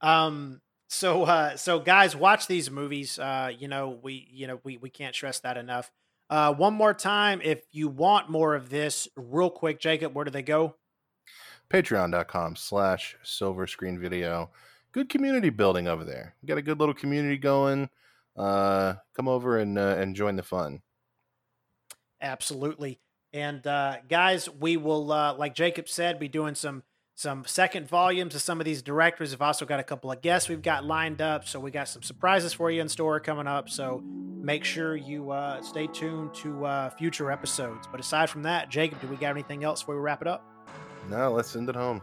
Um, 0.00 0.60
so 0.88 1.24
uh, 1.24 1.56
so 1.56 1.78
guys, 1.78 2.16
watch 2.16 2.46
these 2.46 2.70
movies. 2.70 3.18
Uh, 3.18 3.50
you 3.56 3.68
know, 3.68 3.98
we 4.02 4.28
you 4.30 4.46
know 4.46 4.60
we 4.64 4.76
we 4.76 4.90
can't 4.90 5.14
stress 5.14 5.40
that 5.40 5.56
enough. 5.56 5.90
Uh, 6.28 6.52
one 6.52 6.74
more 6.74 6.94
time, 6.94 7.40
if 7.44 7.62
you 7.70 7.88
want 7.88 8.28
more 8.28 8.54
of 8.54 8.68
this, 8.68 9.06
real 9.16 9.50
quick, 9.50 9.78
Jacob, 9.78 10.14
where 10.14 10.24
do 10.24 10.30
they 10.30 10.42
go? 10.42 10.74
Patreon.com 11.70 12.56
slash 12.56 13.16
silver 13.22 13.66
screen 13.66 13.98
video 13.98 14.50
good 14.96 15.10
community 15.10 15.50
building 15.50 15.86
over 15.86 16.04
there. 16.04 16.34
We 16.40 16.46
got 16.46 16.56
a 16.56 16.62
good 16.62 16.80
little 16.80 16.94
community 16.94 17.36
going. 17.36 17.90
Uh, 18.34 18.94
come 19.14 19.28
over 19.28 19.58
and 19.58 19.78
uh, 19.78 19.96
and 19.98 20.16
join 20.16 20.36
the 20.36 20.42
fun. 20.42 20.80
Absolutely. 22.20 22.98
And 23.32 23.66
uh, 23.66 23.98
guys, 24.08 24.48
we 24.48 24.78
will, 24.78 25.12
uh, 25.12 25.34
like 25.34 25.54
Jacob 25.54 25.88
said, 25.88 26.18
be 26.18 26.28
doing 26.28 26.54
some 26.54 26.82
some 27.16 27.44
second 27.46 27.88
volumes 27.88 28.34
of 28.34 28.42
some 28.42 28.60
of 28.60 28.64
these 28.64 28.82
directors. 28.82 29.30
We've 29.30 29.42
also 29.42 29.66
got 29.66 29.80
a 29.80 29.82
couple 29.82 30.12
of 30.12 30.22
guests 30.22 30.48
we've 30.48 30.62
got 30.62 30.84
lined 30.84 31.20
up, 31.20 31.48
so 31.48 31.58
we 31.58 31.72
got 31.72 31.88
some 31.88 32.02
surprises 32.02 32.52
for 32.52 32.70
you 32.70 32.80
in 32.80 32.88
store 32.88 33.18
coming 33.18 33.48
up. 33.48 33.68
So 33.68 34.02
make 34.40 34.64
sure 34.64 34.96
you 34.96 35.32
uh, 35.32 35.60
stay 35.62 35.88
tuned 35.88 36.34
to 36.36 36.64
uh, 36.64 36.90
future 36.90 37.32
episodes. 37.32 37.88
But 37.90 37.98
aside 37.98 38.30
from 38.30 38.44
that, 38.44 38.68
Jacob, 38.68 39.00
do 39.00 39.08
we 39.08 39.16
got 39.16 39.30
anything 39.30 39.64
else 39.64 39.82
before 39.82 39.96
we 39.96 40.02
wrap 40.02 40.22
it 40.22 40.28
up? 40.28 40.46
No, 41.08 41.32
let's 41.32 41.50
send 41.50 41.68
it 41.68 41.74
home. 41.74 42.00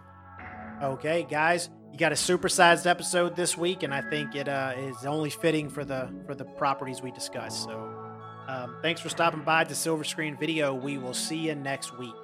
Okay, 0.81 1.26
guys 1.30 1.69
you 1.94 1.99
got 1.99 2.11
a 2.11 2.15
supersized 2.15 2.88
episode 2.88 3.35
this 3.35 3.56
week, 3.56 3.84
and 3.84 3.94
I 3.94 4.02
think 4.02 4.34
it 4.35 4.49
uh, 4.49 4.73
is 4.76 5.06
only 5.06 5.30
fitting 5.30 5.69
for 5.69 5.85
the 5.85 6.11
for 6.26 6.34
the 6.34 6.44
properties 6.44 7.03
we 7.03 7.11
discussed. 7.11 7.65
So, 7.65 7.94
um, 8.48 8.77
thanks 8.81 8.99
for 8.99 9.10
stopping 9.10 9.44
by 9.44 9.64
the 9.64 9.76
Silver 9.76 10.03
Screen 10.03 10.35
Video. 10.35 10.73
We 10.73 10.98
will 10.98 11.14
see 11.14 11.38
you 11.38 11.53
next 11.53 11.95
week. 11.99 12.15